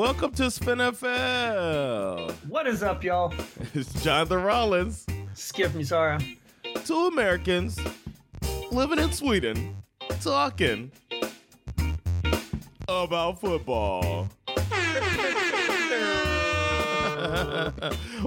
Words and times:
Welcome 0.00 0.32
to 0.36 0.50
Spin 0.50 0.78
FL. 0.78 2.32
What 2.48 2.66
is 2.66 2.82
up, 2.82 3.04
y'all? 3.04 3.34
It's 3.74 4.02
Jonathan 4.02 4.42
Rollins. 4.42 5.04
Skip 5.34 5.72
Misara. 5.72 6.18
Two 6.86 7.08
Americans 7.08 7.78
living 8.72 8.98
in 8.98 9.12
Sweden 9.12 9.76
talking 10.22 10.90
about 12.88 13.42
football. 13.42 14.30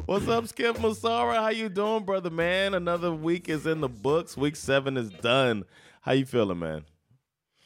What's 0.06 0.28
up, 0.28 0.46
Skip 0.46 0.76
Masara? 0.76 1.38
How 1.38 1.50
you 1.50 1.70
doing, 1.70 2.06
brother 2.06 2.30
man? 2.30 2.76
Another 2.76 3.12
week 3.12 3.50
is 3.50 3.66
in 3.66 3.82
the 3.82 3.90
books. 3.90 4.38
Week 4.38 4.56
seven 4.56 4.96
is 4.96 5.10
done. 5.10 5.64
How 6.02 6.12
you 6.12 6.28
feeling, 6.28 6.60
man? 6.60 6.86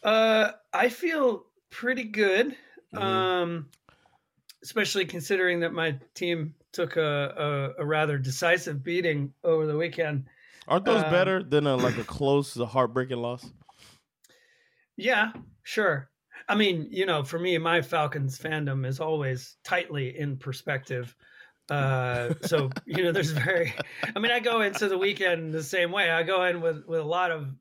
Uh, 0.02 0.52
I 0.72 0.88
feel 0.88 1.44
pretty 1.72 2.06
good. 2.06 2.56
Mhm. 2.94 3.02
Um, 3.02 3.68
especially 4.64 5.06
considering 5.06 5.60
that 5.62 5.74
my 5.74 6.00
team 6.14 6.54
took 6.72 6.98
a, 6.98 7.74
a, 7.78 7.82
a 7.82 7.86
rather 7.86 8.18
decisive 8.18 8.84
beating 8.84 9.34
over 9.44 9.66
the 9.66 9.78
weekend. 9.78 10.26
Aren't 10.68 10.86
those 10.86 11.04
Um, 11.04 11.12
better 11.12 11.44
than 11.44 11.66
a, 11.68 11.76
like 11.76 11.98
a 11.98 12.04
close, 12.04 12.58
a 12.58 12.66
heartbreaking 12.66 13.18
loss? 13.18 13.50
Yeah, 14.98 15.32
sure. 15.64 16.10
I 16.50 16.56
mean, 16.56 16.88
you 16.92 17.06
know, 17.06 17.24
for 17.24 17.40
me, 17.40 17.58
my 17.58 17.82
Falcons 17.82 18.38
fandom 18.38 18.86
is 18.86 19.00
always 19.00 19.58
tightly 19.64 20.18
in 20.18 20.38
perspective. 20.38 21.16
Uh, 21.70 22.34
so 22.44 22.70
you 22.86 23.04
know, 23.04 23.12
there's 23.12 23.32
very. 23.32 23.74
I 24.16 24.20
mean, 24.20 24.32
I 24.32 24.40
go 24.40 24.62
into 24.62 24.88
the 24.88 24.98
weekend 24.98 25.54
the 25.54 25.64
same 25.64 25.92
way. 25.92 26.10
I 26.10 26.24
go 26.24 26.44
in 26.46 26.62
with 26.62 26.86
with 26.88 27.00
a 27.00 27.04
lot 27.04 27.32
of 27.32 27.56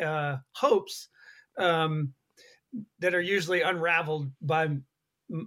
uh, 0.00 0.36
hopes 0.52 1.08
um, 1.58 2.14
that 3.00 3.14
are 3.14 3.20
usually 3.20 3.62
unraveled 3.62 4.30
by 4.40 4.68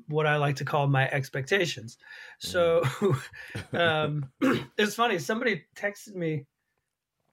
what 0.07 0.25
I 0.27 0.37
like 0.37 0.55
to 0.57 0.65
call 0.65 0.87
my 0.87 1.09
expectations. 1.09 1.97
So 2.39 2.83
um, 3.73 4.29
it's 4.77 4.95
funny. 4.95 5.19
Somebody 5.19 5.63
texted 5.75 6.15
me 6.15 6.45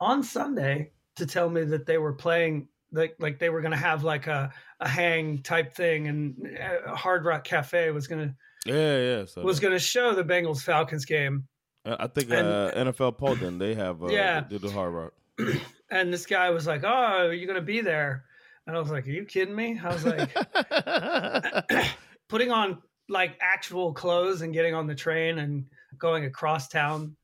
on 0.01 0.23
Sunday 0.23 0.93
to 1.17 1.27
tell 1.27 1.51
me 1.51 1.65
that 1.65 1.87
they 1.87 1.99
were 1.99 2.13
playing 2.13 2.69
like 2.93 3.17
like 3.19 3.39
they 3.39 3.51
were 3.51 3.61
going 3.61 3.73
to 3.73 3.77
have 3.77 4.05
like 4.05 4.27
a 4.29 4.53
a 4.81 4.89
hang 4.89 5.43
type 5.43 5.75
thing, 5.75 6.09
and 6.09 6.59
uh, 6.59 6.95
Hard 6.95 7.25
Rock 7.25 7.45
Cafe 7.45 7.91
was 7.91 8.07
going 8.07 8.29
to 8.29 8.35
Yeah, 8.73 8.99
yeah. 8.99 9.25
So 9.27 9.43
was 9.43 9.61
going 9.61 9.75
to 9.75 9.79
show 9.79 10.15
the 10.15 10.25
Bengals 10.25 10.63
Falcons 10.63 11.05
game. 11.05 11.47
I 11.85 12.07
think 12.07 12.31
and- 12.31 12.47
uh, 12.47 12.73
NFL 12.75 13.19
Poland 13.19 13.61
they 13.61 13.75
have 13.75 14.03
uh, 14.03 14.09
Yeah. 14.09 14.41
they 14.41 14.59
do 14.59 14.67
the 14.69 14.73
hard 14.73 14.93
rock. 14.95 15.13
And 15.91 16.13
this 16.13 16.27
guy 16.27 16.51
was 16.51 16.67
like, 16.67 16.85
"Oh, 16.85 16.89
are 17.29 17.33
you 17.33 17.47
going 17.47 17.57
to 17.57 17.63
be 17.63 17.81
there?" 17.81 18.25
And 18.67 18.77
I 18.77 18.79
was 18.79 18.91
like, 18.91 19.07
"Are 19.07 19.11
you 19.11 19.25
kidding 19.25 19.57
me?" 19.57 19.81
I 19.83 19.89
was 19.91 20.05
like, 20.05 20.29
putting 22.29 22.51
on 22.51 22.83
like 23.09 23.37
actual 23.41 23.93
clothes 23.93 24.43
and 24.43 24.53
getting 24.53 24.75
on 24.75 24.87
the 24.87 24.95
train 24.95 25.39
and 25.39 25.65
going 25.99 26.25
across 26.25 26.69
town 26.69 27.17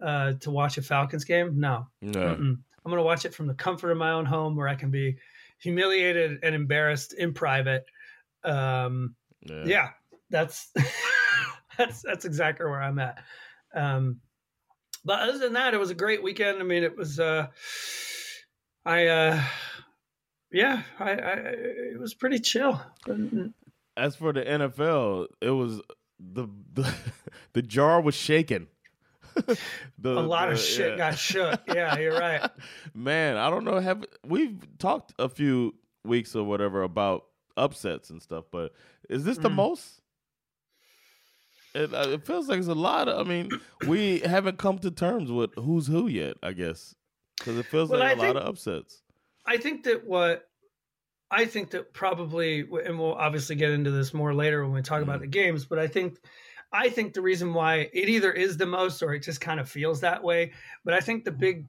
uh, 0.00 0.34
to 0.40 0.50
watch 0.50 0.78
a 0.78 0.82
Falcons 0.82 1.24
game. 1.24 1.58
No, 1.58 1.86
no. 2.00 2.20
Mm-mm. 2.20 2.58
I'm 2.84 2.90
going 2.90 2.96
to 2.96 3.02
watch 3.02 3.24
it 3.24 3.34
from 3.34 3.46
the 3.46 3.54
comfort 3.54 3.90
of 3.90 3.98
my 3.98 4.10
own 4.12 4.24
home 4.24 4.56
where 4.56 4.68
I 4.68 4.74
can 4.74 4.90
be 4.90 5.16
humiliated 5.58 6.40
and 6.42 6.54
embarrassed 6.54 7.12
in 7.12 7.32
private. 7.32 7.84
Um, 8.44 9.14
Yeah. 9.44 9.64
yeah, 9.64 9.88
that's 10.30 10.72
that's 11.78 12.02
that's 12.02 12.24
exactly 12.24 12.66
where 12.66 12.82
I'm 12.82 12.98
at. 12.98 13.18
Um, 13.74 14.20
but 15.04 15.20
other 15.20 15.38
than 15.38 15.52
that, 15.54 15.74
it 15.74 15.80
was 15.80 15.90
a 15.90 15.94
great 15.94 16.22
weekend. 16.22 16.58
I 16.60 16.64
mean, 16.64 16.82
it 16.84 16.96
was 16.96 17.18
uh, 17.20 17.46
I 18.84 19.06
uh, 19.06 19.42
yeah, 20.50 20.82
I, 20.98 21.10
I 21.12 21.32
it 21.94 22.00
was 22.00 22.14
pretty 22.14 22.38
chill. 22.40 22.80
As 23.96 24.16
for 24.16 24.32
the 24.32 24.42
NFL, 24.42 25.26
it 25.40 25.50
was 25.50 25.80
the 26.18 26.48
the, 26.72 26.92
the 27.52 27.62
jar 27.62 28.00
was 28.00 28.14
shaking. 28.14 28.66
The- 29.98 30.18
A 30.18 30.20
lot 30.20 30.52
of 30.52 30.58
shit 30.58 30.90
yeah. 30.92 30.96
got 30.96 31.18
shook. 31.18 31.60
Yeah, 31.68 31.98
you're 31.98 32.18
right. 32.18 32.50
Man, 32.94 33.36
I 33.36 33.48
don't 33.50 33.64
know. 33.64 33.78
Have 33.80 34.04
we've 34.26 34.58
talked 34.78 35.12
a 35.18 35.28
few 35.28 35.74
weeks 36.04 36.34
or 36.34 36.44
whatever 36.44 36.82
about 36.82 37.24
upsets 37.56 38.10
and 38.10 38.20
stuff, 38.20 38.44
but 38.50 38.72
is 39.08 39.24
this 39.24 39.38
the 39.38 39.48
Mm. 39.48 39.54
most? 39.54 40.00
It, 41.74 41.94
uh, 41.94 42.08
it 42.10 42.26
feels 42.26 42.48
like 42.48 42.58
it's 42.58 42.68
a 42.68 42.74
lot. 42.74 43.08
Of, 43.08 43.24
I 43.26 43.28
mean, 43.28 43.48
we 43.88 44.18
haven't 44.20 44.58
come 44.58 44.78
to 44.80 44.90
terms 44.90 45.30
with 45.32 45.54
who's 45.54 45.86
who 45.86 46.06
yet. 46.06 46.36
I 46.42 46.52
guess 46.52 46.94
because 47.38 47.56
it 47.58 47.66
feels 47.66 47.88
Well, 47.88 48.00
like 48.00 48.18
I 48.18 48.22
a 48.22 48.26
lot 48.32 48.36
of 48.36 48.46
upsets. 48.46 49.02
I 49.46 49.56
think 49.56 49.84
that 49.84 50.06
what 50.06 50.48
I 51.32 51.46
think 51.46 51.70
that 51.72 51.94
probably, 51.94 52.60
and 52.60 52.98
we'll 52.98 53.14
obviously 53.14 53.56
get 53.56 53.70
into 53.72 53.90
this 53.90 54.14
more 54.14 54.34
later 54.34 54.62
when 54.64 54.72
we 54.72 54.82
talk 54.82 55.02
about 55.02 55.20
Mhm. 55.20 55.22
the 55.22 55.28
games, 55.28 55.66
but 55.66 55.78
I 55.80 55.88
think, 55.88 56.20
I 56.72 56.90
think 56.90 57.14
the 57.14 57.22
reason 57.22 57.54
why 57.54 57.90
it 57.92 58.08
either 58.10 58.32
is 58.32 58.58
the 58.58 58.66
most 58.66 59.02
or 59.02 59.14
it 59.14 59.20
just 59.24 59.40
kind 59.40 59.60
of 59.60 59.68
feels 59.70 60.00
that 60.02 60.22
way. 60.22 60.52
But 60.84 60.94
I 60.94 61.00
think 61.00 61.24
the 61.24 61.32
big 61.32 61.68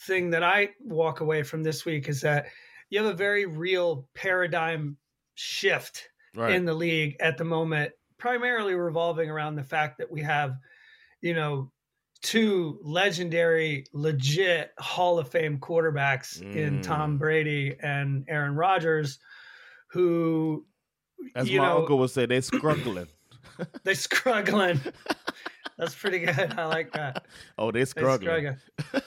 thing 0.00 0.30
that 0.30 0.42
I 0.42 0.74
walk 0.80 1.20
away 1.20 1.42
from 1.42 1.62
this 1.62 1.84
week 1.84 2.08
is 2.08 2.20
that 2.22 2.46
you 2.90 3.02
have 3.02 3.12
a 3.12 3.16
very 3.16 3.46
real 3.46 4.08
paradigm 4.14 4.98
shift 5.34 6.10
Right. 6.34 6.54
in 6.56 6.64
the 6.64 6.74
league 6.74 7.16
at 7.20 7.38
the 7.38 7.44
moment, 7.44 7.92
primarily 8.18 8.74
revolving 8.74 9.30
around 9.30 9.54
the 9.56 9.64
fact 9.64 9.98
that 9.98 10.10
we 10.10 10.20
have, 10.22 10.56
you 11.22 11.34
know, 11.34 11.72
two 12.24 12.80
legendary, 12.82 13.84
legit 13.92 14.72
Hall 14.78 15.18
of 15.20 15.28
Fame 15.28 15.58
quarterbacks 15.58 16.40
in 16.42 16.78
Mm. 16.80 16.82
Tom 16.82 17.18
Brady 17.18 17.76
and 17.80 18.24
Aaron 18.28 18.56
Rodgers, 18.56 19.18
who 19.88 20.66
As 21.36 21.48
my 21.50 21.56
know- 21.58 21.78
uncle 21.80 21.98
would 21.98 22.10
say, 22.10 22.26
they're 22.26 22.42
struggling. 22.42 23.06
They're 23.84 23.94
struggling. 23.94 24.80
That's 25.78 25.94
pretty 25.94 26.18
good. 26.20 26.54
I 26.58 26.64
like 26.66 26.92
that. 26.94 27.24
oh, 27.58 27.70
they 27.70 27.80
They 27.80 27.84
struggling. 27.84 28.56
struggling. 28.80 29.04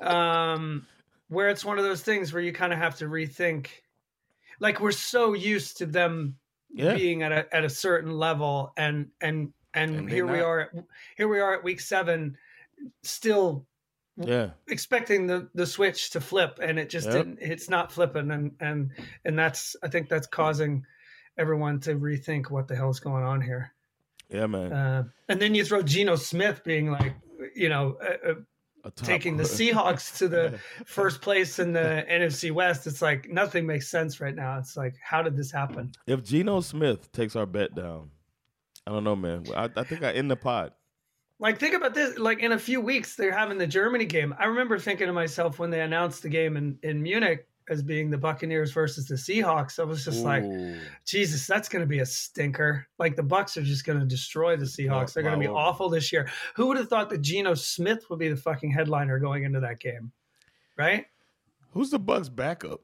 um, 0.00 0.86
where 1.28 1.48
it's 1.48 1.64
one 1.64 1.78
of 1.78 1.84
those 1.84 2.02
things 2.02 2.32
where 2.32 2.42
you 2.42 2.52
kind 2.52 2.72
of 2.72 2.78
have 2.80 2.96
to 2.96 3.04
rethink. 3.04 3.68
Like 4.58 4.80
we're 4.80 4.90
so 4.90 5.34
used 5.34 5.76
to 5.78 5.86
them 5.86 6.36
Yeah. 6.72 6.94
being 6.94 7.22
at 7.22 7.30
a 7.32 7.54
at 7.54 7.64
a 7.64 7.68
certain 7.70 8.10
level 8.12 8.72
and 8.76 9.10
and 9.20 9.52
and, 9.74 9.94
And 9.96 10.08
they 10.08 10.14
here 10.14 10.26
we 10.26 10.40
are 10.40 10.60
at, 10.60 10.70
here 11.16 11.28
we 11.28 11.38
are 11.40 11.54
at 11.54 11.62
week 11.64 11.80
7 11.80 12.36
still 13.02 13.66
Yeah. 14.16 14.50
expecting 14.68 15.26
the 15.26 15.48
the 15.54 15.66
switch 15.66 16.10
to 16.10 16.20
flip 16.20 16.58
and 16.62 16.78
it 16.78 16.88
just 16.90 17.06
Yep. 17.06 17.14
didn't 17.16 17.38
it's 17.40 17.68
not 17.68 17.90
flipping 17.92 18.30
and 18.30 18.52
and 18.60 18.90
and 19.24 19.38
that's 19.38 19.74
I 19.82 19.88
think 19.88 20.08
that's 20.08 20.26
causing 20.26 20.84
everyone 21.36 21.80
to 21.80 21.94
rethink 21.96 22.50
what 22.50 22.68
the 22.68 22.76
hell's 22.76 23.00
going 23.00 23.24
on 23.24 23.40
here. 23.40 23.72
Yeah, 24.30 24.46
man. 24.46 24.72
Uh, 24.72 25.04
and 25.28 25.40
then 25.40 25.54
you 25.54 25.64
throw 25.64 25.82
Geno 25.82 26.16
Smith 26.16 26.62
being 26.64 26.90
like 26.90 27.14
you 27.54 27.68
know 27.68 27.96
uh, 28.00 28.30
uh, 28.30 28.90
taking 28.96 29.36
the 29.36 29.42
Seahawks 29.44 30.16
to 30.18 30.28
the 30.28 30.58
first 30.86 31.20
place 31.20 31.58
in 31.58 31.72
the 31.72 32.04
NFC 32.10 32.52
West. 32.52 32.86
It's 32.86 33.02
like 33.02 33.28
nothing 33.28 33.66
makes 33.66 33.88
sense 33.88 34.20
right 34.20 34.34
now. 34.34 34.58
It's 34.58 34.76
like 34.76 34.94
how 35.02 35.22
did 35.22 35.36
this 35.36 35.50
happen? 35.50 35.90
If 36.06 36.22
Geno 36.22 36.60
Smith 36.60 37.10
takes 37.12 37.34
our 37.34 37.46
bet 37.46 37.74
down, 37.74 38.10
I 38.86 38.92
don't 38.92 39.02
know, 39.04 39.16
man. 39.16 39.44
I, 39.56 39.68
I 39.74 39.82
think 39.84 40.02
I 40.04 40.12
end 40.12 40.30
the 40.30 40.36
pod. 40.36 40.72
Like, 41.40 41.58
think 41.58 41.74
about 41.74 41.94
this. 41.94 42.18
Like, 42.18 42.40
in 42.40 42.52
a 42.52 42.58
few 42.58 42.80
weeks, 42.80 43.16
they're 43.16 43.36
having 43.36 43.58
the 43.58 43.66
Germany 43.66 44.04
game. 44.04 44.34
I 44.38 44.46
remember 44.46 44.78
thinking 44.78 45.08
to 45.08 45.12
myself 45.12 45.58
when 45.58 45.70
they 45.70 45.80
announced 45.80 46.22
the 46.22 46.28
game 46.28 46.56
in, 46.56 46.78
in 46.82 47.02
Munich 47.02 47.46
as 47.68 47.82
being 47.82 48.10
the 48.10 48.18
Buccaneers 48.18 48.72
versus 48.72 49.08
the 49.08 49.14
Seahawks, 49.14 49.78
I 49.78 49.84
was 49.84 50.04
just 50.04 50.22
like, 50.22 50.44
Jesus, 51.06 51.46
that's 51.46 51.68
going 51.68 51.80
to 51.80 51.86
be 51.86 52.00
a 52.00 52.06
stinker. 52.06 52.86
Like, 52.98 53.16
the 53.16 53.22
Bucks 53.22 53.56
are 53.56 53.62
just 53.62 53.84
going 53.84 53.98
to 53.98 54.06
destroy 54.06 54.56
the 54.56 54.64
Seahawks. 54.66 55.12
They're 55.12 55.22
going 55.22 55.34
to 55.34 55.40
be 55.40 55.48
awful 55.48 55.88
this 55.88 56.12
year. 56.12 56.28
Who 56.54 56.66
would 56.68 56.76
have 56.76 56.88
thought 56.88 57.10
that 57.10 57.22
Geno 57.22 57.54
Smith 57.54 58.08
would 58.10 58.18
be 58.18 58.28
the 58.28 58.36
fucking 58.36 58.70
headliner 58.70 59.18
going 59.18 59.44
into 59.44 59.60
that 59.60 59.80
game? 59.80 60.12
Right? 60.76 61.06
Who's 61.72 61.90
the 61.90 61.98
Bucks 61.98 62.28
backup? 62.28 62.80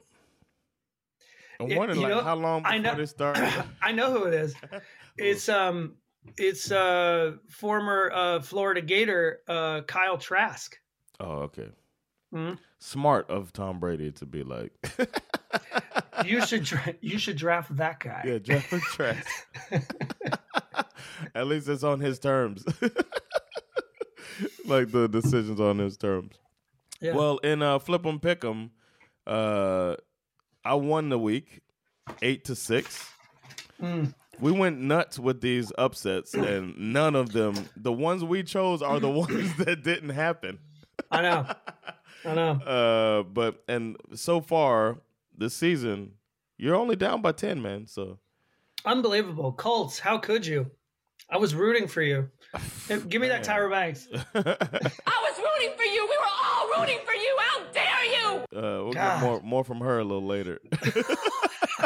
I'm 1.61 1.77
wondering 1.77 2.01
you 2.01 2.09
like 2.09 2.17
know, 2.17 2.23
how 2.23 2.37
long 2.37 2.63
I 2.65 2.79
know- 2.79 2.95
they 2.95 3.07
start. 3.07 3.39
I 3.83 3.93
know 3.93 4.11
who 4.11 4.25
it 4.25 4.35
is. 4.35 4.55
It's 5.19 5.51
um, 5.51 5.97
it's 6.37 6.71
uh, 6.71 7.33
former 7.49 8.11
uh, 8.13 8.41
Florida 8.41 8.81
Gator 8.83 9.41
uh, 9.49 9.81
Kyle 9.83 10.19
Trask. 10.19 10.79
oh, 11.21 11.43
okay. 11.49 11.69
Mhm. 12.35 12.59
Smart 12.79 13.29
of 13.29 13.53
Tom 13.53 13.79
Brady 13.81 14.13
to 14.13 14.27
be 14.27 14.43
like, 14.43 14.73
You 16.25 16.45
should 16.47 16.65
dra- 16.65 16.95
you 17.01 17.19
should 17.19 17.37
draft 17.37 17.77
that 17.77 18.01
guy. 18.01 18.23
yeah, 18.27 18.39
draft 18.39 18.71
Trask. 18.71 19.27
At 21.35 21.47
least 21.47 21.69
it's 21.69 21.83
on 21.83 22.01
his 22.01 22.19
terms. 22.19 22.65
like 24.67 24.91
the 24.93 25.09
decisions 25.09 25.61
on 25.61 25.79
his 25.79 25.97
terms. 25.97 26.37
Yeah. 27.01 27.15
Well, 27.15 27.39
in 27.39 27.63
uh, 27.63 27.79
Flip 27.79 28.05
'em 28.07 28.21
Pick 28.21 28.45
'em, 28.45 28.71
uh, 29.27 29.97
I 30.65 30.75
won 30.75 31.09
the 31.09 31.19
week, 31.19 31.61
eight 32.23 32.45
to 32.47 32.55
six. 32.57 33.09
Mm. 33.81 34.15
We 34.41 34.53
went 34.53 34.81
nuts 34.81 35.19
with 35.19 35.41
these 35.41 35.73
upsets, 35.79 36.35
and 36.35 36.77
none 36.79 37.15
of 37.15 37.33
them, 37.33 37.55
the 37.77 37.93
ones 37.93 38.25
we 38.25 38.43
chose, 38.43 38.83
are 38.83 38.99
the 39.01 39.11
ones 39.11 39.55
that 39.57 39.83
didn't 39.83 40.11
happen. 40.11 40.59
I 41.11 41.23
know. 41.23 41.47
I 42.25 42.35
know. 42.35 42.51
Uh, 42.53 43.23
but 43.23 43.63
and 43.69 43.97
so 44.15 44.41
far 44.41 44.99
this 45.37 45.55
season, 45.55 46.13
you're 46.59 46.77
only 46.77 46.97
down 46.97 47.23
by 47.23 47.33
ten, 47.33 47.63
man. 47.63 47.87
So 47.87 48.19
Unbelievable. 48.85 49.53
Colts, 49.53 49.99
how 49.99 50.19
could 50.19 50.47
you? 50.47 50.71
I 51.31 51.37
was 51.39 51.55
rooting 51.55 51.87
for 51.87 52.03
you. 52.03 52.29
Hey, 52.89 52.99
Give 53.09 53.23
me 53.23 53.29
that 53.29 53.47
Man. 53.47 53.59
Tyra 53.59 53.71
Banks. 53.71 54.09
I 54.13 54.19
was 54.35 55.39
rooting 55.39 55.77
for 55.77 55.85
you. 55.85 56.05
We 56.11 56.17
were 56.19 56.33
all 56.45 56.81
rooting 56.81 56.99
for 57.07 57.13
you. 57.13 57.37
How 57.39 57.65
dare 57.73 58.05
you? 58.05 58.29
Uh, 58.59 58.85
we'll 58.85 58.93
God. 58.93 59.21
get 59.21 59.23
more 59.23 59.41
more 59.43 59.65
from 59.65 59.79
her 59.81 60.01
a 60.01 60.05
little 60.05 60.27
later. 60.27 60.59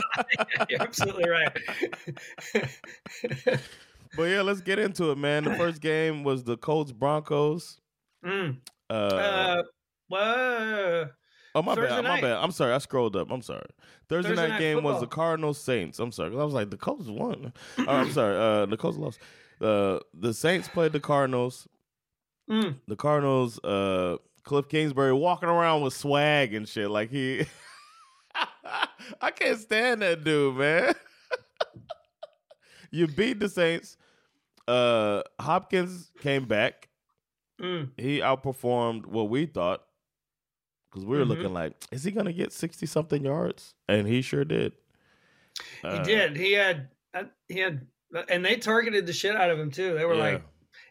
You're 0.69 0.83
absolutely 0.83 1.29
right. 1.29 1.57
but 4.17 4.23
yeah, 4.25 4.43
let's 4.43 4.61
get 4.61 4.79
into 4.79 5.11
it, 5.11 5.19
man. 5.19 5.45
The 5.45 5.55
first 5.57 5.81
game 5.81 6.25
was 6.25 6.45
the 6.45 6.57
Colts 6.57 6.93
Broncos. 6.93 7.81
Mm. 8.25 8.59
Uh, 8.91 8.93
Uh, 8.93 9.63
whoa. 10.09 11.09
oh 11.55 11.63
my 11.63 11.75
Thursday 11.75 12.03
bad, 12.03 12.05
my 12.05 12.21
bad. 12.21 12.37
I'm 12.39 12.53
sorry, 12.53 12.73
I 12.73 12.79
scrolled 12.79 13.17
up. 13.17 13.31
I'm 13.31 13.43
sorry. 13.43 13.67
Thursday, 14.09 14.31
Thursday 14.31 14.43
night, 14.43 14.49
night 14.51 14.61
game 14.61 14.83
was 14.83 15.01
the 15.01 15.07
Cardinals 15.07 15.61
Saints. 15.61 15.99
I'm 15.99 16.13
sorry, 16.13 16.33
I 16.39 16.45
was 16.45 16.55
like 16.55 16.71
the 16.71 16.77
Colts 16.77 17.07
won. 17.09 17.53
oh, 17.79 17.85
I'm 17.87 18.13
sorry, 18.13 18.37
uh, 18.37 18.67
the 18.67 18.77
Colts 18.77 18.99
lost. 18.99 19.19
Uh, 19.61 19.99
the 20.13 20.35
Saints 20.35 20.69
played 20.69 20.93
the 20.93 21.01
Cardinals. 21.01 21.67
Mm. 22.51 22.77
The 22.89 22.97
Cardinals. 22.97 23.59
Uh, 23.65 24.17
Cliff 24.45 24.69
Kingsbury 24.69 25.13
walking 25.13 25.49
around 25.49 25.81
with 25.83 25.95
swag 25.95 26.55
and 26.55 26.69
shit 26.69 26.91
like 26.91 27.11
he. 27.11 27.47
I 29.21 29.31
can't 29.31 29.59
stand 29.59 30.03
that 30.03 30.25
dude, 30.25 30.57
man. 30.57 30.95
you 32.91 33.07
beat 33.07 33.39
the 33.41 33.49
Saints. 33.49 33.97
Uh, 34.67 35.23
Hopkins 35.41 36.11
came 36.21 36.47
back. 36.47 36.89
Mm. 37.61 37.91
He 37.97 38.19
outperformed 38.21 39.07
what 39.07 39.29
we 39.29 39.47
thought 39.47 39.85
because 40.91 41.05
we 41.05 41.19
were 41.19 41.25
Mhm. 41.25 41.29
looking 41.29 41.53
like, 41.53 41.75
is 41.93 42.03
he 42.05 42.11
gonna 42.11 42.33
get 42.33 42.53
sixty 42.53 42.87
something 42.87 43.25
yards? 43.25 43.75
And 43.89 44.07
he 44.09 44.23
sure 44.23 44.45
did. 44.45 44.73
He 45.83 45.87
Uh, 45.89 46.03
did. 46.03 46.37
He 46.37 46.53
had. 46.53 46.89
uh, 47.13 47.25
He 47.49 47.59
had. 47.59 47.87
And 48.29 48.45
they 48.45 48.57
targeted 48.57 49.07
the 49.07 49.13
shit 49.13 49.35
out 49.37 49.51
of 49.51 49.59
him 49.59 49.71
too. 49.71 49.95
They 49.95 50.05
were 50.05 50.15
yeah. 50.15 50.23
like, 50.23 50.43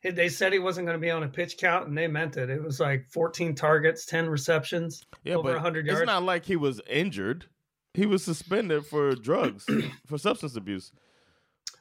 they 0.03 0.29
said 0.29 0.53
he 0.53 0.59
wasn't 0.59 0.87
going 0.87 0.97
to 0.97 1.01
be 1.01 1.11
on 1.11 1.23
a 1.23 1.27
pitch 1.27 1.57
count, 1.57 1.87
and 1.87 1.97
they 1.97 2.07
meant 2.07 2.37
it. 2.37 2.49
It 2.49 2.63
was 2.63 2.79
like 2.79 3.07
14 3.11 3.55
targets, 3.55 4.05
10 4.05 4.29
receptions. 4.29 5.05
yeah, 5.23 5.35
over 5.35 5.49
but 5.49 5.53
100 5.55 5.87
It's 5.87 6.05
not 6.05 6.23
like 6.23 6.45
he 6.45 6.55
was 6.55 6.81
injured. 6.89 7.45
He 7.93 8.05
was 8.05 8.23
suspended 8.23 8.85
for 8.85 9.15
drugs, 9.15 9.65
for 10.07 10.17
substance 10.17 10.55
abuse. 10.55 10.91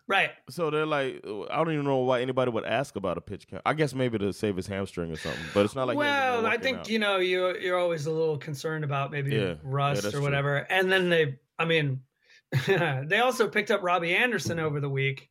Right. 0.09 0.31
So 0.51 0.69
they're 0.69 0.85
like, 0.85 1.25
I 1.25 1.57
don't 1.57 1.73
even 1.73 1.85
know 1.85 1.99
why 1.99 2.21
anybody 2.21 2.51
would 2.51 2.65
ask 2.65 2.97
about 2.97 3.17
a 3.17 3.21
pitch 3.21 3.47
count. 3.49 3.63
I 3.65 3.73
guess 3.73 3.95
maybe 3.95 4.19
to 4.19 4.33
save 4.33 4.57
his 4.57 4.67
hamstring 4.67 5.11
or 5.11 5.17
something. 5.17 5.41
But 5.55 5.65
it's 5.65 5.75
not 5.75 5.87
like 5.87 5.97
he 5.97 6.03
hasn't 6.03 6.35
been 6.35 6.43
well, 6.43 6.53
I 6.53 6.59
think 6.59 6.79
out. 6.79 6.89
you 6.91 6.99
know 6.99 7.17
you 7.19 7.57
you're 7.59 7.79
always 7.79 8.07
a 8.07 8.11
little 8.11 8.37
concerned 8.37 8.85
about 8.85 9.11
maybe 9.11 9.31
Yeah. 9.31 9.41
Yeah, 9.43 9.55
rust 9.63 10.03
that's 10.03 10.15
or 10.15 10.19
true. 10.19 10.23
whatever. 10.27 10.57
And 10.57 10.91
then 10.93 11.09
they, 11.09 11.39
I 11.59 11.65
mean, 11.65 12.01
they 12.67 13.21
also 13.21 13.49
picked 13.49 13.71
up 13.71 13.83
Robbie 13.83 14.15
Anderson 14.15 14.59
over 14.59 14.81
the 14.81 14.91
week, 14.91 15.31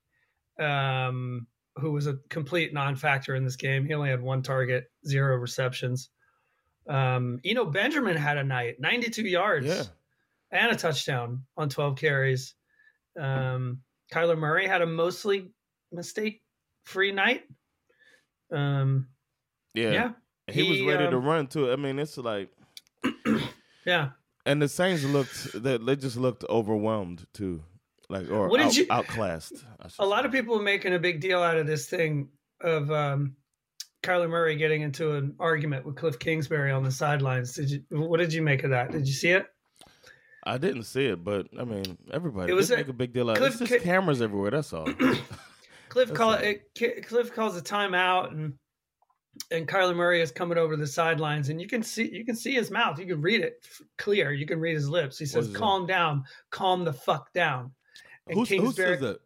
um, 0.57 1.45
who 1.77 1.91
was 1.91 2.07
a 2.07 2.18
complete 2.29 2.73
non-factor 2.73 3.35
in 3.35 3.44
this 3.44 3.56
game. 3.56 3.85
He 3.85 3.94
only 3.94 4.09
had 4.09 4.21
one 4.21 4.41
target, 4.41 4.91
zero 5.06 5.35
receptions. 5.38 6.09
Um, 6.88 7.39
Eno 7.45 7.65
Benjamin 7.65 8.18
had 8.18 8.38
a 8.38 8.44
night, 8.44 8.75
92 8.79 9.23
yards 9.23 9.65
Yeah. 9.68 9.83
and 10.51 10.71
a 10.71 10.75
touchdown 10.75 11.45
on 11.56 11.69
12 11.69 11.97
carries. 11.97 12.56
Um, 13.19 13.81
Kyler 14.12 14.38
Murray 14.38 14.68
had 14.68 14.81
a 14.81 14.85
mostly 14.85 15.51
mistake-free 15.91 17.12
night. 17.12 17.44
Um, 18.51 19.07
yeah, 19.74 19.91
yeah, 19.91 20.12
he, 20.47 20.63
was 20.63 20.79
he, 20.79 20.88
ready 20.88 21.09
to 21.09 21.17
um, 21.17 21.24
run 21.24 21.47
too. 21.47 21.71
I 21.71 21.77
mean, 21.77 22.00
it's 22.00 22.17
like, 22.17 22.50
yeah. 23.85 24.09
and 24.45 24.62
the 24.62 24.67
Saints 24.67 25.06
looked 25.06 25.63
that 25.63 25.85
they 25.85 25.95
just 25.95 26.17
looked 26.17 26.44
overwhelmed 26.50 27.25
too, 27.33 27.63
like 28.11 28.29
or 28.29 28.47
What 28.49 28.57
did 28.57 28.67
out, 28.67 28.75
you- 28.75 28.85
outclassed. 28.89 29.63
A 29.99 30.05
lot 30.05 30.25
of 30.25 30.31
people 30.31 30.59
making 30.61 30.93
a 30.93 30.99
big 30.99 31.21
deal 31.21 31.41
out 31.41 31.57
of 31.57 31.65
this 31.65 31.87
thing 31.87 32.29
of 32.61 32.91
um, 32.91 33.35
Kyler 34.03 34.29
Murray 34.29 34.55
getting 34.55 34.81
into 34.81 35.13
an 35.15 35.35
argument 35.39 35.85
with 35.85 35.95
Cliff 35.95 36.19
Kingsbury 36.19 36.71
on 36.71 36.83
the 36.83 36.91
sidelines. 36.91 37.53
Did 37.53 37.71
you? 37.71 37.81
What 37.89 38.17
did 38.17 38.33
you 38.33 38.41
make 38.41 38.63
of 38.63 38.71
that? 38.71 38.91
Did 38.91 39.07
you 39.07 39.13
see 39.13 39.29
it? 39.31 39.45
I 40.43 40.57
didn't 40.57 40.83
see 40.83 41.05
it, 41.05 41.23
but 41.23 41.47
I 41.59 41.63
mean, 41.63 41.97
everybody 42.11 42.51
It 42.51 42.55
was 42.55 42.71
a- 42.71 42.77
make 42.77 42.87
a 42.87 42.93
big 42.93 43.13
deal 43.13 43.29
out. 43.29 43.37
Cliff 43.37 43.61
It's 43.61 43.69
just 43.69 43.83
cameras 43.83 44.21
everywhere. 44.21 44.51
That's 44.51 44.73
all. 44.73 44.85
Cliff 45.89 46.07
That's 46.07 46.11
call 46.11 46.31
all. 46.33 46.39
it, 46.39 46.63
Cliff 47.07 47.33
calls 47.33 47.57
a 47.57 47.61
timeout 47.61 48.31
and 48.31 48.53
and 49.49 49.65
Kyler 49.67 49.95
Murray 49.95 50.21
is 50.21 50.31
coming 50.31 50.57
over 50.57 50.75
the 50.75 50.87
sidelines 50.87 51.49
and 51.49 51.61
you 51.61 51.67
can 51.67 51.83
see 51.83 52.09
you 52.11 52.25
can 52.25 52.35
see 52.35 52.53
his 52.53 52.69
mouth. 52.71 52.99
You 52.99 53.05
can 53.05 53.21
read 53.21 53.41
it 53.41 53.65
clear. 53.97 54.31
You 54.31 54.45
can 54.45 54.59
read 54.59 54.73
his 54.75 54.89
lips. 54.89 55.17
He 55.17 55.25
says, 55.25 55.51
that? 55.51 55.57
"Calm 55.57 55.85
down, 55.85 56.23
calm 56.49 56.83
the 56.85 56.93
fuck 56.93 57.31
down." 57.33 57.71
Who, 58.33 58.43
who 58.45 58.71
says 58.71 58.99
that? 59.01 59.19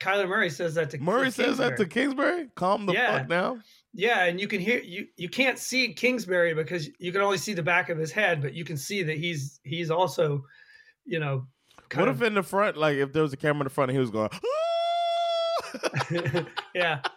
Kyler 0.00 0.28
Murray 0.28 0.50
says 0.50 0.74
that 0.74 0.90
to 0.90 0.98
Murray 0.98 1.30
Cliff 1.30 1.34
says 1.34 1.58
that 1.58 1.76
to 1.76 1.86
Kingsbury. 1.86 2.48
Calm 2.56 2.86
the 2.86 2.92
Yeah. 2.92 3.18
fuck 3.18 3.28
down. 3.28 3.62
Yeah, 3.94 4.24
and 4.24 4.40
you 4.40 4.48
can 4.48 4.60
hear 4.60 4.80
you 4.80 5.06
you 5.16 5.28
can't 5.28 5.58
see 5.58 5.92
Kingsbury 5.92 6.54
because 6.54 6.88
you 6.98 7.12
can 7.12 7.20
only 7.20 7.38
see 7.38 7.52
the 7.52 7.62
back 7.62 7.88
of 7.90 7.98
his 7.98 8.10
head, 8.10 8.40
but 8.42 8.54
you 8.54 8.64
can 8.64 8.76
see 8.76 9.02
that 9.02 9.16
he's 9.18 9.60
he's 9.64 9.90
also, 9.90 10.42
you 11.04 11.20
know, 11.20 11.46
What 11.94 12.08
if 12.08 12.22
in 12.22 12.34
the 12.34 12.42
front, 12.42 12.76
like 12.76 12.96
if 12.96 13.12
there 13.12 13.22
was 13.22 13.32
a 13.32 13.36
camera 13.36 13.60
in 13.60 13.64
the 13.64 13.70
front, 13.70 13.90
and 13.90 13.96
he 13.96 14.00
was 14.00 14.10
going, 14.10 14.30
yeah. 16.74 17.00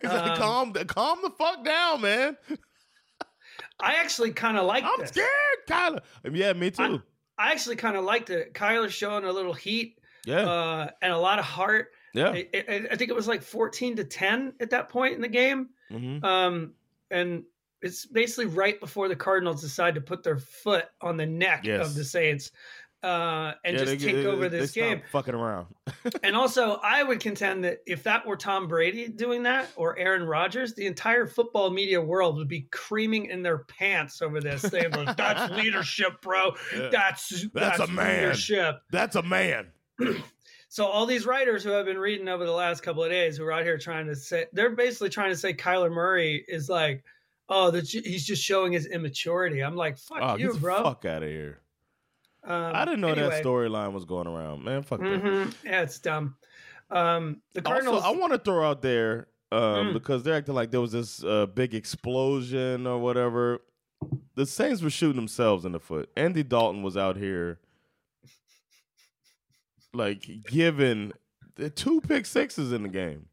He's 0.00 0.10
like, 0.10 0.30
Um, 0.32 0.36
calm, 0.36 0.72
calm 0.86 1.18
the 1.22 1.30
fuck 1.30 1.64
down, 1.64 2.00
man. 2.02 2.36
I 3.80 3.94
actually 3.96 4.32
kind 4.32 4.56
of 4.58 4.64
like 4.66 4.84
I'm 4.84 5.00
this. 5.00 5.08
scared, 5.10 5.28
Kyler. 5.68 6.00
Yeah, 6.32 6.52
me 6.52 6.70
too. 6.70 7.02
I 7.38 7.50
actually 7.52 7.76
kind 7.76 7.96
of 7.96 8.04
liked 8.04 8.28
it. 8.30 8.52
Kyler's 8.52 8.92
showing 8.92 9.24
a 9.24 9.32
little 9.32 9.54
heat 9.54 9.98
yeah, 10.24 10.40
uh, 10.40 10.90
and 11.02 11.12
a 11.12 11.18
lot 11.18 11.38
of 11.38 11.44
heart. 11.44 11.88
yeah. 12.14 12.30
I, 12.30 12.48
I, 12.54 12.86
I 12.92 12.96
think 12.96 13.10
it 13.10 13.14
was 13.16 13.28
like 13.28 13.42
fourteen 13.42 13.96
to 13.96 14.04
ten 14.04 14.52
at 14.60 14.70
that 14.70 14.88
point 14.88 15.14
in 15.14 15.20
the 15.20 15.28
game, 15.28 15.68
hmm 15.90 16.24
um, 16.24 16.72
and 17.10 17.44
it's 17.82 18.04
basically 18.06 18.46
right 18.46 18.78
before 18.78 19.08
the 19.08 19.16
Cardinals 19.16 19.62
decide 19.62 19.94
to 19.94 20.00
put 20.00 20.22
their 20.22 20.38
foot 20.38 20.86
on 21.00 21.16
the 21.16 21.26
neck 21.26 21.64
Yes. 21.64 21.86
of 21.86 21.94
the 21.94 22.04
Saints. 22.04 22.52
Uh, 23.02 23.54
and 23.64 23.72
yeah, 23.78 23.84
just 23.84 23.86
they- 23.86 23.96
take 24.12 24.14
they- 24.16 24.26
over 24.26 24.50
this 24.50 24.72
game. 24.72 25.00
fucking 25.10 25.34
around. 25.34 25.66
And 26.22 26.36
also, 26.36 26.78
I 26.82 27.02
would 27.02 27.18
contend 27.20 27.64
that 27.64 27.78
if 27.86 28.02
that 28.02 28.26
were 28.26 28.36
Tom 28.36 28.68
Brady 28.68 29.08
doing 29.08 29.42
that 29.44 29.68
or 29.76 29.98
Aaron 29.98 30.24
Rodgers, 30.24 30.74
the 30.74 30.86
entire 30.86 31.26
football 31.26 31.70
media 31.70 32.00
world 32.00 32.36
would 32.36 32.46
be 32.48 32.68
creaming 32.70 33.26
in 33.26 33.42
their 33.42 33.58
pants 33.64 34.20
over 34.20 34.38
this. 34.40 34.60
They 34.62 34.86
like, 34.88 35.16
"That's 35.16 35.50
leadership, 35.62 36.20
bro. 36.20 36.52
Yeah. 36.76 36.88
That's 36.92 37.46
That's 37.54 37.80
a 37.80 37.86
man." 37.86 38.22
leadership." 38.24 38.82
That's 38.90 39.16
a 39.16 39.22
man. 39.22 39.68
So 40.72 40.86
all 40.86 41.04
these 41.04 41.26
writers 41.26 41.64
who 41.64 41.74
I've 41.74 41.84
been 41.84 41.98
reading 41.98 42.28
over 42.28 42.46
the 42.46 42.52
last 42.52 42.84
couple 42.84 43.02
of 43.02 43.10
days, 43.10 43.36
who 43.36 43.44
are 43.44 43.50
out 43.50 43.64
here 43.64 43.76
trying 43.76 44.06
to 44.06 44.14
say, 44.14 44.46
they're 44.52 44.70
basically 44.70 45.08
trying 45.08 45.30
to 45.30 45.36
say 45.36 45.52
Kyler 45.52 45.90
Murray 45.90 46.44
is 46.46 46.68
like, 46.68 47.02
oh, 47.48 47.72
that 47.72 47.88
he's 47.88 48.24
just 48.24 48.40
showing 48.44 48.72
his 48.72 48.86
immaturity. 48.86 49.62
I'm 49.64 49.74
like, 49.74 49.98
fuck 49.98 50.18
Oh, 50.22 50.36
you, 50.36 50.44
get 50.46 50.54
the 50.54 50.60
bro. 50.60 50.84
fuck 50.84 51.04
out 51.06 51.24
of 51.24 51.28
here. 51.28 51.58
Um, 52.44 52.70
I 52.72 52.84
didn't 52.84 53.00
know 53.00 53.08
anyway. 53.08 53.30
that 53.30 53.44
storyline 53.44 53.92
was 53.92 54.04
going 54.04 54.28
around, 54.28 54.62
man. 54.62 54.84
Fuck 54.84 55.00
that. 55.00 55.08
Mhm. 55.24 55.52
Yeah, 55.64 55.82
it's 55.82 55.98
dumb. 55.98 56.36
Um, 56.88 57.42
the 57.52 57.62
Cardinals. 57.62 58.04
Also, 58.04 58.14
I 58.14 58.20
want 58.20 58.32
to 58.34 58.38
throw 58.38 58.64
out 58.70 58.80
there 58.80 59.26
um, 59.50 59.88
Mm. 59.88 59.92
because 59.94 60.22
they're 60.22 60.36
acting 60.36 60.54
like 60.54 60.70
there 60.70 60.80
was 60.80 60.92
this 60.92 61.24
uh, 61.24 61.46
big 61.46 61.74
explosion 61.74 62.86
or 62.86 62.98
whatever. 63.00 63.58
The 64.36 64.46
Saints 64.46 64.82
were 64.82 64.90
shooting 64.90 65.16
themselves 65.16 65.64
in 65.64 65.72
the 65.72 65.80
foot. 65.80 66.10
Andy 66.16 66.44
Dalton 66.44 66.84
was 66.84 66.96
out 66.96 67.16
here, 67.16 67.58
like 69.92 70.28
giving 70.48 71.12
the 71.56 71.70
two 71.70 72.00
pick 72.00 72.26
sixes 72.26 72.72
in 72.72 72.82
the 72.82 72.88
game. 72.88 73.26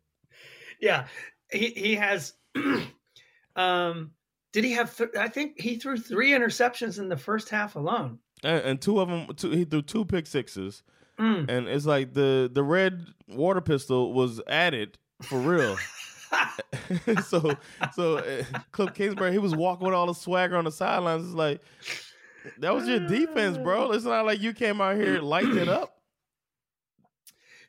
Yeah, 0.82 1.08
he 1.52 1.68
he 1.70 1.96
has. 1.96 2.34
um, 3.56 4.12
did 4.54 4.64
he 4.64 4.72
have? 4.74 4.96
Th- 4.96 5.10
I 5.18 5.28
think 5.28 5.60
he 5.60 5.76
threw 5.78 5.98
three 5.98 6.32
interceptions 6.32 7.00
in 7.00 7.10
the 7.10 7.18
first 7.18 7.50
half 7.50 7.76
alone. 7.76 8.20
and, 8.44 8.64
and 8.64 8.82
two 8.82 9.00
of 9.00 9.10
them, 9.10 9.28
two, 9.36 9.52
he 9.52 9.66
threw 9.66 9.82
two 9.82 10.06
pick 10.06 10.28
sixes, 10.28 10.84
Mm. 11.20 11.50
and 11.50 11.68
it's 11.68 11.86
like 11.86 12.14
the 12.14 12.50
the 12.54 12.64
red 12.64 13.06
water 13.28 13.62
pistol 13.62 14.14
was 14.14 14.42
added 14.48 14.98
for 15.24 15.40
real. 15.40 15.78
so 17.26 17.56
so 17.96 18.18
uh, 18.18 18.44
Cliff 18.72 18.94
Kingsbury, 18.94 19.32
he 19.32 19.38
was 19.38 19.56
walking 19.56 19.86
with 19.86 19.96
all 19.96 20.08
the 20.08 20.14
swagger 20.14 20.58
on 20.58 20.66
the 20.66 20.72
sidelines. 20.72 21.26
It's 21.26 21.34
like 21.34 21.62
that 22.60 22.74
was 22.74 22.88
your 22.88 23.00
defense, 23.08 23.58
bro. 23.58 23.92
It's 23.94 24.04
not 24.06 24.26
like 24.26 24.42
you 24.42 24.54
came 24.54 24.82
out 24.82 24.98
here 24.98 25.20
lighting 25.22 25.58
it 25.58 25.70
up. 25.70 25.97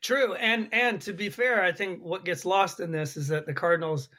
True, 0.01 0.33
and 0.33 0.69
and 0.71 1.01
to 1.01 1.13
be 1.13 1.29
fair, 1.29 1.63
I 1.63 1.71
think 1.71 2.01
what 2.01 2.23
gets 2.23 2.45
lost 2.45 2.79
in 2.79 2.91
this 2.91 3.17
is 3.17 3.27
that 3.29 3.45
the 3.45 3.53
Cardinals 3.53 4.09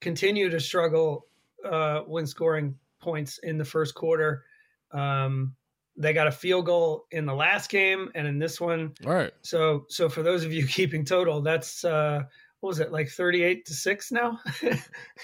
continue 0.00 0.48
to 0.50 0.60
struggle 0.60 1.26
uh, 1.64 2.00
when 2.00 2.26
scoring 2.26 2.76
points 3.00 3.38
in 3.38 3.58
the 3.58 3.64
first 3.64 3.94
quarter. 3.94 4.44
Um, 4.92 5.54
they 5.96 6.12
got 6.12 6.26
a 6.26 6.32
field 6.32 6.66
goal 6.66 7.06
in 7.10 7.26
the 7.26 7.34
last 7.34 7.70
game 7.70 8.10
and 8.14 8.26
in 8.26 8.38
this 8.38 8.60
one. 8.60 8.92
All 9.04 9.12
right. 9.12 9.32
So 9.42 9.86
so 9.88 10.08
for 10.08 10.22
those 10.22 10.44
of 10.44 10.52
you 10.52 10.66
keeping 10.66 11.04
total, 11.04 11.40
that's 11.42 11.84
uh, 11.84 12.22
what 12.60 12.68
was 12.68 12.80
it 12.80 12.92
like 12.92 13.08
thirty 13.08 13.42
eight 13.42 13.66
to 13.66 13.74
six 13.74 14.10
now? 14.10 14.40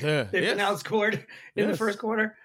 Yeah. 0.00 0.24
They've 0.24 0.42
been 0.42 0.58
yes. 0.58 0.82
outscored 0.82 1.24
in 1.56 1.70
the 1.70 1.76
first 1.76 1.98
quarter. 1.98 2.36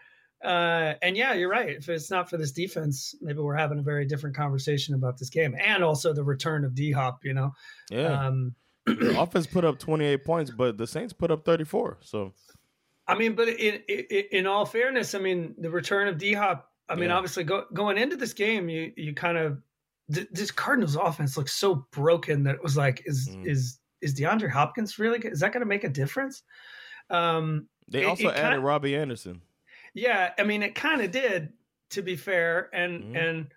Uh, 0.44 0.94
and 1.02 1.18
yeah, 1.18 1.34
you're 1.34 1.50
right. 1.50 1.70
If 1.78 1.90
it's 1.90 2.12
not 2.12 2.30
for 2.30 2.38
this 2.38 2.52
defense, 2.52 3.16
maybe 3.22 3.40
we're 3.40 3.56
having 3.56 3.80
a 3.80 3.84
very 3.84 4.06
different 4.06 4.36
conversation 4.36 4.94
about 4.94 5.18
this 5.18 5.30
game, 5.30 5.56
and 5.60 5.84
also 5.84 6.14
the 6.14 6.24
return 6.24 6.64
of 6.64 6.76
D 6.76 6.92
Hop. 6.92 7.26
You 7.26 7.34
know, 7.34 7.52
Yeah. 7.90 8.28
um, 8.28 8.54
the 8.86 9.20
offense 9.20 9.48
put 9.48 9.66
up 9.66 9.80
28 9.80 10.24
points, 10.24 10.52
but 10.52 10.78
the 10.78 10.86
Saints 10.88 11.12
put 11.12 11.32
up 11.32 11.44
34. 11.44 11.98
So 12.02 12.34
I 13.08 13.16
mean, 13.18 13.34
but 13.34 13.48
in, 13.48 13.82
in 13.90 14.06
in 14.32 14.48
all 14.48 14.66
fairness, 14.66 15.16
I 15.16 15.20
mean, 15.20 15.56
the 15.58 15.70
return 15.72 16.08
of 16.08 16.18
D 16.18 16.34
Hop. 16.34 16.72
I 16.90 16.96
mean, 16.96 17.10
Yeah. 17.10 17.16
obviously, 17.16 17.44
go, 17.44 17.66
going 17.74 17.98
into 17.98 18.16
this 18.16 18.34
game, 18.34 18.70
you 18.70 18.94
you 18.96 19.14
kind 19.14 19.38
of 19.38 19.62
th- 20.14 20.28
this 20.32 20.52
Cardinals 20.52 20.96
offense 20.96 21.36
looks 21.36 21.54
so 21.54 21.88
broken 21.92 22.44
that 22.44 22.56
it 22.56 22.64
was 22.64 22.78
like, 22.78 23.02
is 23.06 23.28
Mm. 23.30 23.48
is 23.48 23.80
is 24.02 24.14
DeAndre 24.14 24.52
Hopkins 24.52 25.00
really? 25.00 25.18
Is 25.20 25.40
that 25.40 25.52
going 25.52 25.62
to 25.62 25.66
make 25.68 25.84
a 25.84 25.90
difference? 25.90 26.44
Um, 27.10 27.68
they 27.90 28.04
It- 28.04 28.06
also 28.06 28.28
it 28.30 28.36
added 28.36 28.42
kinda- 28.52 28.60
Robbie 28.60 28.96
Anderson. 28.96 29.42
Yeah, 29.98 30.32
I 30.38 30.44
mean, 30.44 30.62
it 30.64 30.76
kind 30.76 31.02
of 31.02 31.12
did, 31.12 31.54
to 31.92 32.02
be 32.02 32.16
fair, 32.16 32.70
and 32.74 33.04
Mhm. 33.04 33.18
and 33.30 33.48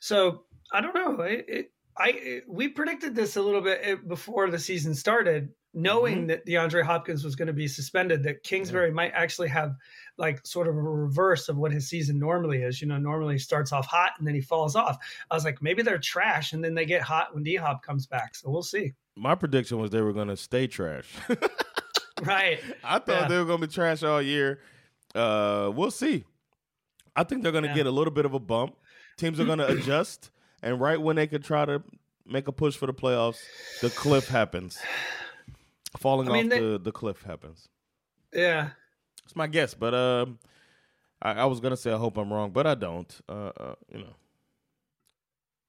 so 0.00 0.44
I 0.72 0.80
don't 0.80 0.94
know. 0.94 1.20
It, 1.22 1.44
it, 1.48 1.72
I 1.96 2.08
it, 2.10 2.44
we 2.48 2.68
predicted 2.68 3.14
this 3.14 3.36
a 3.36 3.42
little 3.42 3.60
bit 3.60 4.06
before 4.08 4.50
the 4.50 4.58
season 4.58 4.94
started, 4.94 5.50
knowing 5.74 6.24
Mhm. 6.24 6.28
that 6.28 6.46
DeAndre 6.46 6.82
Hopkins 6.82 7.24
was 7.24 7.36
going 7.36 7.46
to 7.48 7.52
be 7.52 7.68
suspended. 7.68 8.22
That 8.22 8.42
Kingsbury 8.42 8.90
might 8.90 9.12
actually 9.14 9.48
have 9.48 9.74
like 10.18 10.46
sort 10.46 10.66
of 10.66 10.76
a 10.76 10.80
reverse 10.80 11.48
of 11.50 11.56
what 11.58 11.72
his 11.72 11.88
season 11.88 12.18
normally 12.18 12.62
is. 12.62 12.80
You 12.80 12.88
know, 12.88 12.96
normally 12.98 13.34
he 13.34 13.38
starts 13.38 13.70
off 13.72 13.86
hot 13.86 14.12
and 14.18 14.26
then 14.26 14.34
he 14.34 14.40
falls 14.40 14.76
off. 14.76 14.96
I 15.30 15.34
was 15.34 15.44
like, 15.44 15.60
maybe 15.62 15.82
they're 15.82 15.98
trash, 15.98 16.52
and 16.54 16.64
then 16.64 16.74
they 16.74 16.86
get 16.86 17.02
hot 17.02 17.34
when 17.34 17.42
D 17.42 17.56
Hop 17.56 17.82
comes 17.82 18.06
back. 18.06 18.34
So 18.34 18.48
we'll 18.50 18.62
see. 18.62 18.94
My 19.14 19.34
prediction 19.34 19.78
was 19.78 19.90
they 19.90 20.00
were 20.00 20.12
going 20.14 20.28
to 20.28 20.36
stay 20.36 20.66
trash. 20.66 21.08
Right. 22.22 22.60
I 22.82 22.98
thought 22.98 23.08
Yeah. 23.08 23.28
they 23.28 23.36
were 23.38 23.44
going 23.44 23.60
to 23.60 23.66
be 23.66 23.72
trash 23.72 24.02
all 24.02 24.22
year. 24.22 24.60
Uh, 25.16 25.70
we'll 25.74 25.90
see. 25.90 26.24
I 27.14 27.24
think 27.24 27.42
they're 27.42 27.52
going 27.52 27.64
to 27.64 27.70
Yeah. 27.70 27.76
get 27.76 27.86
a 27.86 27.90
little 27.90 28.12
bit 28.12 28.24
of 28.26 28.34
a 28.34 28.38
bump. 28.38 28.76
Teams 29.16 29.40
are 29.40 29.44
going 29.44 29.58
to 29.58 29.66
adjust, 29.76 30.30
and 30.62 30.80
right 30.80 31.00
when 31.00 31.16
they 31.16 31.26
could 31.26 31.42
try 31.42 31.64
to 31.64 31.82
make 32.26 32.46
a 32.48 32.52
push 32.52 32.76
for 32.76 32.86
the 32.86 32.92
playoffs, 32.94 33.38
the 33.80 33.88
cliff 33.90 34.28
happens. 34.28 34.78
Falling 35.98 36.28
I 36.28 36.32
mean, 36.32 36.44
off 36.46 36.50
they- 36.50 36.60
the, 36.60 36.78
the 36.78 36.92
cliff 36.92 37.22
happens. 37.22 37.68
Yeah. 38.32 38.70
It's 39.24 39.34
my 39.34 39.46
guess, 39.46 39.72
but 39.74 39.94
um, 39.94 40.38
I, 41.22 41.32
I 41.32 41.44
was 41.46 41.58
gonna 41.60 41.76
say 41.76 41.90
I 41.92 41.96
hope 41.96 42.16
I'm 42.18 42.32
wrong, 42.32 42.50
but 42.50 42.66
I 42.66 42.74
don't. 42.74 43.12
Uh, 43.28 43.50
uh 43.56 43.74
you 43.92 43.98
know, 44.00 44.14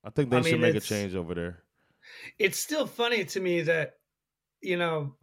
I 0.04 0.10
think 0.10 0.30
they 0.30 0.38
I 0.38 0.42
should 0.42 0.51
mean, 0.54 0.62
make 0.62 0.75
a 0.75 0.80
change 0.80 1.16
over 1.16 1.34
there. 1.34 1.60
it's 2.38 2.60
still 2.60 2.86
funny 2.86 3.24
to 3.25 3.39
me 3.39 3.62
that 3.62 3.96
you 4.62 4.77
know 4.77 5.13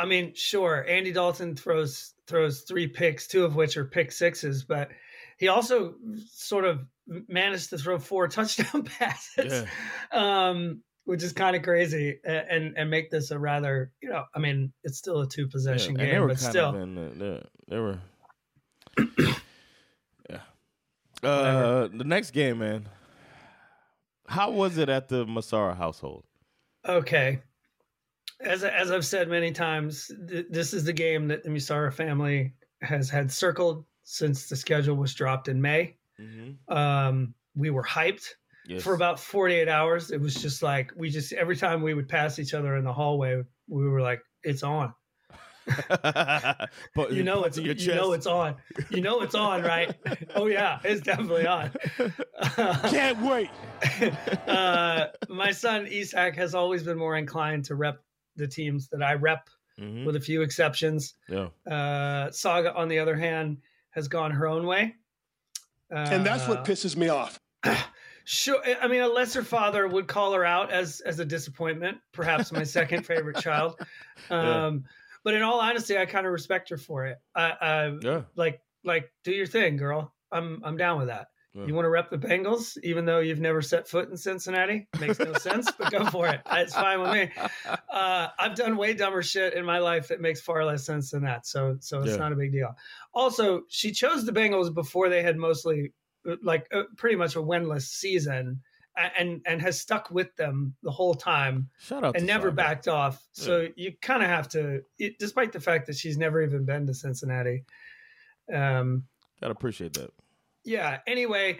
i 0.00 0.04
mean 0.06 0.32
sure 0.34 0.84
andy 0.88 1.12
dalton 1.12 1.54
throws 1.54 2.14
throws 2.26 2.62
three 2.62 2.86
picks 2.88 3.26
two 3.26 3.44
of 3.44 3.54
which 3.54 3.76
are 3.76 3.84
pick 3.84 4.10
sixes 4.10 4.64
but 4.64 4.88
he 5.38 5.48
also 5.48 5.94
sort 6.26 6.64
of 6.64 6.80
managed 7.28 7.70
to 7.70 7.78
throw 7.78 7.98
four 7.98 8.26
touchdown 8.36 8.82
passes 8.84 9.64
um 10.12 10.82
which 11.04 11.22
is 11.22 11.32
kind 11.32 11.54
of 11.56 11.62
crazy 11.62 12.18
and 12.24 12.74
and 12.76 12.90
make 12.90 13.10
this 13.10 13.30
a 13.30 13.38
rather 13.38 13.92
you 14.02 14.08
know 14.08 14.24
i 14.34 14.38
mean 14.38 14.72
it's 14.84 14.98
still 14.98 15.20
a 15.20 15.28
two 15.28 15.46
possession 15.48 15.94
they 15.94 16.06
game 16.06 16.20
were 16.22 16.28
but 16.28 16.38
still 16.38 16.72
the- 16.72 17.42
they 17.68 17.78
were. 17.78 17.98
yeah. 20.28 20.40
Uh, 21.22 21.88
the 21.88 22.04
next 22.04 22.32
game, 22.32 22.58
man. 22.58 22.88
How 24.26 24.50
was 24.50 24.76
it 24.76 24.88
at 24.88 25.08
the 25.08 25.24
Masara 25.24 25.76
household? 25.76 26.24
Okay. 26.86 27.42
As 28.40 28.64
as 28.64 28.90
I've 28.90 29.04
said 29.04 29.28
many 29.28 29.52
times, 29.52 30.10
th- 30.28 30.46
this 30.50 30.72
is 30.72 30.84
the 30.84 30.92
game 30.92 31.28
that 31.28 31.42
the 31.44 31.50
Musara 31.50 31.92
family 31.92 32.54
has 32.82 33.10
had 33.10 33.30
circled 33.30 33.84
since 34.04 34.48
the 34.48 34.56
schedule 34.56 34.96
was 34.96 35.14
dropped 35.14 35.48
in 35.48 35.60
May. 35.60 35.96
Mm-hmm. 36.20 36.74
Um, 36.74 37.34
we 37.54 37.70
were 37.70 37.84
hyped 37.84 38.26
Yes. 38.66 38.82
for 38.82 38.94
about 38.94 39.18
48 39.18 39.68
hours. 39.68 40.10
It 40.10 40.20
was 40.20 40.34
just 40.34 40.62
like 40.62 40.92
we 40.96 41.10
just 41.10 41.32
every 41.32 41.56
time 41.56 41.82
we 41.82 41.92
would 41.94 42.08
pass 42.08 42.38
each 42.38 42.54
other 42.54 42.76
in 42.76 42.84
the 42.84 42.92
hallway, 42.92 43.42
we 43.68 43.88
were 43.88 44.00
like, 44.00 44.20
"It's 44.44 44.62
on." 44.62 44.94
but 45.88 47.12
You 47.12 47.22
know 47.22 47.44
it's 47.44 47.58
you 47.58 47.74
know 47.94 48.12
it's 48.12 48.26
on. 48.26 48.56
You 48.90 49.00
know 49.00 49.22
it's 49.22 49.34
on, 49.34 49.62
right? 49.62 49.94
oh 50.34 50.46
yeah, 50.46 50.78
it's 50.84 51.00
definitely 51.00 51.46
on. 51.46 51.70
Can't 52.90 53.20
wait. 53.22 53.50
uh, 54.46 55.06
my 55.28 55.50
son 55.52 55.86
Isak 55.86 56.36
has 56.36 56.54
always 56.54 56.82
been 56.82 56.98
more 56.98 57.16
inclined 57.16 57.64
to 57.66 57.74
rep 57.74 58.00
the 58.36 58.46
teams 58.48 58.88
that 58.88 59.02
I 59.02 59.14
rep, 59.14 59.48
Mhm. 59.78 60.04
with 60.04 60.16
a 60.16 60.20
few 60.20 60.42
exceptions. 60.42 61.14
Yeah. 61.28 61.48
Uh, 61.70 62.30
Saga, 62.30 62.74
on 62.74 62.88
the 62.88 62.98
other 62.98 63.16
hand, 63.16 63.58
has 63.90 64.08
gone 64.08 64.30
her 64.30 64.46
own 64.46 64.66
way. 64.66 64.94
Uh, 65.92 66.06
And 66.10 66.24
that's 66.26 66.46
what 66.46 66.64
pisses 66.64 66.96
me 66.96 67.08
off. 67.08 67.40
Sure, 68.26 68.62
I 68.80 68.86
mean, 68.86 69.00
a 69.00 69.08
lesser 69.08 69.42
father 69.42 69.88
would 69.88 70.06
call 70.06 70.32
her 70.34 70.44
out 70.44 70.70
as 70.70 71.00
as 71.00 71.18
a 71.18 71.24
disappointment. 71.24 71.98
Perhaps 72.12 72.52
my 72.52 72.62
second 72.62 73.04
favorite 73.04 73.36
child. 73.42 73.74
Yeah. 74.30 74.66
Um, 74.66 74.84
But 75.24 75.34
in 75.34 75.42
all 75.42 75.58
honesty, 75.58 75.98
I 75.98 76.06
kind 76.06 76.26
of 76.26 76.32
respect 76.32 76.68
her 76.68 76.76
for 76.76 77.06
it. 77.06 77.18
I, 77.34 77.50
I 77.60 77.98
Yeah. 78.00 78.22
like 78.36 78.60
like 78.84 79.12
do 79.24 79.32
your 79.32 79.46
thing, 79.46 79.76
girl. 79.78 80.14
I'm 80.30 80.62
I'm 80.64 80.76
down 80.76 80.98
with 80.98 81.08
that. 81.08 81.28
Yeah. 81.52 81.66
You 81.66 81.74
want 81.74 81.84
to 81.84 81.90
rep 81.90 82.10
the 82.10 82.16
Bengals, 82.18 82.78
even 82.84 83.04
though 83.04 83.18
you've 83.18 83.40
never 83.40 83.60
set 83.60 83.88
foot 83.88 84.08
in 84.08 84.16
Cincinnati? 84.16 84.86
Makes 85.00 85.18
no 85.18 85.32
sense, 85.38 85.68
but 85.72 85.90
go 85.90 86.04
for 86.06 86.28
it. 86.28 86.40
It's 86.52 86.74
fine 86.74 87.00
with 87.02 87.12
me. 87.12 87.30
Uh, 87.90 88.28
I've 88.38 88.54
done 88.54 88.76
way 88.76 88.94
dumber 88.94 89.20
shit 89.22 89.54
in 89.54 89.64
my 89.64 89.78
life 89.78 90.06
that 90.08 90.20
makes 90.20 90.40
far 90.40 90.64
less 90.64 90.86
sense 90.86 91.10
than 91.10 91.24
that. 91.24 91.46
So, 91.46 91.76
so 91.80 92.02
it's 92.02 92.10
Yeah. 92.12 92.16
not 92.18 92.30
a 92.32 92.36
big 92.36 92.52
deal. 92.52 92.72
Also, 93.14 93.62
she 93.68 93.90
chose 93.90 94.24
the 94.24 94.32
Bengals 94.32 94.72
before 94.72 95.08
they 95.08 95.22
had 95.24 95.36
mostly, 95.36 95.92
like, 96.42 96.68
uh, 96.72 96.84
pretty 96.96 97.16
much 97.16 97.34
a 97.34 97.40
winless 97.40 97.82
season, 97.88 98.60
and 99.18 99.40
and 99.46 99.62
has 99.62 99.80
stuck 99.80 100.10
with 100.10 100.34
them 100.36 100.74
the 100.82 100.90
whole 100.90 101.14
time 101.14 101.68
Shout 101.78 102.04
out 102.04 102.16
and 102.16 102.26
never 102.26 102.50
backed 102.50 102.86
off. 102.86 103.26
So 103.32 103.68
you 103.74 103.92
kind 104.02 104.22
of 104.22 104.28
have 104.28 104.48
to, 104.50 104.82
it, 104.98 105.18
despite 105.18 105.52
the 105.52 105.60
fact 105.60 105.86
that 105.86 105.96
she's 105.96 106.18
never 106.18 106.42
even 106.42 106.64
been 106.64 106.86
to 106.86 106.94
Cincinnati. 106.94 107.64
Um, 108.52 109.04
Gotta 109.40 109.52
appreciate 109.52 109.94
that. 109.94 110.10
Yeah. 110.64 110.98
Anyway, 111.06 111.58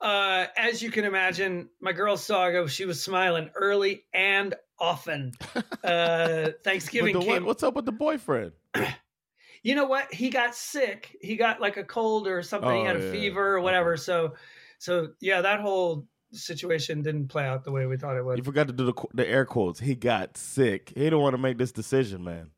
uh, 0.00 0.46
as 0.56 0.82
you 0.82 0.90
can 0.90 1.04
imagine, 1.04 1.68
my 1.80 1.92
girl 1.92 2.16
Saga, 2.16 2.68
she 2.68 2.84
was 2.84 3.02
smiling 3.02 3.50
early 3.54 4.04
and 4.12 4.54
often. 4.78 5.32
Uh, 5.84 6.52
Thanksgiving 6.62 7.18
came. 7.18 7.28
what, 7.28 7.42
what's 7.42 7.62
up 7.64 7.74
with 7.74 7.84
the 7.86 7.90
boyfriend? 7.92 8.52
you 9.64 9.74
know 9.74 9.86
what? 9.86 10.14
He 10.14 10.30
got 10.30 10.54
sick. 10.54 11.16
He 11.20 11.34
got 11.34 11.60
like 11.60 11.76
a 11.76 11.82
cold 11.82 12.28
or 12.28 12.40
something. 12.42 12.70
he 12.70 12.82
Oh, 12.82 12.84
had 12.84 12.96
a 12.96 13.04
yeah, 13.06 13.10
fever 13.10 13.56
or 13.56 13.60
whatever. 13.60 13.96
So, 13.96 14.34
so 14.78 15.08
yeah, 15.20 15.40
that 15.40 15.60
whole 15.60 16.06
situation 16.30 17.02
didn't 17.02 17.26
play 17.28 17.44
out 17.44 17.64
the 17.64 17.72
way 17.72 17.86
we 17.86 17.96
thought 17.96 18.16
it 18.16 18.24
would. 18.24 18.38
You 18.38 18.44
forgot 18.44 18.68
to 18.68 18.72
do 18.72 18.84
the 18.86 18.94
the 19.12 19.28
air 19.28 19.44
quotes. 19.44 19.80
He 19.80 19.96
got 19.96 20.36
sick. 20.36 20.92
He 20.94 21.10
don't 21.10 21.20
want 21.20 21.34
to 21.34 21.38
make 21.42 21.58
this 21.58 21.72
decision, 21.72 22.22
man. 22.22 22.50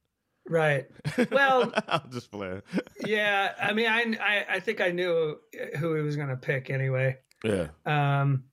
Right. 0.48 0.86
Well- 1.30 1.72
I'll 1.88 2.06
just 2.10 2.30
playing. 2.30 2.62
Yeah. 3.04 3.52
I 3.60 3.72
mean, 3.72 3.86
I, 3.86 4.16
I, 4.20 4.46
I 4.56 4.60
think 4.60 4.80
I 4.80 4.90
knew 4.90 5.36
who 5.78 5.94
he 5.94 6.02
was 6.02 6.16
going 6.16 6.28
to 6.28 6.36
pick 6.36 6.70
anyway. 6.70 7.18
Yeah, 7.44 7.68
Um, 7.84 8.44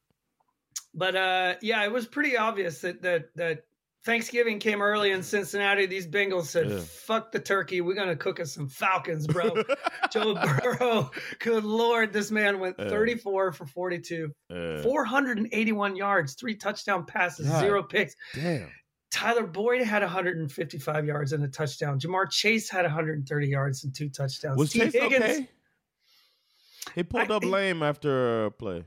but 0.93 1.15
uh, 1.15 1.55
yeah, 1.62 1.83
it 1.86 1.91
was 1.93 2.05
pretty 2.05 2.36
obvious 2.36 2.81
that 2.81 3.01
that 3.03 3.29
that 3.36 3.63
Thanksgiving 4.03 4.60
came 4.60 4.81
early 4.81 5.12
in 5.12 5.24
Cincinnati. 5.24 5.86
These 5.86 6.07
Bengals 6.07 6.48
said, 6.48 6.69
Yeah. 6.69 6.79
"Fuck 6.79 7.31
the 7.31 7.39
turkey, 7.39 7.79
we're 7.79 7.93
gonna 7.95 8.17
cook 8.17 8.41
us 8.41 8.51
some 8.53 8.67
Falcons, 8.67 9.27
bro." 9.27 9.63
Joe 10.12 10.33
Burrow, 10.33 11.10
good 11.39 11.63
lord, 11.63 12.12
this 12.12 12.31
man 12.31 12.60
went 12.60 12.75
Yeah. 12.79 12.89
34 12.89 13.53
for 13.53 13.65
42, 13.65 14.33
yeah. 14.50 14.81
481 14.81 15.95
yards, 15.95 16.33
three 16.33 16.55
touchdown 16.55 17.05
passes, 17.05 17.48
God. 17.48 17.60
zero 17.62 17.83
picks. 17.83 18.15
Damn. 18.36 18.67
Tyler 19.12 19.46
Boyd 19.46 19.82
had 19.82 20.01
155 20.01 21.06
yards 21.06 21.34
and 21.34 21.44
a 21.44 21.48
touchdown. 21.48 22.00
Ja'Marr 22.00 22.30
Chase 22.32 22.70
had 22.70 22.84
130 22.86 23.48
yards 23.48 23.84
and 23.84 23.94
two 23.94 24.10
touchdowns. 24.10 24.58
Was 24.58 24.72
T. 24.72 24.80
Chase 24.80 24.94
Higgins, 24.94 25.24
okay? 25.24 25.50
He 26.96 27.03
pulled 27.03 27.30
I- 27.32 27.36
up 27.36 27.44
lame 27.44 27.84
after 27.84 28.46
a 28.46 28.51
play. 28.51 28.86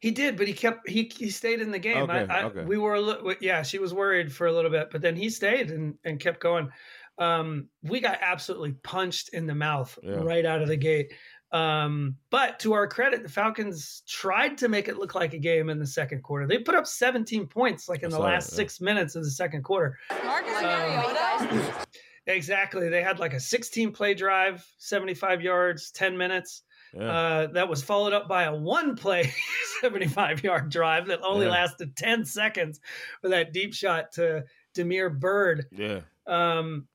He 0.00 0.10
did, 0.10 0.36
but 0.36 0.48
he 0.48 0.52
kept 0.52 0.88
he 0.88 1.04
he 1.16 1.30
stayed 1.30 1.60
in 1.60 1.70
the 1.70 1.78
game. 1.78 2.10
I, 2.10 2.22
Okay, 2.22 2.32
I, 2.32 2.42
okay. 2.46 2.64
We 2.64 2.76
were 2.76 2.94
a 2.94 3.00
little, 3.00 3.34
yeah. 3.40 3.62
She 3.62 3.78
was 3.78 3.94
worried 3.94 4.32
for 4.32 4.48
a 4.48 4.52
little 4.52 4.70
bit, 4.70 4.88
but 4.90 5.00
then 5.00 5.14
he 5.14 5.30
stayed 5.30 5.70
and 5.70 5.94
and 6.04 6.18
kept 6.18 6.40
going. 6.40 6.70
Um, 7.18 7.68
we 7.84 8.00
got 8.00 8.18
absolutely 8.20 8.72
punched 8.82 9.28
in 9.28 9.46
the 9.46 9.54
mouth 9.54 9.96
Yeah. 10.02 10.14
right 10.14 10.44
out 10.44 10.60
of 10.60 10.66
the 10.66 10.76
gate. 10.76 11.12
Um, 11.52 12.16
but 12.30 12.58
to 12.60 12.72
our 12.72 12.86
credit, 12.86 13.22
the 13.22 13.28
Falcons 13.28 14.02
tried 14.08 14.56
to 14.58 14.68
make 14.68 14.88
it 14.88 14.96
look 14.98 15.14
like 15.14 15.34
a 15.34 15.38
game 15.38 15.68
in 15.68 15.78
the 15.78 15.86
second 15.86 16.22
quarter. 16.22 16.46
They 16.46 16.58
put 16.58 16.74
up 16.74 16.86
17 16.86 17.46
points 17.46 17.88
like 17.88 18.00
in 18.02 18.06
I 18.06 18.10
the 18.10 18.16
saw 18.16 18.22
last 18.22 18.46
that, 18.50 18.52
yeah. 18.54 18.56
six 18.56 18.80
minutes 18.80 19.16
of 19.16 19.24
the 19.24 19.30
second 19.30 19.62
quarter. 19.62 19.98
Marcus 20.24 20.56
Um, 20.56 20.62
Mariota. 20.62 21.86
Exactly. 22.26 22.88
They 22.88 23.02
had 23.02 23.18
like 23.18 23.34
a 23.34 23.40
16 23.40 23.92
play 23.92 24.14
drive, 24.14 24.64
75 24.78 25.42
yards, 25.42 25.90
10 25.90 26.16
minutes. 26.16 26.62
Yeah. 26.94 27.02
Uh, 27.10 27.46
that 27.48 27.68
was 27.68 27.82
followed 27.82 28.12
up 28.12 28.28
by 28.28 28.44
a 28.44 28.54
one 28.54 28.96
play 28.96 29.32
75 29.80 30.44
yard 30.44 30.70
drive 30.70 31.06
that 31.08 31.20
only 31.22 31.46
Yeah. 31.46 31.52
lasted 31.52 31.96
10 31.96 32.24
seconds 32.24 32.80
with 33.22 33.32
that 33.32 33.52
deep 33.52 33.74
shot 33.74 34.12
to 34.12 34.44
Damiere 34.74 35.10
Byrd. 35.10 35.66
yeah. 35.72 36.00
Um, 36.26 36.86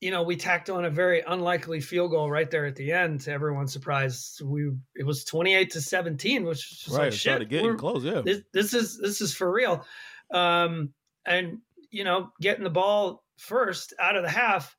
you 0.00 0.10
know, 0.10 0.22
we 0.22 0.34
tacked 0.34 0.70
on 0.70 0.86
a 0.86 0.90
very 0.90 1.20
unlikely 1.26 1.80
field 1.80 2.10
goal 2.12 2.30
right 2.30 2.50
there 2.50 2.64
at 2.64 2.74
the 2.76 2.90
end. 2.92 3.20
To 3.22 3.32
everyone's 3.32 3.72
surprise, 3.72 4.40
we 4.42 4.70
it 4.96 5.04
was 5.04 5.24
28 5.24 5.70
to 5.72 5.80
17, 5.80 6.44
which 6.44 6.84
was 6.86 6.94
Right. 6.96 7.04
like 7.04 7.12
shit. 7.12 7.20
started 7.20 7.48
getting 7.50 7.76
close. 7.76 8.02
Yeah. 8.04 8.22
this, 8.22 8.40
this 8.52 8.72
is 8.74 8.98
this 8.98 9.20
is 9.20 9.34
for 9.34 9.52
real 9.52 9.84
um 10.32 10.92
and 11.26 11.58
you 11.90 12.04
know 12.04 12.30
getting 12.40 12.62
the 12.62 12.70
ball 12.70 13.24
first 13.36 13.92
out 13.98 14.14
of 14.16 14.22
the 14.22 14.30
half 14.30 14.76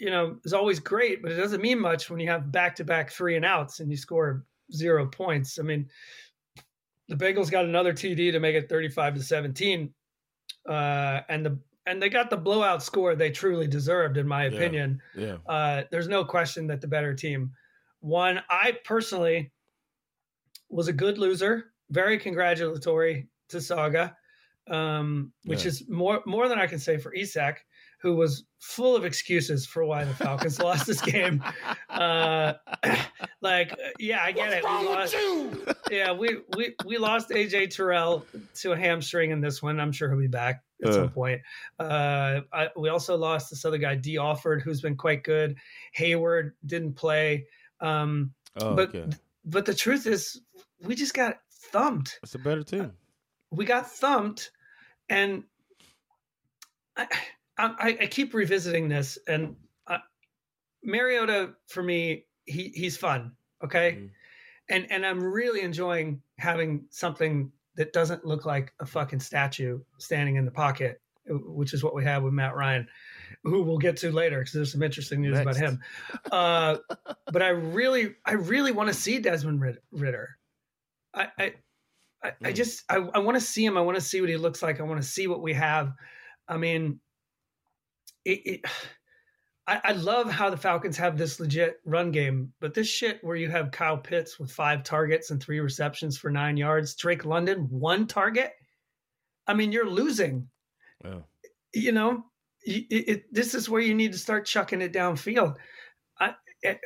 you 0.00 0.08
know 0.08 0.36
is 0.44 0.54
always 0.54 0.78
great 0.80 1.20
but 1.20 1.30
it 1.30 1.36
doesn't 1.36 1.60
mean 1.60 1.78
much 1.78 2.08
when 2.08 2.18
you 2.18 2.30
have 2.30 2.50
back-to-back 2.50 3.10
three 3.12 3.36
and 3.36 3.44
outs 3.44 3.80
and 3.80 3.90
you 3.90 3.96
score 3.98 4.42
zero 4.72 5.06
points 5.06 5.58
i 5.58 5.62
mean 5.62 5.86
the 7.08 7.14
bengals 7.14 7.50
got 7.50 7.66
another 7.66 7.92
td 7.92 8.32
to 8.32 8.40
make 8.40 8.56
it 8.56 8.70
35 8.70 9.16
to 9.16 9.22
17 9.22 9.92
uh 10.66 11.20
and 11.28 11.44
the 11.44 11.58
and 11.86 12.02
they 12.02 12.08
got 12.08 12.30
the 12.30 12.36
blowout 12.36 12.82
score 12.82 13.14
they 13.14 13.30
truly 13.30 13.66
deserved 13.66 14.16
in 14.16 14.26
my 14.26 14.44
opinion 14.44 15.00
yeah. 15.14 15.36
uh, 15.46 15.82
there's 15.90 16.08
no 16.08 16.24
question 16.24 16.66
that 16.66 16.80
the 16.80 16.88
better 16.88 17.14
team 17.14 17.52
won. 18.04 18.40
I 18.50 18.78
personally 18.84 19.50
was 20.68 20.88
a 20.88 20.92
good 20.92 21.18
loser. 21.18 21.72
Very 21.90 22.18
congratulatory 22.18 23.28
to 23.48 23.60
Saga, 23.60 24.16
um, 24.68 25.32
which 25.44 25.62
Yeah. 25.62 25.68
is 25.68 25.88
more 25.88 26.22
more 26.26 26.48
than 26.48 26.58
I 26.58 26.66
can 26.66 26.78
say 26.78 26.98
for 26.98 27.14
Isak, 27.14 27.64
who 28.00 28.14
was 28.14 28.44
full 28.60 28.94
of 28.94 29.04
excuses 29.04 29.66
for 29.66 29.84
why 29.84 30.04
the 30.04 30.14
Falcons 30.14 30.58
lost 30.68 30.86
this 30.86 31.00
game. 31.00 31.42
Uh, 31.88 32.54
like, 33.40 33.74
yeah, 33.98 34.22
I 34.22 34.32
get 34.32 34.52
it. 34.52 34.64
We 34.64 34.86
lost, 34.86 35.16
yeah, 35.90 36.12
we, 36.12 36.38
we 36.56 36.74
we 36.84 36.98
lost 36.98 37.30
AJ 37.30 37.74
Terrell 37.74 38.26
to 38.56 38.72
a 38.72 38.76
hamstring 38.76 39.30
in 39.30 39.40
this 39.40 39.62
one. 39.62 39.80
I'm 39.80 39.92
sure 39.92 40.10
he'll 40.10 40.18
be 40.18 40.26
back 40.26 40.62
at 40.84 40.90
Uh. 40.90 40.94
some 40.94 41.10
point. 41.10 41.40
Uh, 41.78 42.40
I, 42.52 42.68
we 42.76 42.88
also 42.88 43.16
lost 43.16 43.50
this 43.50 43.64
other 43.64 43.78
guy, 43.78 43.94
Dee 43.94 44.18
Alford, 44.18 44.62
who's 44.62 44.80
been 44.80 44.96
quite 44.96 45.24
good. 45.24 45.56
Hayward 45.92 46.54
didn't 46.66 46.94
play. 46.94 47.46
Um, 47.80 48.32
Oh, 48.60 48.76
but 48.76 48.90
okay. 48.94 49.10
but 49.44 49.66
the 49.66 49.74
truth 49.74 50.06
is, 50.06 50.40
we 50.80 50.94
just 50.94 51.12
got 51.12 51.38
thumped. 51.72 52.20
It's 52.22 52.36
a 52.36 52.38
better 52.38 52.62
team. 52.62 52.92
We 53.50 53.64
got 53.64 53.90
thumped, 53.90 54.52
and 55.08 55.42
I 56.96 57.06
I, 57.58 57.96
I 58.02 58.06
keep 58.06 58.32
revisiting 58.32 58.88
this. 58.88 59.18
And 59.26 59.56
uh, 59.88 59.98
Mariota, 60.84 61.54
for 61.66 61.82
me, 61.82 62.26
he 62.46 62.68
he's 62.74 62.96
fun. 62.96 63.32
Okay, 63.64 63.92
Mhm. 63.98 64.10
and 64.70 64.92
and 64.92 65.04
I'm 65.06 65.22
really 65.22 65.62
enjoying 65.62 66.22
having 66.38 66.86
something 66.90 67.50
that 67.76 67.92
doesn't 67.92 68.24
look 68.24 68.44
like 68.44 68.72
a 68.80 68.86
fucking 68.86 69.20
statue 69.20 69.80
standing 69.98 70.36
in 70.36 70.44
the 70.44 70.50
pocket, 70.50 71.00
which 71.26 71.74
is 71.74 71.82
what 71.82 71.94
we 71.94 72.04
have 72.04 72.22
with 72.22 72.32
Matt 72.32 72.54
Ryan, 72.54 72.86
who 73.42 73.62
we'll 73.62 73.78
get 73.78 73.96
to 73.98 74.12
later 74.12 74.38
because 74.38 74.52
there's 74.52 74.72
some 74.72 74.82
interesting 74.82 75.20
news 75.20 75.38
about 75.38 75.56
him. 75.56 75.80
Uh, 76.30 76.76
but 77.32 77.42
I 77.42 77.48
really, 77.48 78.14
I 78.24 78.32
really 78.32 78.72
want 78.72 78.88
to 78.88 78.94
see 78.94 79.18
Desmond 79.18 79.62
Ridder. 79.90 80.30
I, 81.14 81.28
I, 81.38 81.54
I, 82.22 82.32
I 82.42 82.52
Mm. 82.52 82.54
just, 82.54 82.84
I, 82.88 82.96
I 82.96 83.18
want 83.18 83.36
to 83.36 83.40
see 83.40 83.64
him. 83.64 83.76
I 83.76 83.82
want 83.82 83.96
to 83.96 84.00
see 84.00 84.20
what 84.20 84.30
he 84.30 84.36
looks 84.36 84.62
like. 84.62 84.80
I 84.80 84.84
want 84.84 85.00
to 85.02 85.06
see 85.06 85.26
what 85.26 85.42
we 85.42 85.52
have. 85.52 85.92
I 86.48 86.56
mean, 86.56 87.00
it, 88.24 88.40
it 88.46 88.60
I, 89.66 89.80
I 89.84 89.92
love 89.92 90.30
how 90.30 90.50
the 90.50 90.56
Falcons 90.56 90.96
have 90.98 91.16
this 91.16 91.40
legit 91.40 91.80
run 91.86 92.10
game, 92.10 92.52
but 92.60 92.74
this 92.74 92.86
shit 92.86 93.22
where 93.24 93.36
you 93.36 93.48
have 93.50 93.70
Kyle 93.70 93.96
Pitts 93.96 94.38
with 94.38 94.50
five 94.52 94.82
targets 94.82 95.30
and 95.30 95.42
three 95.42 95.60
receptions 95.60 96.18
for 96.18 96.30
nine 96.30 96.56
yards, 96.56 96.94
Drake 96.94 97.24
London 97.24 97.66
one 97.70 98.06
target. 98.06 98.52
I 99.46 99.54
mean, 99.54 99.72
you're 99.72 99.88
losing. 99.88 100.48
Yeah. 101.02 101.20
You 101.72 101.92
know, 101.92 102.24
it, 102.62 102.86
it, 102.90 103.34
this 103.34 103.54
is 103.54 103.68
where 103.68 103.80
you 103.80 103.94
need 103.94 104.12
to 104.12 104.18
start 104.18 104.46
chucking 104.46 104.82
it 104.82 104.92
downfield. 104.92 105.56
I, 106.20 106.34
eh, 106.62 106.76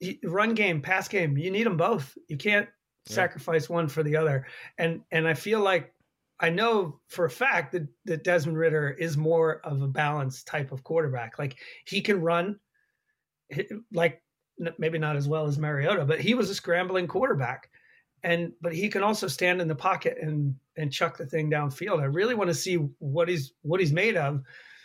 it, 0.00 0.18
run 0.24 0.54
game, 0.54 0.82
pass 0.82 1.08
game, 1.08 1.38
you 1.38 1.50
need 1.50 1.64
them 1.66 1.76
both. 1.78 2.16
You 2.28 2.36
can't 2.36 2.68
Yeah. 3.08 3.14
sacrifice 3.14 3.68
one 3.68 3.88
for 3.88 4.02
the 4.02 4.16
other. 4.16 4.46
And 4.78 5.02
and 5.10 5.26
I 5.26 5.34
feel 5.34 5.60
like 5.60 5.94
I 6.38 6.50
know 6.50 7.00
for 7.08 7.24
a 7.24 7.30
fact 7.30 7.72
that, 7.72 7.88
that 8.04 8.24
Desmond 8.24 8.58
Ridder 8.58 8.90
is 8.90 9.16
more 9.16 9.60
of 9.64 9.80
a 9.80 9.88
balanced 9.88 10.46
type 10.46 10.70
of 10.70 10.84
quarterback. 10.84 11.38
Like 11.38 11.56
he 11.86 12.00
can 12.02 12.20
run, 12.20 12.58
like 13.92 14.22
maybe 14.78 14.98
not 14.98 15.16
as 15.16 15.28
well 15.28 15.46
as 15.46 15.58
Mariota, 15.58 16.04
but 16.04 16.20
he 16.20 16.34
was 16.34 16.50
a 16.50 16.54
scrambling 16.54 17.06
quarterback, 17.06 17.70
and 18.22 18.52
but 18.60 18.74
he 18.74 18.88
can 18.88 19.02
also 19.02 19.28
stand 19.28 19.60
in 19.60 19.68
the 19.68 19.74
pocket 19.74 20.18
and 20.20 20.54
and 20.76 20.92
chuck 20.92 21.16
the 21.16 21.26
thing 21.26 21.50
downfield. 21.50 22.00
I 22.00 22.06
really 22.06 22.34
want 22.34 22.48
to 22.48 22.54
see 22.54 22.76
what 22.98 23.28
he's 23.28 23.52
what 23.62 23.80
he's 23.80 23.92
made 23.92 24.16
of, 24.16 24.42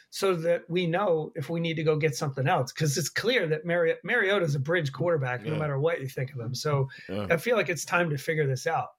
so 0.09 0.35
that 0.35 0.63
we 0.69 0.87
know 0.87 1.31
if 1.35 1.49
we 1.49 1.59
need 1.59 1.75
to 1.75 1.83
go 1.83 1.97
get 1.97 2.15
something 2.15 2.47
else. 2.47 2.71
Because 2.71 2.97
it's 2.97 3.09
clear 3.09 3.47
that 3.47 3.65
Mari- 3.65 3.95
Mariota 4.03 4.45
is 4.45 4.55
a 4.55 4.59
bridge 4.59 4.91
quarterback, 4.93 5.43
no 5.43 5.55
matter 5.55 5.79
what 5.79 5.99
you 5.99 6.07
think 6.07 6.31
of 6.33 6.39
him. 6.39 6.53
So 6.55 6.87
Yeah. 7.09 7.27
I 7.29 7.37
feel 7.37 7.57
like 7.57 7.69
it's 7.69 7.83
time 7.85 8.09
to 8.09 8.17
figure 8.17 8.47
this 8.47 8.67
out. 8.67 8.89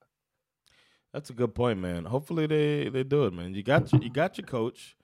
That's 1.13 1.31
a 1.31 1.35
good 1.35 1.55
point, 1.55 1.79
man. 1.79 2.05
Hopefully 2.07 2.47
they 2.47 2.89
they 2.89 3.05
do 3.05 3.25
it, 3.25 3.33
man. 3.33 3.55
You 3.55 3.63
got 3.63 3.93
your, 3.93 4.03
you 4.03 4.11
got 4.11 4.39
your 4.39 4.47
coach. 4.47 4.97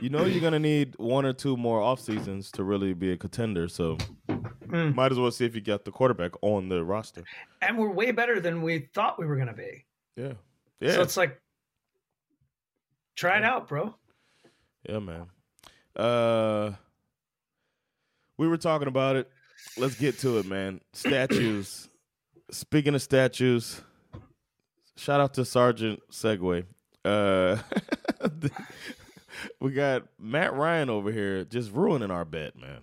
You 0.00 0.10
know 0.10 0.24
you're 0.24 0.40
gonna 0.42 0.58
need 0.58 0.94
one 0.98 1.24
or 1.24 1.32
two 1.32 1.56
more 1.56 1.80
off 1.80 2.00
seasons 2.00 2.50
to 2.52 2.64
really 2.64 2.92
be 2.94 3.12
a 3.12 3.16
contender. 3.16 3.68
So 3.68 3.98
Mm. 4.28 4.96
might 4.96 5.12
as 5.12 5.18
well 5.18 5.30
see 5.30 5.44
if 5.44 5.54
you 5.54 5.60
got 5.60 5.84
the 5.84 5.92
quarterback 5.92 6.32
on 6.42 6.68
the 6.68 6.84
roster. 6.84 7.22
And 7.62 7.78
we're 7.78 7.90
way 7.92 8.10
better 8.10 8.40
than 8.40 8.62
we 8.62 8.88
thought 8.94 9.16
we 9.16 9.24
were 9.24 9.36
going 9.36 9.46
to 9.46 9.54
be. 9.54 9.84
Yeah, 10.16 10.32
yeah, 10.80 10.94
So 10.94 11.02
it's 11.02 11.16
like, 11.16 11.40
try 13.14 13.38
it 13.38 13.44
out, 13.44 13.68
bro. 13.68 13.94
yeah, 14.88 14.98
man. 14.98 15.26
Uh, 15.94 16.72
we 18.36 18.48
were 18.48 18.56
talking 18.56 18.88
about 18.88 19.14
it. 19.14 19.30
Let's 19.78 19.94
get 19.94 20.18
to 20.18 20.38
it, 20.38 20.46
man. 20.46 20.80
Statues. 20.92 21.88
Speaking 22.50 22.96
of 22.96 23.02
statues, 23.02 23.80
shout 24.96 25.20
out 25.20 25.34
to 25.34 25.44
Sergeant 25.44 26.00
Segway. 26.10 26.64
Uh, 27.04 27.58
we 29.60 29.70
got 29.72 30.04
Matt 30.18 30.54
Ryan 30.54 30.90
over 30.90 31.12
here 31.12 31.44
just 31.44 31.72
ruining 31.72 32.10
our 32.10 32.24
bet, 32.24 32.54
man. 32.58 32.80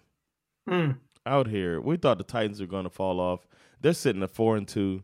Mm. 0.69 0.97
out 1.25 1.47
here. 1.47 1.81
We 1.81 1.97
thought 1.97 2.17
the 2.17 2.23
Titans 2.23 2.61
were 2.61 2.67
going 2.67 2.85
to 2.85 2.89
fall 2.89 3.19
off. 3.19 3.45
They're 3.81 3.93
sitting 3.93 4.23
at 4.23 4.31
four 4.31 4.55
and 4.55 4.67
two. 4.67 5.03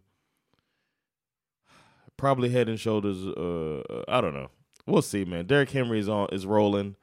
Probably 2.16 2.50
head 2.50 2.70
and 2.70 2.80
shoulders. 2.80 3.26
Uh, 3.26 4.04
I 4.08 4.22
don't 4.22 4.34
know. 4.34 4.50
We'll 4.86 5.02
see, 5.02 5.26
man. 5.26 5.46
Derrick 5.46 5.70
Henry 5.70 6.00
is 6.00 6.10
on 6.10 6.30
is 6.32 6.46
rolling, 6.46 6.96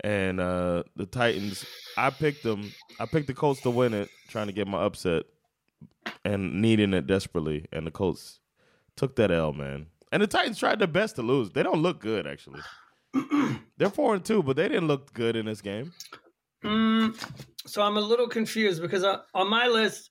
and 0.00 0.40
uh, 0.40 0.82
the 0.96 1.06
Titans. 1.06 1.64
I 1.96 2.10
picked 2.10 2.42
them. 2.42 2.72
I 3.00 3.06
picked 3.06 3.28
the 3.28 3.34
Colts 3.34 3.62
to 3.62 3.70
win 3.70 3.94
it, 3.94 4.10
trying 4.28 4.48
to 4.48 4.52
get 4.52 4.68
my 4.68 4.82
upset, 4.82 5.24
and 6.24 6.60
needing 6.60 6.92
it 6.94 7.06
desperately. 7.06 7.66
And 7.72 7.86
the 7.86 7.90
Colts 7.90 8.40
took 8.96 9.16
that 9.16 9.30
L, 9.30 9.52
man. 9.52 9.86
And 10.12 10.22
the 10.22 10.26
Titans 10.26 10.58
tried 10.58 10.78
their 10.78 10.86
best 10.88 11.16
to 11.16 11.22
lose. 11.22 11.50
They 11.50 11.62
don't 11.62 11.82
look 11.82 12.00
good, 12.00 12.26
actually. 12.26 12.60
They're 13.76 13.90
four 13.90 14.14
and 14.14 14.24
two, 14.24 14.42
but 14.42 14.56
they 14.56 14.68
didn't 14.68 14.86
look 14.88 15.12
good 15.12 15.36
in 15.36 15.46
this 15.46 15.60
game. 15.60 15.92
Mm, 16.64 17.14
so 17.66 17.82
I'm 17.82 17.96
a 17.96 18.00
little 18.00 18.28
confused 18.28 18.80
because 18.80 19.04
uh, 19.04 19.18
on 19.34 19.50
my 19.50 19.66
list, 19.66 20.10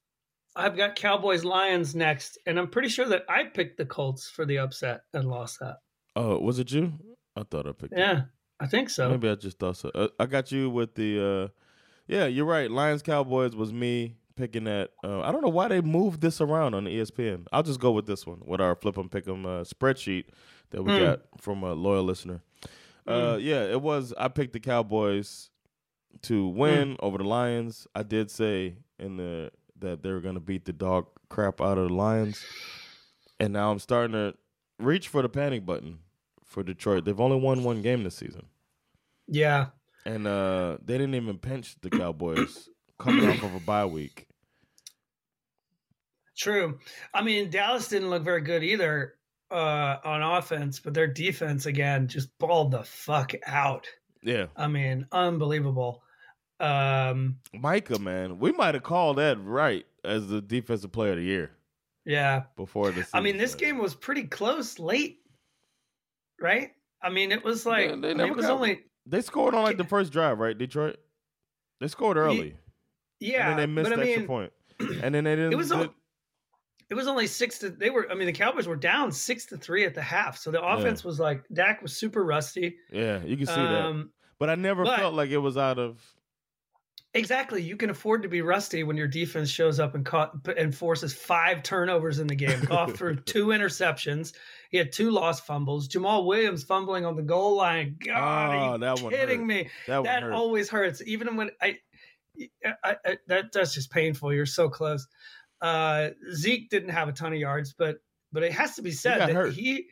I've 0.56 0.78
got 0.78 0.96
Cowboys 0.96 1.44
Lions 1.44 1.96
next, 1.96 2.38
and 2.46 2.60
I'm 2.60 2.68
pretty 2.70 2.90
sure 2.90 3.08
that 3.08 3.24
I 3.28 3.46
picked 3.46 3.78
the 3.78 3.86
Colts 3.86 4.30
for 4.30 4.46
the 4.46 4.60
upset 4.60 5.02
and 5.14 5.28
lost 5.30 5.60
that. 5.62 5.78
Oh, 6.16 6.38
was 6.38 6.60
it 6.60 6.72
you? 6.72 6.94
I 7.36 7.44
thought 7.44 7.68
I 7.68 7.72
picked. 7.72 7.94
it. 7.94 8.00
Yeah, 8.00 8.22
I 8.60 8.68
think 8.68 8.90
so. 8.90 9.10
Maybe 9.10 9.30
I 9.30 9.36
just 9.36 9.58
thought 9.58 9.78
so. 9.78 9.90
Uh, 9.96 10.10
I 10.20 10.26
got 10.28 10.52
you 10.52 10.70
with 10.70 10.94
the. 10.96 11.26
uh 11.26 11.48
Yeah, 12.08 12.26
you're 12.28 12.46
right. 12.46 12.70
Lions 12.70 13.02
Cowboys 13.02 13.56
was 13.56 13.74
me 13.74 14.18
picking 14.36 14.64
that. 14.66 14.92
Uh, 15.04 15.22
I 15.22 15.32
don't 15.32 15.42
know 15.42 15.50
why 15.50 15.68
they 15.68 15.82
moved 15.82 16.22
this 16.22 16.42
around 16.42 16.74
on 16.74 16.88
E 16.88 16.98
ESPN. 17.00 17.46
I'll 17.52 17.64
just 17.64 17.80
go 17.80 17.92
with 17.92 18.06
this 18.06 18.26
one 18.26 18.42
with 18.46 18.62
our 18.62 18.76
flip 18.76 18.96
flip 18.96 19.04
'em 19.06 19.10
pick 19.10 19.28
'em 19.28 19.46
uh, 19.46 19.64
spreadsheet 19.64 20.26
that 20.72 20.84
we 20.84 20.92
Hmm. 20.94 21.00
got 21.04 21.22
from 21.40 21.64
a 21.64 21.74
loyal 21.74 22.04
listener. 22.04 22.42
Uh, 23.08 23.38
yeah, 23.40 23.64
it 23.64 23.82
was. 23.82 24.14
I 24.18 24.28
picked 24.30 24.54
the 24.54 24.60
Cowboys 24.60 25.50
to 26.24 26.48
win 26.48 26.96
over 27.00 27.18
the 27.18 27.24
Lions. 27.26 27.88
I 27.96 28.04
did 28.04 28.32
say 28.32 28.76
in 29.00 29.18
the 29.18 29.52
that 29.80 30.02
they 30.04 30.12
were 30.12 30.22
going 30.22 30.36
to 30.36 30.40
beat 30.42 30.64
the 30.66 30.72
dog 30.74 31.08
crap 31.30 31.60
out 31.60 31.78
of 31.78 31.90
the 31.90 31.94
Lions, 31.94 32.44
and 33.40 33.52
now 33.52 33.72
I'm 33.72 33.80
starting 33.80 34.14
to 34.14 34.36
reach 34.80 35.10
for 35.10 35.22
the 35.22 35.28
panic 35.30 35.66
button 35.66 36.00
for 36.46 36.64
Detroit. 36.64 37.04
They've 37.04 37.20
only 37.20 37.38
won 37.38 37.64
one 37.64 37.82
game 37.82 38.04
this 38.04 38.16
season, 38.16 38.46
Yeah. 39.28 39.68
and 40.06 40.26
uh, 40.26 40.78
they 40.84 40.98
didn't 40.98 41.16
even 41.16 41.38
pinch 41.40 41.76
the 41.82 41.90
Cowboys 41.90 42.70
coming 43.04 43.30
off 43.30 43.44
of 43.44 43.54
a 43.56 43.60
bye 43.60 43.86
week. 43.86 44.28
True. 46.38 46.80
I 47.14 47.22
mean, 47.22 47.50
Dallas 47.50 47.88
didn't 47.88 48.10
look 48.10 48.24
very 48.24 48.42
good 48.42 48.64
either 48.64 49.16
uh, 49.52 49.98
on 50.04 50.22
offense, 50.24 50.80
but 50.80 50.94
their 50.94 51.08
defense 51.08 51.66
again 51.66 52.08
just 52.08 52.36
balled 52.40 52.72
the 52.72 52.84
fuck 52.84 53.34
out. 53.46 53.88
Yeah, 54.24 54.48
I 54.56 54.68
mean, 54.68 55.06
unbelievable. 55.12 56.02
Um, 56.60 57.38
Micah, 57.54 58.00
man, 58.00 58.40
we 58.40 58.52
might 58.52 58.74
have 58.74 58.84
called 58.84 59.18
that 59.18 59.38
right 59.44 59.86
as 60.04 60.28
the 60.28 60.42
defensive 60.42 60.92
player 60.92 61.12
of 61.12 61.18
the 61.18 61.24
year 61.24 61.52
yeah. 62.06 62.44
before 62.56 62.92
this, 62.92 63.10
I 63.14 63.20
mean, 63.22 63.38
this 63.38 63.52
started. 63.52 63.66
game 63.66 63.78
was 63.80 63.96
pretty 63.96 64.24
close 64.24 64.80
late, 64.80 65.20
right? 66.40 66.72
I 67.02 67.10
mean, 67.10 67.32
it 67.32 67.44
was 67.44 67.66
like 67.66 67.88
Yeah, 67.88 67.94
I 67.94 67.96
mean, 67.96 68.20
it 68.22 68.36
was 68.36 68.46
got- 68.46 68.54
only 68.56 68.80
they 69.06 69.22
scored 69.22 69.54
on 69.54 69.64
like 69.64 69.78
the 69.78 69.84
first 69.84 70.14
drive, 70.14 70.40
right? 70.40 70.58
Detroit. 70.58 70.98
They 71.82 71.90
scored 71.90 72.16
early, 72.16 72.56
yeah, 73.24 73.50
and 73.52 73.60
then 73.60 73.76
they 73.76 73.82
missed 73.82 73.90
but 73.90 74.00
I 74.00 74.04
the 74.04 74.10
extra 74.12 74.20
mean, 74.22 74.28
point, 74.28 74.54
and 75.04 75.16
then 75.16 75.24
they 75.24 75.36
didn't. 75.36 75.54
it 75.54 75.58
was 75.58 75.72
all- 75.72 75.94
it 76.90 76.96
was 76.96 77.08
only 77.08 77.26
six 77.26 77.58
to 77.60 77.70
they 77.70 77.90
were. 77.90 78.12
I 78.12 78.14
mean, 78.14 78.28
the 78.28 78.34
Cowboys 78.34 78.68
were 78.68 78.76
down 78.76 79.12
six 79.12 79.46
to 79.48 79.58
three 79.58 79.84
at 79.86 79.96
the 79.96 80.02
half, 80.02 80.38
so 80.38 80.52
the 80.52 80.62
offense 80.62 81.04
was 81.04 81.20
like 81.20 81.44
Dak 81.52 81.82
was 81.82 81.96
super 81.98 82.24
rusty. 82.24 82.76
yeah, 82.92 83.24
you 83.24 83.36
can 83.38 83.48
see 83.48 83.54
that. 83.56 83.86
Um, 83.86 84.12
But 84.38 84.50
I 84.50 84.56
never 84.56 84.84
but- 84.84 85.00
felt 85.00 85.14
like 85.16 85.30
it 85.32 85.38
was 85.38 85.58
out 85.58 85.80
of. 85.80 86.00
Exactly. 87.16 87.62
You 87.62 87.78
can 87.78 87.92
afford 87.92 88.24
to 88.24 88.28
be 88.28 88.42
rusty 88.42 88.84
when 88.84 88.98
your 88.98 89.08
defense 89.08 89.48
shows 89.48 89.80
up 89.80 89.94
and 89.94 90.04
caught 90.04 90.32
and 90.58 90.74
forces 90.76 91.14
five 91.14 91.62
turnovers 91.62 92.18
in 92.18 92.26
the 92.26 92.34
game. 92.36 92.60
Goff 92.66 92.94
threw 92.96 93.16
two 93.26 93.48
interceptions. 93.48 94.34
He 94.72 94.80
had 94.80 94.92
two 94.92 95.12
lost 95.12 95.46
fumbles. 95.46 95.88
Jamaal 95.88 96.26
Williams 96.26 96.64
fumbling 96.64 97.06
on 97.06 97.16
the 97.16 97.22
goal 97.22 97.56
line. 97.56 97.98
God, 98.04 98.16
Oh, 98.16 98.58
are 98.58 98.74
you 98.74 98.78
that 98.80 99.00
one 99.02 99.12
kidding 99.14 99.46
me? 99.46 99.70
That 99.86 100.04
That 100.06 100.24
hurt. 100.24 100.34
always 100.34 100.70
hurts. 100.70 101.04
Even 101.06 101.36
when 101.36 101.52
I, 101.62 101.78
I, 102.84 102.96
I 103.06 103.18
that 103.28 103.52
that's 103.54 103.74
just 103.74 103.92
painful. 103.92 104.34
You're 104.34 104.46
so 104.46 104.70
close. 104.70 105.08
Uh, 105.62 106.10
Zeke 106.34 106.70
didn't 106.70 106.90
have 106.90 107.08
a 107.08 107.14
ton 107.14 107.34
of 107.34 107.40
yards, 107.40 107.74
but 107.78 107.98
but 108.32 108.44
it 108.44 108.52
has 108.54 108.76
to 108.76 108.82
be 108.82 108.92
said 108.92 109.20
got 109.20 109.28
that 109.28 109.36
hurt. 109.36 109.54
he 109.54 109.86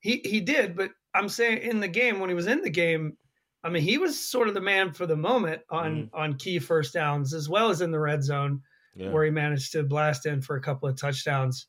he 0.00 0.20
he 0.24 0.40
did. 0.40 0.76
But 0.76 0.90
I'm 1.14 1.28
saying 1.28 1.58
in 1.58 1.80
the 1.80 1.88
game 1.88 2.20
when 2.20 2.30
he 2.30 2.34
was 2.34 2.46
in 2.46 2.62
the 2.62 2.70
game, 2.70 3.16
I 3.64 3.68
mean 3.70 3.82
he 3.82 3.98
was 3.98 4.18
sort 4.18 4.48
of 4.48 4.54
the 4.54 4.60
man 4.60 4.92
for 4.92 5.06
the 5.06 5.16
moment 5.16 5.62
on 5.70 6.10
on 6.14 6.34
key 6.38 6.58
first 6.58 6.94
downs 6.94 7.34
as 7.34 7.48
well 7.48 7.70
as 7.70 7.80
in 7.80 7.90
the 7.90 7.98
red 8.00 8.22
zone 8.22 8.62
Yeah. 8.94 9.10
where 9.10 9.24
he 9.24 9.30
managed 9.30 9.72
to 9.72 9.82
blast 9.82 10.26
in 10.26 10.40
for 10.40 10.56
a 10.56 10.60
couple 10.62 10.88
of 10.88 10.96
touchdowns. 10.96 11.66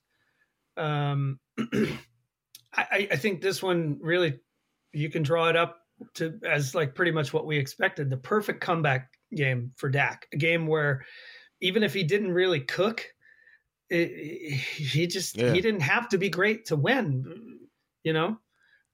Um, 0.77 1.39
I, 2.73 3.07
I 3.11 3.15
think 3.17 3.41
this 3.41 3.61
one 3.61 3.97
really 4.01 4.39
you 4.93 5.09
can 5.09 5.23
draw 5.23 5.49
it 5.49 5.55
up 5.55 5.77
to 6.15 6.39
as 6.47 6.73
like 6.73 6.95
pretty 6.95 7.11
much 7.11 7.33
what 7.33 7.45
we 7.45 7.57
expected 7.57 8.09
the 8.09 8.17
perfect 8.17 8.61
comeback 8.61 9.09
game 9.33 9.71
for 9.77 9.89
Dak, 9.89 10.27
a 10.33 10.37
game 10.37 10.67
where 10.67 11.05
even 11.61 11.83
if 11.83 11.93
he 11.93 12.03
didn't 12.03 12.31
really 12.31 12.59
cook, 12.61 13.05
it, 13.89 14.07
he 14.75 15.07
just 15.07 15.37
Yeah. 15.37 15.53
he 15.53 15.61
didn't 15.61 15.81
have 15.81 16.09
to 16.09 16.17
be 16.17 16.29
great 16.29 16.65
to 16.65 16.75
win, 16.75 17.59
you 18.03 18.13
know. 18.13 18.37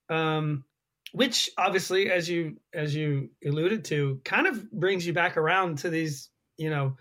Um, 0.08 0.64
which 1.12 1.50
obviously, 1.56 2.10
as 2.10 2.28
you 2.28 2.56
as 2.74 2.94
you 2.94 3.30
alluded 3.44 3.84
to, 3.86 4.20
kind 4.24 4.46
of 4.46 4.70
brings 4.70 5.06
you 5.06 5.12
back 5.12 5.36
around 5.36 5.78
to 5.78 5.90
these, 5.90 6.30
you 6.58 6.68
know, 6.70 6.96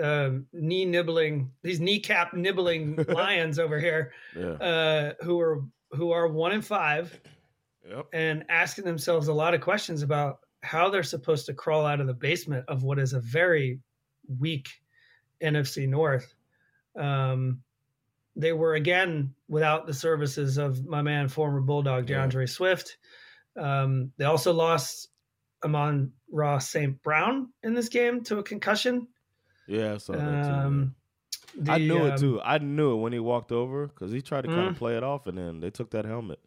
um, 0.00 0.46
knee 0.52 0.84
nibbling, 0.84 1.50
these 1.62 1.80
kneecap 1.80 2.32
nibbling 2.34 2.96
lions 3.08 3.58
over 3.58 3.78
here, 3.80 4.12
yeah. 4.36 4.52
uh, 4.52 5.12
who 5.24 5.40
are 5.40 5.64
who 5.92 6.12
are 6.12 6.28
one 6.28 6.52
in 6.52 6.62
five 6.62 7.20
Yep. 7.88 8.06
and 8.12 8.44
asking 8.50 8.84
themselves 8.84 9.26
a 9.28 9.32
lot 9.32 9.54
of 9.54 9.62
questions 9.62 10.02
about 10.02 10.40
how 10.62 10.90
they're 10.90 11.02
supposed 11.02 11.46
to 11.46 11.54
crawl 11.54 11.86
out 11.86 12.00
of 12.00 12.06
the 12.06 12.14
basement 12.14 12.64
of 12.68 12.82
what 12.82 12.98
is 12.98 13.12
a 13.12 13.20
very 13.20 13.80
weak 14.38 14.68
NFC 15.42 15.88
North. 15.88 16.34
Um, 16.98 17.62
they 18.36 18.52
were 18.52 18.74
again 18.74 19.34
without 19.48 19.86
the 19.86 19.94
services 19.94 20.58
of 20.58 20.84
my 20.86 21.02
man, 21.02 21.28
former 21.28 21.60
Bulldog 21.60 22.08
Yeah. 22.08 22.26
DeAndre 22.26 22.48
Swift. 22.48 22.98
Um, 23.56 24.12
they 24.16 24.24
also 24.24 24.52
lost 24.52 25.08
Amon 25.64 26.12
Ross 26.30 26.68
St. 26.70 27.02
Brown 27.02 27.48
in 27.62 27.74
this 27.74 27.88
game 27.88 28.22
to 28.24 28.38
a 28.38 28.42
concussion. 28.42 29.08
Yeah, 29.66 29.94
I 29.94 29.96
saw 29.98 30.12
that 30.12 30.44
too. 30.44 30.50
Um, 30.52 30.94
I 31.68 31.78
the, 31.78 31.84
knew 31.86 32.06
it 32.06 32.12
um, 32.12 32.18
too. 32.18 32.40
I 32.42 32.58
knew 32.58 32.92
it 32.92 33.00
when 33.02 33.12
he 33.12 33.18
walked 33.18 33.50
over 33.52 33.88
because 33.88 34.12
he 34.12 34.22
tried 34.22 34.42
to 34.42 34.48
kind 34.48 34.60
Mm. 34.68 34.70
of 34.70 34.76
play 34.76 34.96
it 34.96 35.02
off, 35.02 35.26
and 35.26 35.36
then 35.36 35.60
they 35.60 35.70
took 35.70 35.90
that 35.90 36.04
helmet. 36.04 36.38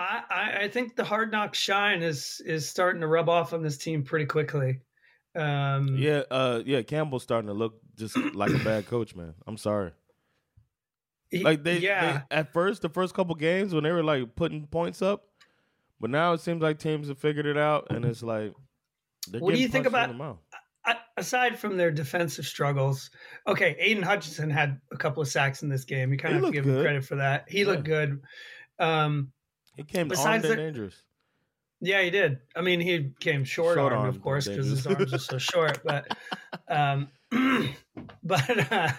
I, 0.00 0.58
I 0.62 0.68
think 0.68 0.96
the 0.96 1.04
hard 1.04 1.30
knock 1.32 1.54
shine 1.54 2.02
is 2.02 2.40
is 2.44 2.68
starting 2.68 3.00
to 3.02 3.06
rub 3.06 3.28
off 3.28 3.52
on 3.52 3.62
this 3.62 3.76
team 3.76 4.02
pretty 4.02 4.26
quickly. 4.26 4.80
Um, 5.36 5.96
Yeah, 5.96 6.22
uh, 6.30 6.62
yeah. 6.64 6.82
Campbell's 6.82 7.22
starting 7.22 7.48
to 7.48 7.54
look 7.54 7.80
just 7.96 8.16
like 8.16 8.50
a 8.50 8.58
bad 8.64 8.86
coach, 8.86 9.14
man. 9.14 9.34
I'm 9.46 9.56
sorry. 9.56 9.92
he- 11.30 11.44
Like 11.44 11.62
they, 11.62 11.78
yeah, 11.78 12.22
they 12.30 12.36
at 12.36 12.52
first, 12.52 12.82
the 12.82 12.88
first 12.88 13.14
couple 13.14 13.34
games 13.34 13.74
when 13.74 13.84
they 13.84 13.92
were 13.92 14.02
like 14.02 14.34
putting 14.34 14.66
points 14.66 15.02
up, 15.02 15.24
but 16.00 16.10
now 16.10 16.32
it 16.32 16.40
seems 16.40 16.62
like 16.62 16.78
teams 16.78 17.08
have 17.08 17.18
figured 17.18 17.46
it 17.46 17.56
out, 17.58 17.88
and 17.90 18.04
it's 18.04 18.22
like. 18.22 18.52
What 19.38 19.54
do 19.54 19.60
you 19.60 19.68
think 19.68 19.86
about- 19.86 20.08
the 20.08 20.14
mouth. 20.14 20.38
I, 20.82 20.96
aside 21.18 21.58
from 21.58 21.76
their 21.76 21.90
defensive 21.90 22.46
struggles, 22.46 23.10
okay, 23.46 23.76
Aidan 23.78 24.02
Hutchinson 24.02 24.48
had 24.48 24.80
a 24.90 24.96
couple 24.96 25.20
of 25.22 25.28
sacks 25.28 25.62
in 25.62 25.68
this 25.68 25.84
game. 25.84 26.10
You 26.10 26.16
kind 26.18 26.34
of 26.36 26.40
have 26.42 26.50
to 26.50 26.54
give 26.54 26.64
him 26.64 26.80
credit 26.80 27.04
for 27.04 27.16
that. 27.16 27.44
He 27.48 27.66
looked 27.66 27.84
good. 27.84 28.22
Um, 28.78 29.30
He 29.76 29.84
came 29.84 30.08
besides 30.08 30.44
armed 30.44 30.58
the- 30.58 30.62
dangerous. 30.62 31.02
yeah, 31.80 32.02
he 32.02 32.10
did. 32.10 32.38
I 32.54 32.60
mean, 32.60 32.80
he 32.80 33.12
came 33.20 33.44
short, 33.44 33.76
Short 33.76 33.92
armed 33.92 34.08
of 34.08 34.22
course, 34.22 34.46
because 34.48 34.66
his 34.66 34.86
arms 34.86 35.12
are 35.14 35.18
so 35.18 35.38
short. 35.38 35.80
But, 35.84 36.06
um, 36.68 37.08
but 38.22 38.72
uh, 38.72 38.92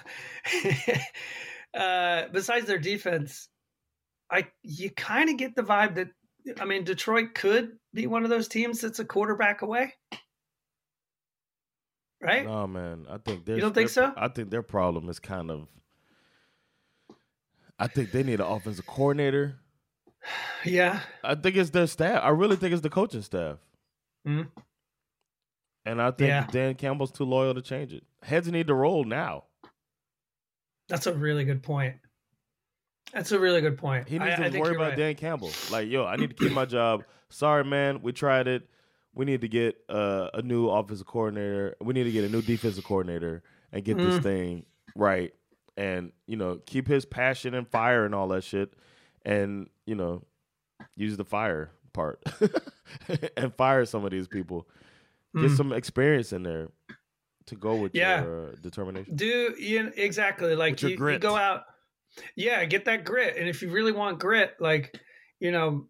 uh, 1.77 2.27
besides 2.31 2.65
their 2.65 2.79
defense, 2.79 3.49
I 4.29 4.47
you 4.63 4.89
kind 4.91 5.29
of 5.29 5.37
get 5.37 5.55
the 5.55 5.63
vibe 5.63 5.95
that 5.95 6.07
I 6.59 6.65
mean, 6.65 6.83
Detroit 6.83 7.35
could 7.35 7.77
be 7.93 8.07
one 8.07 8.23
of 8.23 8.29
those 8.29 8.47
teams 8.47 8.81
that's 8.81 8.99
a 8.99 9.05
quarterback 9.05 9.61
away, 9.61 9.93
right? 12.21 12.45
No 12.45 12.65
man, 12.67 13.05
I 13.09 13.17
think 13.17 13.47
you 13.47 13.59
don't 13.59 13.75
think 13.75 13.89
so? 13.89 14.13
I 14.15 14.27
think 14.29 14.49
their 14.49 14.63
problem 14.63 15.09
is 15.09 15.19
kind 15.19 15.51
of. 15.51 15.67
I 17.77 17.87
think 17.87 18.11
they 18.11 18.23
need 18.23 18.39
an 18.39 18.45
offensive 18.45 18.85
coordinator. 18.85 19.55
Yeah, 20.65 20.99
I 21.23 21.33
think 21.35 21.55
it's 21.55 21.71
their 21.71 21.87
staff. 21.87 22.21
I 22.23 22.29
really 22.29 22.55
think 22.55 22.71
it's 22.73 22.83
the 22.83 22.89
coaching 22.89 23.23
staff. 23.23 23.57
Mhm. 24.27 24.47
And 25.85 25.99
I 25.99 26.11
think 26.11 26.27
Yeah. 26.29 26.45
Dan 26.51 26.75
Campbell's 26.75 27.11
too 27.11 27.23
loyal 27.23 27.55
to 27.55 27.61
change 27.63 27.93
it. 27.93 28.03
Heads 28.21 28.47
need 28.51 28.67
to 28.67 28.75
roll 28.75 29.03
now. 29.03 29.45
that's 30.87 31.07
a 31.07 31.13
really 31.13 31.45
good 31.45 31.63
point. 31.63 31.95
That's 33.13 33.31
a 33.31 33.39
really 33.39 33.61
good 33.61 33.77
point. 33.77 34.07
He 34.09 34.19
needs 34.19 34.31
I, 34.31 34.33
I 34.33 34.35
to 34.47 34.51
think 34.51 34.63
worry 34.65 34.75
about 34.75 34.89
right. 34.89 34.97
Dan 34.97 35.15
Campbell. 35.15 35.49
Like, 35.71 35.87
yo, 35.89 36.05
I 36.05 36.17
need 36.17 36.29
to 36.29 36.35
keep 36.35 36.51
my 36.51 36.65
job. 36.65 37.03
Sorry, 37.29 37.63
man. 37.63 38.01
We 38.01 38.11
tried 38.11 38.47
it. 38.49 38.69
We 39.13 39.23
need 39.25 39.39
to 39.41 39.47
get 39.47 39.77
uh, 39.89 40.29
a 40.33 40.41
new 40.41 40.69
offensive 40.69 41.07
coordinator. 41.07 41.75
We 41.81 41.93
need 41.93 42.03
to 42.03 42.11
get 42.11 42.25
a 42.25 42.29
new 42.29 42.41
defensive 42.41 42.83
coordinator 42.83 43.41
and 43.71 43.83
get 43.85 43.97
this 43.97 44.19
Mm. 44.19 44.23
thing 44.23 44.65
right. 44.95 45.33
And, 45.77 46.11
you 46.27 46.35
know, 46.35 46.59
keep 46.65 46.87
his 46.87 47.05
passion 47.05 47.53
and 47.53 47.67
fire 47.67 48.05
and 48.05 48.13
all 48.13 48.27
that 48.29 48.43
shit. 48.43 48.73
And, 49.25 49.69
you 49.91 49.95
know, 49.95 50.23
use 50.95 51.17
the 51.17 51.25
fire 51.25 51.69
part 51.91 52.23
and 53.35 53.53
fire 53.55 53.83
some 53.83 54.05
of 54.05 54.11
these 54.11 54.27
people. 54.27 54.65
Get 55.35 55.51
Mm. 55.51 55.57
some 55.57 55.73
experience 55.73 56.31
in 56.31 56.43
there 56.43 56.69
to 57.47 57.55
go 57.55 57.75
with 57.75 57.93
Yeah. 57.93 58.21
your 58.21 58.47
uh, 58.47 58.51
determination. 58.61 59.15
Do 59.17 59.53
you 59.59 59.83
know, 59.83 59.91
exactly 59.97 60.55
like 60.55 60.71
With 60.81 60.81
your 60.83 60.91
you, 60.91 61.13
you 61.15 61.19
go 61.19 61.35
out, 61.35 61.63
yeah, 62.37 62.63
get 62.65 62.85
that 62.85 63.03
grit. 63.03 63.35
And 63.37 63.49
if 63.49 63.61
you 63.61 63.69
really 63.69 63.91
want 63.91 64.19
grit, 64.19 64.55
like 64.61 64.97
you 65.41 65.51
know, 65.51 65.87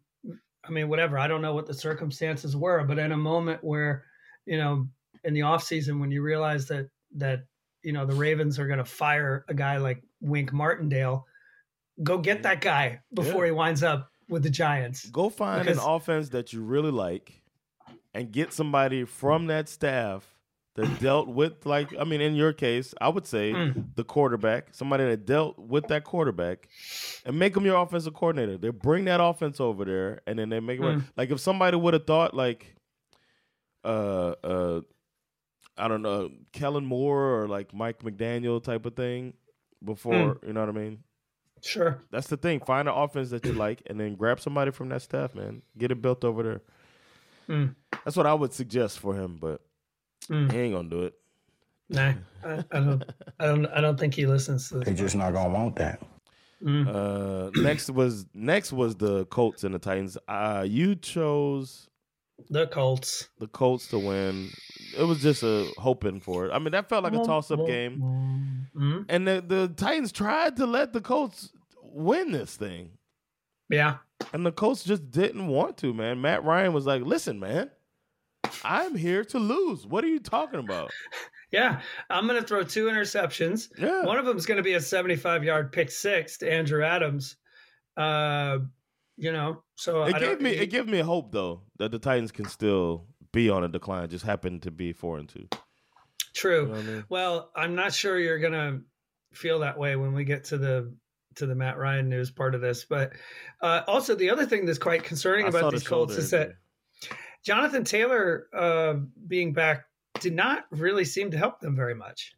I 0.64 0.70
mean, 0.72 0.90
whatever. 0.90 1.20
I 1.20 1.28
don't 1.28 1.42
know 1.44 1.54
what 1.54 1.68
the 1.68 1.74
circumstances 1.74 2.56
were, 2.56 2.84
but 2.84 2.98
in 2.98 3.12
a 3.12 3.18
moment 3.18 3.64
where 3.64 4.06
you 4.48 4.58
know, 4.58 4.88
in 5.24 5.36
the 5.36 5.44
off 5.44 5.64
season, 5.64 6.00
when 6.00 6.10
you 6.12 6.24
realize 6.24 6.68
that 6.70 6.90
that 7.18 7.46
you 7.84 7.94
know 7.94 8.06
the 8.08 8.16
Ravens 8.16 8.58
are 8.58 8.68
going 8.68 8.80
to 8.80 8.86
fire 8.86 9.46
a 9.48 9.54
guy 9.54 9.78
like 9.78 10.02
Wink 10.22 10.52
Martindale, 10.54 11.26
go 12.04 12.18
get 12.18 12.44
that 12.44 12.62
guy 12.62 13.02
before 13.14 13.46
Yeah. 13.46 13.52
he 13.52 13.58
winds 13.58 13.84
up 13.84 14.10
with 14.30 14.44
the 14.44 14.50
Giants. 14.50 15.10
Go 15.10 15.30
find 15.30 15.64
Because- 15.66 15.78
an 15.78 15.90
offense 15.90 16.30
that 16.30 16.54
you 16.54 16.62
really 16.62 16.92
like 16.92 17.42
and 18.14 18.32
get 18.32 18.54
somebody 18.54 19.04
from 19.06 19.48
that 19.48 19.70
staff 19.70 20.36
that 20.76 20.86
dealt 21.02 21.28
with 21.28 21.66
like 21.66 21.94
I 22.00 22.04
mean 22.06 22.22
in 22.22 22.34
your 22.36 22.54
case, 22.54 22.94
I 23.02 23.10
would 23.10 23.26
say 23.26 23.52
Mm. 23.52 23.94
the 23.96 24.04
quarterback, 24.06 24.68
somebody 24.74 25.04
that 25.04 25.26
dealt 25.26 25.60
with 25.60 25.88
that 25.88 26.06
quarterback 26.06 26.70
and 27.26 27.38
make 27.38 27.54
them 27.54 27.66
your 27.66 27.76
offensive 27.82 28.14
coordinator. 28.14 28.58
They 28.58 28.70
bring 28.70 29.06
that 29.06 29.22
offense 29.22 29.60
over 29.60 29.84
there 29.84 30.22
and 30.26 30.40
then 30.40 30.48
they 30.50 30.60
make 30.62 30.80
it. 30.80 30.84
Mm. 30.84 31.04
Like 31.18 31.30
if 31.30 31.40
somebody 31.42 31.76
would 31.78 31.94
have 31.94 32.08
thought 32.08 32.34
like 32.34 32.74
uh 33.84 34.34
uh 34.44 34.82
I 35.78 35.88
don't 35.88 36.02
know, 36.02 36.30
Kellen 36.54 36.86
Moore 36.86 37.42
or 37.42 37.48
like 37.48 37.74
Mike 37.74 38.00
McDaniel 38.00 38.62
type 38.64 38.86
of 38.86 38.96
thing 38.96 39.34
before, 39.84 40.34
Hmm. 40.36 40.46
you 40.48 40.54
know 40.54 40.60
what 40.60 40.70
I 40.70 40.80
mean? 40.80 41.04
Sure. 41.62 42.02
That's 42.12 42.28
the 42.28 42.38
thing. 42.38 42.60
Find 42.60 42.88
an 42.88 42.96
offense 42.96 43.30
that 43.30 43.46
you 43.46 43.54
like, 43.54 43.84
and 43.86 44.00
then 44.00 44.16
grab 44.16 44.40
somebody 44.40 44.72
from 44.72 44.90
that 44.90 45.02
staff, 45.04 45.36
man. 45.36 45.62
Get 45.78 45.92
it 45.92 46.02
built 46.02 46.24
over 46.24 46.44
there. 46.44 46.62
Mm. 47.50 47.76
That's 48.04 48.18
what 48.18 48.26
I 48.26 48.34
would 48.34 48.54
suggest 48.54 49.00
for 49.00 49.14
him, 49.16 49.38
but 49.40 49.62
Mm. 50.30 50.52
he 50.52 50.58
ain't 50.60 50.74
gonna 50.76 50.90
do 50.90 51.04
it. 51.04 51.14
Nah, 51.90 52.14
I, 52.46 52.64
I 52.72 52.80
don't. 52.80 53.04
I 53.40 53.46
don't. 53.48 53.66
I 53.68 53.82
don't 53.82 54.00
think 54.00 54.14
he 54.14 54.26
listens 54.26 54.70
to 54.70 54.80
They 54.80 54.92
this. 54.92 55.00
just 55.00 55.16
not 55.16 55.34
gonna 55.34 55.54
want 55.54 55.76
that. 55.78 56.02
Mm. 56.64 56.88
Uh, 56.88 57.50
next 57.62 57.90
was 57.90 58.26
next 58.34 58.72
was 58.72 58.96
the 58.96 59.26
Colts 59.26 59.64
and 59.64 59.74
the 59.76 59.80
Titans. 59.80 60.18
Uh, 60.28 60.64
you 60.68 60.96
chose 60.96 61.90
The 62.50 62.68
Colts. 62.68 63.30
the 63.40 63.48
Colts 63.48 63.88
to 63.90 64.00
win. 64.00 64.50
It 64.98 65.04
was 65.04 65.22
just 65.22 65.44
a 65.44 65.72
hoping 65.78 66.20
for 66.20 66.46
it. 66.46 66.52
I 66.52 66.60
mean, 66.60 66.72
that 66.72 66.90
felt 66.90 67.04
like 67.04 67.14
a 67.14 67.24
toss 67.24 67.52
up 67.52 67.66
game. 67.66 68.68
Mm. 68.76 69.06
And 69.10 69.28
the, 69.28 69.44
the 69.46 69.68
Titans 69.76 70.12
tried 70.12 70.58
to 70.58 70.66
let 70.66 70.94
the 70.94 71.02
Colts 71.02 71.52
win 71.82 72.32
this 72.32 72.56
thing. 72.56 72.92
Yeah. 73.70 73.98
And 74.34 74.46
the 74.46 74.52
Colts 74.52 74.84
just 74.84 75.12
didn't 75.12 75.48
want 75.48 75.78
to, 75.78 75.94
man. 75.94 76.22
Matt 76.22 76.44
Ryan 76.44 76.74
was 76.74 76.86
like, 76.86 77.04
listen, 77.04 77.40
man, 77.40 77.72
I'm 78.64 78.96
here 78.96 79.24
to 79.26 79.40
lose. 79.40 79.86
What 79.86 80.04
are 80.04 80.10
you 80.10 80.20
talking 80.20 80.60
about? 80.60 80.92
Yeah. 81.52 81.82
I'm 82.10 82.28
going 82.28 82.40
to 82.40 82.48
throw 82.48 82.64
two 82.64 82.86
interceptions. 82.86 83.68
Yeah. 83.78 84.06
One 84.06 84.18
of 84.18 84.26
them 84.26 84.38
is 84.38 84.46
going 84.46 84.56
to 84.56 84.64
be 84.64 84.76
a 84.76 84.80
75 84.80 85.44
yard 85.44 85.74
pick 85.74 85.92
six 85.92 86.38
to 86.38 86.50
Andrew 86.50 86.82
Adams. 86.82 87.36
Uh, 87.98 88.60
you 89.18 89.34
know, 89.34 89.62
so 89.76 90.04
It 90.04 90.16
I 90.16 90.20
gave 90.20 90.42
me 90.42 90.52
it 90.52 90.68
gave 90.68 90.88
me 90.88 91.00
hope 91.00 91.32
though 91.32 91.62
that 91.78 91.92
the 91.92 92.00
Titans 92.00 92.32
can 92.32 92.46
still 92.46 93.06
be 93.32 93.50
on 93.50 93.64
a 93.64 93.68
decline. 93.68 94.10
Just 94.10 94.26
happen 94.26 94.60
to 94.62 94.72
be 94.72 94.94
four 94.94 95.18
and 95.18 95.30
two. 95.30 95.48
True. 96.34 96.62
You 96.62 96.68
know 96.68 96.76
I 96.76 96.82
mean? 96.82 97.06
Well, 97.10 97.52
I'm 97.56 97.76
not 97.76 97.94
sure 97.94 98.18
you're 98.20 98.40
gonna 98.40 98.82
feel 99.34 99.60
that 99.60 99.78
way 99.78 99.96
when 99.96 100.14
we 100.14 100.24
get 100.24 100.46
to 100.46 100.58
the 100.58 100.94
to 101.36 101.46
the 101.46 101.56
Matt 101.56 101.78
Ryan 101.78 102.10
news 102.10 102.32
part 102.32 102.56
of 102.56 102.62
this. 102.62 102.86
But 102.86 103.14
uh, 103.62 103.82
also 103.88 104.16
the 104.16 104.30
other 104.30 104.46
thing 104.46 104.66
that's 104.66 104.80
quite 104.80 105.04
concerning 105.04 105.46
I 105.46 105.50
about 105.50 105.72
the 105.72 105.78
these 105.78 105.88
Colts 105.88 106.14
shoulder 106.14 106.22
is 106.22 106.32
that. 106.32 106.54
Jonathan 107.44 107.84
Taylor 107.84 108.48
uh, 108.56 108.94
being 109.28 109.54
back 109.54 109.86
did 110.20 110.36
not 110.36 110.66
really 110.70 111.06
seem 111.06 111.32
to 111.32 111.38
help 111.40 111.60
them 111.60 111.76
very 111.76 111.96
much. 111.96 112.34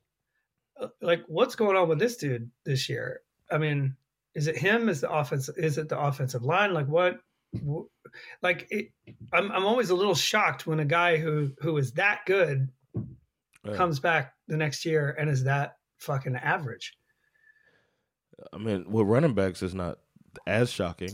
Uh, 0.80 0.88
Like, 1.02 1.24
what's 1.28 1.56
going 1.56 1.76
on 1.76 1.90
with 1.90 2.00
this 2.00 2.16
dude 2.16 2.50
this 2.64 2.88
year? 2.88 3.20
I 3.52 3.58
mean, 3.58 3.98
is 4.34 4.48
it 4.48 4.58
him? 4.58 4.90
Is 4.90 5.02
the 5.02 5.12
offense? 5.12 5.50
Is 5.50 5.78
it 5.78 5.90
the 5.90 6.00
offensive 6.00 6.44
line? 6.44 6.74
Like 6.74 6.88
what? 6.88 7.20
Like 8.42 8.68
it, 8.72 8.92
I'm 9.32 9.52
I'm 9.52 9.66
always 9.66 9.90
a 9.90 9.96
little 9.96 10.16
shocked 10.16 10.68
when 10.68 10.80
a 10.80 10.86
guy 10.86 11.18
who 11.18 11.52
who 11.60 11.78
is 11.78 11.92
that 11.94 12.22
good 12.26 12.70
Yeah. 13.66 13.76
comes 13.76 14.00
back 14.00 14.34
the 14.48 14.58
next 14.58 14.86
year 14.86 15.16
and 15.20 15.30
is 15.30 15.44
that 15.46 15.78
fucking 16.00 16.36
average. 16.36 16.98
I 18.52 18.58
mean, 18.58 18.86
with 18.92 19.08
running 19.08 19.34
backs 19.34 19.64
is 19.64 19.74
not 19.74 20.00
as 20.48 20.70
shocking. 20.72 21.12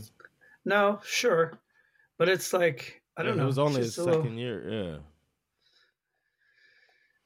No, 0.64 1.00
sure, 1.04 1.58
but 2.18 2.28
it's 2.28 2.52
like 2.52 3.02
I 3.16 3.22
don't 3.22 3.32
Yeah, 3.32 3.36
know. 3.38 3.42
It 3.44 3.46
was 3.46 3.58
only 3.58 3.80
his 3.82 3.94
second 3.94 4.12
little- 4.12 4.32
year. 4.32 4.70
Yeah. 4.70 4.98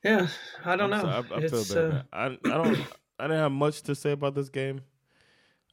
Yeah, 0.04 0.28
I 0.64 0.76
don't 0.76 0.92
I'm 0.92 1.02
know. 1.02 1.22
so- 1.28 1.34
I, 1.34 1.38
I 1.38 1.48
feel 1.48 1.90
bad. 1.90 1.94
uh. 1.94 2.02
I 2.12 2.24
I 2.26 2.62
don't 2.62 2.76
I 3.18 3.24
didn't 3.24 3.38
have 3.38 3.52
much 3.52 3.82
to 3.82 3.94
say 3.94 4.12
about 4.12 4.34
this 4.34 4.48
game. 4.50 4.82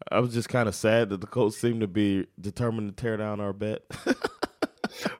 I 0.09 0.19
was 0.19 0.33
just 0.33 0.49
kind 0.49 0.67
of 0.69 0.75
sad 0.75 1.09
that 1.09 1.21
the 1.21 1.27
Colts 1.27 1.57
seemed 1.57 1.81
to 1.81 1.87
be 1.87 2.27
determined 2.39 2.95
to 2.95 3.01
tear 3.01 3.17
down 3.17 3.39
our 3.39 3.53
bet. 3.53 3.81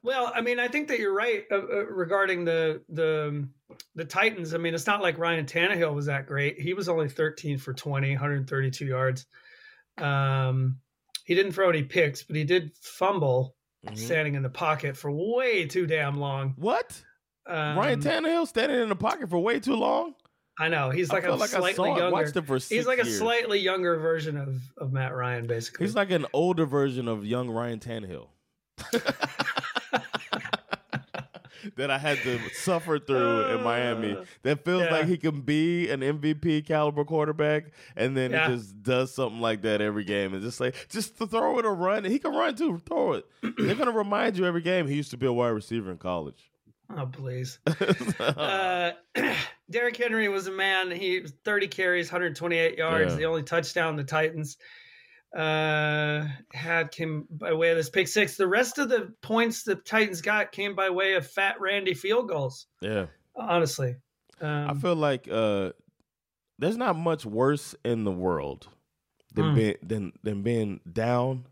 Well, 0.04 0.32
I 0.36 0.42
mean, 0.42 0.60
I 0.60 0.68
think 0.68 0.90
that 0.90 1.00
you're 1.00 1.14
right 1.14 1.44
uh, 1.50 1.56
uh, 1.56 1.86
regarding 1.86 2.44
the 2.44 2.82
the 2.90 3.48
the 3.96 4.04
Titans. 4.04 4.54
I 4.54 4.58
mean, 4.58 4.74
it's 4.74 4.86
not 4.86 5.02
like 5.02 5.18
Ryan 5.18 5.46
Tannehill 5.46 5.96
was 5.96 6.08
that 6.08 6.28
great. 6.28 6.60
He 6.60 6.74
was 6.74 6.90
only 6.90 7.08
13 7.08 7.58
for 7.58 7.74
20, 7.74 8.12
132 8.12 8.86
yards. 8.86 9.26
Um, 9.98 10.78
he 11.26 11.36
didn't 11.36 11.54
throw 11.54 11.70
any 11.70 11.84
picks, 11.84 12.24
but 12.24 12.36
he 12.36 12.44
did 12.44 12.72
fumble 12.82 13.56
Mhm. 13.88 13.98
standing 13.98 14.36
in 14.36 14.44
the 14.44 14.50
pocket 14.50 14.98
for 14.98 15.10
way 15.12 15.66
too 15.66 15.88
damn 15.88 16.20
long. 16.20 16.54
What? 16.58 17.02
Um, 17.48 17.78
Ryan 17.78 18.02
Tannehill 18.02 18.48
standing 18.48 18.80
in 18.82 18.90
the 18.90 18.96
pocket 18.96 19.30
for 19.30 19.40
way 19.40 19.60
too 19.60 19.76
long. 19.76 20.16
I 20.60 20.68
know 20.70 20.90
he's 20.90 21.12
like 21.12 21.26
a 21.26 21.32
like 21.34 21.50
slightly 21.50 21.90
younger. 21.90 22.12
watched 22.12 22.36
him 22.36 22.44
for 22.46 22.58
He's 22.60 22.86
like 22.86 23.00
a 23.00 23.06
years. 23.06 23.18
slightly 23.18 23.60
younger 23.60 23.98
version 23.98 24.38
of 24.38 24.62
of 24.78 24.92
Matt 24.94 25.14
Ryan, 25.16 25.48
basically. 25.48 25.86
He's 25.86 25.96
like 25.96 26.12
an 26.12 26.26
older 26.34 26.66
version 26.66 27.08
of 27.08 27.26
young 27.26 27.50
Ryan 27.50 27.80
Tannehill. 27.80 28.28
that 31.76 31.92
I 31.92 31.98
had 32.00 32.18
to 32.24 32.40
suffer 32.54 32.98
through 32.98 33.46
in 33.56 33.64
Miami. 33.64 34.18
That 34.44 34.66
feels 34.66 34.82
Yeah. 34.84 34.92
like 34.92 35.06
he 35.08 35.18
can 35.18 35.42
be 35.42 35.90
an 35.90 36.02
MVP 36.02 36.66
caliber 36.66 37.04
quarterback, 37.06 37.66
and 37.96 38.18
then 38.18 38.32
Yeah. 38.32 38.50
he 38.50 38.56
just 38.56 38.82
does 38.82 39.14
something 39.14 39.40
like 39.40 39.62
that 39.62 39.80
every 39.80 40.04
game. 40.04 40.34
And 40.34 40.42
just 40.42 40.60
like 40.60 40.88
just 40.90 41.18
to 41.20 41.28
throw 41.28 41.60
it 41.60 41.66
or 41.66 41.76
run, 41.76 42.04
he 42.04 42.18
can 42.20 42.34
run 42.34 42.56
too. 42.56 42.80
Throw 42.80 43.14
it. 43.14 43.26
They're 43.58 43.76
gonna 43.76 43.92
remind 43.92 44.38
you 44.38 44.46
every 44.46 44.62
game. 44.62 44.88
He 44.88 44.96
used 44.96 45.12
to 45.12 45.18
be 45.18 45.28
a 45.28 45.34
wide 45.34 45.50
receiver 45.50 45.92
in 45.92 45.98
college. 45.98 46.52
oh 46.98 47.06
please. 47.06 47.60
uh, 48.20 48.92
Derrick 49.72 49.98
Henry 49.98 50.28
was 50.30 50.48
a 50.48 50.52
man. 50.52 50.92
He 50.92 51.22
30 51.46 51.68
carries, 51.68 52.08
128 52.12 52.78
yards. 52.78 53.14
Yeah. 53.14 53.18
The 53.18 53.26
only 53.26 53.44
touchdown 53.44 53.96
the 53.96 54.04
Titans 54.04 54.58
uh, 55.36 56.26
had 56.54 56.92
came 56.92 57.26
by 57.30 57.54
way 57.54 57.72
of 57.72 57.78
this 57.78 57.90
pick 57.90 58.08
six. 58.08 58.36
The 58.38 58.48
rest 58.48 58.78
of 58.80 58.90
the 58.90 59.14
points 59.22 59.64
the 59.64 59.76
Titans 59.76 60.22
got 60.22 60.52
came 60.52 60.76
by 60.76 60.90
way 60.90 61.14
of 61.14 61.26
fat 61.26 61.60
Randy 61.62 61.94
field 61.94 62.28
goals. 62.30 62.68
yeah. 62.82 63.06
Honestly, 63.34 63.96
um, 64.42 64.70
I 64.70 64.74
feel 64.74 64.96
like 64.96 65.30
uh, 65.32 65.72
there's 66.60 66.76
not 66.76 66.98
much 66.98 67.26
worse 67.26 67.74
in 67.86 68.04
the 68.04 68.12
world 68.12 68.68
than 69.34 69.46
Mm. 69.46 69.56
being 69.56 69.76
than 69.82 70.12
than 70.22 70.42
being 70.44 70.82
down 70.92 71.46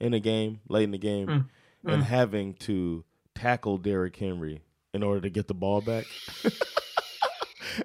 in 0.00 0.12
a 0.12 0.20
game 0.20 0.60
late 0.68 0.84
in 0.84 0.90
the 0.90 0.98
game 0.98 1.26
Mm. 1.28 1.48
and 1.86 2.02
Mm. 2.02 2.06
having 2.06 2.54
to 2.54 3.04
tackle 3.34 3.78
Derrick 3.78 4.14
Henry 4.16 4.60
in 4.92 5.02
order 5.02 5.22
to 5.22 5.30
get 5.30 5.48
the 5.48 5.54
ball 5.54 5.80
back. 5.80 6.04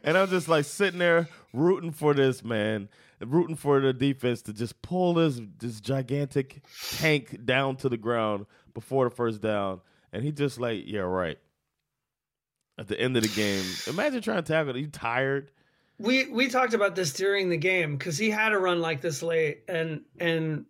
and 0.04 0.18
I'm 0.18 0.30
just 0.30 0.48
like 0.48 0.66
sitting 0.66 1.00
there 1.00 1.28
rooting 1.54 1.92
for 1.92 2.14
this 2.14 2.44
man, 2.44 2.90
rooting 3.20 3.56
for 3.56 3.80
the 3.80 3.94
defense 3.94 4.42
to 4.44 4.54
just 4.54 4.82
pull 4.82 5.14
this 5.16 5.40
this 5.60 5.80
gigantic 5.80 6.62
tank 6.98 7.46
down 7.46 7.76
to 7.78 7.90
the 7.90 7.98
ground 7.98 8.46
before 8.74 9.10
the 9.10 9.16
first 9.16 9.42
down, 9.42 9.82
and 10.14 10.24
he 10.24 10.32
just 10.32 10.60
like, 10.60 10.84
yeah, 10.86 11.02
right. 11.02 11.38
At 12.78 12.88
the 12.88 13.00
end 13.00 13.18
of 13.18 13.24
the 13.24 13.30
game, 13.30 13.66
imagine 13.88 14.22
trying 14.22 14.42
to 14.44 14.52
tackle. 14.54 14.74
Are 14.74 14.78
You 14.78 14.88
tired? 14.88 15.52
we 15.98 16.32
we 16.32 16.48
talked 16.48 16.74
about 16.74 16.96
this 16.96 17.12
during 17.12 17.50
the 17.50 17.58
game 17.58 17.98
because 17.98 18.18
he 18.18 18.30
had 18.30 18.54
a 18.54 18.58
run 18.58 18.80
like 18.80 19.02
this 19.02 19.22
late, 19.22 19.64
and 19.68 20.02
and 20.20 20.66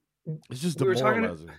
It's 0.49 0.59
just 0.59 0.81
We 0.81 0.87
were 0.87 0.95
talking- 0.95 1.49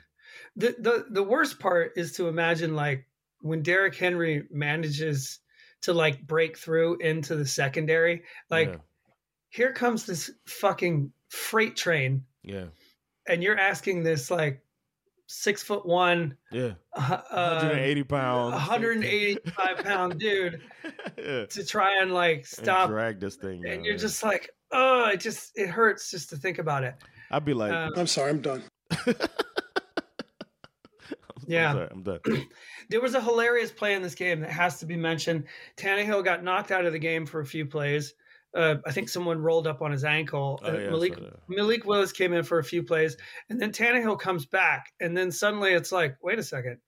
the 0.56 0.74
the 0.78 1.06
the 1.10 1.22
worst 1.22 1.60
part 1.60 1.92
is 1.96 2.12
to 2.14 2.26
imagine 2.26 2.74
like 2.74 3.06
when 3.42 3.62
Derrick 3.62 3.94
Henry 3.94 4.48
manages 4.50 5.38
to 5.82 5.92
like 5.92 6.26
break 6.26 6.58
through 6.58 6.98
into 6.98 7.36
the 7.36 7.46
secondary, 7.46 8.22
like 8.50 8.68
yeah, 8.68 8.76
here 9.50 9.72
comes 9.72 10.06
this 10.06 10.30
fucking 10.46 11.12
freight 11.28 11.76
train, 11.76 12.24
yeah, 12.42 12.66
and 13.26 13.42
you're 13.42 13.58
asking 13.58 14.02
this 14.02 14.30
like 14.30 14.62
six 15.30 15.62
foot 15.62 15.86
one, 15.86 16.36
yeah. 16.50 16.72
uh, 16.92 17.20
180 17.30 18.02
pounds, 18.02 18.52
185 18.52 19.76
pound 19.84 20.18
dude 20.18 20.60
yeah. 21.16 21.46
to 21.46 21.64
try 21.64 22.02
and 22.02 22.12
like 22.12 22.38
And 22.38 22.46
stop, 22.46 22.88
drag 22.90 23.20
this 23.20 23.36
thing. 23.36 23.64
and 23.64 23.76
down, 23.76 23.84
you're 23.84 23.94
yeah. 23.94 24.00
just 24.00 24.24
like, 24.24 24.50
oh, 24.72 25.08
it 25.08 25.20
just 25.20 25.52
it 25.54 25.68
hurts 25.68 26.10
just 26.10 26.30
to 26.30 26.36
think 26.36 26.58
about 26.58 26.82
it. 26.82 26.96
I'd 27.30 27.44
be 27.44 27.54
like, 27.54 27.72
Um, 27.72 27.92
I'm 27.96 28.08
sorry, 28.08 28.30
I'm 28.30 28.40
done. 28.40 28.64
Yeah. 31.50 31.70
I'm, 31.70 31.76
sorry, 31.76 31.88
I'm 31.90 32.02
done. 32.02 32.20
There 32.90 33.00
was 33.00 33.14
a 33.14 33.20
hilarious 33.20 33.70
play 33.70 33.94
in 33.94 34.02
this 34.02 34.16
game 34.16 34.40
that 34.40 34.50
has 34.50 34.80
to 34.80 34.86
be 34.86 34.96
mentioned. 34.96 35.44
Tannehill 35.76 36.24
got 36.24 36.42
knocked 36.42 36.70
out 36.72 36.86
of 36.86 36.92
the 36.92 36.98
game 36.98 37.24
for 37.24 37.40
a 37.40 37.46
few 37.46 37.64
plays. 37.66 38.14
Uh, 38.52 38.76
I 38.84 38.90
think 38.90 39.08
someone 39.08 39.38
rolled 39.40 39.68
up 39.68 39.80
on 39.80 39.92
his 39.92 40.02
ankle. 40.02 40.58
Oh, 40.64 40.68
Uh, 40.68 40.72
yeah, 40.78 40.90
Malik. 40.90 41.18
Malik 41.48 41.84
Willis 41.86 42.10
came 42.10 42.32
in 42.32 42.42
for 42.42 42.58
a 42.58 42.64
few 42.64 42.82
plays, 42.82 43.16
and 43.48 43.60
then 43.60 43.70
Tannehill 43.70 44.18
comes 44.18 44.44
back, 44.44 44.92
and 44.98 45.16
then 45.16 45.30
suddenly 45.30 45.70
it's 45.72 45.92
like, 45.92 46.16
wait 46.20 46.40
a 46.40 46.42
second, 46.42 46.78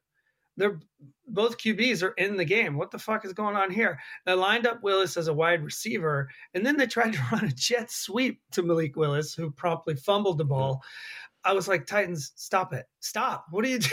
they're 0.57 0.81
both 1.29 1.57
QBs 1.59 2.03
are 2.03 2.15
in 2.19 2.37
the 2.37 2.45
game. 2.45 2.77
What 2.77 2.91
the 2.91 2.99
fuck 2.99 3.25
is 3.25 3.33
going 3.33 3.55
on 3.55 3.71
here? 3.71 4.01
They 4.27 4.33
lined 4.33 4.67
up 4.67 4.83
Willis 4.83 5.17
as 5.17 5.29
a 5.29 5.33
wide 5.33 5.63
receiver, 5.63 6.29
and 6.53 6.67
then 6.67 6.77
they 6.77 6.87
tried 6.89 7.13
to 7.13 7.23
run 7.33 7.45
a 7.45 7.53
jet 7.53 7.93
sweep 7.93 8.41
to 8.53 8.63
Malik 8.65 8.97
Willis, 8.97 9.33
who 9.35 9.53
promptly 9.53 9.95
fumbled 9.95 10.39
the 10.39 10.45
ball. 10.45 10.83
I 11.45 11.53
was 11.53 11.69
like, 11.69 11.87
Titans, 11.87 12.33
stop 12.35 12.73
it, 12.73 12.87
stop! 12.99 13.47
What 13.51 13.65
are 13.65 13.69
you 13.69 13.79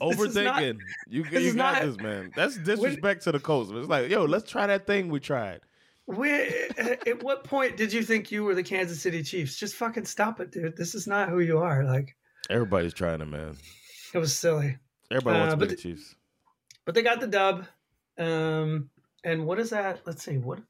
Is 0.00 0.34
not- 0.34 0.62
Overthinking. 0.62 0.78
you 1.08 1.24
you 1.24 1.54
got 1.54 1.74
not- 1.74 1.82
this, 1.82 1.96
man. 1.98 2.32
That's 2.34 2.56
disrespect 2.58 3.22
to 3.24 3.32
the 3.32 3.40
Colts. 3.40 3.70
It's 3.72 3.88
like, 3.88 4.10
yo, 4.10 4.24
let's 4.24 4.50
try 4.50 4.66
that 4.66 4.86
thing 4.86 5.08
we 5.08 5.20
tried. 5.20 5.60
Where, 6.06 6.50
at 6.78 7.22
what 7.22 7.44
point 7.44 7.76
did 7.78 7.92
you 7.92 8.02
think 8.02 8.30
you 8.30 8.44
were 8.44 8.54
the 8.54 8.62
Kansas 8.62 9.00
City 9.00 9.22
Chiefs? 9.22 9.56
Just 9.56 9.74
fucking 9.76 10.04
stop 10.04 10.38
it, 10.40 10.50
dude. 10.52 10.76
This 10.76 10.94
is 10.94 11.06
not 11.06 11.30
who 11.30 11.40
you 11.40 11.58
are. 11.58 11.84
Like, 11.84 12.14
Everybody's 12.50 12.92
trying 12.92 13.20
to, 13.20 13.26
man. 13.26 13.56
it 14.12 14.18
was 14.18 14.36
silly. 14.36 14.76
Everybody 15.10 15.36
Uh, 15.36 15.40
wants 15.40 15.54
to 15.54 15.58
be 15.60 15.66
the 15.66 15.76
Chiefs. 15.80 16.14
But 16.84 16.94
they 16.94 17.02
got 17.02 17.20
the 17.20 17.26
dub. 17.26 17.66
Um, 18.18 18.90
and 19.24 19.46
what 19.46 19.58
is 19.58 19.70
that? 19.70 20.02
Let's 20.06 20.22
see. 20.22 20.36
What 20.36 20.60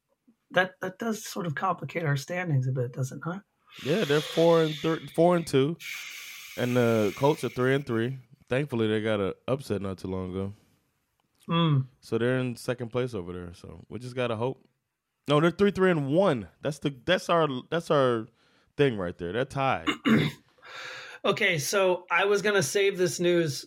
that 0.53 0.75
that 0.81 0.99
does 0.99 1.25
sort 1.27 1.47
of 1.47 1.55
complicate 1.57 2.05
our 2.05 2.17
standings 2.17 2.69
a 2.69 2.73
bit, 2.73 2.93
doesn't 2.93 3.19
it 3.19 3.27
not? 3.27 3.43
Yeah, 3.85 4.05
they're 4.05 4.21
four 4.21 4.63
and 4.63 4.75
thir- 4.77 5.01
four 5.17 5.35
and 5.35 5.45
two, 5.45 5.77
and 6.57 6.77
the 6.77 7.13
Colts 7.17 7.43
are 7.43 7.49
three 7.49 7.75
and 7.75 7.85
three. 7.85 8.19
Thankfully, 8.49 8.87
they 8.89 9.01
got 9.01 9.21
a 9.21 9.35
upset 9.49 9.81
not 9.83 9.99
too 9.99 10.09
long 10.09 10.31
ago, 10.31 10.53
Mm. 11.49 11.87
so 12.01 12.19
they're 12.19 12.39
in 12.39 12.57
second 12.57 12.89
place 12.89 13.15
over 13.15 13.33
there. 13.33 13.53
So 13.55 13.85
we 13.89 13.99
just 13.99 14.15
gotta 14.17 14.37
hope. 14.37 14.67
No, 15.29 15.41
they're 15.41 15.51
three 15.51 15.71
three 15.71 15.91
and 15.91 16.09
one. 16.09 16.49
That's 16.63 16.79
the 16.79 16.95
that's 17.05 17.29
our 17.29 17.49
that's 17.71 17.91
our 17.91 18.27
thing 18.77 18.97
right 18.97 19.17
there. 19.17 19.33
They're 19.33 19.45
tied. 19.45 19.89
Okay, 21.27 21.57
so 21.59 22.05
I 22.11 22.27
was 22.27 22.43
gonna 22.43 22.63
save 22.63 22.99
this 22.99 23.19
news 23.19 23.65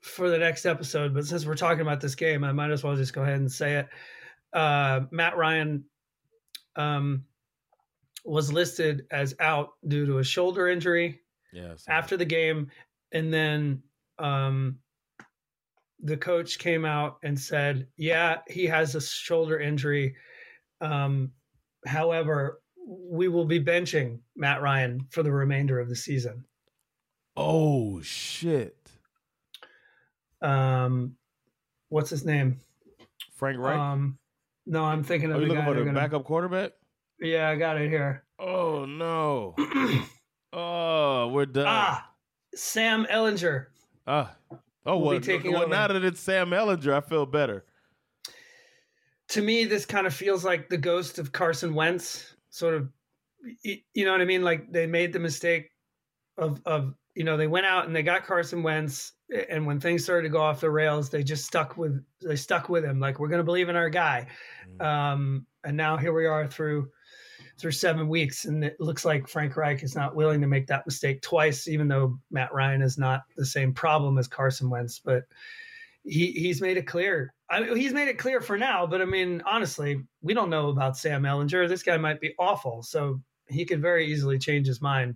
for 0.00 0.30
the 0.30 0.38
next 0.38 0.64
episode, 0.64 1.12
but 1.12 1.26
since 1.26 1.44
we're 1.44 1.54
talking 1.54 1.82
about 1.82 2.00
this 2.00 2.14
game, 2.14 2.42
I 2.42 2.52
might 2.52 2.70
as 2.70 2.82
well 2.82 2.96
just 2.96 3.12
go 3.12 3.22
ahead 3.22 3.34
and 3.38 3.52
say 3.52 3.74
it. 3.74 3.88
Uh, 4.54 5.00
Matt 5.10 5.36
Ryan 5.36 5.84
um, 6.74 7.24
was 8.24 8.50
listed 8.50 9.06
as 9.10 9.34
out 9.40 9.74
due 9.86 10.06
to 10.06 10.18
a 10.18 10.24
shoulder 10.24 10.68
injury 10.68 11.20
yeah. 11.52 11.74
after 11.86 12.16
the 12.16 12.24
game, 12.24 12.70
and 13.12 13.30
then 13.30 13.82
um, 14.18 14.78
the 16.02 16.16
coach 16.16 16.58
came 16.58 16.84
out 16.84 17.18
and 17.22 17.38
said, 17.38 17.86
"Yeah, 17.96 18.38
he 18.48 18.66
has 18.66 18.94
a 18.94 19.00
shoulder 19.00 19.58
injury. 19.60 20.14
Um, 20.80 21.32
however, 21.86 22.60
we 22.86 23.28
will 23.28 23.44
be 23.46 23.58
benching 23.62 24.20
Matt 24.36 24.60
Ryan 24.62 25.06
for 25.10 25.22
the 25.22 25.32
remainder 25.32 25.80
of 25.80 25.88
the 25.88 25.96
season." 25.96 26.44
Oh 27.36 28.00
shit! 28.02 28.76
um 30.42 31.16
what's 31.88 32.10
his 32.10 32.24
name 32.24 32.60
Frank 33.36 33.58
Reich. 33.58 33.76
um 33.78 34.18
no 34.66 34.84
i'm 34.84 35.02
thinking 35.02 35.30
of 35.30 35.38
Are 35.38 35.40
you 35.40 35.48
the 35.48 35.54
looking 35.54 35.64
guy 35.64 35.70
for 35.72 35.78
the 35.78 35.84
gonna- 35.86 35.98
backup 35.98 36.24
quarterback? 36.24 36.72
yeah 37.20 37.48
i 37.48 37.56
got 37.56 37.80
it 37.80 37.88
here 37.88 38.22
Oh 38.38 38.84
no! 38.84 39.54
oh, 40.52 41.28
we're 41.28 41.46
done. 41.46 41.64
ah 41.66 42.06
sam 42.54 43.06
ehlinger 43.10 43.68
Ah. 44.06 44.34
Oh, 44.88 44.98
well, 44.98 45.20
well 45.44 45.68
now 45.68 45.88
that 45.88 46.04
it's 46.04 46.20
Sam 46.20 46.50
Ehlinger, 46.50 46.92
I 46.92 47.00
feel 47.00 47.26
better. 47.26 47.64
to 49.28 49.42
me 49.42 49.64
this 49.64 49.84
kind 49.84 50.06
of 50.06 50.14
feels 50.14 50.44
like 50.44 50.68
the 50.68 50.76
ghost 50.76 51.18
of 51.18 51.32
carson 51.32 51.74
wentz 51.74 52.36
sort 52.50 52.74
of 52.74 52.88
you 53.64 54.04
know 54.04 54.12
what 54.12 54.20
i 54.20 54.24
mean? 54.24 54.42
Like 54.42 54.72
they 54.72 54.86
made 54.86 55.12
the 55.12 55.18
mistake 55.18 55.70
of 56.38 56.60
of 56.66 56.94
you 57.16 57.24
know 57.24 57.36
they 57.36 57.46
went 57.48 57.66
out 57.66 57.86
and 57.86 57.94
they 57.96 58.02
got 58.04 58.26
carson 58.26 58.62
wentz 58.62 59.12
and 59.50 59.66
when 59.66 59.80
things 59.80 60.04
started 60.04 60.22
to 60.22 60.32
go 60.32 60.40
off 60.40 60.60
the 60.60 60.70
rails 60.70 61.10
they 61.10 61.22
just 61.24 61.44
stuck 61.44 61.76
with 61.76 62.00
they 62.22 62.36
stuck 62.36 62.68
with 62.68 62.84
him. 62.84 63.00
Like 63.00 63.18
we're 63.18 63.28
going 63.28 63.40
to 63.40 63.44
believe 63.44 63.68
in 63.68 63.76
our 63.76 63.90
guy. 63.90 64.26
Um 64.80 65.46
and 65.64 65.76
now 65.76 65.96
here 65.96 66.12
we 66.12 66.26
are 66.26 66.46
through 66.46 66.90
through 67.58 67.72
seven 67.72 68.08
weeks 68.08 68.44
and 68.44 68.62
it 68.64 68.78
looks 68.80 69.04
like 69.04 69.26
frank 69.28 69.56
reich 69.56 69.82
is 69.82 69.94
not 69.94 70.14
willing 70.14 70.40
to 70.40 70.46
make 70.46 70.66
that 70.66 70.86
mistake 70.86 71.22
twice 71.22 71.68
even 71.68 71.88
though 71.88 72.18
matt 72.30 72.52
ryan 72.52 72.82
is 72.82 72.98
not 72.98 73.22
the 73.36 73.46
same 73.46 73.72
problem 73.72 74.18
as 74.18 74.28
carson 74.28 74.68
wentz 74.68 75.00
but 75.02 75.24
he 76.04 76.32
he's 76.32 76.60
made 76.60 76.76
it 76.76 76.86
clear 76.86 77.32
I 77.48 77.60
mean, 77.60 77.76
he's 77.76 77.92
made 77.92 78.08
it 78.08 78.18
clear 78.18 78.40
for 78.40 78.58
now 78.58 78.86
but 78.86 79.00
i 79.00 79.04
mean 79.04 79.42
honestly 79.46 80.02
we 80.22 80.34
don't 80.34 80.50
know 80.50 80.68
about 80.68 80.96
sam 80.96 81.22
ehlinger 81.22 81.68
this 81.68 81.82
guy 81.82 81.96
might 81.96 82.20
be 82.20 82.34
awful 82.38 82.82
so 82.82 83.20
he 83.48 83.64
could 83.64 83.80
very 83.80 84.06
easily 84.06 84.38
change 84.38 84.66
his 84.66 84.82
mind 84.82 85.14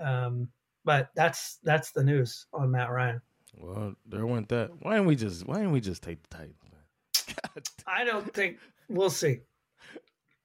um 0.00 0.48
but 0.84 1.10
that's 1.14 1.58
that's 1.62 1.92
the 1.92 2.02
news 2.02 2.46
on 2.52 2.70
matt 2.70 2.90
ryan 2.90 3.20
Well, 3.58 3.94
there 4.06 4.26
went 4.26 4.48
that. 4.48 4.70
Why 4.80 4.92
didn't 4.94 5.06
we 5.06 5.16
just? 5.16 5.46
Why 5.46 5.56
didn't 5.56 5.72
we 5.72 5.80
just 5.80 6.02
take 6.02 6.22
the 6.22 6.28
Titans? 6.28 7.74
I 7.86 8.04
don't 8.04 8.32
think 8.32 8.58
we'll 8.88 9.10
see 9.10 9.40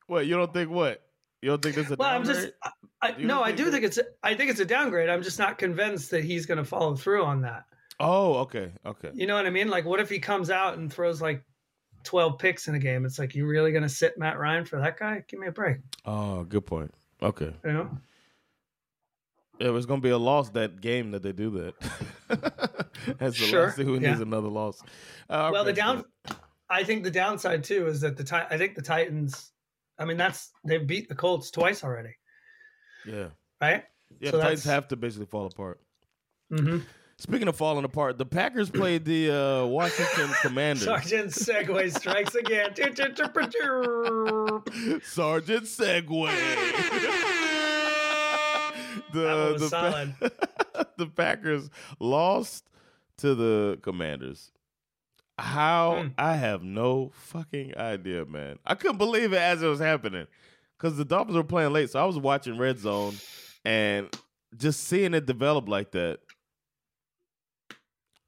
What 0.07 0.25
you 0.25 0.35
don't 0.35 0.51
think? 0.51 0.69
What 0.69 1.04
you 1.45 1.51
don't 1.51 1.61
think 1.61 1.75
this 1.75 1.85
is 1.85 1.91
a 1.91 1.95
Well, 1.95 2.09
I'm 2.09 2.25
just 2.25 2.49
I, 2.63 2.71
I, 3.03 3.15
no, 3.19 3.43
I 3.43 3.51
do 3.51 3.69
think 3.69 3.83
it's 3.83 3.99
I 4.23 4.33
think 4.33 4.49
it's 4.49 4.59
a 4.59 4.65
downgrade. 4.65 5.09
I'm 5.09 5.21
just 5.21 5.37
not 5.37 5.59
convinced 5.59 6.09
that 6.09 6.23
he's 6.23 6.47
going 6.47 6.57
to 6.57 6.65
follow 6.65 6.95
through 6.95 7.23
on 7.23 7.41
that. 7.41 7.65
Oh, 7.99 8.37
okay, 8.39 8.71
okay. 8.83 9.11
You 9.13 9.27
know 9.27 9.35
what 9.35 9.45
I 9.45 9.51
mean? 9.51 9.69
Like, 9.69 9.85
what 9.85 9.99
if 9.99 10.09
he 10.09 10.17
comes 10.17 10.49
out 10.49 10.79
and 10.79 10.91
throws 10.91 11.21
like 11.21 11.43
12 12.03 12.39
picks 12.39 12.67
in 12.67 12.73
a 12.73 12.79
game? 12.79 13.05
It's 13.05 13.19
like 13.19 13.35
you 13.35 13.45
really 13.45 13.71
going 13.71 13.83
to 13.83 13.89
sit 13.89 14.17
Matt 14.17 14.39
Ryan 14.39 14.65
for 14.65 14.79
that 14.79 14.97
guy? 14.97 15.23
Give 15.27 15.39
me 15.39 15.45
a 15.47 15.51
break. 15.51 15.77
Oh, 16.03 16.43
good 16.43 16.65
point. 16.65 16.91
Okay, 17.21 17.53
You 17.63 17.71
know? 17.71 17.97
it 19.59 19.69
was 19.69 19.85
gonna 19.85 20.01
be 20.01 20.09
a 20.09 20.17
loss 20.17 20.49
that 20.49 20.81
game 20.81 21.11
that 21.11 21.23
they 21.23 21.31
do 21.31 21.49
that. 21.51 21.73
That's 23.19 23.39
the 23.39 23.45
Sure, 23.45 23.67
last 23.67 23.77
who 23.77 23.93
yeah. 23.93 24.09
needs 24.09 24.19
another 24.19 24.49
loss. 24.49 24.81
Uh, 25.29 25.49
well, 25.53 25.63
the 25.63 25.71
down. 25.73 26.03
I 26.69 26.83
think 26.83 27.03
the 27.03 27.11
downside 27.11 27.63
too 27.63 27.87
is 27.87 28.01
that 28.01 28.17
the 28.17 28.23
Ti- 28.23 28.47
I 28.49 28.57
think 28.57 28.75
the 28.75 28.81
Titans. 28.81 29.51
I 29.97 30.05
mean, 30.05 30.17
that's 30.17 30.51
they've 30.65 30.85
beat 30.85 31.09
the 31.09 31.15
Colts 31.15 31.49
twice 31.51 31.83
already, 31.83 32.15
Yeah, 33.05 33.27
right? 33.61 33.83
yeah. 34.19 34.31
So 34.31 34.37
the 34.37 34.43
Titans 34.43 34.63
have 34.65 34.87
to 34.89 34.95
basically 34.95 35.27
fall 35.27 35.45
apart. 35.45 35.79
Mm-hmm. 36.51 36.79
Speaking 37.17 37.47
of 37.47 37.55
falling 37.55 37.85
apart, 37.85 38.17
the 38.17 38.25
Packers 38.25 38.69
played 38.69 39.05
the 39.05 39.31
uh, 39.31 39.65
Washington 39.65 40.29
Commanders. 40.41 40.83
Sergeant 40.83 41.31
Segway 41.31 41.89
strikes 41.89 42.35
again. 42.35 42.73
Sergeant 45.03 45.63
Segway. 45.63 46.35
the 49.13 49.21
That 49.21 49.37
one 49.37 49.53
was 49.53 49.71
the, 49.71 50.31
the 50.97 51.07
Packers 51.07 51.69
lost 52.01 52.69
to 53.19 53.33
the 53.33 53.79
Commanders. 53.81 54.51
How 55.37 56.03
Hmm. 56.03 56.07
I 56.17 56.35
have 56.35 56.63
no 56.63 57.11
fucking 57.13 57.77
idea, 57.77 58.25
man. 58.25 58.57
I 58.65 58.75
couldn't 58.75 58.97
believe 58.97 59.33
it 59.33 59.37
as 59.39 59.61
it 59.61 59.67
was 59.67 59.79
happening 59.79 60.27
because 60.77 60.97
the 60.97 61.03
Dolphins 61.05 61.35
were 61.35 61.43
playing 61.43 61.73
late, 61.73 61.89
so 61.89 61.99
I 62.01 62.05
was 62.05 62.17
watching 62.17 62.57
Red 62.57 62.79
Zone 62.79 63.15
and 63.65 64.07
just 64.55 64.85
seeing 64.85 65.13
it 65.13 65.25
develop 65.25 65.67
like 65.67 65.91
that. 65.91 66.19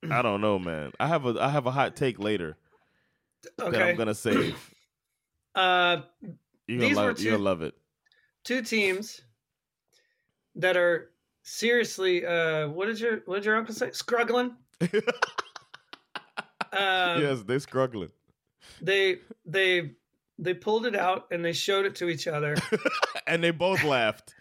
I 0.11 0.21
don't 0.21 0.41
know, 0.41 0.59
man. 0.59 0.91
I 0.99 1.07
have 1.07 1.25
a 1.25 1.41
I 1.41 1.49
have 1.49 1.65
a 1.65 1.71
hot 1.71 1.95
take 1.95 2.19
later 2.19 2.57
that 3.57 3.67
Okay. 3.67 3.91
I'm 3.91 3.97
gonna 3.97 4.15
save. 4.15 4.57
Uh, 5.55 6.03
You're 6.67 6.81
gonna 6.81 6.93
love, 6.93 7.19
you're 7.19 7.31
gonna 7.31 7.43
love 7.43 7.63
it. 7.63 7.73
two 8.43 8.61
teams 8.61 9.21
that 10.53 10.77
are 10.77 11.09
seriously 11.41 12.23
uh 12.27 12.67
what 12.67 12.85
did 12.85 12.99
your 12.99 13.21
what 13.25 13.37
did 13.37 13.45
your 13.45 13.55
uncle 13.55 13.73
say 13.73 13.89
struggling 13.91 14.55
um, 16.73 17.21
yes, 17.21 17.43
they're 17.43 17.59
struggling. 17.59 18.09
they 18.81 19.19
they 19.45 19.91
they 20.39 20.53
pulled 20.53 20.85
it 20.85 20.95
out 20.95 21.27
and 21.31 21.43
they 21.43 21.53
showed 21.53 21.85
it 21.85 21.95
to 21.95 22.09
each 22.09 22.27
other 22.27 22.55
and 23.27 23.43
they 23.43 23.51
both 23.51 23.83
laughed. 23.83 24.33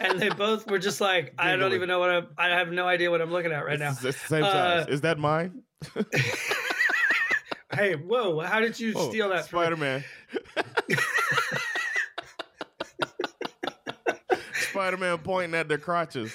and 0.00 0.18
they 0.18 0.30
both 0.30 0.68
were 0.70 0.78
just 0.78 1.00
like 1.00 1.34
i 1.38 1.56
don't 1.56 1.72
even 1.74 1.88
know 1.88 1.98
what 1.98 2.08
i'm 2.10 2.26
i 2.38 2.48
have 2.48 2.70
no 2.72 2.86
idea 2.88 3.10
what 3.10 3.20
i'm 3.20 3.30
looking 3.30 3.52
at 3.52 3.66
right 3.66 3.78
now 3.78 3.90
It's, 3.90 4.02
it's 4.04 4.22
the 4.22 4.28
same 4.28 4.44
Uh, 4.44 4.50
size. 4.52 4.86
Is 4.88 5.00
that 5.02 5.18
mine? 5.18 5.62
hey 7.74 7.94
whoa 7.94 8.40
how 8.40 8.60
did 8.60 8.78
you 8.80 8.92
Oh, 8.96 9.10
steal 9.10 9.28
that? 9.28 9.44
Spider 9.44 9.76
Man. 9.76 10.02
Spider 14.70 14.96
Man 14.96 15.18
pointing 15.18 15.54
at 15.58 15.68
their 15.68 15.78
crotches. 15.78 16.32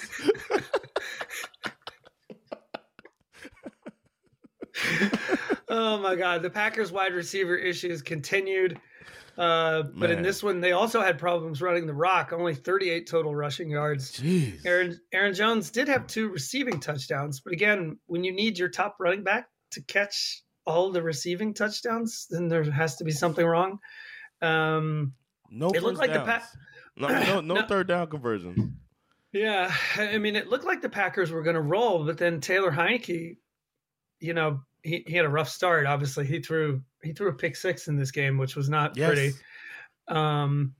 Oh 5.70 5.98
my 5.98 6.16
god 6.16 6.42
the 6.42 6.50
packers 6.50 6.90
wide 6.92 7.14
receiver 7.14 7.56
issues 7.56 8.02
continued 8.02 8.78
uh, 9.38 9.84
but 9.94 10.10
in 10.10 10.20
this 10.22 10.42
one 10.42 10.60
they 10.60 10.72
also 10.72 11.00
had 11.00 11.18
problems 11.18 11.62
running 11.62 11.86
the 11.86 11.94
rock 11.94 12.32
only 12.32 12.54
38 12.54 13.06
total 13.06 13.34
rushing 13.34 13.70
yards 13.70 14.12
Jeez. 14.20 14.60
Aaron 14.66 15.00
Aaron 15.12 15.32
Jones 15.32 15.70
did 15.70 15.86
have 15.88 16.06
two 16.06 16.28
receiving 16.28 16.80
touchdowns, 16.80 17.40
but 17.40 17.52
again, 17.52 17.96
when 18.06 18.24
you 18.24 18.32
need 18.32 18.58
your 18.58 18.68
top 18.68 18.96
running 18.98 19.22
back 19.22 19.48
to 19.70 19.80
catch 19.82 20.42
all 20.66 20.90
the 20.90 21.00
receiving 21.02 21.54
touchdowns, 21.54 22.26
then 22.28 22.48
there 22.48 22.64
has 22.70 22.96
to 22.96 23.04
be 23.04 23.12
something 23.12 23.46
wrong. 23.46 23.78
Um, 24.42 25.14
No 25.50 25.70
It 25.70 25.82
looked 25.82 25.98
like 25.98 26.12
the 26.12 26.18
downs. 26.18 26.42
Pa- 26.42 26.58
no, 26.96 27.08
no, 27.08 27.40
no 27.40 27.54
No. 27.60 27.66
third 27.66 27.86
down 27.88 28.08
conversions. 28.08 28.58
yeah, 29.32 29.72
I 29.96 30.18
mean, 30.18 30.34
it 30.36 30.48
looked 30.48 30.64
like 30.66 30.82
the 30.82 30.88
Packers 30.90 31.30
were 31.30 31.42
going 31.42 31.54
to 31.54 31.62
roll, 31.62 32.04
but 32.04 32.18
then 32.18 32.40
Taylor 32.40 32.72
Heinicke, 32.72 33.36
you 34.18 34.34
know, 34.34 34.60
he, 34.82 35.04
he 35.06 35.14
had 35.16 35.24
a 35.26 35.28
rough 35.30 35.48
start. 35.48 35.86
Obviously, 35.86 36.26
he 36.26 36.40
threw 36.40 36.82
he 37.02 37.12
threw 37.12 37.28
a 37.28 37.32
pick 37.34 37.56
six 37.56 37.88
in 37.88 37.96
this 37.96 38.10
game, 38.10 38.38
which 38.38 38.56
was 38.56 38.68
not 38.68 38.96
Yes. 38.96 39.08
pretty. 39.08 39.32
Um, 40.08 40.74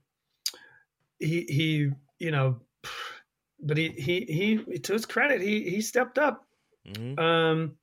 he 1.19 1.43
he, 1.49 1.91
you 2.19 2.31
know, 2.31 2.61
but 3.61 3.77
he 3.77 3.89
he 3.91 4.21
he 4.69 4.79
to 4.79 4.93
his 4.93 5.07
credit, 5.07 5.41
he 5.41 5.69
he 5.69 5.81
stepped 5.81 6.19
up. 6.19 6.47
Mhm. 6.87 7.19
Um, 7.19 7.77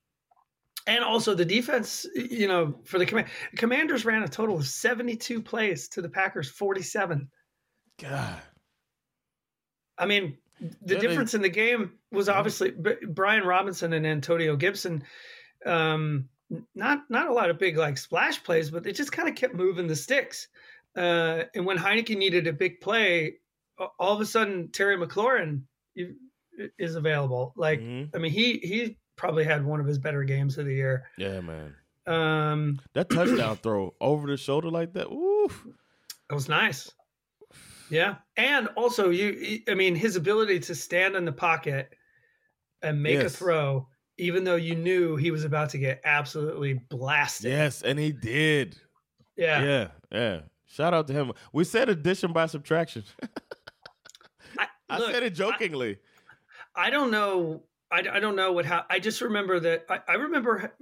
and 0.88 1.04
also 1.04 1.34
the 1.36 1.46
defense, 1.46 2.06
you 2.16 2.48
know, 2.48 2.80
for 2.86 2.98
the 2.98 3.06
command, 3.06 3.28
Commanders 3.58 4.06
ran 4.06 4.24
a 4.24 4.28
total 4.28 4.56
of 4.58 4.66
72 4.66 5.42
plays 5.42 5.90
to 5.90 6.02
the 6.02 6.10
Packers 6.10 6.50
47. 6.50 7.30
God. 8.00 8.42
I 9.98 10.06
mean, 10.06 10.38
the 10.60 10.68
Yeah, 10.96 11.00
they- 11.02 11.08
difference 11.08 11.34
in 11.34 11.42
the 11.42 11.50
game 11.50 11.92
was 12.12 12.30
obviously 12.30 12.72
B- 12.72 13.06
Brian 13.08 13.44
Robinson 13.44 13.94
and 13.94 14.06
Antonio 14.08 14.56
Gibson. 14.56 15.04
Um, 15.66 16.30
not 16.76 17.04
not 17.10 17.28
a 17.28 17.34
lot 17.34 17.50
of 17.50 17.60
big 17.60 17.78
like 17.78 17.98
splash 17.98 18.42
plays, 18.44 18.70
but 18.72 18.84
they 18.84 18.92
just 18.94 19.12
kind 19.12 19.28
of 19.28 19.36
kept 19.36 19.54
moving 19.54 19.88
the 19.88 19.96
sticks. 19.96 20.48
Uh, 20.96 21.44
and 21.56 21.66
when 21.66 21.78
Heinicke 21.78 22.18
needed 22.18 22.48
a 22.48 22.54
big 22.54 22.80
play, 22.82 23.36
all 24.00 24.14
of 24.16 24.22
a 24.22 24.26
sudden 24.26 24.70
Terry 24.72 24.98
McLaurin 24.98 25.64
is 26.80 26.96
available. 26.96 27.54
Like, 27.56 27.80
Mhm. 27.82 28.16
I 28.16 28.18
mean, 28.20 28.32
he 28.32 28.58
he 28.60 28.98
probably 29.16 29.44
had 29.44 29.66
one 29.66 29.80
of 29.80 29.86
his 29.88 29.98
better 30.00 30.24
games 30.24 30.58
of 30.58 30.66
the 30.66 30.74
year. 30.74 31.06
Yeah, 31.18 31.42
man. 31.42 31.76
Um, 32.06 32.80
That 32.94 33.10
touchdown 33.10 33.58
throw 33.58 33.94
over 34.00 34.28
the 34.28 34.38
shoulder 34.38 34.70
like 34.70 34.94
that. 34.94 35.08
Oof. 35.12 35.66
That 36.30 36.36
was 36.36 36.48
nice. 36.50 36.92
Yeah, 37.90 38.16
and 38.36 38.68
also 38.76 39.10
you, 39.12 39.62
I 39.70 39.74
mean, 39.74 39.96
his 39.96 40.16
ability 40.18 40.60
to 40.62 40.76
stand 40.76 41.16
in 41.16 41.24
the 41.26 41.32
pocket 41.32 41.94
and 42.82 43.02
make 43.02 43.20
a 43.20 43.30
throw, 43.30 43.88
even 44.18 44.44
though 44.44 44.56
you 44.56 44.76
knew 44.76 45.16
he 45.16 45.32
was 45.32 45.44
about 45.44 45.70
to 45.72 45.78
get 45.78 46.02
absolutely 46.04 46.74
blasted. 46.90 47.52
Yes, 47.52 47.82
and 47.82 48.00
he 48.00 48.12
did. 48.12 48.78
yeah. 49.36 49.64
Yeah, 49.64 49.88
yeah. 50.12 50.40
Shout 50.66 50.94
out 50.94 51.08
to 51.08 51.14
him. 51.14 51.32
We 51.54 51.64
said 51.64 51.88
addition 51.90 52.34
by 52.34 52.48
subtraction. 52.48 53.04
I, 54.60 54.68
I 54.90 54.98
look, 55.00 55.12
said 55.12 55.24
it 55.24 55.34
jokingly. 55.34 55.98
I 56.76 56.90
don't 56.90 57.10
know. 57.10 57.64
I, 57.90 58.04
I 58.12 58.20
don't 58.20 58.36
know 58.36 58.52
what. 58.52 58.66
Ha- 58.66 58.86
I 58.90 59.00
just 59.00 59.22
remember 59.22 59.60
that. 59.62 59.86
I, 59.90 60.00
I 60.08 60.14
remember 60.16 60.74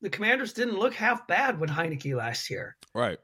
the 0.00 0.10
Commanders 0.10 0.52
didn't 0.52 0.78
look 0.78 0.94
half 0.94 1.26
bad 1.26 1.58
with 1.58 1.70
Heinicke 1.70 2.14
last 2.16 2.48
year. 2.48 2.76
right. 2.94 3.18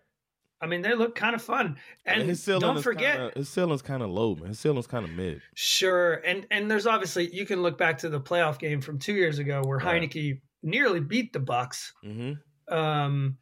I 0.61 0.67
mean, 0.67 0.83
they 0.83 0.95
look 0.95 1.15
kind 1.15 1.35
of 1.37 1.43
fun. 1.43 1.79
And 2.05 2.23
his 2.29 2.43
ceiling 2.43 2.61
don't 2.61 2.83
forget, 2.83 3.17
kinda, 3.17 3.33
his 3.37 3.49
ceiling's 3.49 3.83
kind 3.83 4.03
of 4.03 4.11
low, 4.11 4.35
man. 4.35 4.49
His 4.49 4.59
ceiling's 4.59 4.87
kind 4.89 5.05
of 5.05 5.13
mid. 5.13 5.41
sure. 5.55 6.15
And 6.15 6.47
and 6.51 6.71
there's 6.71 6.87
obviously 6.87 7.33
you 7.35 7.47
can 7.47 7.63
look 7.63 7.79
back 7.79 7.99
to 7.99 8.09
the 8.09 8.21
playoff 8.21 8.59
game 8.59 8.81
from 8.81 8.99
two 8.99 9.15
years 9.15 9.39
ago 9.39 9.63
where 9.65 9.79
Right. 9.79 10.03
Heinicke 10.03 10.41
nearly 10.63 11.01
beat 11.01 11.33
the 11.33 11.39
Bucks, 11.41 11.93
Mm-hmm. 12.05 12.75
um, 12.75 13.39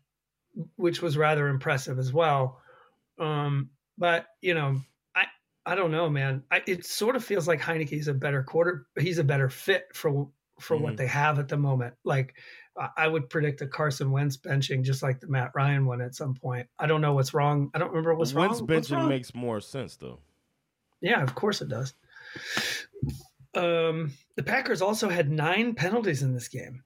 which 0.77 1.01
was 1.03 1.17
rather 1.17 1.49
impressive 1.49 1.99
as 1.99 2.13
well. 2.13 2.61
Um, 3.19 3.71
but 3.99 4.27
you 4.43 4.53
know, 4.55 4.81
I 5.15 5.25
I 5.65 5.75
don't 5.75 5.91
know, 5.91 6.11
man. 6.11 6.43
I, 6.51 6.63
it 6.67 6.85
sort 6.85 7.17
of 7.17 7.25
feels 7.25 7.49
like 7.49 7.61
Heinicke's 7.61 8.09
a 8.09 8.15
better 8.15 8.43
quarter. 8.43 8.87
He's 8.99 9.19
a 9.19 9.25
better 9.25 9.49
fit 9.49 9.87
for 9.95 10.31
for 10.61 10.77
what 10.77 10.95
Mhm. 10.95 10.97
they 10.99 11.07
have 11.07 11.39
at 11.39 11.49
the 11.49 11.57
moment. 11.57 11.95
Like 12.05 12.35
I- 12.97 13.09
would 13.09 13.31
predict 13.31 13.61
a 13.63 13.67
Carson 13.67 14.11
Wentz 14.11 14.37
benching 14.37 14.83
just 14.83 15.03
like 15.03 15.21
the 15.21 15.27
Matt 15.29 15.53
Ryan 15.55 15.87
one 15.87 16.01
at 16.01 16.15
some 16.15 16.35
point. 16.35 16.69
I 16.79 16.87
don't 16.87 17.01
know 17.01 17.15
what's 17.15 17.33
wrong. 17.35 17.71
I 17.75 17.79
don't 17.79 17.89
remember 17.89 18.15
what's 18.15 18.35
Wentz 18.35 18.61
wrong. 18.61 18.67
What's 18.69 18.89
benching 18.91 18.97
wrong? 18.97 19.09
makes 19.09 19.35
more 19.35 19.61
sense 19.61 19.97
though. 19.97 20.19
Yeah, 21.01 21.23
of 21.23 21.35
course 21.35 21.63
it 21.63 21.69
does. 21.69 21.95
Um, 23.55 24.13
the 24.35 24.43
Packers 24.43 24.83
also 24.83 25.09
had 25.09 25.31
nine 25.31 25.75
penalties 25.75 26.23
in 26.23 26.35
this 26.35 26.49
game 26.49 26.83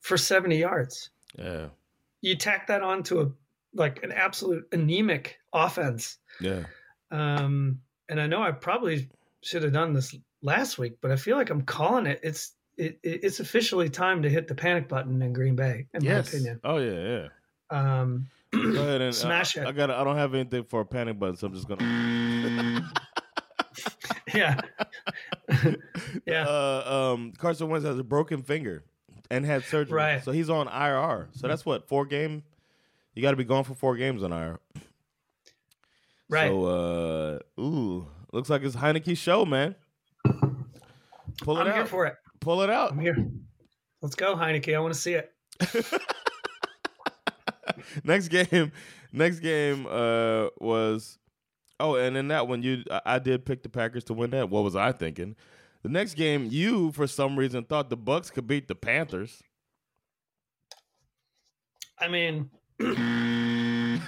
for 0.00 0.16
70 0.16 0.56
yards. 0.56 1.10
Yeah, 1.38 1.66
You 2.22 2.36
tack 2.36 2.68
that 2.68 2.82
on 2.82 3.02
to 3.04 3.20
a 3.20 3.30
like 3.74 4.02
an 4.02 4.12
absolute 4.12 4.66
anemic 4.72 5.38
offense. 5.52 6.16
yeah. 6.40 6.64
Um, 7.10 7.80
and 8.08 8.20
I 8.20 8.26
know 8.26 8.42
I 8.42 8.50
probably 8.52 9.08
should 9.42 9.62
have 9.62 9.72
done 9.74 9.92
this 9.92 10.14
last 10.42 10.78
week, 10.78 10.98
but 11.02 11.10
I 11.10 11.16
feel 11.16 11.36
like 11.36 11.50
I'm 11.50 11.62
calling 11.62 12.06
it. 12.06 12.20
It's 12.22 12.52
it, 12.78 12.98
it- 13.02 13.24
it's 13.24 13.40
officially 13.40 13.88
time 13.90 14.22
to 14.22 14.30
hit 14.30 14.48
the 14.48 14.54
panic 14.54 14.88
button 14.88 15.20
in 15.20 15.32
Green 15.32 15.56
Bay, 15.56 15.86
in 15.94 16.02
yes. 16.04 16.32
my 16.32 16.38
opinion. 16.38 16.60
Oh 16.64 16.78
yeah, 16.78 17.28
yeah. 17.72 18.00
Um, 18.00 18.28
Go 18.52 18.60
ahead 18.82 19.02
and 19.02 19.14
Smash 19.14 19.58
I, 19.58 19.62
it. 19.62 19.66
I 19.68 19.72
got. 19.72 19.90
I 19.90 20.02
don't 20.04 20.16
have 20.16 20.34
anything 20.34 20.64
for 20.64 20.80
a 20.80 20.84
panic 20.86 21.18
button, 21.18 21.36
so 21.36 21.48
I'm 21.48 21.54
just 21.54 21.68
gonna. 21.68 22.90
yeah, 24.34 24.60
Yeah. 26.26 26.44
Uh, 26.46 27.12
um, 27.14 27.32
Carson 27.36 27.68
Wentz 27.68 27.86
has 27.86 27.98
a 27.98 28.04
broken 28.04 28.42
finger 28.42 28.84
and 29.30 29.44
had 29.44 29.64
surgery, 29.64 29.96
Right. 29.96 30.24
so 30.24 30.32
he's 30.32 30.48
on 30.50 30.66
IR. 30.68 31.28
So 31.32 31.46
that's 31.48 31.66
what 31.66 31.88
four 31.88 32.06
game. 32.06 32.42
You 33.14 33.22
got 33.22 33.32
to 33.32 33.36
be 33.36 33.44
gone 33.44 33.64
for 33.64 33.74
four 33.74 33.96
games 33.96 34.22
on 34.22 34.32
IR. 34.32 34.58
right. 36.30 36.48
So, 36.48 36.64
uh, 36.66 37.60
ooh, 37.60 38.06
looks 38.32 38.48
like 38.48 38.62
it's 38.62 38.76
Heinicke's 38.76 39.18
show, 39.18 39.44
man. 39.44 39.74
Pull 41.42 41.56
it 41.58 41.62
I'm 41.62 41.66
out. 41.68 41.74
here 41.74 41.86
for 41.86 42.06
it. 42.06 42.14
Pull 42.48 42.62
it 42.62 42.70
out. 42.70 42.92
I'm 42.92 42.98
here. 42.98 43.28
Let's 44.00 44.14
go, 44.14 44.34
Heinicke. 44.34 44.74
I 44.74 44.78
want 44.78 44.94
to 44.94 44.98
see 44.98 45.12
it. 45.12 45.34
next 48.04 48.28
game, 48.28 48.72
next 49.12 49.40
game 49.40 49.86
uh, 49.86 50.46
was. 50.58 51.18
Oh, 51.78 51.96
and 51.96 52.16
in 52.16 52.28
that 52.28 52.48
one, 52.48 52.62
you 52.62 52.84
I, 52.90 53.00
I 53.04 53.18
did 53.18 53.44
pick 53.44 53.62
the 53.62 53.68
Packers 53.68 54.04
to 54.04 54.14
win 54.14 54.30
that. 54.30 54.48
What 54.48 54.64
was 54.64 54.74
I 54.74 54.92
thinking? 54.92 55.36
The 55.82 55.90
next 55.90 56.14
game, 56.14 56.48
you 56.50 56.90
for 56.92 57.06
some 57.06 57.38
reason 57.38 57.64
thought 57.64 57.90
the 57.90 57.98
Bucks 57.98 58.30
could 58.30 58.46
beat 58.46 58.66
the 58.66 58.74
Panthers. 58.74 59.42
I 61.98 62.08
mean, 62.08 62.48
who 62.78 63.98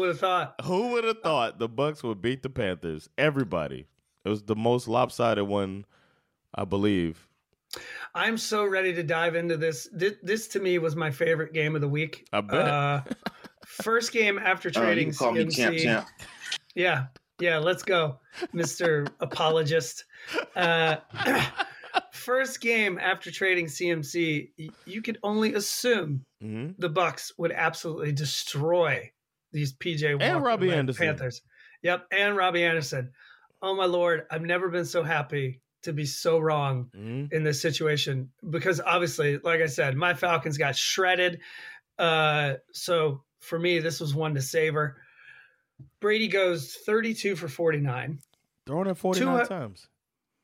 would 0.00 0.08
have 0.08 0.18
thought? 0.18 0.56
Who 0.64 0.88
would 0.88 1.04
have 1.04 1.22
thought 1.22 1.60
the 1.60 1.68
Bucks 1.68 2.02
would 2.02 2.20
beat 2.20 2.42
the 2.42 2.50
Panthers? 2.50 3.08
Everybody. 3.16 3.86
It 4.26 4.28
was 4.28 4.42
the 4.42 4.56
most 4.56 4.88
lopsided 4.88 5.44
one, 5.46 5.84
I 6.52 6.64
believe. 6.64 7.28
I'm 8.12 8.36
so 8.36 8.64
ready 8.64 8.92
to 8.94 9.04
dive 9.04 9.36
into 9.36 9.56
this. 9.56 9.88
This, 9.92 10.14
this 10.20 10.48
to 10.48 10.58
me 10.58 10.78
was 10.78 10.96
my 10.96 11.12
favorite 11.12 11.52
game 11.52 11.76
of 11.76 11.80
the 11.80 11.88
week. 11.88 12.26
I 12.32 12.40
bet. 12.40 12.66
Uh, 12.66 13.02
first 13.64 14.10
game 14.12 14.36
after 14.38 14.68
Oh, 14.74 14.80
you 14.80 14.84
trading 14.86 15.10
can 15.10 15.16
call 15.16 15.32
me 15.32 15.44
CMC. 15.44 15.54
champ, 15.54 15.78
champ. 15.78 16.06
Yeah, 16.74 17.06
yeah. 17.38 17.58
Let's 17.58 17.84
go, 17.84 18.18
Mister 18.52 19.06
Apologist. 19.20 20.04
Uh, 20.56 20.96
first 22.10 22.60
game 22.60 22.98
after 22.98 23.30
trading 23.30 23.66
CMC, 23.66 24.72
you 24.86 25.02
could 25.02 25.18
only 25.22 25.54
assume 25.54 26.24
hmm 26.40 26.70
the 26.78 26.88
Bucks 26.88 27.30
would 27.38 27.52
absolutely 27.52 28.10
destroy 28.10 29.08
these 29.52 29.72
PJ 29.74 30.20
Walker 30.20 30.44
Robbie 30.44 30.68
led 30.68 30.78
Anderson. 30.78 31.06
Panthers. 31.06 31.42
Yep, 31.82 32.06
and 32.10 32.36
Robbie 32.36 32.64
Anderson. 32.64 33.12
Oh 33.66 33.74
my 33.74 33.84
lord, 33.84 34.26
I've 34.30 34.42
never 34.42 34.68
been 34.68 34.84
so 34.84 35.02
happy 35.02 35.60
to 35.82 35.92
be 35.92 36.04
so 36.06 36.38
wrong 36.38 36.88
hmm 36.94 37.24
in 37.32 37.42
this 37.42 37.60
situation 37.60 38.30
because 38.50 38.80
obviously, 38.80 39.38
like 39.38 39.60
I 39.60 39.66
said, 39.66 39.96
my 39.96 40.14
Falcons 40.14 40.56
got 40.56 40.76
shredded. 40.76 41.40
Uh, 41.98 42.54
so 42.72 43.22
for 43.40 43.58
me, 43.58 43.80
this 43.80 43.98
was 44.00 44.14
one 44.14 44.34
to 44.34 44.40
savor. 44.42 44.96
Brady 46.00 46.28
goes 46.28 46.74
32 46.86 47.34
for 47.36 47.48
49, 47.48 48.18
Throwing 48.66 48.86
it 48.88 48.96
49 48.96 49.40
Two- 49.42 49.48
times. 49.48 49.88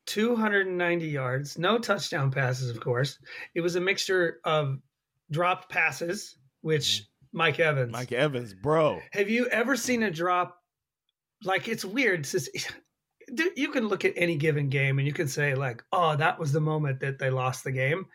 290 0.06 1.06
yards, 1.06 1.58
no 1.58 1.78
touchdown 1.78 2.30
passes, 2.32 2.70
of 2.70 2.80
course. 2.80 3.18
It 3.54 3.60
was 3.60 3.76
a 3.76 3.80
mixture 3.80 4.40
of 4.44 4.78
dropped 5.30 5.70
passes, 5.70 6.36
which 6.62 7.04
Mike 7.32 7.60
Evans. 7.60 7.86
Mm-hmm. 7.92 7.96
Mike 8.00 8.12
Evans, 8.12 8.52
bro. 8.52 9.00
Have 9.12 9.30
you 9.30 9.46
ever 9.46 9.76
seen 9.76 10.02
a 10.02 10.10
drop? 10.10 10.58
Like 11.44 11.68
it's 11.68 11.84
weird. 11.84 12.20
It's 12.20 12.32
just- 12.32 12.50
dude, 12.52 12.64
you 13.56 13.70
can 13.70 13.88
look 13.88 14.04
at 14.04 14.14
any 14.16 14.36
given 14.36 14.68
game 14.68 14.98
and 14.98 15.06
you 15.06 15.14
can 15.14 15.28
say 15.28 15.54
like, 15.54 15.82
"Oh, 15.92 16.16
that 16.16 16.38
was 16.38 16.52
the 16.52 16.60
moment 16.60 17.00
that 17.00 17.18
they 17.18 17.30
lost 17.30 17.64
the 17.64 17.72
game." 17.72 18.06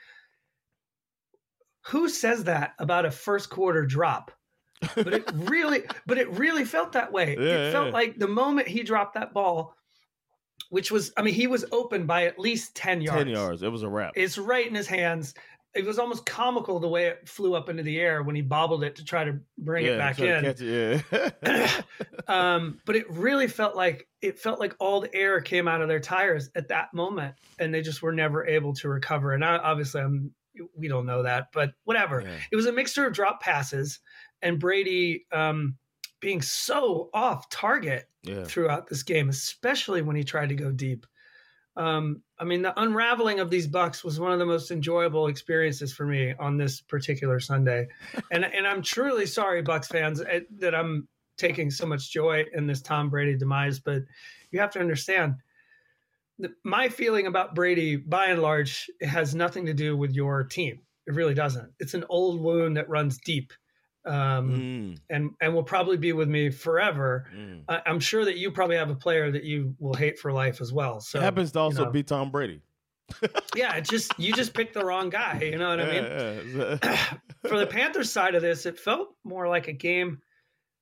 Who 1.88 2.10
says 2.10 2.44
that 2.46 2.74
about 2.80 3.06
a 3.06 3.12
first 3.12 3.50
quarter 3.50 3.86
drop? 3.86 4.32
But 4.96 5.14
it 5.14 5.32
really, 5.34 5.84
but 6.06 6.18
it 6.18 6.30
really 6.32 6.66
felt 6.66 6.92
that 6.94 7.12
way. 7.12 7.36
Yeah, 7.40 7.68
it 7.68 7.72
felt 7.72 7.88
yeah. 7.88 7.94
like 7.94 8.20
the 8.20 8.28
moment 8.28 8.68
he 8.68 8.84
dropped 8.84 9.16
that 9.16 9.34
ball, 9.34 9.76
which 10.70 10.92
was, 10.92 11.12
I 11.18 11.22
mean, 11.22 11.34
he 11.34 11.48
was 11.48 11.66
open 11.72 12.06
by 12.06 12.26
at 12.26 12.40
least 12.40 12.76
ten 12.76 13.02
yards. 13.02 13.24
10 13.24 13.28
yards. 13.28 13.64
It 13.64 13.72
was 13.72 13.84
a 13.84 13.90
wrap. 13.90 14.14
It's 14.16 14.38
right 14.38 14.68
in 14.68 14.76
his 14.76 14.88
hands. 14.88 15.34
It 15.76 15.86
was 15.86 16.00
almost 16.00 16.26
comical 16.26 16.80
the 16.80 16.88
way 16.88 17.06
it 17.06 17.30
flew 17.30 17.54
up 17.54 17.70
into 17.70 17.84
the 17.84 18.00
air 18.00 18.24
when 18.24 18.36
he 18.36 18.42
bobbled 18.42 18.84
it 18.84 18.96
to 18.96 19.06
try 19.06 19.26
to 19.26 19.40
bring 19.58 19.86
yeah, 19.86 19.92
it 19.92 19.98
back 19.98 20.20
in 20.20 20.46
it, 20.46 20.60
yeah. 20.60 21.82
um, 22.28 22.80
but 22.86 22.96
it 22.96 23.10
really 23.12 23.48
felt 23.48 23.76
like 23.76 24.08
it 24.22 24.40
felt 24.40 24.60
like 24.60 24.76
all 24.80 25.02
the 25.02 25.14
air 25.14 25.40
came 25.40 25.68
out 25.68 25.82
of 25.82 25.88
their 25.88 26.00
tires 26.00 26.50
at 26.56 26.70
that 26.70 26.94
moment, 26.94 27.36
and 27.60 27.74
they 27.74 27.82
just 27.82 28.02
were 28.02 28.14
never 28.14 28.48
able 28.48 28.74
to 28.76 28.90
recover. 28.90 29.34
And 29.34 29.46
I, 29.46 29.58
obviously, 29.58 30.02
I'm 30.02 30.32
we 30.76 30.88
don't 30.88 31.06
know 31.06 31.24
that, 31.24 31.48
but 31.54 31.72
whatever. 31.84 32.22
Yeah. 32.22 32.36
It 32.52 32.56
was 32.56 32.66
a 32.66 32.72
mixture 32.72 33.06
of 33.06 33.14
drop 33.14 33.42
passes 33.42 34.00
and 34.42 34.60
Brady 34.60 35.26
um, 35.32 35.76
being 36.20 36.42
so 36.42 37.10
off 37.14 37.50
target 37.50 38.06
throughout 38.46 38.88
this 38.88 39.04
game, 39.04 39.30
especially 39.30 40.02
when 40.02 40.16
he 40.16 40.24
tried 40.24 40.50
to 40.50 40.56
go 40.56 40.72
deep. 40.72 41.06
Um, 41.78 42.24
I 42.40 42.44
mean, 42.44 42.64
the 42.64 42.80
unraveling 42.80 43.40
of 43.40 43.52
these 43.52 43.68
Bucks 43.68 44.04
was 44.04 44.20
one 44.20 44.32
of 44.32 44.40
the 44.40 44.46
most 44.46 44.72
enjoyable 44.72 45.28
experiences 45.28 45.94
for 45.94 46.06
me 46.08 46.34
on 46.40 46.58
this 46.58 46.82
particular 46.82 47.40
Sunday, 47.40 47.88
and 48.32 48.44
and 48.44 48.68
I'm 48.68 48.82
truly 48.82 49.28
sorry, 49.28 49.62
Bucks 49.62 49.88
fans, 49.88 50.22
eh, 50.22 50.42
that 50.58 50.74
I'm 50.74 51.08
taking 51.38 51.70
so 51.70 51.86
much 51.86 52.12
joy 52.12 52.46
in 52.54 52.66
this 52.66 52.82
Tom 52.82 53.10
Brady 53.10 53.38
demise. 53.38 53.80
But 53.80 54.02
you 54.52 54.60
have 54.60 54.72
to 54.72 54.80
understand, 54.80 55.36
my 56.64 56.90
feeling 56.90 57.28
about 57.28 57.54
Brady, 57.54 57.96
by 57.96 58.28
and 58.28 58.42
large, 58.42 58.90
has 59.02 59.36
nothing 59.36 59.68
to 59.68 59.74
do 59.74 59.96
with 59.96 60.14
your 60.14 60.44
team. 60.44 60.80
It 61.06 61.14
really 61.14 61.36
doesn't. 61.36 61.72
It's 61.80 61.94
an 61.94 62.06
old 62.10 62.42
wound 62.42 62.76
that 62.78 62.90
runs 62.90 63.20
deep, 63.20 63.54
um, 64.08 64.50
Mm, 64.50 64.98
and 65.10 65.32
and 65.42 65.54
will 65.54 65.64
probably 65.64 65.98
be 65.98 66.14
with 66.14 66.30
me 66.30 66.50
forever. 66.50 67.28
mm. 67.36 67.64
I, 67.68 67.82
I'm 67.86 68.00
sure 68.00 68.26
that 68.26 68.38
you 68.38 68.52
probably 68.52 68.78
have 68.78 68.90
a 68.90 68.96
player 68.96 69.32
that 69.32 69.44
you 69.44 69.76
will 69.80 69.94
hate 69.94 70.20
for 70.20 70.32
life 70.32 70.62
as 70.62 70.72
well. 70.74 71.00
So 71.00 71.20
it 71.20 71.24
happens 71.24 71.52
to 71.54 71.60
also 71.60 71.86
know. 71.86 71.92
be 71.92 72.04
Tom 72.04 72.32
Brady. 72.32 72.62
yeah, 73.56 73.76
it 73.76 73.86
just 73.86 74.12
you 74.18 74.34
just 74.34 74.54
picked 74.54 74.74
the 74.74 74.84
wrong 74.84 75.10
guy. 75.10 75.40
You 75.42 75.58
know 75.58 75.70
what 75.70 75.80
I 75.80 75.86
mean? 75.86 76.04
Yeah, 76.04 76.78
yeah. 76.84 77.08
For 77.48 77.58
the 77.58 77.68
Panthers 77.68 78.12
side 78.12 78.36
of 78.36 78.42
this, 78.42 78.66
it 78.66 78.78
felt 78.78 79.16
more 79.24 79.48
like 79.48 79.68
a 79.68 79.74
game 79.74 80.20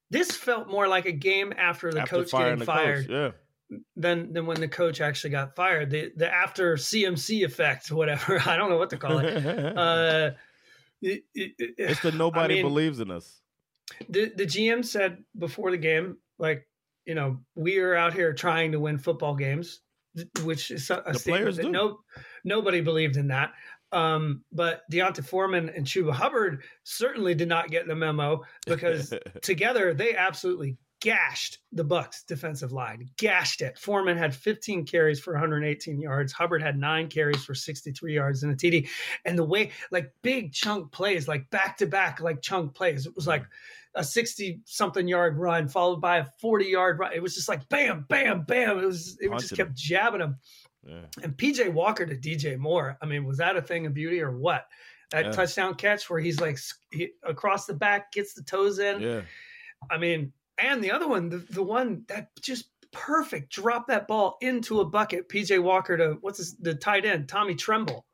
this 0.10 0.32
felt 0.32 0.70
more 0.70 0.88
like 0.88 1.06
a 1.06 1.12
game 1.12 1.54
after 1.58 1.92
the 1.92 2.02
After 2.02 2.18
coach 2.18 2.32
getting 2.32 2.60
the 2.60 2.66
fired 2.66 3.08
coach, 3.08 3.36
yeah. 3.70 3.80
than 3.96 4.34
than 4.34 4.46
when 4.46 4.60
the 4.60 4.68
coach 4.68 5.02
actually 5.02 5.32
got 5.32 5.56
fired. 5.56 5.90
The 5.90 6.12
the 6.16 6.32
after 6.32 6.76
CMC 6.76 7.44
effect, 7.44 7.92
whatever. 7.92 8.42
I 8.46 8.58
don't 8.58 8.70
know 8.70 8.78
what 8.78 8.92
to 8.92 8.98
call 8.98 9.20
it. 9.20 9.46
uh, 9.78 10.32
it- 11.02 11.24
it- 11.34 11.54
it- 11.58 11.76
it's 11.78 12.02
the 12.02 12.12
nobody 12.12 12.56
I 12.56 12.58
mean, 12.58 12.66
believes 12.66 13.00
in 13.00 13.12
us. 13.12 13.42
the 14.10 14.32
the 14.36 14.46
GM 14.46 14.84
said 14.84 15.24
before 15.38 15.72
the 15.72 15.78
game, 15.78 16.18
like 16.40 16.68
you 17.06 17.14
know, 17.16 17.40
we 17.56 17.78
are 17.80 17.94
out 17.96 18.14
here 18.14 18.34
trying 18.34 18.72
to 18.72 18.80
win 18.80 18.98
football 18.98 19.36
games, 19.36 19.82
which 20.44 20.72
is 20.72 20.90
a, 20.90 21.04
The 21.06 21.20
statement 21.20 21.56
that 21.58 21.62
do. 21.64 21.72
no 21.72 22.00
nobody 22.44 22.82
believed 22.82 23.18
in 23.18 23.28
that. 23.28 23.54
Um, 23.92 24.44
but 24.52 24.82
D'Onta 24.90 25.24
Foreman 25.24 25.70
and 25.70 25.86
Chuba 25.86 26.12
Hubbard 26.12 26.64
certainly 26.84 27.36
did 27.36 27.48
not 27.48 27.70
get 27.70 27.88
the 27.88 27.96
memo 27.96 28.44
because 28.66 29.14
together 29.42 29.94
they 29.94 30.16
absolutely 30.16 30.78
gashed 31.02 31.60
the 31.72 31.84
Bucks 31.84 32.24
defensive 32.24 32.72
line, 32.72 33.10
gashed 33.18 33.62
it. 33.62 33.78
Foreman 33.78 34.18
had 34.18 34.34
15 34.34 34.86
carries 34.86 35.20
for 35.20 35.34
118 35.34 36.00
yards. 36.00 36.32
Hubbard 36.34 36.62
had 36.64 36.78
nine 36.80 37.08
carries 37.10 37.44
for 37.44 37.54
63 37.54 38.14
yards 38.16 38.44
and 38.44 38.52
a 38.54 38.56
TD. 38.56 38.88
And 39.26 39.38
the 39.38 39.44
way, 39.44 39.72
like 39.92 40.12
big 40.22 40.54
chunk 40.54 40.92
plays, 40.92 41.28
like 41.28 41.50
back 41.50 41.78
to 41.78 41.86
back, 41.86 42.22
like 42.22 42.42
chunk 42.42 42.74
plays. 42.74 43.06
It 43.06 43.16
was 43.16 43.28
like 43.28 43.46
a 43.94 44.04
60 44.04 44.62
something 44.66 45.08
yard 45.08 45.38
run 45.38 45.68
followed 45.68 46.02
by 46.02 46.18
a 46.18 46.26
40 46.42 46.66
yard 46.66 47.00
run. 47.00 47.14
It 47.14 47.22
was 47.22 47.36
just 47.36 47.50
like 47.50 47.68
bam, 47.70 48.06
bam, 48.10 48.42
bam. 48.44 48.80
It 48.80 48.86
was 48.86 49.18
it 49.20 49.32
just 49.40 49.56
kept 49.56 49.74
jabbing 49.76 50.22
him. 50.22 50.38
yeah. 50.86 51.02
And 51.24 51.36
PJ 51.38 51.72
Walker 51.72 52.06
to 52.06 52.16
DJ 52.16 52.58
Moore. 52.58 52.98
I 53.02 53.06
mean, 53.06 53.26
was 53.26 53.38
that 53.38 53.56
a 53.58 53.62
thing 53.62 53.86
of 53.86 53.94
beauty 53.94 54.22
or 54.22 54.38
what? 54.38 54.66
That 55.12 55.26
Yeah. 55.26 55.32
touchdown 55.32 55.76
catch 55.76 56.10
where 56.10 56.20
he's 56.20 56.40
like 56.42 56.58
he, 56.92 57.12
across 57.24 57.66
the 57.68 57.74
back, 57.76 58.12
gets 58.12 58.34
the 58.34 58.42
toes 58.44 58.80
in. 58.80 59.02
yeah. 59.02 59.22
I 59.92 59.98
mean, 60.00 60.34
and 60.58 60.84
the 60.84 60.92
other 60.92 61.08
one, 61.08 61.30
the, 61.30 61.38
the 61.38 61.64
one 61.64 62.04
that 62.08 62.30
just 62.42 62.66
perfect 62.92 63.52
drop 63.52 63.88
that 63.88 64.08
ball 64.08 64.38
into 64.42 64.80
a 64.80 64.86
bucket. 64.86 65.28
PJ 65.30 65.62
Walker 65.62 65.98
to 65.98 66.18
what's 66.22 66.38
his, 66.38 66.56
the 66.56 66.74
tight 66.74 67.06
end, 67.06 67.28
Tommy 67.28 67.56
Tremble. 67.56 68.06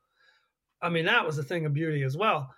I 0.80 0.88
mean, 0.88 1.04
that 1.04 1.24
was 1.24 1.38
a 1.38 1.44
thing 1.44 1.64
of 1.66 1.72
beauty 1.72 2.02
as 2.02 2.16
well. 2.16 2.52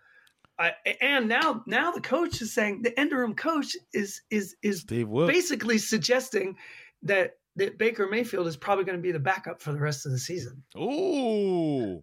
I, 0.59 0.73
and 1.01 1.29
now, 1.29 1.63
now 1.67 1.91
the 1.91 2.01
coach 2.01 2.41
is 2.41 2.55
saying 2.55 2.83
the 2.83 2.99
interim 2.99 3.35
coach 3.35 3.77
is 3.93 4.23
is 4.31 4.57
is 4.63 4.85
basically 4.85 5.79
suggesting 5.79 6.57
that 7.03 7.33
that 7.57 7.77
Baker 7.77 8.09
Mayfield 8.09 8.47
is 8.47 8.57
probably 8.57 8.85
going 8.85 8.99
to 8.99 9.03
be 9.03 9.13
the 9.13 9.19
backup 9.19 9.61
for 9.61 9.73
the 9.73 9.81
rest 9.81 10.07
of 10.07 10.13
the 10.13 10.19
season. 10.19 10.63
Ooh. 10.77 12.03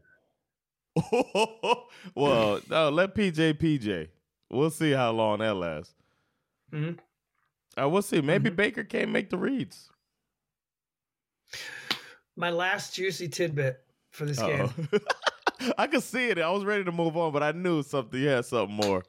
well, 2.16 2.60
no, 2.70 2.90
let 2.90 3.16
PJ 3.16 3.54
PJ. 3.54 4.10
We'll 4.50 4.70
see 4.70 4.92
how 4.92 5.12
long 5.12 5.40
that 5.40 5.56
lasts. 5.56 5.96
Mhm. 6.74 7.00
Uh, 7.80 7.88
we'll 7.90 8.02
see. 8.02 8.22
Maybe 8.22 8.50
Mhm. 8.50 8.56
Baker 8.56 8.84
can't 8.84 9.12
make 9.12 9.30
the 9.30 9.38
reads. 9.38 9.90
My 12.36 12.50
last 12.50 12.96
juicy 12.96 13.28
tidbit 13.28 13.84
for 14.12 14.26
this 14.26 14.40
game. 14.40 14.70
Uh-oh. 14.94 15.74
I 15.78 15.88
could 15.88 16.04
see 16.04 16.30
it. 16.30 16.40
I 16.40 16.50
was 16.50 16.64
ready 16.66 16.84
to 16.84 16.92
move 16.92 17.16
on, 17.18 17.32
but 17.34 17.44
I 17.44 17.52
knew 17.52 17.84
something. 17.84 18.20
You 18.20 18.30
had 18.30 18.46
something 18.46 18.76
more. 18.76 19.04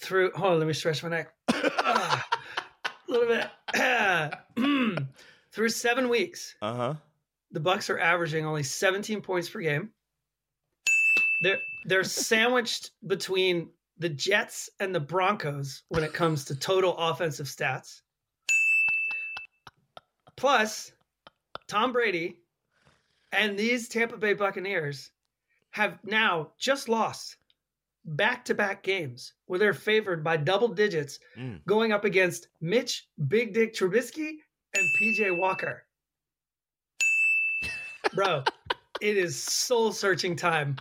through 0.00 0.30
hold 0.32 0.52
on, 0.54 0.58
let 0.58 0.66
me 0.66 0.72
stretch 0.74 1.02
my 1.02 1.08
neck 1.10 1.32
Ah, 1.52 2.26
a 2.84 2.90
little 3.10 3.26
bit 3.28 5.06
through 5.52 5.68
seven 5.68 6.08
weeks 6.08 6.54
Uh 6.62 6.74
huh. 6.74 6.94
the 7.50 7.60
bucks 7.60 7.88
are 7.90 7.98
averaging 7.98 8.44
only 8.46 8.62
17 8.62 9.20
points 9.22 9.48
per 9.48 9.60
game 9.60 9.90
they're 11.42 11.58
they're 11.86 12.04
sandwiched 12.04 12.90
between 13.06 13.70
the 14.00 14.08
jets 14.08 14.68
and 14.80 14.92
the 14.94 15.00
broncos 15.00 15.82
when 15.90 16.02
it 16.02 16.12
comes 16.12 16.44
to 16.44 16.56
total 16.58 16.96
offensive 16.98 17.46
stats 17.46 18.00
plus 20.36 20.92
tom 21.68 21.92
brady 21.92 22.38
and 23.32 23.56
these 23.58 23.88
tampa 23.88 24.16
bay 24.16 24.32
buccaneers 24.32 25.12
have 25.70 25.98
now 26.04 26.50
just 26.58 26.88
lost 26.88 27.36
back-to-back 28.04 28.82
games 28.82 29.34
where 29.46 29.58
they're 29.58 29.74
favored 29.74 30.24
by 30.24 30.36
double 30.36 30.68
digits 30.68 31.20
Mm. 31.38 31.60
going 31.66 31.92
up 31.92 32.04
against 32.04 32.48
Mitch 32.60 33.06
Big 33.28 33.52
Dick 33.52 33.74
Trubisky 33.74 34.36
and 34.74 34.88
PJ 34.98 35.38
Walker. 35.38 35.84
Bro, 38.14 38.44
it 39.02 39.16
is 39.18 39.40
soul 39.40 39.92
searching 39.92 40.34
time 40.34 40.76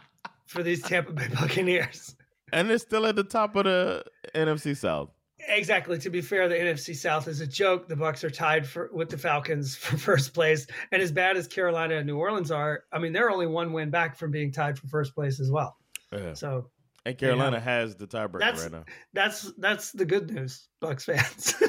for 0.47 0.63
these 0.63 0.81
Tampa 0.81 1.11
Bay 1.11 1.27
Buccaneers. 1.27 2.15
And 2.51 2.69
they're 2.69 2.77
still 2.77 3.05
at 3.05 3.15
the 3.15 3.23
top 3.23 3.55
of 3.55 3.65
the 3.65 4.03
NFC 4.35 4.75
South. 4.75 5.09
Exactly. 5.47 5.97
To 5.99 6.09
be 6.09 6.21
fair, 6.21 6.49
the 6.49 6.55
NFC 6.55 6.95
South 6.95 7.27
is 7.27 7.39
a 7.41 7.47
joke. 7.47 7.87
The 7.87 7.95
Bucks 7.95 8.23
are 8.23 8.29
tied 8.29 8.67
for 8.67 8.89
with 8.93 9.09
the 9.09 9.17
Falcons 9.17 9.75
for 9.77 9.97
first 9.97 10.33
place, 10.33 10.67
and 10.91 11.01
as 11.01 11.11
bad 11.11 11.37
as 11.37 11.47
Carolina 11.47 11.95
and 11.95 12.05
New 12.05 12.17
Orleans 12.17 12.51
are, 12.51 12.83
I 12.91 12.99
mean, 12.99 13.13
they're 13.13 13.31
only 13.31 13.47
one 13.47 13.71
win 13.73 13.89
back 13.89 14.17
from 14.17 14.31
being 14.31 14.51
tied 14.51 14.77
for 14.77 14.87
first 14.87 15.15
place 15.15 15.39
as 15.39 15.49
well. 15.49 15.77
Yeah. 16.11 16.33
So 16.33 16.69
And 17.05 17.17
Carolina 17.17 17.59
has 17.59 17.95
the 17.95 18.07
tiebreaker 18.07 18.41
right 18.41 18.71
now. 18.71 18.83
that's 19.13 19.51
that's 19.57 19.91
the 19.91 20.05
good 20.05 20.29
news, 20.29 20.67
Bucks 20.81 21.05
fans. 21.05 21.55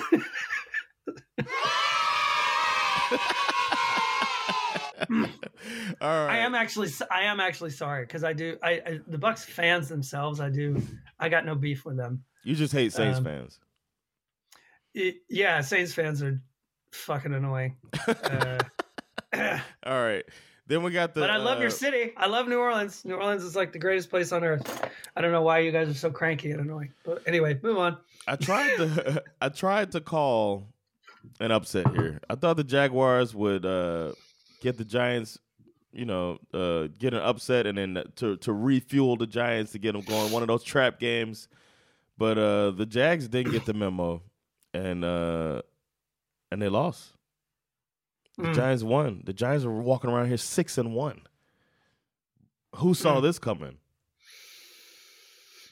All 6.01 6.27
right. 6.27 6.37
I 6.37 6.39
am 6.39 6.55
actually 6.55 6.89
I 7.11 7.23
am 7.25 7.41
actually 7.41 7.71
sorry 7.71 8.05
because 8.07 8.25
I 8.25 8.33
do 8.33 8.57
I, 8.63 8.71
I 8.71 9.01
the 9.07 9.19
Bucks 9.19 9.45
fans 9.45 9.89
themselves 9.89 10.41
I 10.41 10.49
do 10.49 10.81
I 11.19 11.29
got 11.29 11.45
no 11.45 11.55
beef 11.55 11.85
with 11.85 11.97
them. 11.97 12.25
You 12.45 12.55
just 12.55 12.73
hate 12.73 12.93
Saints 12.93 13.19
Um, 13.19 13.25
fans. 13.25 13.59
It, 14.95 15.17
yeah, 15.29 15.61
Saints 15.61 15.93
fans 15.93 16.23
are 16.23 16.41
fucking 16.93 17.35
annoying. 17.35 17.77
Uh, 19.33 19.61
All 19.87 20.03
right. 20.03 20.25
Then 20.67 20.83
we 20.83 20.91
got 20.91 21.15
the. 21.15 21.21
but 21.21 21.31
I 21.31 21.37
love 21.37 21.59
your 21.59 21.69
uh, 21.69 21.73
city. 21.73 22.13
I 22.17 22.27
love 22.27 22.49
New 22.49 22.59
Orleans. 22.59 23.05
New 23.05 23.15
Orleans 23.15 23.45
is 23.45 23.55
like 23.55 23.73
the 23.73 23.79
greatest 23.79 24.11
place 24.11 24.33
on 24.33 24.43
earth. 24.45 24.89
I 25.17 25.21
don't 25.21 25.31
know 25.33 25.43
why 25.43 25.61
you 25.61 25.71
guys 25.73 25.89
are 25.89 25.95
so 25.95 26.11
cranky 26.11 26.51
and 26.51 26.61
annoying. 26.61 26.93
But 27.05 27.23
anyway, 27.27 27.59
move 27.63 27.79
on. 27.79 27.97
I 28.27 28.37
tried 28.37 28.77
to. 28.77 29.23
I 29.41 29.49
tried 29.51 29.93
to 29.93 30.01
call 30.01 30.67
an 31.39 31.51
upset 31.53 31.89
here. 31.95 32.21
I 32.29 32.35
thought 32.35 32.57
the 32.57 32.65
Jaguars 32.65 33.35
would 33.35 33.65
uh, 33.65 34.13
get 34.61 34.79
the 34.79 34.85
Giants. 34.85 35.39
You 35.93 36.05
know, 36.05 36.39
uh, 36.55 36.87
get 36.99 37.15
an 37.15 37.21
upset 37.21 37.67
and 37.67 37.77
then 37.77 38.03
to 38.17 38.37
to 38.39 38.53
refuel 38.53 39.17
the 39.17 39.27
Giants 39.27 39.73
to 39.73 39.79
get 39.79 39.93
them 39.93 40.03
going. 40.03 40.31
One 40.31 40.43
of 40.43 40.49
those 40.49 40.63
trap 40.63 41.01
games. 41.01 41.49
But 42.17 42.39
uh, 42.39 42.71
the 42.73 42.87
Jags 42.87 43.27
didn't 43.29 43.53
get 43.53 43.65
the 43.65 43.73
memo, 43.75 44.23
and 44.75 45.05
uh, 45.05 45.63
and 46.53 46.61
they 46.63 46.69
lost. 46.69 47.13
The 48.39 48.45
Mm. 48.49 48.55
Giants 48.55 48.83
won. 48.83 49.23
The 49.27 49.33
Giants 49.33 49.65
are 49.65 49.71
walking 49.71 50.11
around 50.11 50.29
here 50.29 50.37
six 50.37 50.79
and 50.79 50.95
one. 50.95 51.23
Who 52.77 52.95
saw 52.95 53.17
Mm. 53.19 53.23
this 53.23 53.39
coming? 53.39 53.79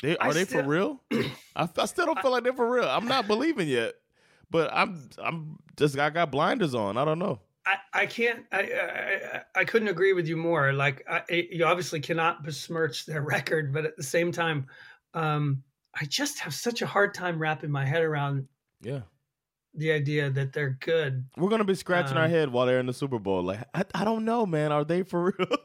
They 0.02 0.16
are 0.18 0.28
I 0.28 0.32
they 0.32 0.44
still- 0.44 0.62
for 0.62 0.68
real? 0.68 1.00
I, 1.56 1.68
I 1.76 1.84
still 1.86 2.06
don't 2.06 2.20
feel 2.20 2.30
like 2.30 2.44
they're 2.44 2.52
for 2.52 2.68
real. 2.70 2.88
I'm 2.88 3.06
not 3.06 3.26
believing 3.26 3.68
yet, 3.68 3.94
but 4.50 4.70
I'm 4.72 5.08
I'm 5.22 5.58
just 5.76 5.98
I 5.98 6.10
got 6.10 6.30
blinders 6.30 6.74
on. 6.74 6.96
I 6.96 7.04
don't 7.04 7.18
know. 7.18 7.40
I, 7.68 8.02
I 8.02 8.06
can't 8.06 8.46
I, 8.52 8.60
I 8.62 9.42
I 9.60 9.64
couldn't 9.64 9.88
agree 9.88 10.12
with 10.14 10.26
you 10.26 10.36
more. 10.36 10.72
Like 10.72 11.04
I, 11.08 11.22
you 11.50 11.64
obviously 11.64 12.00
cannot 12.00 12.42
besmirch 12.44 13.06
their 13.06 13.22
record, 13.34 13.72
but 13.72 13.84
at 13.84 13.96
the 13.96 14.02
same 14.02 14.32
time, 14.32 14.66
um, 15.14 15.62
I 15.94 16.04
just 16.06 16.38
have 16.40 16.54
such 16.54 16.82
a 16.82 16.86
hard 16.86 17.14
time 17.14 17.38
wrapping 17.38 17.70
my 17.70 17.84
head 17.84 18.02
around 18.02 18.48
Yeah, 18.80 19.02
the 19.74 19.92
idea 19.92 20.30
that 20.30 20.52
they're 20.52 20.78
good. 20.80 21.24
we're 21.36 21.50
gonna 21.50 21.64
be 21.64 21.74
scratching 21.74 22.16
our 22.16 22.24
Um, 22.24 22.30
head 22.30 22.50
while 22.50 22.66
they're 22.66 22.80
in 22.80 22.86
the 22.86 22.92
Super 22.92 23.18
Bowl. 23.18 23.42
Like 23.42 23.60
I, 23.74 23.84
I 23.94 24.04
don't 24.04 24.24
know, 24.24 24.46
man. 24.46 24.72
Are 24.72 24.84
they 24.84 25.02
for 25.02 25.34
real? 25.38 25.56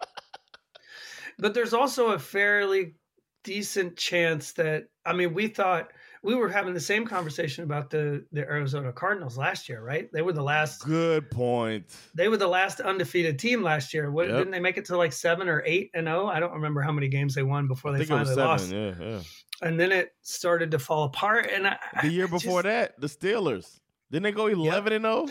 But 1.38 1.54
there's 1.54 1.74
also 1.74 2.08
a 2.12 2.20
fairly 2.20 2.95
decent 3.43 3.97
chance 3.97 4.54
that 4.54 4.89
I 5.06 5.14
mean, 5.14 5.34
we 5.34 5.47
thought 5.47 5.91
we 6.24 6.36
were 6.36 6.48
having 6.50 6.74
the 6.74 6.80
same 6.80 7.06
conversation 7.06 7.64
about 7.66 7.90
the 7.90 8.26
the 8.32 8.42
Arizona 8.42 8.92
Cardinals 8.94 9.38
last 9.38 9.68
year, 9.70 9.82
right? 9.84 10.10
They 10.12 10.22
were 10.22 10.34
the 10.34 10.42
last 10.44 10.84
Good 10.86 11.30
point. 11.30 11.86
they 12.16 12.28
were 12.30 12.38
the 12.38 12.48
last 12.48 12.80
undefeated 12.80 13.38
team 13.38 13.62
last 13.62 13.94
year. 13.94 14.10
What 14.10 14.28
Yep. 14.30 14.38
didn't 14.38 14.52
they 14.52 14.60
make 14.60 14.78
it 14.78 14.86
to 14.86 14.98
like 14.98 15.14
seven 15.14 15.48
or 15.50 15.62
eight 15.66 15.92
and 15.94 16.08
oh? 16.08 16.28
I 16.28 16.40
don't 16.40 16.54
remember 16.54 16.82
how 16.82 16.92
many 16.92 17.10
games 17.10 17.36
they 17.36 17.44
won 17.44 17.68
before 17.68 17.92
I 17.94 17.98
they 18.00 18.06
think 18.06 18.12
it 18.22 18.28
was 18.28 18.36
finally 18.36 18.58
seven. 18.60 18.90
lost. 18.90 19.00
Yeah, 19.02 19.08
yeah. 19.10 19.22
And 19.68 19.80
then 19.80 19.92
it 19.92 20.14
started 20.22 20.72
to 20.72 20.80
fall 20.80 21.04
apart. 21.04 21.50
And 21.54 21.68
I, 21.68 21.78
The 22.02 22.10
year 22.10 22.28
before 22.28 22.64
just- 22.64 22.98
that, 22.98 23.00
the 23.02 23.08
Steelers 23.08 23.80
didn't 24.12 24.24
they 24.24 24.32
go 24.32 24.48
eleven 24.48 24.94
and 24.94 25.04
zero? 25.04 25.28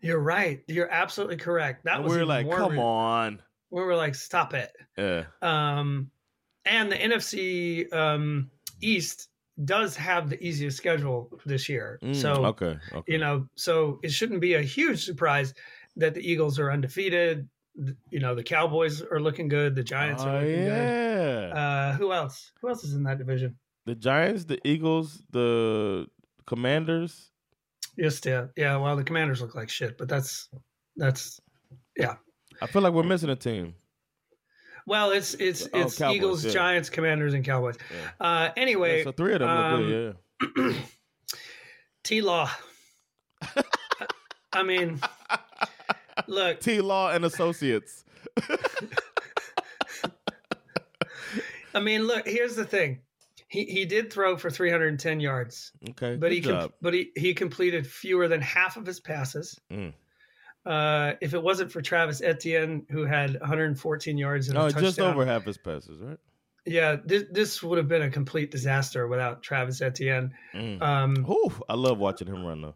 you're 0.00 0.18
right. 0.20 0.62
You're 0.68 0.90
absolutely 0.90 1.36
correct. 1.36 1.84
That 1.84 1.96
And 1.96 2.04
was 2.04 2.12
we 2.12 2.18
were 2.18 2.24
like, 2.26 2.50
come 2.50 2.72
re- 2.72 2.78
on. 2.78 3.42
We 3.70 3.82
were 3.82 3.94
like, 3.96 4.14
stop 4.14 4.54
it. 4.54 4.72
Yeah. 4.96 5.24
Um, 5.42 6.10
and 6.64 6.90
the 6.90 6.96
NFC 6.96 7.92
um, 7.92 8.50
East 8.80 9.28
does 9.64 9.96
have 9.96 10.30
the 10.30 10.42
easiest 10.42 10.76
schedule 10.76 11.30
this 11.44 11.68
year. 11.68 11.98
Mm, 12.02 12.14
so 12.16 12.44
okay, 12.46 12.78
okay. 12.92 13.12
you 13.12 13.18
know, 13.18 13.46
so 13.54 13.98
it 14.02 14.10
shouldn't 14.10 14.40
be 14.40 14.54
a 14.54 14.62
huge 14.62 15.04
surprise 15.04 15.54
that 15.96 16.14
the 16.14 16.20
Eagles 16.20 16.58
are 16.58 16.70
undefeated. 16.70 17.48
You 18.10 18.20
know, 18.20 18.34
the 18.34 18.42
Cowboys 18.42 19.02
are 19.02 19.20
looking 19.20 19.48
good. 19.48 19.74
The 19.74 19.82
Giants 19.82 20.22
are 20.22 20.36
oh 20.36 20.40
looking 20.40 20.64
good. 20.64 21.50
yeah. 21.52 21.54
Uh, 21.54 21.92
who 21.94 22.12
else? 22.12 22.52
Who 22.60 22.68
else 22.68 22.84
is 22.84 22.94
in 22.94 23.02
that 23.04 23.18
division? 23.18 23.56
the 23.86 23.94
Giants, 23.94 24.44
the 24.44 24.58
Eagles, 24.64 25.22
the 25.30 26.06
Commanders, 26.46 27.30
Yes, 27.96 28.20
yeah, 28.24 28.46
yeah. 28.56 28.76
Well, 28.76 28.96
the 28.96 29.04
Commanders 29.04 29.40
look 29.40 29.54
like 29.54 29.68
shit, 29.68 29.98
but 29.98 30.08
that's 30.08 30.48
that's 30.96 31.40
yeah. 31.96 32.14
I 32.62 32.66
feel 32.66 32.82
like 32.82 32.92
we're 32.92 33.02
missing 33.02 33.30
a 33.30 33.36
team. 33.36 33.74
Well, 34.90 35.12
it's 35.12 35.34
it's 35.34 35.68
Oh, 35.72 35.82
it's 35.82 35.96
Cowboys, 35.98 36.16
Eagles, 36.16 36.44
yeah. 36.44 36.50
Giants, 36.50 36.90
Commanders, 36.90 37.32
and 37.32 37.44
Cowboys. 37.44 37.76
Yeah. 37.92 38.10
Uh, 38.26 38.50
anyway, 38.56 38.98
Yeah, 38.98 39.04
so 39.04 39.12
three 39.12 39.34
of 39.34 39.38
them 39.38 39.48
um, 39.48 39.82
good. 39.86 40.16
Yeah. 40.56 40.72
T 42.02 42.20
Law. 42.22 42.50
I 44.52 44.64
mean, 44.64 45.00
look, 46.26 46.58
T 46.58 46.80
Law 46.80 47.12
and 47.12 47.24
Associates. 47.24 48.04
I 51.72 51.78
mean, 51.78 52.08
look. 52.08 52.26
Here's 52.26 52.56
the 52.56 52.64
thing. 52.64 52.98
He 53.46 53.66
he 53.66 53.84
did 53.84 54.12
throw 54.12 54.36
for 54.36 54.50
310 54.50 55.20
yards, 55.20 55.70
Okay, 55.90 56.16
but 56.16 56.32
he 56.32 56.40
com- 56.40 56.72
but 56.82 56.94
he 56.94 57.12
he 57.14 57.32
completed 57.32 57.86
fewer 57.86 58.26
than 58.26 58.40
half 58.40 58.76
of 58.76 58.86
his 58.86 58.98
passes. 58.98 59.56
Mm. 59.72 59.92
Uh, 60.66 61.14
if 61.20 61.32
it 61.32 61.42
wasn't 61.42 61.72
for 61.72 61.80
Travis 61.80 62.20
Etienne, 62.20 62.86
who 62.90 63.04
had 63.04 63.38
114 63.40 64.18
yards 64.18 64.48
and 64.48 64.58
a 64.58 64.62
touchdown, 64.62 64.82
just 64.82 65.00
over 65.00 65.24
half 65.24 65.44
his 65.44 65.56
passes, 65.56 66.00
right? 66.00 66.18
Yeah, 66.66 66.96
this 67.04 67.24
this 67.30 67.62
would 67.62 67.78
have 67.78 67.88
been 67.88 68.02
a 68.02 68.10
complete 68.10 68.50
disaster 68.50 69.08
without 69.08 69.42
Travis 69.42 69.80
Etienne. 69.80 70.34
Mm. 70.54 70.82
Um, 70.82 71.26
Ooh, 71.28 71.52
I 71.68 71.74
love 71.74 71.98
watching 71.98 72.28
him 72.28 72.44
run 72.44 72.60
though. 72.60 72.74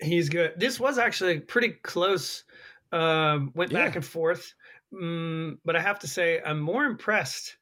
he's 0.00 0.30
good. 0.30 0.54
This 0.56 0.80
was 0.80 0.98
actually 0.98 1.40
pretty 1.40 1.70
close. 1.70 2.44
Um, 2.90 3.52
went 3.54 3.70
back 3.70 3.96
and 3.96 4.04
forth, 4.04 4.54
mm, 4.92 5.58
but 5.62 5.76
I 5.76 5.80
have 5.80 5.98
to 5.98 6.08
say 6.08 6.40
I'm 6.44 6.60
more 6.60 6.86
impressed. 6.86 7.58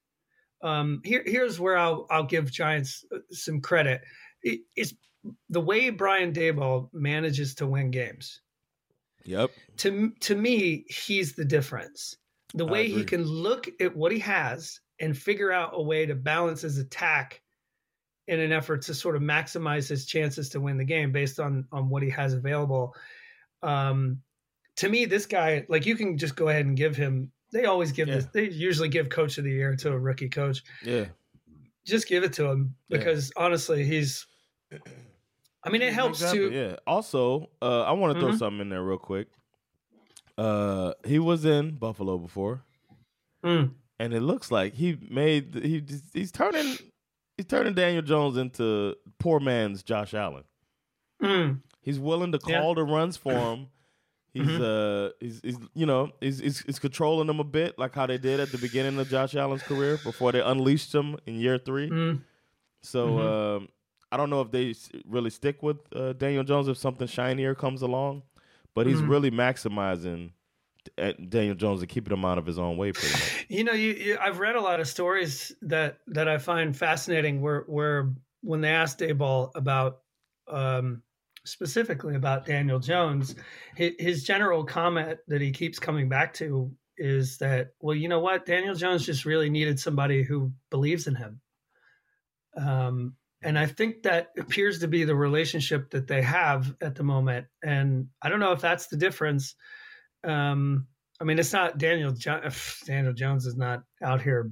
Um, 0.62 1.00
here, 1.04 1.24
here's 1.26 1.58
where 1.58 1.76
I'll 1.76 2.06
I'll 2.08 2.26
give 2.26 2.50
Giants 2.50 3.04
uh, 3.12 3.18
some 3.32 3.60
credit. 3.60 4.02
It, 4.42 4.60
it's 4.76 4.94
the 5.50 5.60
way 5.60 5.90
Brian 5.90 6.32
Daboll 6.32 6.90
manages 6.92 7.56
to 7.56 7.66
win 7.66 7.90
games. 7.90 8.40
Yep. 9.26 9.50
To 9.78 10.10
to 10.20 10.34
me, 10.34 10.84
he's 10.88 11.34
the 11.34 11.44
difference. 11.44 12.16
The 12.54 12.64
way 12.64 12.88
he 12.88 13.04
can 13.04 13.24
look 13.24 13.68
at 13.80 13.94
what 13.96 14.12
he 14.12 14.20
has 14.20 14.80
and 14.98 15.16
figure 15.16 15.52
out 15.52 15.72
a 15.74 15.82
way 15.82 16.06
to 16.06 16.14
balance 16.14 16.62
his 16.62 16.78
attack 16.78 17.42
in 18.28 18.40
an 18.40 18.50
effort 18.52 18.82
to 18.82 18.94
sort 18.94 19.14
of 19.16 19.22
maximize 19.22 19.88
his 19.88 20.06
chances 20.06 20.48
to 20.50 20.60
win 20.60 20.78
the 20.78 20.84
game 20.84 21.12
based 21.12 21.38
on 21.38 21.66
on 21.72 21.88
what 21.90 22.02
he 22.02 22.10
has 22.10 22.32
available. 22.32 22.94
Um, 23.62 24.22
to 24.76 24.88
me, 24.88 25.04
this 25.06 25.26
guy, 25.26 25.66
like 25.68 25.86
you 25.86 25.96
can 25.96 26.18
just 26.18 26.36
go 26.36 26.48
ahead 26.48 26.66
and 26.66 26.76
give 26.76 26.96
him. 26.96 27.32
They 27.52 27.64
always 27.64 27.92
give 27.92 28.08
Yeah. 28.08 28.16
this. 28.16 28.26
They 28.26 28.48
usually 28.48 28.88
give 28.88 29.08
coach 29.08 29.38
of 29.38 29.44
the 29.44 29.50
year 29.52 29.74
to 29.76 29.92
a 29.92 29.98
rookie 29.98 30.28
coach. 30.28 30.62
Yeah. 30.82 31.06
Just 31.84 32.08
give 32.08 32.24
it 32.24 32.32
to 32.34 32.46
him 32.46 32.74
Yeah. 32.88 32.98
because 32.98 33.32
honestly, 33.36 33.84
he's. 33.84 34.26
I 35.66 35.70
mean, 35.70 35.82
it 35.82 35.92
helps 35.92 36.20
Exactly, 36.20 36.50
to. 36.50 36.54
Yeah. 36.54 36.76
Also, 36.86 37.50
uh, 37.60 37.82
I 37.82 37.92
want 37.92 38.14
to 38.14 38.20
throw 38.20 38.30
Mhm. 38.30 38.38
something 38.38 38.60
in 38.60 38.68
there 38.68 38.82
real 38.82 38.98
quick. 38.98 39.28
Uh, 40.38 40.92
he 41.04 41.18
was 41.18 41.44
in 41.44 41.76
Buffalo 41.76 42.18
before, 42.18 42.62
Mm, 43.44 43.72
and 43.98 44.12
it 44.14 44.20
looks 44.20 44.50
like 44.50 44.74
he 44.74 44.98
made 45.10 45.54
he 45.54 45.82
he's 46.12 46.30
turning 46.32 46.76
he's 47.36 47.46
turning 47.46 47.74
Daniel 47.74 48.02
Jones 48.02 48.36
into 48.36 48.96
poor 49.18 49.40
man's 49.40 49.82
Josh 49.82 50.14
Allen. 50.14 50.44
mm, 51.22 51.60
He's 51.80 51.98
willing 51.98 52.32
to 52.32 52.38
Yeah. 52.46 52.60
call 52.60 52.74
the 52.74 52.82
runs 52.84 53.16
for 53.16 53.54
him. 53.54 53.68
He's 54.34 54.46
Mhm. 54.48 54.60
uh 54.60 55.12
he's, 55.20 55.40
he's 55.42 55.58
you 55.74 55.86
know 55.86 56.10
he's, 56.20 56.38
he's 56.40 56.58
he's 56.60 56.78
controlling 56.78 57.26
them 57.26 57.40
a 57.40 57.44
bit 57.44 57.78
like 57.78 57.94
how 57.94 58.04
they 58.06 58.18
did 58.18 58.38
at 58.38 58.52
the 58.52 58.58
beginning 58.58 58.98
of 58.98 59.08
Josh 59.08 59.34
Allen's 59.34 59.62
career 59.62 59.96
before 59.96 60.30
they 60.32 60.40
unleashed 60.42 60.94
him 60.94 61.16
in 61.24 61.36
year 61.36 61.56
three. 61.56 61.88
mm. 61.88 62.20
So 62.82 63.06
Mhm. 63.16 63.56
um, 63.56 63.68
I 64.12 64.16
don't 64.16 64.30
know 64.30 64.40
if 64.40 64.50
they 64.50 64.74
really 65.04 65.30
stick 65.30 65.62
with 65.62 65.78
uh, 65.94 66.12
Daniel 66.14 66.44
Jones 66.44 66.68
if 66.68 66.76
something 66.78 67.06
shinier 67.06 67.54
comes 67.54 67.82
along, 67.82 68.22
but 68.74 68.86
he's 68.86 69.00
Mhm. 69.00 69.08
really 69.08 69.30
maximizing 69.30 70.30
uh, 70.98 71.12
Daniel 71.28 71.56
Jones 71.56 71.80
and 71.80 71.88
keeping 71.88 72.12
him 72.16 72.24
out 72.24 72.38
of 72.38 72.46
his 72.46 72.58
own 72.58 72.76
way. 72.76 72.92
Pretty 72.92 73.12
much. 73.12 73.46
You 73.48 73.64
know, 73.64 73.72
you, 73.72 73.92
you 73.92 74.18
I've 74.20 74.38
read 74.38 74.56
a 74.56 74.60
lot 74.60 74.80
of 74.80 74.86
stories 74.88 75.52
that 75.62 75.98
that 76.08 76.28
I 76.28 76.38
find 76.38 76.76
fascinating. 76.76 77.40
Where 77.40 77.62
where 77.66 78.12
when 78.42 78.60
they 78.60 78.70
asked 78.70 79.00
Daboll 79.00 79.50
about 79.56 80.02
um, 80.48 81.02
specifically 81.44 82.14
about 82.14 82.44
Daniel 82.46 82.78
Jones, 82.78 83.34
his, 83.74 83.92
his 83.98 84.24
general 84.24 84.64
comment 84.64 85.18
that 85.26 85.40
he 85.40 85.50
keeps 85.50 85.78
coming 85.80 86.08
back 86.08 86.34
to 86.34 86.70
is 86.98 87.38
that, 87.38 87.72
well, 87.80 87.94
you 87.96 88.08
know 88.08 88.20
what, 88.20 88.46
Daniel 88.46 88.74
Jones 88.74 89.04
just 89.04 89.24
really 89.24 89.50
needed 89.50 89.78
somebody 89.80 90.22
who 90.22 90.52
believes 90.70 91.06
in 91.08 91.14
him. 91.16 91.40
Um, 92.56 93.14
and 93.42 93.58
I 93.58 93.66
think 93.66 94.02
that 94.02 94.28
appears 94.38 94.78
to 94.80 94.88
be 94.88 95.04
the 95.04 95.14
relationship 95.14 95.90
that 95.90 96.06
they 96.06 96.22
have 96.22 96.74
at 96.80 96.94
the 96.94 97.02
moment. 97.04 97.46
And 97.62 98.08
I 98.22 98.28
don't 98.28 98.40
know 98.40 98.52
if 98.52 98.60
that's 98.60 98.86
the 98.88 98.96
difference. 98.96 99.54
Um, 100.24 100.86
I 101.20 101.24
mean, 101.24 101.38
it's 101.38 101.52
not 101.52 101.78
Daniel. 101.78 102.10
Jo- 102.12 102.48
Daniel 102.84 103.12
Jones 103.12 103.46
is 103.46 103.56
not 103.56 103.82
out 104.02 104.20
here 104.22 104.50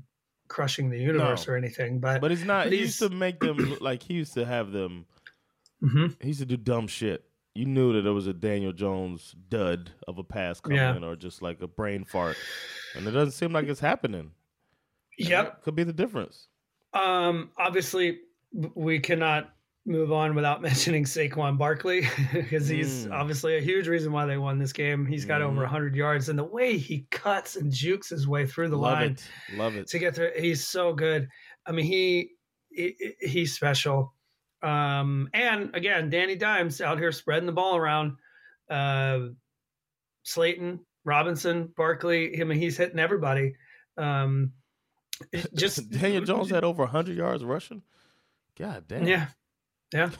crushing 0.49 0.91
the 0.91 0.99
universe 0.99 1.47
No. 1.47 1.55
or 1.55 1.57
anything, 1.57 1.99
but, 2.01 2.21
But 2.21 2.31
it's 2.33 2.45
not. 2.45 2.65
But 2.67 2.73
He 2.75 2.81
used 2.81 2.99
to 3.01 3.09
make 3.11 3.41
them 3.41 3.57
look 3.57 3.81
like 3.81 4.03
he 4.03 4.15
used 4.15 4.35
to 4.35 4.45
have 4.45 4.73
them. 4.73 5.07
Mhm. 5.83 6.17
He 6.21 6.29
used 6.29 6.41
to 6.41 6.47
do 6.47 6.57
dumb 6.57 6.87
shit. 6.87 7.25
You 7.55 7.67
knew 7.67 7.93
that 7.93 8.07
it 8.09 8.11
was 8.13 8.27
a 8.27 8.33
Daniel 8.35 8.73
Jones 8.73 9.35
dud 9.49 9.91
of 10.09 10.19
a 10.19 10.25
pass 10.25 10.61
coming 10.61 10.79
Yeah. 10.79 10.99
or 11.03 11.17
just 11.17 11.41
like 11.43 11.63
a 11.63 11.69
brain 11.69 12.05
fart, 12.05 12.37
and 12.95 13.07
it 13.07 13.13
doesn't 13.13 13.33
seem 13.33 13.53
like 13.53 13.67
it's 13.69 13.81
happening. 13.81 14.33
And 15.19 15.29
Yep. 15.29 15.63
could 15.63 15.75
be 15.77 15.85
the 15.85 15.93
difference. 15.93 16.49
Um, 16.93 17.51
obviously, 17.57 18.21
we 18.75 18.99
cannot 19.01 19.51
move 19.87 20.13
on 20.13 20.35
without 20.35 20.63
mentioning 20.69 21.05
Saquon 21.05 21.59
Barkley 21.59 22.07
because 22.33 22.67
he's 22.69 23.07
Mm. 23.07 23.13
obviously 23.13 23.57
a 23.59 23.61
huge 23.61 23.87
reason 23.89 24.13
why 24.13 24.25
they 24.27 24.39
won 24.39 24.59
this 24.59 24.73
game. 24.73 25.05
He's 25.05 25.25
got 25.25 25.43
over 25.43 25.57
Mhm. 25.61 25.65
100 25.65 25.95
yards, 25.97 26.29
and 26.29 26.39
the 26.39 26.45
way 26.45 26.79
he 26.79 27.07
cuts 27.11 27.57
and 27.57 27.71
jukes 27.71 28.09
his 28.09 28.27
way 28.27 28.47
through 28.47 28.69
the 28.69 28.79
Love 28.79 28.93
line 29.01 29.11
it. 29.13 29.31
Love 29.57 29.77
it. 29.77 29.87
to 29.89 29.99
get 29.99 30.15
through, 30.15 30.31
he's 30.39 30.67
so 30.67 30.93
good. 30.95 31.29
I 31.67 31.73
mean, 31.73 31.85
he, 31.87 32.31
he 32.71 32.95
he's 33.21 33.55
special. 33.55 34.15
Um, 34.63 35.29
and 35.35 35.75
again, 35.77 36.09
Danny 36.09 36.37
Dimes 36.37 36.81
out 36.81 36.99
here 36.99 37.13
spreading 37.13 37.45
the 37.47 37.53
ball 37.53 37.77
around. 37.77 38.17
Uh, 38.71 39.29
Slayton, 40.23 40.81
Robinson, 41.05 41.73
Barkley. 41.77 42.41
I 42.41 42.45
mean, 42.45 42.59
he's 42.59 42.79
hitting 42.79 42.99
everybody. 42.99 43.55
Um, 43.99 44.53
just 45.55 45.91
Daniel 45.91 46.25
Jones 46.25 46.49
had 46.51 46.65
over 46.65 46.85
100 46.85 47.17
yards 47.17 47.45
rushing. 47.45 47.83
God 48.59 48.85
damn. 48.89 49.07
Yeah. 49.07 49.27
Yeah. 49.93 50.11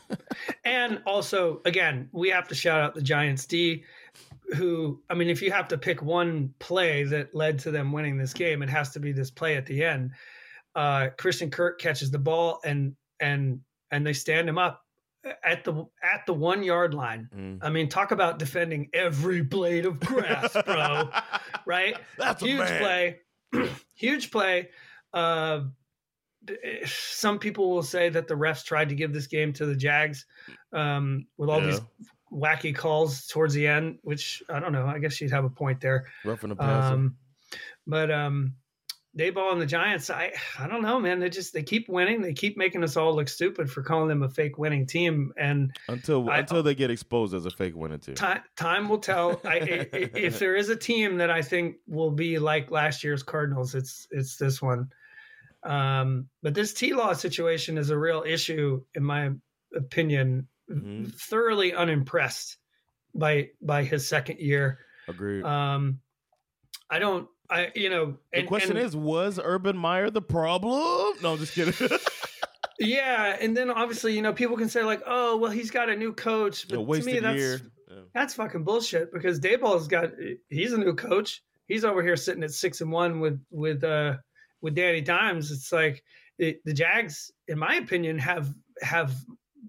and 0.65 1.03
also, 1.07 1.61
again, 1.65 2.09
we 2.13 2.31
have 2.31 2.49
to 2.49 2.55
shout 2.55 2.81
out 2.81 2.95
the 2.95 3.03
Giants 3.03 3.47
D, 3.47 3.85
who, 4.55 5.03
I 5.11 5.15
mean, 5.15 5.29
if 5.29 5.43
you 5.43 5.51
have 5.51 5.69
to 5.69 5.79
pick 5.79 6.03
one 6.03 6.55
play 6.59 7.05
that 7.05 7.35
led 7.35 7.59
to 7.61 7.71
them 7.71 7.91
winning 7.93 8.17
this 8.17 8.33
game, 8.33 8.63
it 8.63 8.71
has 8.71 8.91
to 8.91 9.01
be 9.01 9.13
this 9.13 9.31
play 9.31 9.57
at 9.57 9.67
the 9.67 9.83
end. 9.83 10.13
Uh, 10.77 11.09
Christian 11.19 11.51
Kirk 11.51 11.81
catches 11.81 12.11
the 12.11 12.19
ball 12.19 12.61
and, 12.65 12.95
and, 13.21 13.61
and 13.91 14.07
they 14.07 14.13
stand 14.13 14.49
him 14.49 14.59
up 14.59 14.83
at 15.43 15.65
the, 15.65 15.87
at 16.03 16.27
the 16.27 16.35
one 16.35 16.63
yard 16.63 16.95
line. 16.95 17.29
Mm. 17.35 17.59
I 17.63 17.71
mean, 17.71 17.89
talk 17.89 18.13
about 18.13 18.39
defending 18.39 18.91
every 18.93 19.41
blade 19.41 19.87
of 19.87 19.99
grass, 19.99 20.53
bro. 20.67 21.11
right? 21.67 21.97
That's 22.19 22.43
a 22.43 22.47
huge 22.47 22.67
play 22.67 23.21
huge 23.95 24.31
play 24.31 24.69
uh 25.13 25.61
some 26.87 27.39
people 27.39 27.71
will 27.71 27.83
say 27.83 28.09
that 28.09 28.29
the 28.29 28.35
refs 28.35 28.65
tried 28.65 28.89
to 28.91 28.95
give 28.95 29.13
this 29.13 29.27
game 29.27 29.53
to 29.53 29.67
the 29.67 29.77
jags 29.77 30.27
um 30.73 31.27
with 31.37 31.49
all 31.49 31.61
these 31.61 31.81
wacky 32.33 32.75
calls 32.75 33.27
towards 33.27 33.55
the 33.55 33.67
end 33.67 33.99
which 34.03 34.43
i 34.51 34.59
don't 34.59 34.73
know 34.73 34.87
i 34.87 34.99
guess 34.99 35.21
you'd 35.21 35.31
have 35.31 35.45
a 35.45 35.51
point 35.51 35.81
there 35.81 36.07
Roughing 36.25 36.51
the 36.51 36.57
passer. 36.57 36.95
um 36.95 37.17
but 37.87 38.11
um 38.11 38.55
Daboll 39.17 39.53
and 39.53 39.61
the 39.61 39.67
Giants, 39.67 40.11
I 40.11 40.33
I 40.59 40.67
don't 40.67 40.83
know, 40.83 40.99
man. 40.99 41.21
They 41.21 41.31
just 41.31 41.53
they 41.53 41.63
keep 41.63 41.89
winning. 41.89 42.21
They 42.21 42.33
keep 42.33 42.57
making 42.57 42.83
us 42.83 42.97
all 42.97 43.15
look 43.15 43.29
stupid 43.29 43.71
for 43.71 43.81
calling 43.81 44.09
them 44.09 44.25
a 44.25 44.29
fake 44.29 44.59
winning 44.59 44.87
team. 44.87 45.33
And 45.37 45.71
until 45.89 46.29
I- 46.29 46.39
until 46.41 46.65
they 46.65 46.75
get 46.75 46.91
exposed 46.91 47.33
as 47.33 47.47
a 47.47 47.51
fake 47.51 47.77
winning 47.77 48.01
team. 48.01 48.17
time 48.17 48.41
time 48.57 48.89
will 48.89 48.99
tell. 48.99 49.41
I- 49.45 49.87
if 49.93 50.39
there 50.41 50.57
is 50.57 50.69
a 50.69 50.75
team 50.75 51.19
that 51.19 51.31
I 51.31 51.43
think 51.43 51.77
will 51.87 52.11
be 52.11 52.41
like 52.41 52.73
last 52.73 53.05
year's 53.05 53.23
Cardinals, 53.23 53.77
it's 53.77 54.09
it's 54.11 54.37
this 54.37 54.61
one. 54.61 54.91
Um, 55.65 56.29
but 56.43 56.55
this 56.55 56.75
T 56.75 56.93
Law 56.95 57.13
situation 57.15 57.79
is 57.79 57.91
a 57.91 57.99
real 57.99 58.23
issue, 58.27 58.83
in 58.95 59.05
my 59.05 59.31
opinion. 59.75 60.49
Mhm. 60.71 61.13
Thoroughly 61.15 61.75
unimpressed 61.75 62.57
by 63.15 63.51
by 63.61 63.85
his 63.85 64.09
second 64.09 64.39
year. 64.41 64.79
Agreed. 65.09 65.45
Um, 65.45 66.01
I 66.91 66.99
don't. 66.99 67.29
I 67.51 67.71
you 67.75 67.91
know. 67.91 68.17
the 68.33 68.45
question 68.45 68.77
and- 68.77 68.87
is, 68.87 68.97
was 68.97 69.39
Urban 69.43 69.77
Meyer 69.77 70.11
the 70.11 70.23
problem? 70.23 71.15
No, 71.23 71.33
I'm 71.33 71.39
just 71.39 71.53
kidding. 71.55 71.75
yeah, 72.79 73.37
and 73.41 73.57
then 73.57 73.71
obviously 73.71 74.15
you 74.15 74.23
know 74.23 74.33
people 74.33 74.57
can 74.57 74.69
say 74.69 74.83
like, 74.83 75.03
oh 75.07 75.37
well, 75.37 75.51
he's 75.51 75.71
got 75.71 75.91
a 75.91 75.97
new 75.97 76.13
coach, 76.13 76.67
but 76.69 76.77
to 76.77 77.03
me 77.05 77.19
that's 77.19 77.37
year. 77.39 77.61
That's 78.15 78.35
fucking 78.35 78.65
bullshit 78.65 79.13
because 79.13 79.41
Daboll's 79.41 79.89
got 79.89 80.11
he's 80.49 80.73
a 80.73 80.79
new 80.79 80.95
coach. 80.95 81.43
He's 81.67 81.85
over 81.85 82.03
here 82.03 82.17
sitting 82.17 82.43
at 82.43 82.51
six 82.51 82.81
and 82.81 82.91
one 82.91 83.21
with 83.21 83.41
with 83.51 83.85
uh 83.85 84.17
with 84.65 84.75
Danny 84.75 85.01
Dimes. 85.01 85.53
It's 85.53 85.71
like 85.71 86.03
the, 86.39 86.59
the 86.65 86.73
Jags, 86.73 87.31
in 87.47 87.59
my 87.59 87.77
opinion, 87.77 88.19
have 88.19 88.53
have 88.83 89.15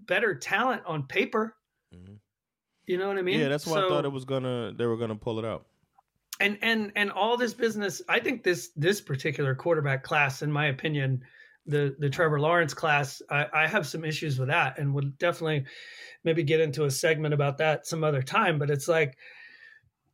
better 0.07 0.33
talent 0.33 0.81
on 0.87 1.03
paper. 1.03 1.55
Mhm. 1.93 2.17
You 2.87 2.97
know 2.97 3.07
what 3.07 3.17
I 3.17 3.21
mean? 3.21 3.39
yeah, 3.39 3.49
that's 3.49 3.67
why 3.67 3.77
I 3.83 3.87
thought 3.89 4.05
it 4.05 4.11
was 4.11 4.25
gonna 4.25 4.73
they 4.75 4.85
were 4.87 4.97
gonna 4.97 5.15
pull 5.15 5.37
it 5.37 5.45
out. 5.45 5.65
and 6.39 6.57
and 6.61 6.91
and 6.95 7.09
all 7.11 7.37
this 7.37 7.53
business 7.53 8.01
i 8.09 8.19
think 8.19 8.43
this 8.43 8.71
this 8.75 8.99
particular 8.99 9.55
quarterback 9.55 10.03
class 10.03 10.41
in 10.41 10.51
my 10.51 10.65
opinion 10.67 11.21
the 11.65 11.95
the 11.99 12.09
trevor 12.09 12.41
lawrence 12.41 12.73
class 12.73 13.21
i 13.29 13.45
i 13.53 13.65
have 13.65 13.87
some 13.87 14.03
issues 14.03 14.37
with 14.37 14.49
that 14.49 14.77
and 14.77 14.93
would 14.93 15.17
definitely 15.17 15.63
maybe 16.25 16.43
get 16.43 16.59
into 16.59 16.83
a 16.83 16.91
segment 16.91 17.33
about 17.33 17.57
that 17.57 17.87
some 17.87 18.03
other 18.03 18.21
time 18.21 18.59
but 18.59 18.69
it's 18.69 18.89
like 18.89 19.17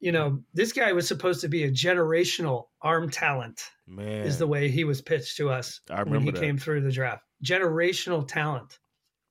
you 0.02 0.12
know 0.12 0.42
this 0.54 0.74
guy 0.74 0.92
was 0.92 1.08
supposed 1.08 1.42
to 1.42 1.48
be 1.48 1.64
a 1.64 1.72
generational 1.72 2.66
arm 2.82 3.10
talent 3.10 3.62
Man, 3.88 4.26
is 4.26 4.38
the 4.38 4.48
way 4.48 4.70
he 4.70 4.84
was 4.84 5.02
pitched 5.02 5.38
to 5.38 5.50
us 5.50 5.80
I 5.90 6.04
when 6.04 6.22
he 6.22 6.32
that. 6.32 6.40
came 6.42 6.58
through 6.58 6.82
the 6.82 6.92
draft 6.92 7.24
generational 7.46 8.28
talent 8.28 8.78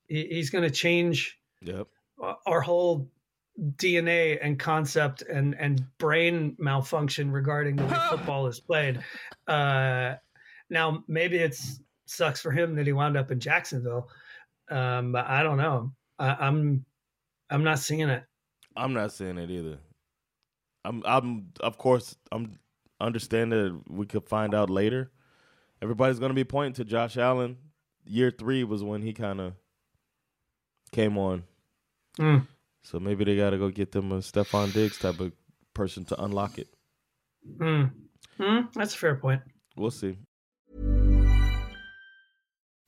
he, 0.07 0.27
he's 0.31 0.51
going 0.51 0.65
to 0.65 0.71
change 0.71 1.37
Yep. 1.63 1.89
our 2.47 2.61
whole 2.63 3.11
DNA 3.77 4.39
and 4.41 4.59
concept 4.59 5.21
and 5.23 5.55
and 5.59 5.85
brain 5.99 6.57
malfunction 6.59 7.31
regarding 7.31 7.77
the 7.77 7.85
way 7.85 7.97
football 8.09 8.47
is 8.47 8.59
played. 8.61 9.03
Uh, 9.47 10.15
now 10.71 11.05
maybe 11.07 11.37
it's 11.37 11.79
sucks 12.07 12.41
for 12.41 12.51
him 12.51 12.77
that 12.77 12.87
he 12.87 12.93
wound 12.95 13.17
up 13.19 13.31
in 13.31 13.39
Jacksonville, 13.41 14.09
um, 14.71 15.13
but 15.13 15.27
I 15.27 15.43
don't 15.43 15.59
know. 15.59 15.93
I, 16.19 16.29
I'm 16.47 16.85
I'm 17.51 17.65
not 17.65 17.79
seeing 17.81 18.09
it. 18.09 18.25
I'm 18.77 18.95
not 18.95 19.13
saying 19.13 19.37
it 19.37 19.51
either. 19.51 19.79
I'm 20.85 21.03
I'm 21.05 21.53
of 21.61 21.79
course 21.79 22.17
I'm 22.33 22.59
understand 23.01 23.53
that 23.53 23.83
we 23.89 24.07
could 24.07 24.25
find 24.25 24.55
out 24.55 24.71
later. 24.71 25.11
Everybody's 25.83 26.19
gonna 26.19 26.35
be 26.35 26.45
pointing 26.45 26.75
to 26.75 26.85
Josh 26.85 27.17
Allen. 27.17 27.57
Year 28.05 28.31
three 28.31 28.65
was 28.65 28.83
when 28.83 29.03
he 29.03 29.13
kind 29.13 29.41
of 29.41 29.55
came 30.93 31.19
on. 31.19 31.45
Mm. 32.19 32.47
So 32.83 32.99
maybe 32.99 33.25
they 33.25 33.37
got 33.37 33.51
to 33.51 33.59
go 33.59 33.69
get 33.71 33.93
them 33.93 34.11
a 34.13 34.19
Stefon 34.19 34.73
Diggs 34.73 34.99
type 34.99 35.21
of 35.21 35.33
person 35.75 36.05
to 36.07 36.23
unlock 36.23 36.59
it. 36.59 36.69
Mm. 37.59 37.91
Mm, 38.39 38.73
that's 38.73 38.95
a 38.95 38.99
fair 38.99 39.17
point. 39.17 39.43
We'll 39.77 39.91
see. 39.91 40.17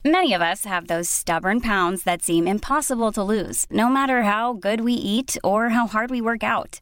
Many 0.05 0.33
of 0.33 0.41
us 0.41 0.65
have 0.65 0.87
those 0.87 1.09
stubborn 1.09 1.61
pounds 1.61 2.03
that 2.03 2.21
seem 2.21 2.45
impossible 2.45 3.13
to 3.13 3.23
lose, 3.23 3.65
no 3.69 3.87
matter 3.87 4.23
how 4.23 4.51
good 4.51 4.81
we 4.81 4.93
eat 4.93 5.37
or 5.43 5.69
how 5.69 5.87
hard 5.87 6.11
we 6.11 6.19
work 6.19 6.43
out. 6.43 6.81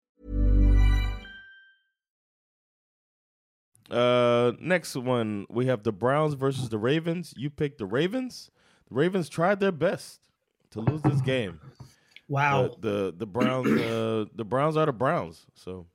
Uh, 3.91 4.53
next 4.59 4.95
one 4.95 5.45
we 5.49 5.65
have 5.67 5.83
the 5.83 5.91
Browns 5.91 6.33
versus 6.33 6.69
the 6.69 6.77
Ravens. 6.77 7.33
You 7.37 7.49
picked 7.49 7.77
the 7.77 7.85
Ravens. 7.85 8.49
The 8.89 8.95
Ravens 8.95 9.27
tried 9.29 9.59
their 9.59 9.71
best 9.71 10.21
to 10.71 10.79
lose 10.81 11.01
this 11.01 11.21
game. 11.21 11.59
Wow. 12.27 12.69
The 12.79 12.89
the, 13.11 13.13
the 13.17 13.25
Browns 13.25 13.67
uh, 13.81 14.25
the 14.33 14.45
Browns 14.45 14.77
are 14.77 14.85
the 14.85 14.93
Browns. 14.93 15.45
So 15.55 15.87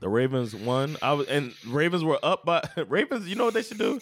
the 0.00 0.08
Ravens 0.08 0.54
won. 0.54 0.96
I 1.02 1.12
was 1.12 1.26
and 1.28 1.52
Ravens 1.66 2.04
were 2.04 2.18
up 2.22 2.44
by 2.46 2.62
Ravens. 2.88 3.28
You 3.28 3.36
know 3.36 3.44
what 3.46 3.54
they 3.54 3.62
should 3.62 3.78
do? 3.78 4.00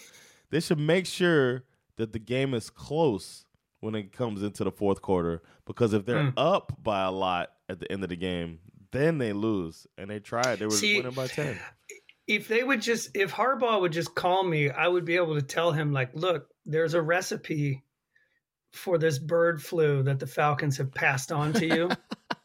They 0.50 0.60
should 0.60 0.78
make 0.78 1.06
sure 1.06 1.64
that 1.96 2.12
the 2.12 2.18
game 2.20 2.54
is 2.54 2.70
close 2.70 3.44
when 3.80 3.94
it 3.94 4.12
comes 4.12 4.42
into 4.42 4.62
the 4.64 4.70
fourth 4.70 5.02
quarter 5.02 5.42
because 5.66 5.92
if 5.92 6.06
they're 6.06 6.24
Mm. 6.30 6.32
up 6.36 6.72
by 6.82 7.02
a 7.04 7.10
lot 7.10 7.50
at 7.68 7.80
the 7.80 7.90
end 7.90 8.02
of 8.04 8.08
the 8.10 8.16
game, 8.16 8.60
then 8.92 9.18
they 9.18 9.32
lose. 9.32 9.86
And 9.98 10.08
they 10.10 10.20
tried. 10.20 10.58
They 10.60 10.66
were 10.66 10.70
See, 10.70 10.98
winning 10.98 11.12
by 11.14 11.26
ten. 11.26 11.58
If 12.26 12.48
they 12.48 12.62
would 12.62 12.82
just 12.82 13.10
if 13.14 13.32
Harbaugh 13.32 13.80
would 13.80 13.92
just 13.92 14.14
call 14.14 14.42
me, 14.44 14.70
I 14.70 14.86
would 14.88 15.04
be 15.04 15.16
able 15.16 15.34
to 15.36 15.42
tell 15.42 15.72
him 15.72 15.92
like, 15.92 16.10
look, 16.14 16.48
there's 16.64 16.94
a 16.94 17.02
recipe 17.02 17.84
for 18.72 18.98
this 18.98 19.18
bird 19.18 19.62
flu 19.62 20.02
that 20.04 20.18
the 20.18 20.26
Falcons 20.26 20.78
have 20.78 20.92
passed 20.92 21.32
on 21.32 21.52
to 21.54 21.66
you. 21.66 21.90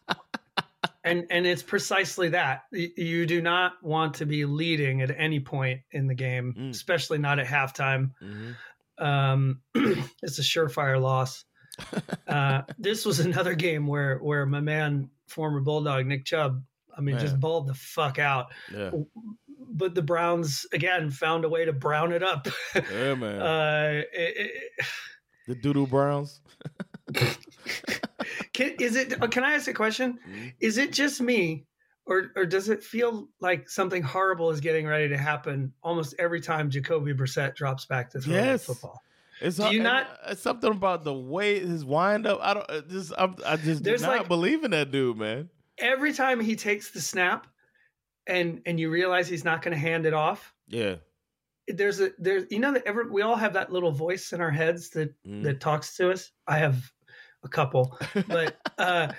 and 1.03 1.25
and 1.29 1.45
it's 1.47 1.63
precisely 1.63 2.29
that. 2.29 2.63
You 2.71 3.25
do 3.25 3.41
not 3.41 3.73
want 3.83 4.15
to 4.15 4.25
be 4.25 4.45
leading 4.45 5.01
at 5.01 5.11
any 5.17 5.39
point 5.39 5.81
in 5.91 6.07
the 6.07 6.15
game, 6.15 6.55
Mm. 6.57 6.69
especially 6.69 7.17
not 7.17 7.39
at 7.39 7.47
halftime. 7.47 8.11
Mhm. 8.21 8.55
Um, 9.03 9.61
it's 10.21 10.37
a 10.39 10.43
surefire 10.43 11.01
loss. 11.01 11.45
Uh, 12.27 12.61
this 12.77 13.05
was 13.05 13.19
another 13.19 13.55
game 13.55 13.87
where 13.87 14.17
where 14.19 14.45
my 14.45 14.61
man, 14.61 15.09
former 15.27 15.59
Bulldog 15.59 16.05
Nick 16.05 16.23
Chubb, 16.23 16.63
I 16.95 17.01
mean, 17.01 17.17
just 17.19 17.37
balled 17.39 17.67
the 17.67 17.73
fuck 17.73 18.19
out 18.19 18.53
Yeah. 18.73 18.91
But 19.73 19.95
the 19.95 20.01
Browns 20.01 20.65
again 20.73 21.09
found 21.11 21.45
a 21.45 21.49
way 21.49 21.65
to 21.65 21.73
brown 21.73 22.11
it 22.11 22.23
up. 22.23 22.47
Yeah, 22.75 23.15
man. 23.15 23.41
uh, 23.41 24.01
it- 24.13 24.37
it- 24.77 24.85
the 25.47 25.55
Doodoo 25.55 25.89
Browns. 25.89 26.39
can, 28.53 28.75
is 28.79 28.95
it? 28.95 29.21
uh, 29.21 29.27
Can 29.27 29.43
I 29.43 29.53
ask 29.55 29.67
a 29.67 29.73
question? 29.73 30.19
Mhm. 30.29 30.53
Is 30.59 30.77
it 30.77 30.93
just 30.93 31.21
me, 31.21 31.65
or 32.05 32.31
or 32.35 32.45
does 32.45 32.69
it 32.69 32.83
feel 32.83 33.27
like 33.39 33.69
something 33.69 34.01
horrible 34.03 34.49
is 34.51 34.59
getting 34.61 34.85
ready 34.87 35.09
to 35.09 35.17
happen 35.17 35.73
almost 35.83 36.15
every 36.19 36.41
time 36.41 36.69
Jacoby 36.69 37.13
Brissett 37.13 37.55
drops 37.55 37.85
back 37.85 38.11
to 38.11 38.21
throw 38.21 38.33
Yes. 38.33 38.65
the 38.67 38.73
football? 38.73 39.01
It's 39.41 39.57
Do 39.57 39.73
you 39.73 39.81
not- 39.81 40.07
It's 40.27 40.41
something 40.41 40.69
about 40.71 41.03
the 41.03 41.13
way 41.15 41.59
his 41.59 41.83
wind 41.83 42.27
up. 42.27 42.39
I 42.43 42.53
don't 42.53 42.69
uh, 42.69 42.81
just. 42.87 43.11
I'm, 43.17 43.35
I 43.45 43.55
just 43.57 43.81
do 43.81 43.97
not 43.97 44.01
like- 44.19 44.27
believe 44.27 44.63
in 44.63 44.71
that 44.71 44.91
dude, 44.91 45.17
man. 45.17 45.49
Every 45.79 46.13
time 46.13 46.39
he 46.39 46.55
takes 46.55 46.91
the 46.91 47.01
snap, 47.01 47.47
and 48.27 48.61
and 48.65 48.79
you 48.79 48.89
realize 48.89 49.27
he's 49.27 49.45
not 49.45 49.61
going 49.61 49.73
to 49.73 49.79
hand 49.79 50.05
it 50.05 50.13
off. 50.13 50.53
Yeah. 50.67 50.95
There's 51.67 51.99
a 52.01 52.11
there's 52.17 52.45
you 52.51 52.59
know 52.59 52.73
that 52.73 52.83
every 52.85 53.09
we 53.09 53.21
all 53.21 53.35
have 53.35 53.53
that 53.53 53.71
little 53.71 53.91
voice 53.91 54.33
in 54.33 54.41
our 54.41 54.51
heads 54.51 54.89
that 54.91 55.13
Mm. 55.25 55.43
that 55.43 55.59
talks 55.61 55.95
to 55.97 56.11
us. 56.11 56.31
I 56.47 56.57
have 56.57 56.91
a 57.43 57.47
couple, 57.49 57.97
but 58.27 58.57
uh, 58.77 59.13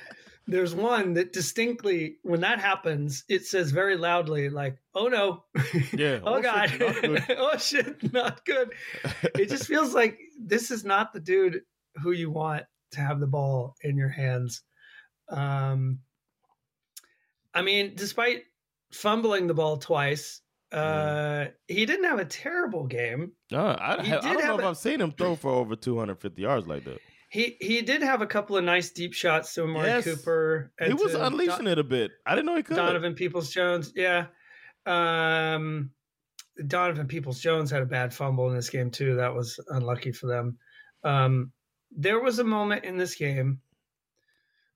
there's 0.47 0.75
one 0.75 1.15
that 1.15 1.33
distinctly, 1.33 2.17
when 2.23 2.41
that 2.41 2.59
happens, 2.61 3.25
it 3.29 3.47
says 3.47 3.71
very 3.71 3.97
loudly, 3.97 4.49
like, 4.51 4.77
"Oh 4.95 5.07
no, 5.09 5.45
Yeah. 5.93 6.19
oh, 6.25 6.43
shit, 6.43 6.43
god, 6.43 6.79
good. 6.79 7.25
oh 7.39 7.57
shit, 7.59 8.13
not 8.13 8.45
good." 8.45 8.73
It 9.37 9.49
just 9.49 9.67
feels 9.67 9.95
like 9.95 10.19
this 10.39 10.71
is 10.71 10.85
not 10.85 11.13
the 11.13 11.21
dude 11.21 11.63
who 12.03 12.11
you 12.13 12.31
want 12.31 12.65
to 12.93 13.01
have 13.01 13.21
the 13.21 13.27
ball 13.27 13.77
in 13.83 13.97
your 13.97 14.09
hands. 14.09 14.63
Um, 15.29 16.01
I 17.55 17.63
mean, 17.63 17.93
despite 17.95 18.43
fumbling 18.93 19.47
the 19.47 19.55
ball 19.55 19.77
twice, 19.79 20.41
uh, 20.73 21.47
he 21.69 21.85
didn't 21.87 22.05
have 22.05 22.19
a 22.19 22.25
terrible 22.25 22.87
game. 22.87 23.33
No, 23.51 23.67
I, 23.67 23.95
I 23.95 23.97
don't 24.21 24.45
know 24.47 24.59
if 24.59 24.65
I've 24.65 24.77
seen 24.77 25.01
him 25.01 25.13
throw 25.13 25.37
for 25.37 25.51
over 25.51 25.77
250 25.77 26.41
yards 26.41 26.67
like 26.67 26.85
that. 26.85 26.99
He 27.29 27.57
he 27.61 27.81
did 27.83 28.03
have 28.03 28.21
a 28.21 28.27
couple 28.27 28.57
of 28.59 28.65
nice 28.65 28.91
deep 28.91 29.15
shots 29.15 29.55
to 29.55 29.63
Amari 29.65 29.87
Yes. 29.89 30.05
Cooper. 30.05 30.71
he 30.85 30.93
was 30.93 31.15
unleashing 31.15 31.67
it 31.67 31.79
a 31.79 31.85
bit. 31.85 32.11
I 32.27 32.35
didn't 32.35 32.47
know 32.47 32.57
he 32.57 32.63
could. 32.63 32.77
Donovan 32.77 33.15
Peoples 33.15 33.51
Jones. 33.51 33.93
Yeah. 33.97 34.27
Um, 34.85 35.91
Donovan 36.67 37.07
Peoples 37.09 37.41
Jones 37.41 37.71
had 37.71 37.81
a 37.83 37.87
bad 37.87 38.13
fumble 38.13 38.51
in 38.51 38.55
this 38.57 38.69
game 38.69 38.91
too. 38.91 39.17
That 39.17 39.35
was 39.35 39.59
unlucky 39.69 40.13
for 40.13 40.27
them. 40.27 40.59
Um, 41.05 41.53
there 41.91 42.21
was 42.21 42.39
a 42.39 42.45
moment 42.45 42.85
in 42.85 42.99
this 42.99 43.15
game 43.15 43.61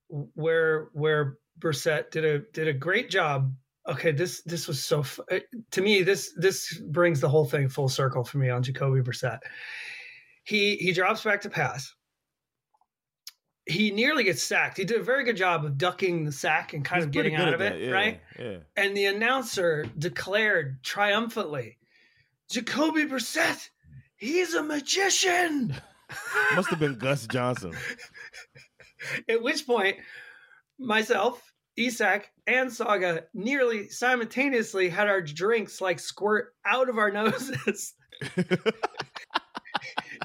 where 0.09 0.89
where 0.93 1.37
Brissett 1.59 2.11
did 2.11 2.25
a 2.25 2.39
did 2.39 2.69
a 2.69 2.73
great 2.73 3.11
job. 3.11 3.53
Okay, 3.89 4.11
this 4.11 4.43
this 4.43 4.67
was 4.67 4.83
so 4.83 5.01
f- 5.01 5.21
uh, 5.31 5.39
to 5.71 5.81
me 5.81 6.03
this 6.03 6.33
this 6.37 6.77
brings 6.89 7.21
the 7.21 7.29
whole 7.29 7.45
thing 7.45 7.69
full 7.69 7.89
circle 7.89 8.25
for 8.25 8.39
me 8.39 8.51
on 8.51 8.63
Jacoby 8.63 9.01
Brissett. 9.01 9.39
He 10.45 10.77
he 10.77 10.93
drops 10.93 11.23
back 11.23 11.41
to 11.43 11.51
pass. 11.51 11.95
He 13.69 13.91
nearly 13.91 14.23
gets 14.23 14.43
sacked. 14.43 14.77
He 14.77 14.85
did 14.85 15.01
a 15.01 15.05
very 15.05 15.25
good 15.25 15.37
job 15.37 15.65
of 15.65 15.77
ducking 15.77 16.25
the 16.25 16.31
sack 16.31 16.73
and 16.73 16.85
kind 16.85 17.01
He's 17.01 17.07
of 17.07 17.11
getting 17.11 17.35
out 17.35 17.53
of 17.53 17.61
it, 17.61 17.81
yeah, 17.81 17.91
right? 17.91 18.21
Yeah. 18.39 18.59
And 18.77 18.97
the 18.97 19.07
announcer 19.07 19.87
declared 19.99 20.85
triumphantly, 20.85 21.79
Jacoby 22.49 23.07
Brissett, 23.07 23.69
he's 24.17 24.55
a 24.55 24.63
magician. 24.63 25.75
Must 26.55 26.71
have 26.71 26.79
been 26.79 26.97
Gus 26.97 27.27
Johnson. 27.27 27.73
At 29.29 29.43
which 29.43 29.67
point, 29.67 29.97
myself, 30.79 31.53
Isak, 31.77 32.31
and 32.47 32.73
Saga 32.73 33.25
nearly 33.35 33.89
simultaneously 33.89 34.89
had 34.89 35.09
our 35.09 35.21
drinks 35.21 35.81
like 35.81 35.99
squirt 35.99 36.55
out 36.65 36.89
of 36.89 36.99
our 36.99 37.11
noses. 37.13 37.95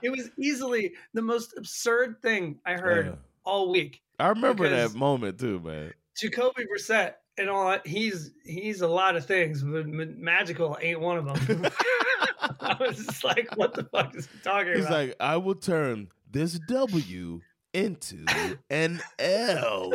it 0.02 0.10
was 0.10 0.30
easily 0.38 0.94
the 1.14 1.22
most 1.22 1.54
absurd 1.58 2.22
thing 2.22 2.60
I 2.66 2.74
heard 2.74 3.08
Yeah. 3.08 3.16
all 3.44 3.72
week. 3.72 4.02
I 4.20 4.30
remember 4.30 4.70
that 4.70 4.94
moment 4.94 5.40
too, 5.40 5.60
man. 5.60 5.94
Jacoby 6.18 6.66
Brissett 6.66 7.14
and 7.38 7.50
all 7.50 7.70
that, 7.70 7.86
he's 7.88 8.32
he's 8.46 8.82
a 8.82 8.88
lot 8.88 9.16
of 9.16 9.26
things, 9.26 9.64
but 9.64 9.88
magical 9.88 10.78
ain't 10.82 11.00
one 11.00 11.18
of 11.18 11.26
them. 11.26 11.66
I 12.60 12.76
was 12.80 12.98
just 13.06 13.24
like, 13.24 13.56
what 13.56 13.74
the 13.74 13.84
fuck 13.86 14.16
is 14.16 14.28
he 14.28 14.40
talking 14.44 14.74
He's 14.76 14.86
about? 14.86 15.00
He's 15.00 15.08
like, 15.10 15.16
I 15.20 15.38
will 15.38 15.56
turn 15.56 16.10
this 16.30 16.60
W 16.68 17.42
into 17.74 18.26
an 18.70 19.02
L. 19.20 19.92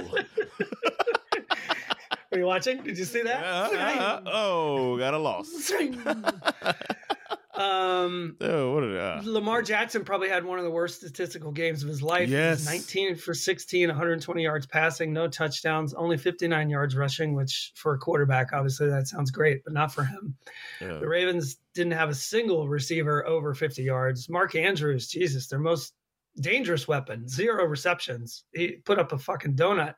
Are 2.32 2.38
you 2.38 2.44
watching? 2.46 2.82
Did 2.82 2.98
you 2.98 3.04
see 3.04 3.22
that? 3.22 3.44
Uh, 3.44 3.76
uh, 3.76 4.20
oh, 4.26 4.98
got 4.98 5.14
a 5.14 5.18
loss. 5.18 5.70
um, 7.54 8.36
Oh, 8.40 8.74
what 8.74 8.80
did 8.80 8.96
uh, 8.96 9.20
Lamar 9.24 9.62
Jackson 9.62 10.04
probably 10.04 10.28
had 10.28 10.44
one 10.44 10.58
of 10.58 10.64
the 10.64 10.70
worst 10.70 10.96
statistical 10.96 11.52
games 11.52 11.82
of 11.82 11.88
his 11.88 12.02
life. 12.02 12.28
Yes. 12.28 12.64
19 12.66 13.14
for 13.16 13.32
16, 13.32 13.88
120 13.88 14.42
yards 14.42 14.66
passing, 14.66 15.12
no 15.12 15.28
touchdowns, 15.28 15.94
only 15.94 16.16
59 16.16 16.68
yards 16.68 16.96
rushing, 16.96 17.34
which 17.34 17.72
for 17.76 17.94
a 17.94 17.98
quarterback, 17.98 18.52
obviously 18.52 18.88
that 18.88 19.06
sounds 19.06 19.30
great, 19.30 19.62
but 19.64 19.72
not 19.72 19.92
for 19.92 20.02
him. 20.04 20.36
yeah. 20.80 20.98
The 20.98 21.08
Ravens 21.08 21.56
didn't 21.74 21.92
have 21.92 22.08
a 22.08 22.14
single 22.14 22.68
receiver 22.68 23.26
over 23.26 23.54
50 23.54 23.82
yards. 23.82 24.28
Mark 24.28 24.54
Andrews, 24.56 25.08
Jesus, 25.08 25.46
their 25.46 25.60
most 25.60 25.92
dangerous 26.40 26.88
weapon, 26.88 27.28
zero 27.28 27.64
receptions. 27.64 28.44
He 28.52 28.72
put 28.84 28.98
up 28.98 29.12
a 29.12 29.18
fucking 29.18 29.54
donut. 29.54 29.94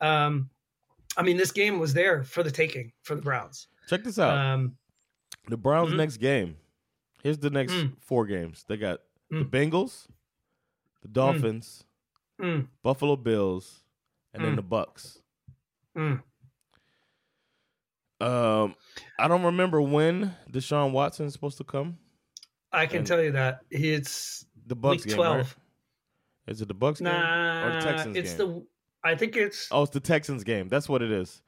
Um, 0.00 0.50
I 1.16 1.22
mean, 1.22 1.36
this 1.36 1.52
game 1.52 1.78
was 1.78 1.92
there 1.94 2.24
for 2.24 2.42
the 2.42 2.50
taking 2.50 2.92
for 3.02 3.14
the 3.14 3.22
Browns. 3.22 3.68
Check 3.88 4.04
this 4.04 4.18
out. 4.18 4.36
Um, 4.36 4.76
the 5.48 5.56
Browns' 5.56 5.90
mhm. 5.92 5.96
next 5.96 6.16
game. 6.18 6.56
Here's 7.22 7.38
the 7.38 7.50
next 7.50 7.72
Mm. 7.72 7.96
four 8.00 8.26
games. 8.26 8.64
They 8.68 8.76
got 8.76 9.00
the 9.30 9.44
Mm. 9.44 9.50
Bengals, 9.50 10.06
the 11.02 11.08
Dolphins, 11.08 11.84
mm, 12.40 12.66
Buffalo 12.82 13.16
Bills, 13.16 13.82
and 14.32 14.44
then 14.44 14.52
Mm. 14.52 14.56
the 14.56 14.62
Bucks. 14.62 15.18
mm. 15.96 16.22
Um, 18.20 18.76
I 19.18 19.26
don't 19.28 19.42
remember 19.42 19.82
when 19.82 20.36
Deshaun 20.50 20.92
Watson 20.92 21.26
is 21.26 21.32
supposed 21.32 21.58
to 21.58 21.64
come. 21.64 21.98
I 22.70 22.86
can 22.86 22.98
And- 22.98 23.06
tell 23.06 23.22
you 23.22 23.32
that 23.32 23.64
it's 23.70 24.46
The 24.66 24.76
Bucks 24.76 24.98
week 25.04 25.08
game, 25.08 25.16
12. 25.16 25.36
right? 25.38 25.56
Is 26.52 26.62
it 26.62 26.68
the 26.68 26.74
Bucks 26.74 27.00
game 27.00 27.08
or 27.08 27.72
the 27.74 27.80
Texans 27.80 28.16
it's 28.16 28.34
game? 28.34 28.38
the. 28.38 28.66
I 29.04 29.14
think 29.14 29.36
it's. 29.36 29.68
Oh, 29.70 29.82
it's 29.82 29.92
the 29.92 30.00
Texans 30.00 30.44
game. 30.44 30.68
That's 30.68 30.88
what 30.88 31.02
it 31.02 31.10
is. 31.10 31.42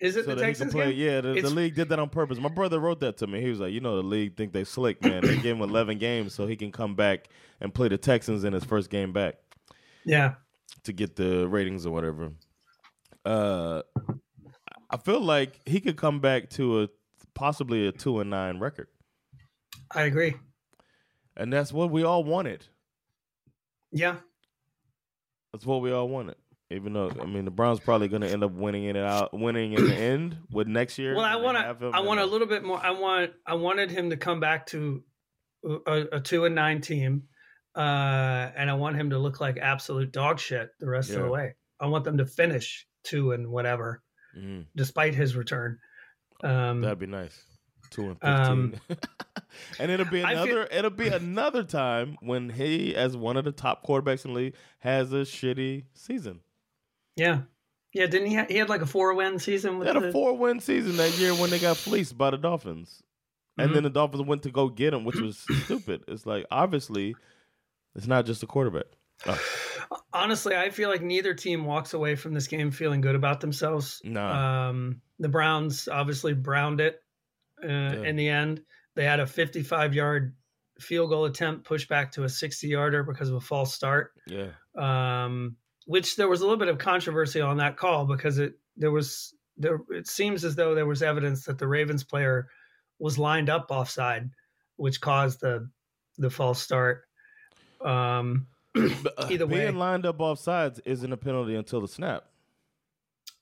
is 0.00 0.16
it 0.16 0.24
so 0.26 0.34
the 0.34 0.40
Texans 0.40 0.72
play. 0.72 0.92
game? 0.94 0.98
Yeah, 1.00 1.20
the, 1.20 1.40
the 1.40 1.50
league 1.50 1.74
did 1.74 1.88
that 1.90 1.98
on 1.98 2.08
purpose. 2.10 2.38
My 2.38 2.48
brother 2.48 2.78
wrote 2.78 3.00
that 3.00 3.16
to 3.18 3.26
me. 3.26 3.40
He 3.40 3.48
was 3.48 3.60
like, 3.60 3.72
you 3.72 3.80
know, 3.80 3.96
the 3.96 4.02
league 4.02 4.36
think 4.36 4.52
they 4.52 4.64
slick, 4.64 5.02
man. 5.02 5.22
they 5.22 5.36
gave 5.36 5.56
him 5.56 5.62
11 5.62 5.98
games 5.98 6.34
so 6.34 6.46
he 6.46 6.56
can 6.56 6.72
come 6.72 6.94
back 6.94 7.28
and 7.60 7.72
play 7.72 7.88
the 7.88 7.98
Texans 7.98 8.44
in 8.44 8.52
his 8.52 8.64
first 8.64 8.90
game 8.90 9.12
back 9.12 9.36
Yeah. 10.04 10.34
to 10.84 10.92
get 10.92 11.16
the 11.16 11.48
ratings 11.48 11.86
or 11.86 11.90
whatever. 11.92 12.32
Uh, 13.24 13.82
I 14.90 14.96
feel 14.96 15.20
like 15.20 15.60
he 15.66 15.80
could 15.80 15.96
come 15.96 16.20
back 16.20 16.50
to 16.50 16.82
a 16.82 16.88
possibly 17.34 17.86
a 17.86 17.92
two 17.92 18.20
and 18.20 18.28
nine 18.30 18.58
record, 18.58 18.88
I 19.94 20.02
agree. 20.02 20.34
and 21.36 21.52
that's 21.52 21.72
what 21.72 21.90
we 21.90 22.02
all 22.02 22.24
wanted. 22.24 22.66
Yeah. 23.92 24.16
That's 25.52 25.66
what 25.66 25.80
we 25.82 25.92
all 25.92 26.08
wanted. 26.08 26.36
Even 26.72 26.92
though 26.92 27.10
I 27.20 27.24
mean 27.26 27.44
the 27.44 27.50
Browns 27.50 27.80
probably 27.80 28.06
going 28.08 28.22
to 28.22 28.28
end 28.30 28.44
up 28.44 28.52
winning 28.52 28.84
it 28.84 28.96
out, 28.96 29.32
winning 29.36 29.72
in 29.72 29.86
the 29.88 29.94
end 29.94 30.36
with 30.52 30.68
next 30.68 30.98
year. 30.98 31.16
Well, 31.16 31.24
I 31.24 31.36
want 31.36 31.58
to. 31.58 31.90
I 31.92 32.00
want 32.00 32.20
a 32.20 32.24
little 32.26 32.46
bit 32.46 32.62
more. 32.62 32.78
I 32.80 32.90
want. 32.92 33.32
I 33.46 33.54
wanted 33.54 33.90
him 33.90 34.10
to 34.10 34.16
come 34.16 34.38
back 34.38 34.66
to 34.66 35.02
a, 35.64 36.04
a 36.12 36.20
two 36.20 36.44
and 36.44 36.54
nine 36.54 36.80
team, 36.80 37.24
uh, 37.74 37.80
and 38.56 38.70
I 38.70 38.74
want 38.74 38.94
him 38.96 39.10
to 39.10 39.18
look 39.18 39.40
like 39.40 39.58
absolute 39.58 40.12
dog 40.12 40.38
shit 40.38 40.70
the 40.78 40.88
rest 40.88 41.10
of 41.10 41.22
the 41.22 41.28
way. 41.28 41.54
I 41.80 41.86
want 41.86 42.04
them 42.04 42.18
to 42.18 42.26
finish 42.26 42.86
two 43.02 43.32
and 43.32 43.48
whatever, 43.48 44.02
Mhm. 44.38 44.66
despite 44.76 45.14
his 45.16 45.34
return. 45.34 45.78
Um, 46.44 46.82
That'd 46.82 46.98
be 47.00 47.06
nice. 47.06 47.42
Two 47.90 48.10
and 48.10 48.18
Um, 48.22 48.72
fifteen. 48.86 48.96
and 49.80 49.90
it'll 49.90 50.06
be 50.06 50.22
I 50.22 50.34
feel- 50.34 50.42
another 50.44 50.68
it'll 50.70 50.90
be 50.90 51.08
another 51.08 51.64
time 51.64 52.16
when 52.20 52.50
he, 52.50 52.94
as 52.94 53.16
one 53.16 53.36
of 53.36 53.44
the 53.44 53.50
top 53.52 53.84
quarterbacks 53.84 54.24
in 54.24 54.32
the 54.34 54.38
league, 54.38 54.54
has 54.78 55.12
a 55.12 55.22
shitty 55.22 55.86
season. 55.94 56.40
Yeah, 57.20 57.40
yeah. 57.92 58.06
Didn't 58.06 58.28
he? 58.28 58.34
Ha- 58.36 58.46
he 58.48 58.56
had 58.56 58.68
like 58.68 58.82
a 58.82 58.86
four 58.86 59.14
win 59.14 59.38
season 59.38 59.72
They 59.74 59.78
with 59.78 59.86
had 59.88 59.96
a 59.96 60.12
four 60.12 60.36
win 60.36 60.60
season 60.60 60.96
that 60.96 61.16
year 61.18 61.32
when 61.34 61.50
they 61.50 61.58
got 61.58 61.76
fleeced 61.76 62.16
by 62.16 62.30
the 62.30 62.38
Dolphins. 62.38 63.02
And 63.58 63.70
Mhm. 63.70 63.74
then 63.74 63.82
the 63.82 63.90
Dolphins 63.90 64.22
went 64.26 64.42
to 64.44 64.50
go 64.50 64.68
get 64.68 64.94
him, 64.94 65.04
which 65.04 65.20
was 65.20 65.38
stupid. 65.64 66.04
It's 66.08 66.24
like 66.26 66.46
obviously 66.50 67.14
it's 67.94 68.06
not 68.06 68.24
just 68.26 68.42
a 68.42 68.46
quarterback. 68.46 68.86
Oh, 69.26 69.38
Honestly, 70.12 70.56
I 70.56 70.70
feel 70.70 70.88
like 70.88 71.02
neither 71.02 71.34
team 71.34 71.64
walks 71.66 71.92
away 71.94 72.14
from 72.16 72.32
this 72.32 72.46
game 72.46 72.70
feeling 72.70 73.00
good 73.02 73.14
about 73.16 73.40
themselves. 73.40 74.00
Nah. 74.04 74.68
Um, 74.70 75.02
the 75.18 75.28
Browns 75.28 75.88
obviously 75.88 76.32
browned 76.32 76.80
it 76.80 77.02
uh, 77.62 77.66
in 77.68 78.16
the 78.16 78.28
end. 78.28 78.62
They 78.94 79.04
had 79.04 79.20
a 79.20 79.26
55 79.26 79.94
yard 79.94 80.34
field 80.80 81.10
goal 81.10 81.26
attempt 81.26 81.64
pushed 81.66 81.88
back 81.90 82.12
to 82.12 82.24
a 82.24 82.28
60 82.28 82.66
yarder 82.68 83.02
because 83.02 83.28
of 83.28 83.34
a 83.34 83.40
false 83.40 83.74
start. 83.74 84.12
yeah. 84.26 84.52
Um, 84.74 85.56
which 85.90 86.14
there 86.14 86.28
was 86.28 86.40
a 86.40 86.44
little 86.44 86.56
bit 86.56 86.68
of 86.68 86.78
controversy 86.78 87.40
on 87.40 87.56
that 87.56 87.76
call 87.76 88.06
because 88.06 88.38
it 88.38 88.54
there 88.76 88.92
was 88.92 89.34
there 89.56 89.80
it 89.90 90.06
seems 90.06 90.44
as 90.44 90.54
though 90.54 90.72
there 90.72 90.86
was 90.86 91.02
evidence 91.02 91.44
that 91.46 91.58
the 91.58 91.66
Ravens 91.66 92.04
player 92.04 92.48
was 93.00 93.18
lined 93.18 93.50
up 93.50 93.66
offside, 93.70 94.30
which 94.76 95.00
caused 95.00 95.40
the 95.40 95.68
the 96.16 96.30
false 96.30 96.62
start. 96.62 97.06
Um, 97.80 98.46
uh, 98.76 99.26
Either 99.30 99.48
way. 99.48 99.64
being 99.64 99.76
lined 99.78 100.06
up 100.06 100.20
off 100.20 100.38
sides 100.38 100.78
isn't 100.84 101.12
a 101.12 101.16
penalty 101.16 101.56
until 101.56 101.80
the 101.80 101.88
snap. 101.88 102.24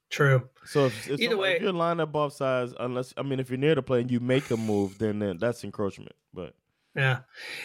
true. 0.09 0.49
So 0.65 0.87
if, 0.87 1.07
if, 1.11 1.21
Either 1.21 1.37
way- 1.37 1.57
if 1.57 1.63
you're 1.63 1.73
lined 1.73 2.01
up 2.01 2.17
off 2.17 2.33
sides, 2.33 2.73
unless 2.81 3.13
I 3.19 3.23
mean 3.23 3.41
if 3.41 3.51
you're 3.51 3.59
near 3.59 3.75
the 3.75 3.83
play 3.83 4.01
and 4.01 4.11
you 4.11 4.21
make 4.21 4.51
a 4.51 4.57
move, 4.57 4.97
then, 4.99 5.19
then 5.19 5.37
that's 5.37 5.65
encroachment. 5.65 6.13
But 6.33 6.55
Yeah, 6.97 7.19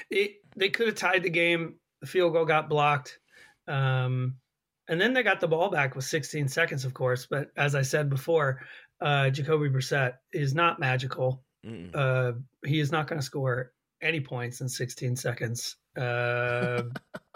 it, 0.09 0.41
they 0.57 0.67
could 0.67 0.87
have 0.87 0.95
tied 0.97 1.23
the 1.23 1.29
game. 1.29 1.75
The 2.01 2.07
field 2.07 2.33
goal 2.33 2.43
got 2.43 2.67
blocked, 2.67 3.17
um, 3.67 4.35
and 4.87 4.99
then 4.99 5.13
they 5.13 5.23
got 5.23 5.39
the 5.39 5.47
ball 5.47 5.69
back 5.69 5.95
with 5.95 6.05
16 6.05 6.47
seconds, 6.47 6.85
of 6.85 6.93
course. 6.93 7.25
But 7.25 7.51
as 7.57 7.75
I 7.75 7.81
said 7.81 8.09
before, 8.09 8.61
uh, 9.01 9.29
Jacoby 9.29 9.69
Brissett 9.69 10.15
is 10.31 10.53
not 10.53 10.79
magical. 10.79 11.43
Uh, 11.93 12.33
he 12.65 12.79
is 12.81 12.91
not 12.91 13.07
going 13.07 13.19
to 13.19 13.25
score 13.25 13.71
any 14.01 14.19
points 14.19 14.59
in 14.59 14.67
16 14.67 15.15
seconds. 15.15 15.77
Uh, 15.95 16.83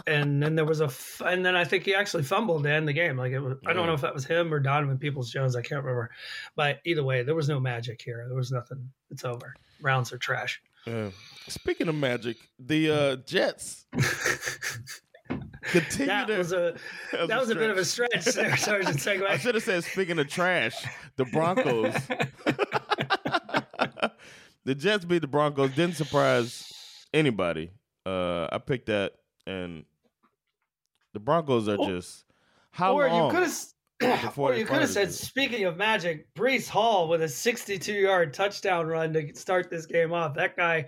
and 0.05 0.43
then 0.43 0.55
there 0.55 0.65
was 0.65 0.81
a, 0.81 0.85
f- 0.85 1.21
and 1.25 1.45
then 1.45 1.55
I 1.55 1.63
think 1.63 1.85
he 1.85 1.95
actually 1.95 2.23
fumbled 2.23 2.63
to 2.63 2.71
end 2.71 2.87
the 2.87 2.93
game. 2.93 3.17
Like 3.17 3.31
it 3.31 3.39
was, 3.39 3.57
I 3.65 3.71
don't 3.71 3.85
know 3.87 3.93
if 3.93 4.01
that 4.01 4.13
was 4.13 4.25
him 4.25 4.53
or 4.53 4.59
Donovan 4.59 4.97
Peoples 4.97 5.31
Jones. 5.31 5.55
I 5.55 5.61
can't 5.61 5.81
remember. 5.83 6.09
But 6.57 6.79
either 6.85 7.03
way, 7.03 7.23
there 7.23 7.35
was 7.35 7.47
no 7.47 7.59
magic 7.59 8.01
here. 8.01 8.25
There 8.27 8.35
was 8.35 8.51
nothing. 8.51 8.89
It's 9.11 9.23
over. 9.23 9.53
Rounds 9.81 10.11
are 10.11 10.17
trash. 10.17 10.61
Yeah. 10.85 11.11
Speaking 11.47 11.87
of 11.87 11.95
magic, 11.95 12.37
the 12.59 12.91
uh, 12.91 13.15
Jets 13.25 13.85
continue 15.71 16.07
that 16.07 16.27
to. 16.27 16.37
was 16.37 16.51
a 16.53 16.75
that 17.27 17.39
was 17.39 17.49
a 17.49 17.55
bit 17.55 17.69
of 17.69 17.77
a 17.77 17.85
stretch 17.85 18.25
there, 18.25 18.55
Sergeant 18.57 19.07
I 19.07 19.37
should 19.37 19.55
have 19.55 19.63
said, 19.63 19.83
speaking 19.83 20.19
of 20.19 20.27
trash, 20.27 20.75
the 21.15 21.25
Broncos. 21.25 21.93
the 24.65 24.75
Jets 24.75 25.05
beat 25.05 25.19
the 25.19 25.27
Broncos. 25.27 25.73
Didn't 25.75 25.95
surprise 25.95 26.71
anybody. 27.13 27.71
Uh, 28.05 28.47
I 28.51 28.57
picked 28.59 28.87
that, 28.87 29.13
and 29.45 29.85
the 31.13 31.19
Broncos 31.19 31.67
are 31.67 31.77
Or- 31.77 31.89
just. 31.89 32.23
How 32.71 32.93
or 32.93 33.09
long? 33.09 33.33
you 33.33 33.39
could 33.39 33.47
have, 34.07 34.21
before 34.21 34.51
or 34.51 34.55
you 34.55 34.65
could 34.65 34.81
have 34.81 34.89
said, 34.89 35.11
speaking 35.11 35.65
of 35.65 35.77
magic, 35.77 36.31
Breece 36.35 36.69
Hall 36.69 37.07
with 37.07 37.23
a 37.23 37.25
62-yard 37.25 38.35
touchdown 38.35 38.85
run 38.85 39.13
to 39.13 39.33
start 39.35 39.71
this 39.71 39.87
game 39.87 40.13
off. 40.13 40.35
That 40.35 40.55
guy, 40.55 40.85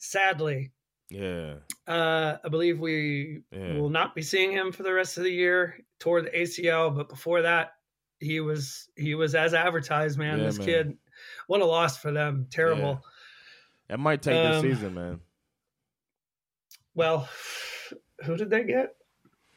sadly, 0.00 0.72
yeah, 1.10 1.54
uh, 1.86 2.36
I 2.44 2.48
believe 2.48 2.78
we 2.80 3.42
Yeah. 3.50 3.74
will 3.78 3.90
not 3.90 4.14
be 4.14 4.22
seeing 4.22 4.52
him 4.52 4.72
for 4.72 4.82
the 4.82 4.92
rest 4.92 5.16
of 5.18 5.24
the 5.24 5.30
year. 5.32 5.80
Toward 5.98 6.26
the 6.26 6.30
ACL, 6.38 6.94
but 6.94 7.08
before 7.08 7.42
that, 7.42 7.72
he 8.20 8.40
was 8.40 8.88
he 8.96 9.14
was 9.14 9.34
as 9.34 9.54
advertised. 9.54 10.18
Man, 10.18 10.38
Yeah, 10.38 10.44
this 10.46 10.58
man. 10.58 10.66
kid, 10.66 10.98
what 11.46 11.60
a 11.60 11.64
loss 11.64 11.98
for 11.98 12.12
them. 12.12 12.46
Terrible. 12.50 13.02
that 13.88 13.98
might 13.98 14.20
take 14.22 14.34
this 14.34 14.56
Um, 14.56 14.62
season, 14.62 14.94
man. 14.94 15.20
Well, 16.94 17.28
who 18.24 18.36
did 18.36 18.50
they 18.50 18.64
get? 18.64 18.94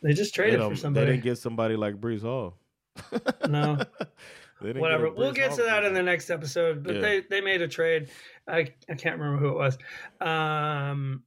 They 0.02 0.14
just 0.14 0.34
traded 0.34 0.60
don't- 0.60 0.76
for 0.76 0.89
they 0.91 1.06
didn't 1.06 1.24
get 1.24 1.38
somebody 1.38 1.76
like 1.76 1.95
Breece 1.99 2.22
Hall. 2.22 2.58
No. 3.47 3.78
They 4.62 4.68
didn't 4.68 4.76
get 4.76 4.82
whatever. 4.82 5.06
a 5.08 5.14
We'll 5.14 5.32
get 5.32 5.54
to 5.54 5.64
that 5.64 5.86
in 5.86 5.95
the 5.95 6.04
next 6.04 6.30
episode. 6.30 6.84
But 6.84 6.93
Yeah. 6.95 7.02
they 7.02 7.20
they 7.22 7.41
made 7.41 7.64
a 7.64 7.68
trade. 7.68 8.12
I 8.47 8.60
I 8.88 8.93
can't 8.93 9.18
remember 9.20 9.39
who 9.39 9.49
it 9.49 9.56
was. 9.58 9.78
Um, 10.22 11.24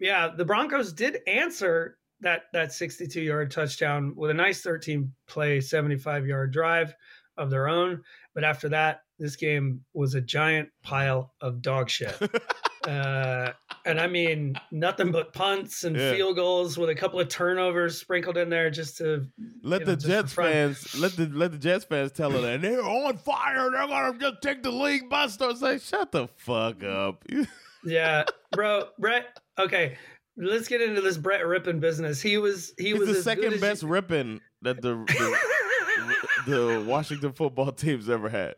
yeah, 0.00 0.28
the 0.36 0.44
Broncos 0.44 0.92
did 0.92 1.18
answer 1.26 1.96
that 2.20 2.42
that 2.52 2.72
62 2.72 3.20
yard 3.20 3.50
touchdown 3.50 4.12
with 4.16 4.30
a 4.30 4.34
nice 4.34 4.60
13 4.62 5.12
play 5.28 5.60
75 5.60 6.26
yard 6.26 6.52
drive 6.52 6.94
of 7.36 7.48
their 7.50 7.68
own. 7.68 8.02
But 8.34 8.44
after 8.44 8.68
that, 8.70 9.02
this 9.18 9.36
game 9.36 9.82
was 9.94 10.14
a 10.14 10.20
giant 10.20 10.68
pile 10.82 11.32
of 11.40 11.62
dog 11.62 11.88
shit. 11.90 12.16
Uh, 12.88 13.52
and 13.84 14.00
I 14.00 14.06
mean 14.06 14.58
nothing 14.70 15.12
but 15.12 15.34
punts 15.34 15.84
and 15.84 15.94
Yeah. 15.94 16.12
field 16.14 16.36
goals 16.36 16.78
with 16.78 16.88
a 16.88 16.94
couple 16.94 17.20
of 17.20 17.28
turnovers 17.28 18.00
sprinkled 18.00 18.38
in 18.38 18.48
there 18.48 18.70
just 18.70 18.96
to 18.96 19.26
Let 19.62 19.80
you 19.80 19.84
the 19.84 19.92
know, 19.92 19.96
just 19.96 20.06
Jets 20.06 20.32
fans 20.32 20.98
let 20.98 21.12
the 21.12 21.26
let 21.26 21.52
the 21.52 21.58
Jets 21.58 21.84
fans 21.84 22.10
tell 22.10 22.30
her 22.30 22.40
that 22.40 22.62
they're 22.62 22.82
on 22.82 23.18
fire. 23.18 23.70
They're 23.70 23.86
gonna 23.86 24.18
just 24.18 24.40
take 24.40 24.62
the 24.62 24.70
league 24.70 25.10
by 25.10 25.26
storm. 25.26 25.56
Say, 25.56 25.76
shut 25.78 26.10
the 26.10 26.26
fuck 26.38 26.82
up. 26.82 27.22
Yeah, 27.84 28.24
bro, 28.52 28.88
Brett. 28.98 29.38
Okay, 29.58 29.96
let's 30.36 30.68
get 30.68 30.80
into 30.80 31.00
this 31.00 31.16
Brett 31.16 31.42
Rypien 31.42 31.80
business. 31.80 32.20
He 32.20 32.38
was 32.38 32.72
he 32.78 32.90
He's 32.90 32.98
was 32.98 33.08
the 33.08 33.22
second 33.22 33.60
best 33.60 33.82
you- 33.82 33.88
Rypien 33.88 34.40
that 34.62 34.82
the, 34.82 35.04
the 35.06 35.38
the 36.46 36.84
Washington 36.86 37.32
football 37.32 37.72
team's 37.72 38.08
ever 38.08 38.28
had. 38.28 38.54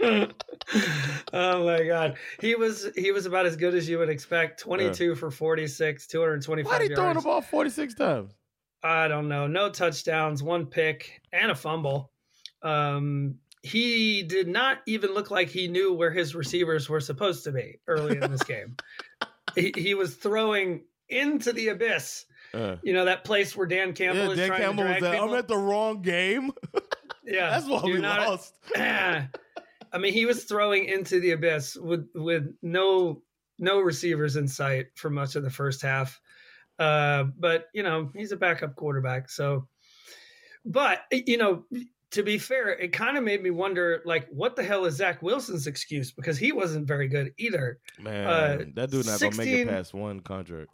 oh 1.32 1.64
my 1.64 1.84
god, 1.84 2.16
he 2.40 2.54
was 2.54 2.88
he 2.96 3.10
was 3.10 3.26
about 3.26 3.46
as 3.46 3.56
good 3.56 3.74
as 3.74 3.88
you 3.88 3.98
would 3.98 4.08
expect. 4.08 4.60
Twenty 4.60 4.90
two 4.92 5.14
for 5.14 5.30
forty 5.30 5.66
six, 5.66 6.06
two 6.06 6.20
hundred 6.20 6.42
twenty 6.42 6.62
Why 6.62 6.72
five 6.78 6.82
he 6.88 6.94
throwing 6.94 7.14
the 7.14 7.20
ball 7.20 7.40
forty 7.40 7.70
six 7.70 7.94
times? 7.94 8.32
I 8.82 9.08
don't 9.08 9.28
know. 9.28 9.46
No 9.46 9.70
touchdowns, 9.70 10.42
one 10.42 10.66
pick, 10.66 11.20
and 11.32 11.50
a 11.50 11.54
fumble. 11.54 12.12
Um, 12.62 13.36
he 13.62 14.22
did 14.22 14.48
not 14.48 14.78
even 14.86 15.14
look 15.14 15.30
like 15.30 15.48
he 15.48 15.68
knew 15.68 15.92
where 15.92 16.10
his 16.10 16.34
receivers 16.34 16.88
were 16.88 17.00
supposed 17.00 17.44
to 17.44 17.52
be 17.52 17.80
early 17.86 18.16
in 18.16 18.30
this 18.30 18.42
game. 18.42 18.76
he, 19.54 19.72
he 19.76 19.94
was 19.94 20.14
throwing 20.14 20.84
into 21.08 21.52
the 21.52 21.68
abyss. 21.68 22.24
Uh, 22.54 22.76
You 22.82 22.92
know 22.94 23.04
that 23.04 23.24
place 23.24 23.54
where 23.56 23.66
Dan 23.66 23.92
Campbell 23.92 24.24
yeah, 24.26 24.30
is 24.30 24.36
Dan 24.38 24.48
trying 24.48 24.60
Campbell 24.60 24.84
to 24.84 24.90
was 24.90 24.98
drag 25.00 25.14
at. 25.14 25.22
I'm 25.22 25.34
at 25.34 25.48
the 25.48 25.58
wrong 25.58 26.02
game. 26.02 26.50
yeah, 27.24 27.50
That's 27.50 27.66
why 27.66 27.82
we 27.84 27.98
not- 27.98 28.28
lost. 28.28 28.54
I 29.90 29.96
mean, 29.98 30.12
he 30.12 30.26
was 30.26 30.44
throwing 30.44 30.84
into 30.84 31.18
the 31.20 31.30
abyss 31.32 31.76
with 31.76 32.08
with 32.14 32.54
no 32.62 33.22
no 33.58 33.80
receivers 33.80 34.36
in 34.36 34.46
sight 34.46 34.86
for 34.94 35.10
much 35.10 35.34
of 35.34 35.42
the 35.42 35.50
first 35.50 35.82
half. 35.82 36.20
Uh, 36.78 37.24
but 37.38 37.66
you 37.74 37.82
know, 37.82 38.10
he's 38.14 38.32
a 38.32 38.36
backup 38.36 38.76
quarterback, 38.76 39.30
so. 39.30 39.66
But 40.64 41.00
you 41.10 41.38
know, 41.38 41.64
to 42.10 42.22
be 42.22 42.38
fair, 42.38 42.70
it 42.70 42.92
kind 42.92 43.18
of 43.18 43.24
made 43.24 43.42
me 43.42 43.50
wonder, 43.50 44.02
like, 44.04 44.26
what 44.30 44.56
the 44.56 44.62
hell 44.62 44.84
is 44.86 44.96
Zach 44.96 45.22
Wilson's 45.22 45.66
excuse? 45.66 46.10
Because 46.10 46.38
he 46.38 46.52
wasn't 46.52 46.86
very 46.86 47.08
good 47.08 47.32
either. 47.36 47.78
Man, 48.00 48.26
Uh, 48.26 48.64
that 48.74 48.90
dude 48.90 49.06
not 49.06 49.20
gonna 49.20 49.36
make 49.36 49.48
it 49.48 49.68
past 49.68 49.92
one 49.94 50.20
contract. 50.20 50.70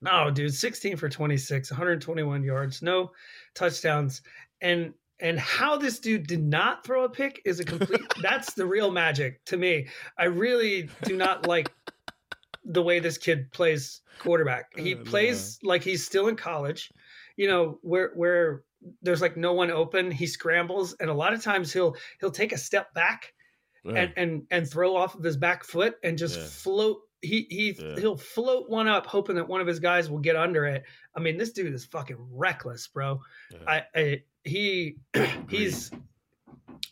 No, 0.00 0.30
dude, 0.30 0.54
16 0.54 0.96
for 0.96 1.08
26, 1.08 1.70
121 1.70 2.44
yards, 2.44 2.82
no 2.82 3.10
touchdowns. 3.54 4.22
And 4.60 4.94
and 5.20 5.36
how 5.36 5.76
this 5.76 5.98
dude 5.98 6.28
did 6.28 6.44
not 6.44 6.84
throw 6.84 7.02
a 7.02 7.08
pick 7.08 7.42
is 7.44 7.58
a 7.58 7.64
complete 7.64 8.00
that's 8.22 8.54
the 8.54 8.64
real 8.64 8.92
magic 8.92 9.44
to 9.46 9.56
me. 9.56 9.88
I 10.16 10.26
really 10.26 10.88
do 11.02 11.16
not 11.16 11.48
like 11.48 11.72
the 12.64 12.82
way 12.82 13.00
this 13.00 13.18
kid 13.18 13.50
plays 13.50 14.02
quarterback. 14.20 14.66
He 14.78 14.94
no. 14.94 15.02
plays 15.02 15.58
like 15.64 15.82
he's 15.82 16.04
still 16.06 16.28
in 16.28 16.36
college. 16.36 16.92
You 17.36 17.48
know, 17.48 17.78
where 17.82 18.12
where 18.14 18.62
there's 19.02 19.20
like 19.20 19.36
no 19.36 19.52
one 19.52 19.70
open, 19.70 20.10
he 20.10 20.26
scrambles 20.26 20.94
and 21.00 21.10
a 21.10 21.14
lot 21.14 21.32
of 21.34 21.42
times 21.42 21.72
he'll 21.72 21.96
he'll 22.20 22.30
take 22.30 22.52
a 22.52 22.58
step 22.58 22.92
back 22.94 23.32
Yeah. 23.84 23.92
and 24.02 24.12
and 24.16 24.42
and 24.50 24.68
throw 24.70 24.96
off 24.96 25.14
of 25.14 25.22
his 25.24 25.36
back 25.36 25.64
foot 25.64 25.96
and 26.02 26.16
just 26.18 26.38
Yeah. 26.38 26.44
float. 26.46 27.00
He 27.20 27.46
he 27.50 27.72
Yeah. 27.78 27.96
he'll 27.98 28.16
float 28.16 28.70
one 28.70 28.86
up, 28.86 29.04
hoping 29.06 29.36
that 29.36 29.48
one 29.48 29.60
of 29.60 29.66
his 29.66 29.80
guys 29.80 30.08
will 30.08 30.20
get 30.20 30.36
under 30.36 30.66
it. 30.66 30.84
I 31.16 31.20
mean, 31.20 31.36
this 31.36 31.52
dude 31.52 31.74
is 31.74 31.84
fucking 31.84 32.16
reckless, 32.30 32.86
bro. 32.86 33.20
I, 33.66 33.82
I 33.94 34.22
he 34.44 34.96
he's 35.50 35.90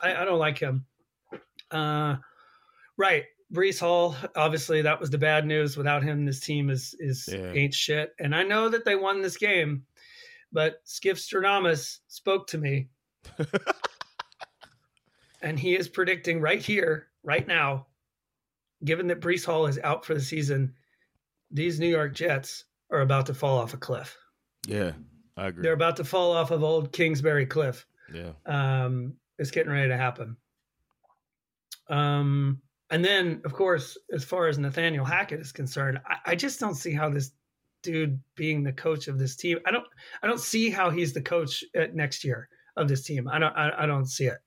I, 0.01 0.15
I 0.17 0.25
don't 0.25 0.39
like 0.41 0.59
him. 0.59 0.85
Uh, 1.71 2.17
right, 2.97 3.25
Breece 3.53 3.81
Hall. 3.81 4.17
Obviously, 4.35 4.83
that 4.83 5.01
was 5.01 5.11
the 5.11 5.19
bad 5.19 5.47
news. 5.47 5.77
Without 5.77 6.03
him, 6.03 6.25
this 6.25 6.41
team 6.41 6.71
is 6.71 6.95
is 6.99 7.29
ain't 7.33 7.75
shit. 7.75 8.13
And 8.19 8.35
I 8.35 8.43
know 8.43 8.69
that 8.69 8.85
they 8.85 8.97
won 8.97 9.23
this 9.23 9.37
game, 9.37 9.85
but 10.57 10.81
Skip 10.85 11.19
Stradamus 11.19 11.99
spoke 12.09 12.47
to 12.47 12.57
me 12.57 12.89
and 15.43 15.59
he 15.59 15.77
is 15.77 15.87
predicting 15.87 16.41
right 16.41 16.63
here, 16.63 17.09
right 17.23 17.47
now, 17.47 17.89
given 18.83 19.07
that 19.09 19.21
Breece 19.21 19.45
Hall 19.45 19.67
is 19.67 19.79
out 19.85 20.07
for 20.07 20.15
the 20.15 20.21
season, 20.21 20.73
these 21.51 21.79
New 21.79 21.91
York 21.91 22.15
Jets 22.15 22.65
are 22.91 23.03
about 23.03 23.27
to 23.27 23.35
fall 23.35 23.59
off 23.59 23.75
a 23.75 23.77
cliff. 23.77 24.17
yeah, 24.67 24.93
I 25.37 25.49
agree. 25.49 25.63
They're 25.63 25.75
about 25.75 25.97
to 25.97 26.05
fall 26.05 26.33
off 26.33 26.51
of 26.51 26.65
old 26.65 26.91
Kingsbury 26.91 27.45
Cliff. 27.45 27.87
yeah, 28.11 28.33
Um, 28.47 29.13
it's 29.39 29.51
getting 29.51 29.73
ready 29.73 29.91
to 29.91 29.97
happen. 29.99 30.39
Um, 31.91 32.63
and 32.89 33.05
then, 33.05 33.43
of 33.45 33.53
course, 33.53 33.99
as 34.11 34.25
far 34.25 34.49
as 34.49 34.59
Nathaniel 34.59 35.05
Hackett 35.05 35.41
is 35.41 35.53
concerned, 35.53 36.01
I, 36.07 36.31
I 36.31 36.35
just 36.35 36.61
don't 36.61 36.77
see 36.77 36.95
how 36.95 37.11
this 37.11 37.33
dude 37.87 38.21
being 38.35 38.63
the 38.63 38.73
coach 38.73 39.09
of 39.09 39.19
this 39.19 39.35
team. 39.37 39.59
I 39.67 39.71
don't. 39.71 39.87
I 40.23 40.27
don't 40.27 40.41
see 40.41 40.69
how 40.71 40.91
he's 40.91 41.13
the 41.15 41.23
coach 41.23 41.65
at 41.75 41.95
next 41.95 42.23
year 42.25 42.49
of 42.77 42.89
this 42.89 43.03
team. 43.03 43.27
I 43.29 43.39
don't. 43.39 43.57
I, 43.57 43.85
I 43.85 43.87
don't 43.87 44.07
see 44.07 44.27
it. 44.27 44.39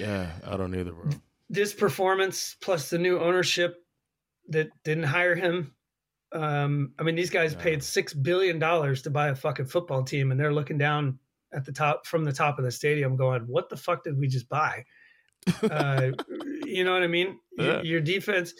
yeah. 0.00 0.30
I 0.46 0.56
don't 0.56 0.74
either, 0.74 0.92
bro. 0.92 1.10
this 1.50 1.74
performance 1.74 2.56
plus 2.62 2.88
the 2.90 2.98
new 2.98 3.18
ownership 3.18 3.84
that 4.48 4.68
didn't 4.84 5.04
hire 5.04 5.34
him. 5.34 5.74
Um, 6.32 6.92
I 6.98 7.02
mean, 7.02 7.14
these 7.16 7.30
guys 7.30 7.52
Yeah. 7.54 7.60
paid 7.62 7.82
six 7.82 8.12
billion 8.14 8.58
dollars 8.58 9.02
to 9.02 9.10
buy 9.10 9.28
a 9.28 9.34
fucking 9.34 9.66
football 9.66 10.02
team, 10.02 10.30
and 10.30 10.38
they're 10.40 10.52
looking 10.54 10.78
down 10.78 11.18
at 11.52 11.64
the 11.64 11.72
top 11.72 12.06
from 12.06 12.24
the 12.24 12.32
top 12.32 12.58
of 12.58 12.64
the 12.64 12.70
stadium, 12.70 13.16
going, 13.16 13.42
"What 13.46 13.68
the 13.68 13.76
fuck 13.76 14.04
did 14.04 14.18
we 14.18 14.28
just 14.28 14.48
buy?" 14.48 14.84
Uh, 15.62 16.10
you 16.64 16.84
know 16.84 16.92
what 16.92 17.02
I 17.02 17.06
mean? 17.06 17.38
Yeah. 17.56 17.80
Your 17.82 18.00
defense. 18.00 18.52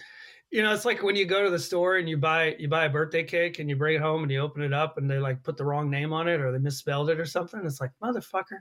You 0.51 0.63
know, 0.63 0.73
it's 0.73 0.87
like 0.87 1.03
when 1.03 1.15
you 1.15 1.27
go 1.27 1.45
to 1.45 1.51
the 1.51 1.59
store 1.59 1.97
and 1.99 2.09
you 2.09 2.17
buy 2.17 2.57
you 2.59 2.69
buy 2.69 2.87
a 2.87 2.91
birthday 2.91 3.23
cake 3.23 3.59
and 3.59 3.69
you 3.69 3.77
bring 3.77 3.97
it 3.97 4.01
home 4.01 4.23
and 4.23 4.33
you 4.33 4.41
open 4.41 4.63
it 4.63 4.73
up 4.73 4.97
and 4.97 5.11
they 5.11 5.19
like 5.19 5.43
put 5.43 5.57
the 5.59 5.65
wrong 5.65 5.91
name 5.91 6.13
on 6.13 6.27
it 6.27 6.41
or 6.41 6.51
they 6.53 6.59
misspelled 6.59 7.11
it 7.11 7.21
or 7.21 7.27
something. 7.27 7.61
It's 7.65 7.81
like 7.83 7.91
motherfucker. 8.03 8.61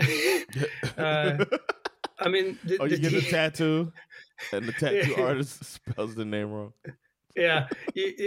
uh, 0.98 1.44
I 2.18 2.28
mean, 2.28 2.58
the, 2.64 2.78
oh, 2.80 2.84
you 2.84 2.96
the 2.96 3.10
get 3.10 3.10
de- 3.12 3.20
tattoo, 3.30 3.92
and 4.52 4.64
the 4.66 4.72
tattoo 4.72 5.14
Yeah. 5.16 5.22
artist 5.24 5.64
spells 5.74 6.14
the 6.14 6.24
name 6.24 6.50
wrong. 6.52 6.72
yeah, 7.36 7.68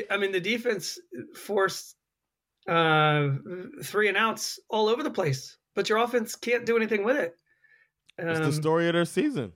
I 0.09 0.17
mean 0.17 0.31
the 0.31 0.39
defense 0.39 0.99
forced 1.35 1.95
uh, 2.67 3.29
three 3.83 4.07
and 4.07 4.17
outs 4.17 4.59
all 4.69 4.87
over 4.87 5.03
the 5.03 5.11
place, 5.11 5.57
but 5.75 5.89
your 5.89 5.97
offense 5.99 6.35
can't 6.35 6.65
do 6.65 6.77
anything 6.77 7.03
with 7.03 7.17
it. 7.17 7.35
It's 8.19 8.39
the 8.39 8.45
Um, 8.45 8.51
story 8.51 8.87
of 8.87 8.93
their 8.93 9.05
season. 9.05 9.51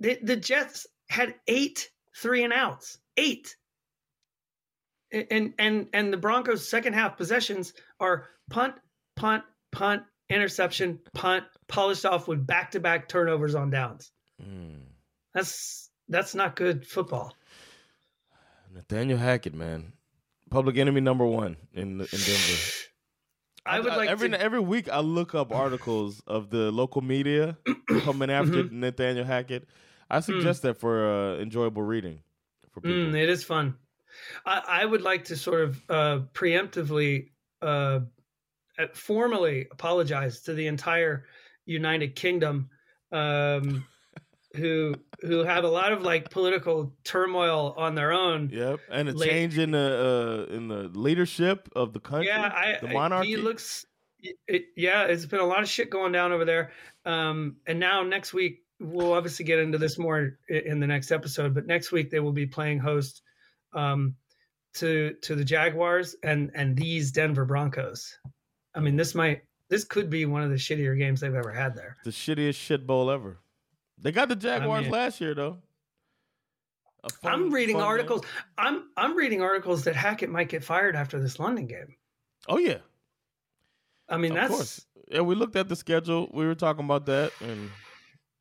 The, 0.00 0.18
the 0.22 0.36
Jets 0.36 0.86
had 1.08 1.34
eight 1.48 1.90
three 2.20 2.44
and 2.44 2.52
outs, 2.52 2.98
eight, 3.16 3.56
and 5.12 5.54
and 5.58 5.88
and 5.92 6.12
the 6.12 6.16
Broncos' 6.16 6.68
second 6.68 6.92
half 6.94 7.16
possessions 7.16 7.72
are 8.00 8.26
punt, 8.50 8.74
punt, 9.16 9.44
punt, 9.72 10.02
interception, 10.28 11.00
punt, 11.14 11.44
polished 11.68 12.04
off 12.04 12.28
with 12.28 12.46
back 12.46 12.72
to 12.72 12.80
back 12.80 13.08
turnovers 13.08 13.54
on 13.54 13.70
downs. 13.70 14.10
Mm. 14.42 14.82
That's 15.34 15.90
that's 16.08 16.34
not 16.34 16.56
good 16.56 16.86
football. 16.86 17.34
Nathaniel 18.72 19.18
Hackett, 19.18 19.54
man, 19.54 19.92
public 20.50 20.76
enemy 20.76 21.00
number 21.00 21.24
one 21.26 21.56
in 21.72 22.00
in 22.00 22.06
Denver. 22.06 22.62
I 23.66 23.80
would 23.80 23.88
like 23.88 24.08
every 24.08 24.30
to- 24.30 24.40
every 24.40 24.60
week 24.60 24.88
I 24.88 25.00
look 25.00 25.34
up 25.34 25.52
articles 25.52 26.22
of 26.26 26.48
the 26.48 26.70
local 26.72 27.02
media 27.02 27.58
coming 28.00 28.30
after 28.30 28.64
Nathaniel 28.64 29.26
Hackett. 29.26 29.68
I 30.10 30.20
suggest 30.20 30.62
that 30.62 30.80
for 30.80 31.06
uh, 31.06 31.38
enjoyable 31.38 31.82
reading 31.82 32.20
for 32.72 32.80
people. 32.80 33.12
Mm, 33.12 33.22
it 33.22 33.28
is 33.28 33.44
fun. 33.44 33.76
I, 34.44 34.62
I 34.66 34.84
would 34.84 35.02
like 35.02 35.24
to 35.26 35.36
sort 35.36 35.62
of 35.62 35.82
uh, 35.88 36.20
preemptively, 36.32 37.30
uh, 37.62 38.00
formally 38.94 39.66
apologize 39.70 40.40
to 40.42 40.54
the 40.54 40.66
entire 40.66 41.26
United 41.66 42.14
Kingdom, 42.16 42.70
um, 43.12 43.84
who 44.56 44.94
who 45.20 45.44
have 45.44 45.64
a 45.64 45.68
lot 45.68 45.92
of 45.92 46.02
like 46.02 46.30
political 46.30 46.94
turmoil 47.04 47.74
on 47.76 47.94
their 47.94 48.12
own. 48.12 48.50
Yep, 48.52 48.80
and 48.90 49.08
a 49.08 49.12
Late- 49.12 49.30
change 49.30 49.58
in 49.58 49.72
the 49.72 50.46
uh, 50.50 50.54
in 50.54 50.68
the 50.68 50.88
leadership 50.98 51.68
of 51.76 51.92
the 51.92 52.00
country. 52.00 52.28
Yeah, 52.28 52.50
I, 52.54 52.78
the 52.80 52.88
monarchy. 52.88 53.28
he 53.28 53.36
looks. 53.36 53.84
It, 54.48 54.64
yeah, 54.76 55.04
it's 55.04 55.26
been 55.26 55.38
a 55.40 55.46
lot 55.46 55.62
of 55.62 55.68
shit 55.68 55.90
going 55.90 56.10
down 56.10 56.32
over 56.32 56.44
there. 56.44 56.72
Um, 57.04 57.58
and 57.66 57.78
now 57.78 58.02
next 58.02 58.34
week 58.34 58.64
we'll 58.80 59.12
obviously 59.12 59.44
get 59.44 59.58
into 59.58 59.78
this 59.78 59.98
more 59.98 60.38
in 60.48 60.80
the 60.80 60.86
next 60.86 61.10
episode. 61.10 61.54
But 61.54 61.66
next 61.66 61.92
week 61.92 62.10
they 62.10 62.20
will 62.20 62.32
be 62.32 62.46
playing 62.46 62.78
host 62.78 63.22
um, 63.72 64.14
to 64.74 65.14
to 65.22 65.34
the 65.34 65.44
Jaguars 65.44 66.14
and 66.22 66.50
and 66.54 66.76
these 66.76 67.12
Denver 67.12 67.44
Broncos. 67.44 68.18
I 68.74 68.80
mean, 68.80 68.96
this 68.96 69.14
might 69.14 69.42
this 69.68 69.84
could 69.84 70.08
be 70.10 70.24
one 70.26 70.42
of 70.42 70.50
the 70.50 70.56
shittier 70.56 70.96
games 70.98 71.20
they've 71.20 71.34
ever 71.34 71.52
had 71.52 71.74
there. 71.74 71.96
the 72.04 72.10
shittiest 72.10 72.54
shit 72.56 72.86
bowl 72.86 73.10
ever. 73.10 73.38
They 74.00 74.12
got 74.12 74.28
the 74.28 74.36
Jaguars 74.36 74.84
mean- 74.84 74.92
last 74.92 75.20
year 75.20 75.34
though. 75.34 75.58
Fun- 77.22 77.32
I'm 77.32 77.50
reading 77.50 77.76
fun 77.76 77.82
game. 77.82 77.88
articles. 77.88 78.22
I'm 78.58 78.88
I'm 78.96 79.16
reading 79.16 79.40
articles 79.40 79.84
that 79.84 79.94
Hackett 79.96 80.30
might 80.30 80.48
get 80.48 80.64
fired 80.64 80.96
after 80.96 81.20
this 81.20 81.38
London 81.38 81.66
game. 81.66 81.94
Oh 82.48 82.58
yeah, 82.58 82.78
I 84.08 84.16
mean, 84.16 84.32
of 84.32 84.36
that's 84.36 84.50
course. 84.54 84.86
Yeah, 85.10 85.20
we 85.20 85.34
looked 85.36 85.54
at 85.56 85.68
the 85.68 85.76
schedule. 85.76 86.28
We 86.32 86.44
were 86.44 86.56
talking 86.56 86.84
about 86.84 87.06
that, 87.06 87.32
and 87.40 87.70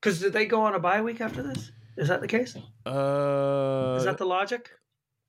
because 0.02 0.20
did 0.20 0.34
they 0.34 0.46
go 0.46 0.62
on 0.62 0.76
a 0.76 0.80
bye 0.80 1.02
week 1.02 1.22
after 1.22 1.42
this? 1.44 1.72
Is 1.98 2.08
that 2.10 2.22
the 2.22 2.28
case? 2.28 2.56
uh, 2.86 3.96
Is 3.98 4.06
that 4.06 4.18
the 4.18 4.26
logic? 4.26 4.70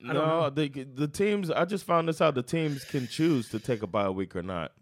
I. 0.06 0.12
No, 0.12 0.50
they, 0.50 0.68
the 0.68 1.08
teams. 1.08 1.50
I 1.50 1.64
just 1.64 1.84
found 1.84 2.08
this 2.08 2.20
out. 2.20 2.34
The 2.34 2.42
teams 2.42 2.84
can 2.84 3.06
choose 3.08 3.48
to 3.50 3.58
take 3.58 3.82
a 3.82 3.86
bye 3.86 4.10
week 4.10 4.36
or 4.36 4.42
not, 4.42 4.72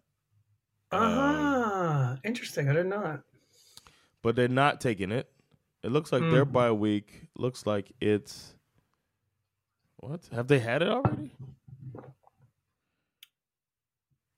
Ah, 0.93 2.18
interesting. 2.24 2.68
I 2.68 2.72
didn't 2.72 2.91
but 4.22 4.37
they're 4.37 4.49
not 4.49 4.80
taking 4.80 5.11
it. 5.12 5.30
It 5.82 5.91
looks 5.93 6.11
like 6.12 6.22
their 6.22 6.45
Mm. 6.45 6.53
bye 6.53 6.72
week 6.72 7.28
looks 7.37 7.64
like 7.66 7.93
it's 8.01 8.55
what? 9.99 10.28
Have 10.32 10.49
they 10.49 10.59
had 10.59 10.82
it 10.82 10.89
already? 10.89 11.30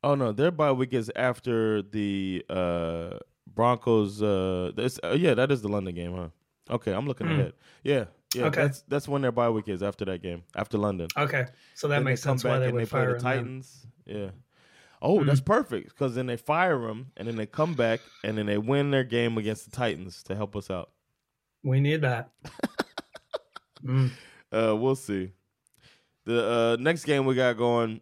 Oh 0.04 0.14
no, 0.14 0.30
their 0.32 0.50
bye 0.50 0.72
week 0.72 0.92
is 0.94 1.10
after 1.16 1.82
the 1.82 2.44
uh 2.48 3.18
Broncos. 3.58 4.22
Uh, 4.22 4.70
this, 4.76 5.00
uh, 5.02 5.16
yeah, 5.18 5.34
that 5.34 5.50
is 5.50 5.62
the 5.62 5.68
London 5.68 5.92
game, 5.92 6.14
huh? 6.14 6.28
Okay, 6.70 6.92
I'm 6.92 7.08
looking 7.08 7.26
Mm. 7.26 7.32
ahead. 7.40 7.52
Yeah, 7.82 8.04
yeah, 8.36 8.44
Okay. 8.44 8.62
that's 8.62 8.82
that's 8.82 9.08
when 9.08 9.20
their 9.22 9.32
bye 9.32 9.50
week 9.50 9.68
is 9.68 9.82
after 9.82 10.04
that 10.04 10.22
game, 10.22 10.44
after 10.54 10.78
London. 10.78 11.08
Okay, 11.16 11.46
so 11.74 11.88
that 11.88 11.96
Then 11.96 12.04
makes 12.04 12.22
sense 12.22 12.44
why 12.44 12.58
they 12.60 12.66
and 12.66 12.74
would 12.74 12.82
they 12.82 12.86
play 12.88 13.00
fire 13.00 13.14
the. 13.14 13.18
Titans. 13.20 13.84
Yeah. 14.06 14.30
Oh, 15.02 15.18
Mm. 15.18 15.26
that's 15.26 15.40
perfect 15.40 15.88
because 15.88 16.14
then 16.14 16.26
they 16.26 16.36
fire 16.36 16.78
them 16.78 17.10
and 17.16 17.26
then 17.26 17.34
they 17.36 17.46
come 17.46 17.74
back 17.74 17.98
and 18.22 18.38
then 18.38 18.46
they 18.46 18.58
win 18.58 18.90
their 18.92 19.02
game 19.04 19.36
against 19.38 19.64
the 19.64 19.76
Titans 19.76 20.22
to 20.24 20.36
help 20.36 20.54
us 20.54 20.70
out. 20.70 20.90
We 21.64 21.80
need 21.80 22.02
that. 22.02 22.30
Mm. 23.84 24.10
Uh, 24.52 24.74
we'll 24.76 24.96
see. 24.96 25.30
The 26.24 26.48
uh, 26.48 26.76
next 26.80 27.04
game 27.04 27.26
we 27.26 27.34
got 27.36 27.56
going 27.56 28.00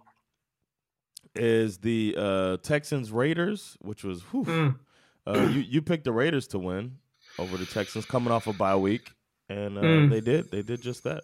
is 1.34 1.78
the 1.78 2.14
uh, 2.16 2.56
Texans 2.62 3.12
Raiders, 3.12 3.76
which 3.82 4.02
was 4.04 4.22
whew, 4.32 4.44
Mm. 4.44 4.78
Uh, 5.26 5.48
you 5.52 5.60
you 5.60 5.82
picked 5.82 6.04
the 6.04 6.12
Raiders 6.12 6.46
to 6.48 6.58
win 6.58 6.98
over 7.38 7.56
the 7.56 7.66
Texans 7.66 8.04
coming 8.06 8.32
off 8.32 8.46
a 8.46 8.52
bye 8.52 8.76
week, 8.76 9.10
and 9.48 9.76
uh, 9.78 9.82
Mm. 9.82 10.10
they 10.10 10.20
did 10.20 10.50
they 10.50 10.62
did 10.62 10.80
just 10.82 11.04
that. 11.04 11.22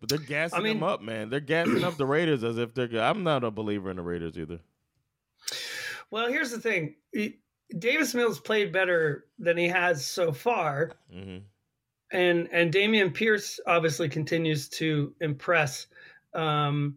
But 0.00 0.10
they're 0.10 0.18
gassing 0.18 0.58
I 0.58 0.62
mean- 0.62 0.76
them 0.78 0.82
up, 0.84 1.00
man. 1.02 1.28
They're 1.30 1.40
gassing 1.40 1.82
up 1.82 1.96
the 1.96 2.06
Raiders 2.06 2.44
as 2.44 2.58
if 2.58 2.74
they're 2.74 2.86
good. 2.88 3.00
I'm 3.00 3.24
not 3.24 3.42
a 3.42 3.50
believer 3.50 3.90
in 3.90 3.96
the 3.96 4.02
Raiders 4.02 4.38
either. 4.38 4.60
Well, 6.10 6.28
here's 6.28 6.50
the 6.50 6.60
thing. 6.60 6.94
Davis 7.78 8.14
Mills 8.14 8.40
played 8.40 8.72
better 8.72 9.26
than 9.38 9.56
he 9.56 9.68
has 9.68 10.04
so 10.06 10.32
far, 10.32 10.92
hmm 11.12 11.38
and 12.10 12.48
and 12.52 12.72
Dameon 12.72 13.12
Pierce 13.12 13.60
obviously 13.66 14.08
continues 14.08 14.68
to 14.70 15.14
impress. 15.20 15.86
Um, 16.32 16.96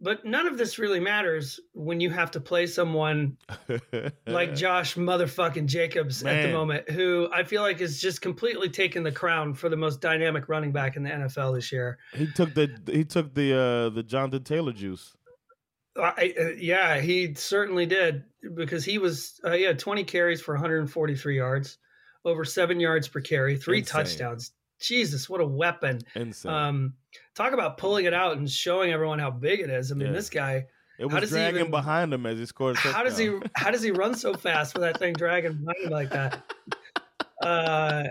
but 0.00 0.24
none 0.24 0.46
of 0.46 0.58
this 0.58 0.78
really 0.78 1.00
matters 1.00 1.58
when 1.72 2.00
you 2.00 2.10
have 2.10 2.30
to 2.32 2.40
play 2.40 2.66
someone 2.66 3.38
like 4.26 4.54
Josh 4.54 4.94
motherfucking 4.94 5.66
Jacobs 5.66 6.22
at 6.22 6.42
the 6.42 6.52
moment, 6.52 6.90
who 6.90 7.28
I 7.32 7.44
feel 7.44 7.62
like 7.62 7.80
is 7.80 8.00
just 8.00 8.20
completely 8.20 8.68
taken 8.68 9.02
the 9.02 9.12
crown 9.12 9.54
for 9.54 9.68
the 9.68 9.76
most 9.76 10.00
dynamic 10.00 10.48
running 10.48 10.72
back 10.72 10.96
in 10.96 11.02
the 11.02 11.10
NFL 11.10 11.54
this 11.54 11.72
year. 11.72 11.98
he 12.12 12.26
took 12.26 12.54
the 12.54 12.78
he 12.86 13.04
took 13.04 13.34
the 13.34 13.54
uh, 13.54 13.88
the 13.90 14.02
Jonathan 14.02 14.44
Taylor 14.44 14.72
juice. 14.72 15.14
I, 15.98 16.34
uh, 16.38 16.48
yeah, 16.58 17.00
he 17.00 17.32
certainly 17.34 17.86
did 17.86 18.24
because 18.54 18.84
he 18.84 18.98
was 18.98 19.40
uh, 19.44 19.52
had 19.52 19.78
20 19.78 20.04
carries 20.04 20.42
for 20.42 20.54
143 20.54 21.36
yards, 21.36 21.78
over 22.24 22.44
seven 22.44 22.80
yards 22.80 23.08
per 23.08 23.20
carry, 23.20 23.56
three 23.56 23.78
Insane. 23.78 24.04
touchdowns. 24.04 24.52
Jesus, 24.78 25.26
what 25.26 25.40
a 25.40 25.46
weapon! 25.46 26.00
Insane. 26.14 26.52
Um, 26.52 26.94
talk 27.36 27.52
about 27.52 27.78
pulling 27.78 28.06
it 28.06 28.14
out 28.14 28.36
and 28.36 28.50
showing 28.50 28.90
everyone 28.92 29.18
how 29.20 29.30
big 29.30 29.60
it 29.60 29.70
is. 29.70 29.92
I 29.92 29.94
mean, 29.94 30.08
Yeah. 30.08 30.12
this 30.14 30.30
guy. 30.30 30.66
it 30.98 31.08
how 31.08 31.20
was 31.20 31.20
does 31.20 31.30
he 31.30 31.36
dragging 31.36 31.60
even- 31.60 31.70
behind 31.70 32.12
him 32.12 32.24
as 32.26 32.38
he 32.38 32.46
scored. 32.46 32.76
How 32.76 33.04
does 33.04 33.16
he? 33.18 33.38
How 33.54 33.70
does 33.70 33.82
he 33.82 33.90
run 33.92 34.14
so 34.14 34.34
fast 34.46 34.74
with 34.74 34.82
that 34.82 34.98
thing 34.98 35.12
dragging 35.14 35.52
behind 35.52 35.84
him 35.84 35.90
like 35.90 36.10
that? 36.10 36.42
Uh, 37.42 38.04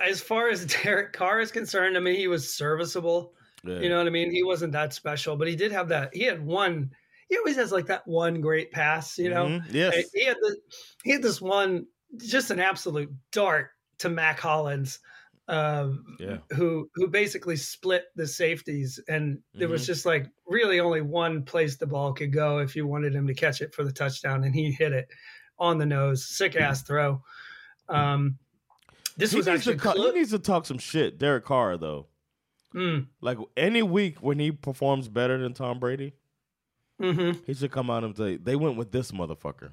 as 0.00 0.20
far 0.22 0.48
as 0.48 0.64
Derek 0.64 1.12
Carr 1.12 1.40
is 1.40 1.50
concerned, 1.52 1.96
I 1.96 2.00
mean, 2.00 2.14
he 2.14 2.28
was 2.28 2.54
serviceable. 2.54 3.32
Yeah. 3.64 3.80
You 3.80 3.88
know 3.88 3.98
what 3.98 4.06
I 4.06 4.10
mean? 4.10 4.30
He 4.30 4.42
wasn't 4.42 4.72
that 4.72 4.94
special, 4.94 5.36
but 5.36 5.48
he 5.48 5.56
did 5.56 5.72
have 5.72 5.88
that. 5.88 6.14
He 6.14 6.22
had 6.22 6.40
one. 6.44 6.90
He 7.28 7.36
always 7.36 7.56
has 7.56 7.72
like 7.72 7.86
that 7.86 8.06
one 8.06 8.40
great 8.40 8.70
pass. 8.72 9.18
You 9.18 9.28
know, 9.30 9.46
Mhm. 9.46 9.64
Yes. 9.70 10.10
he 10.14 10.24
had 10.24 10.36
the 10.40 10.56
he 11.04 11.10
had 11.10 11.20
this 11.20 11.40
one, 11.40 11.86
just 12.16 12.50
an 12.50 12.60
absolute 12.60 13.10
dart 13.32 13.70
to 13.98 14.08
Mack 14.08 14.38
Hollins, 14.40 15.00
um, 15.50 16.16
Yeah. 16.20 16.38
who 16.56 16.88
who 16.94 17.08
basically 17.08 17.56
split 17.56 18.04
the 18.16 18.26
safeties, 18.26 19.00
and 19.08 19.42
there 19.54 19.68
was 19.68 19.82
Mhm. 19.82 19.86
just 19.86 20.06
like 20.06 20.26
really 20.46 20.80
only 20.80 21.00
one 21.02 21.42
place 21.44 21.76
the 21.76 21.86
ball 21.86 22.12
could 22.12 22.32
go 22.32 22.58
if 22.58 22.76
you 22.76 22.86
wanted 22.86 23.14
him 23.14 23.26
to 23.26 23.34
catch 23.34 23.60
it 23.60 23.74
for 23.74 23.82
the 23.84 23.92
touchdown, 23.92 24.44
and 24.44 24.54
he 24.54 24.70
hit 24.70 24.92
it 24.92 25.08
on 25.58 25.76
the 25.76 25.84
nose, 25.86 26.24
sick 26.26 26.56
ass 26.56 26.82
throw. 26.82 27.22
Um, 27.88 28.38
this 29.16 29.32
he, 29.32 29.36
was 29.36 29.48
actually 29.48 29.76
co- 29.76 29.92
clo- 29.92 30.12
he 30.12 30.18
needs 30.20 30.30
to 30.30 30.38
talk 30.38 30.64
some 30.66 30.78
shit, 30.78 31.18
Derek 31.18 31.44
Carr, 31.44 31.76
though. 31.76 32.06
Mm, 32.74 33.08
Like 33.20 33.36
any 33.56 33.82
week 33.82 34.22
when 34.22 34.38
he 34.38 34.52
performs 34.52 35.08
better 35.08 35.36
than 35.36 35.52
Tom 35.52 35.80
Brady, 35.80 36.14
mhm, 37.00 37.44
he 37.44 37.52
should 37.54 37.72
come 37.72 37.90
out 37.90 38.04
and 38.04 38.16
say 38.16 38.36
they 38.36 38.54
went 38.54 38.76
with 38.76 38.92
this 38.92 39.10
motherfucker. 39.10 39.72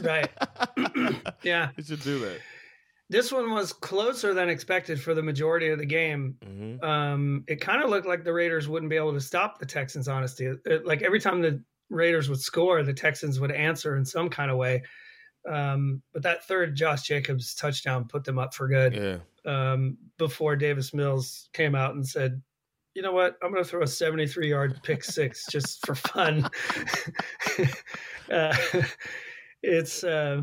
right, 0.00 0.30
yeah. 1.42 1.70
he 1.76 1.82
should 1.82 2.02
do 2.02 2.20
that. 2.20 2.38
This 3.12 3.30
one 3.30 3.50
was 3.52 3.74
closer 3.74 4.32
than 4.32 4.48
expected 4.48 4.98
for 4.98 5.12
the 5.12 5.22
majority 5.22 5.68
of 5.68 5.78
the 5.78 5.84
game. 5.86 6.36
hmm 6.42 6.82
um, 6.82 7.44
it 7.46 7.60
kind 7.60 7.82
of 7.82 7.90
looked 7.90 8.06
like 8.06 8.24
the 8.24 8.32
Raiders 8.32 8.66
wouldn't 8.68 8.88
be 8.88 8.96
able 8.96 9.12
to 9.12 9.20
stop 9.20 9.58
the 9.58 9.66
Texans. 9.66 10.08
Honestly, 10.08 10.46
It- 10.64 10.86
like 10.86 11.02
every 11.02 11.20
time 11.20 11.42
the 11.42 11.62
Raiders 11.90 12.30
would 12.30 12.40
score, 12.40 12.82
the 12.82 12.94
Texans 12.94 13.38
would 13.38 13.52
answer 13.52 13.96
in 13.96 14.04
some 14.06 14.30
kind 14.30 14.50
of 14.50 14.56
way. 14.56 14.82
Um, 15.46 16.00
but 16.14 16.22
that 16.22 16.44
third 16.48 16.74
Josh 16.74 17.02
Jacobs 17.02 17.54
touchdown 17.54 18.06
put 18.08 18.24
them 18.24 18.38
up 18.38 18.54
for 18.54 18.66
good. 18.66 18.94
Yeah. 18.94 19.18
Um, 19.44 19.98
before 20.16 20.56
Davis 20.56 20.94
Mills 20.94 21.50
came 21.52 21.74
out 21.74 21.94
and 21.94 22.06
said, 22.06 22.40
"You 22.94 23.02
know 23.02 23.12
what? 23.12 23.36
I'm 23.42 23.50
going 23.52 23.62
to 23.62 23.68
throw 23.68 23.82
a 23.82 23.86
73 23.86 24.48
yard 24.48 24.80
pick 24.82 25.04
six 25.04 25.44
just 25.50 25.84
for 25.84 25.94
fun." 25.96 26.48
uh, 28.32 28.56
it's 29.62 30.02
uh, 30.04 30.42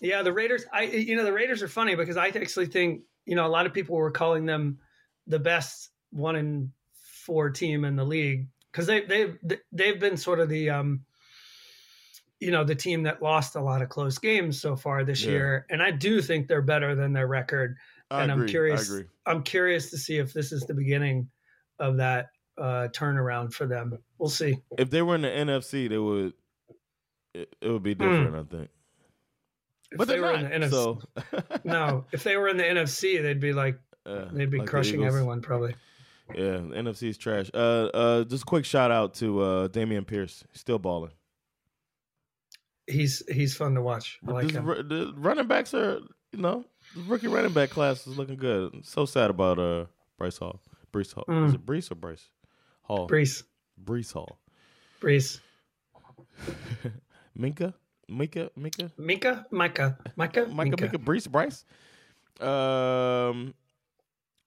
yeah, 0.00 0.22
the 0.22 0.32
Raiders. 0.32 0.64
I 0.72 0.82
you 0.84 1.16
know 1.16 1.24
the 1.24 1.32
Raiders 1.32 1.62
are 1.62 1.68
funny 1.68 1.94
because 1.94 2.16
I 2.16 2.28
actually 2.28 2.66
think 2.66 3.02
you 3.24 3.34
know 3.34 3.46
a 3.46 3.48
lot 3.48 3.66
of 3.66 3.72
people 3.72 3.96
were 3.96 4.10
calling 4.10 4.46
them 4.46 4.78
the 5.26 5.38
best 5.38 5.90
one 6.10 6.36
in 6.36 6.72
four 7.24 7.50
team 7.50 7.84
in 7.84 7.96
the 7.96 8.04
league 8.04 8.48
because 8.70 8.86
they 8.86 9.04
they've 9.04 9.38
they've 9.72 9.98
been 10.00 10.16
sort 10.16 10.38
of 10.40 10.48
the 10.48 10.70
um 10.70 11.04
you 12.38 12.50
know 12.50 12.64
the 12.64 12.74
team 12.74 13.02
that 13.04 13.22
lost 13.22 13.56
a 13.56 13.60
lot 13.60 13.82
of 13.82 13.88
close 13.88 14.18
games 14.18 14.60
so 14.60 14.76
far 14.76 15.02
this 15.04 15.22
Yeah. 15.22 15.30
year 15.30 15.66
and 15.70 15.82
I 15.82 15.90
do 15.90 16.20
think 16.22 16.46
they're 16.48 16.62
better 16.62 16.94
than 16.94 17.12
their 17.12 17.26
record 17.26 17.76
I 18.10 18.22
and 18.22 18.30
agree. 18.30 18.42
I'm 18.44 18.48
curious 18.48 18.90
I 18.90 18.94
agree. 18.94 19.08
I'm 19.26 19.42
curious 19.42 19.90
to 19.90 19.98
see 19.98 20.18
if 20.18 20.32
this 20.32 20.52
is 20.52 20.62
the 20.62 20.74
beginning 20.74 21.30
of 21.78 21.96
that 21.96 22.26
uh 22.58 22.88
turnaround 22.94 23.52
for 23.52 23.66
them 23.66 23.98
we'll 24.18 24.28
see 24.28 24.58
If 24.78 24.90
they 24.90 25.02
were 25.02 25.14
in 25.16 25.22
the 25.22 25.28
NFC, 25.28 25.88
they 25.88 25.98
would. 25.98 26.32
It, 27.34 27.54
it 27.60 27.68
would 27.68 27.82
be 27.82 27.94
different, 27.94 28.34
I 28.34 28.56
think. 28.56 28.70
If 29.92 29.98
But 29.98 30.08
they 30.08 30.14
they're 30.14 30.22
were 30.22 30.32
not. 30.38 30.52
in 30.52 30.60
the 30.60 30.66
NFC 30.66 30.70
so 30.70 31.00
no 31.64 32.04
if 32.12 32.24
they 32.24 32.36
were 32.36 32.48
in 32.48 32.56
the 32.56 32.64
NFC 32.64 33.22
they'd 33.22 33.40
be 33.40 33.52
like 33.52 33.78
uh, 34.04 34.26
they'd 34.32 34.50
be 34.50 34.58
like 34.58 34.68
crushing 34.68 34.94
Eagles. 35.00 35.08
everyone 35.08 35.40
probably 35.42 35.74
Yeah, 36.34 36.58
the 36.58 36.74
NFC's 36.82 37.16
trash. 37.18 37.50
Uh, 37.54 37.86
uh, 37.94 38.24
just 38.24 38.42
a 38.42 38.46
quick 38.46 38.64
shout 38.64 38.90
out 38.90 39.14
to 39.14 39.40
uh, 39.40 39.68
Dameon 39.68 40.06
Pierce. 40.06 40.44
Still 40.52 40.78
balling. 40.78 41.12
he's 42.86 43.22
he's 43.28 43.56
fun 43.56 43.74
to 43.74 43.82
watch 43.82 44.18
I 44.26 44.30
like 44.32 44.46
This 44.48 44.56
him. 44.56 44.64
ru- 44.64 44.82
the 44.82 45.12
running 45.16 45.46
backs 45.46 45.74
are, 45.74 46.00
you 46.32 46.38
know, 46.40 46.64
the 46.94 47.02
rookie 47.02 47.28
running 47.28 47.52
back 47.52 47.70
class 47.70 48.06
is 48.06 48.16
looking 48.18 48.36
good. 48.36 48.84
So 48.84 49.06
sad 49.06 49.30
about 49.30 49.58
uh 49.58 49.86
Bryce 50.18 50.38
Hall. 50.38 50.60
Breece 50.92 51.12
Hall. 51.14 51.24
Mm. 51.28 51.48
Is 51.48 51.54
it 51.54 51.66
Brees 51.66 51.90
or 51.90 51.94
Bryce? 51.96 52.28
Hall. 52.82 53.08
Brees 53.08 53.42
Breece 53.84 54.12
Hall. 54.12 54.38
Brees 55.00 55.40
Minka? 57.34 57.74
Minka? 58.08 58.50
Minka? 58.56 58.90
Mika 58.98 59.46
Micah 59.50 59.98
Micah 60.16 60.46
Micah, 60.52 60.76
Minka, 60.80 60.98
Brees, 60.98 61.28
Bryce. 61.30 61.64
Um, 62.40 63.54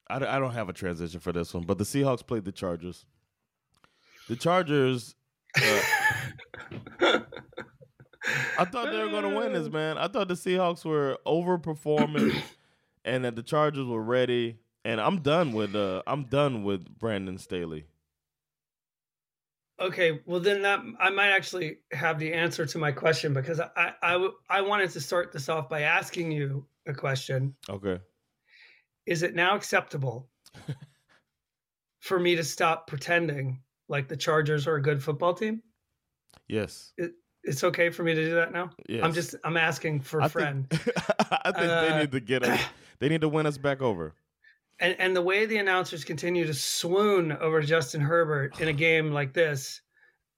I, 0.09 0.19
don't- 0.19 0.29
I 0.29 0.39
don't 0.39 0.53
have 0.53 0.69
a 0.69 0.73
transition 0.73 1.19
for 1.19 1.31
this 1.31 1.53
one, 1.53 1.63
but 1.63 1.77
the 1.77 1.83
Seahawks 1.83 2.25
played 2.25 2.45
the 2.45 2.51
Chargers. 2.51 3.05
The 4.27 4.35
Chargers. 4.35 5.15
Uh, 5.57 5.81
I 8.59 8.65
thought 8.65 8.91
they 8.91 8.99
were 9.03 9.09
going 9.09 9.23
to 9.23 9.35
win 9.35 9.53
this, 9.53 9.69
man. 9.71 9.97
I 9.97 10.07
thought 10.07 10.27
the 10.27 10.33
Seahawks 10.35 10.85
were 10.85 11.17
overperforming, 11.25 12.39
and 13.05 13.25
that 13.25 13.35
the 13.35 13.43
Chargers 13.43 13.85
were 13.87 14.03
ready. 14.03 14.57
And 14.85 15.01
I'm 15.01 15.19
done 15.21 15.51
with 15.53 15.75
uh, 15.75 16.03
I'm 16.07 16.23
done 16.25 16.63
with 16.63 16.87
Brandon 16.99 17.37
Staley. 17.37 17.85
Okay, 19.81 20.19
well 20.25 20.39
then 20.41 20.61
that 20.63 20.81
I 20.99 21.09
might 21.09 21.29
actually 21.31 21.77
have 21.91 22.19
the 22.19 22.33
answer 22.33 22.65
to 22.65 22.77
my 22.77 22.91
question 22.91 23.33
because 23.33 23.59
I 23.61 24.29
I 24.49 24.61
wanted 24.61 24.89
to 24.91 24.99
start 25.01 25.31
this 25.31 25.47
off 25.49 25.69
by 25.69 25.81
asking 25.83 26.31
you 26.31 26.65
a 26.85 26.93
question. 26.93 27.55
Okay. 27.69 27.99
Is 29.05 29.23
it 29.23 29.35
now 29.35 29.55
acceptable 29.55 30.29
for 31.99 32.19
me 32.19 32.35
to 32.35 32.43
stop 32.43 32.87
pretending 32.87 33.61
like 33.87 34.07
the 34.07 34.17
Chargers 34.17 34.67
are 34.67 34.75
a 34.75 34.81
good 34.81 35.01
football 35.01 35.33
team? 35.33 35.61
Yes. 36.47 36.93
It's 37.43 37.63
okay 37.63 37.89
for 37.89 38.03
me 38.03 38.13
to 38.13 38.25
do 38.25 38.35
that 38.35 38.51
now. 38.51 38.71
Yes. 38.87 39.03
I'm 39.03 39.13
just 39.13 39.35
I'm 39.43 39.55
asking 39.57 40.01
for 40.01 40.19
a 40.19 40.25
I 40.25 40.27
friend. 40.27 40.69
think, 40.69 40.97
I 41.31 41.51
think 41.51 41.67
they 41.67 41.89
Uh, 41.89 41.99
need 41.99 42.11
to 42.11 42.19
get 42.19 42.43
us. 42.43 42.59
They 42.99 43.07
need 43.07 43.21
to 43.21 43.29
win 43.29 43.45
us 43.45 43.57
back 43.57 43.81
over. 43.81 44.13
And 44.79 44.95
and 44.99 45.15
the 45.15 45.21
way 45.21 45.45
the 45.45 45.57
announcers 45.57 46.03
continue 46.03 46.45
to 46.45 46.53
swoon 46.53 47.31
over 47.33 47.61
Justin 47.61 48.01
Herbert 48.01 48.59
in 48.61 48.67
a 48.67 48.73
game 48.87 49.11
like 49.11 49.33
this, 49.33 49.81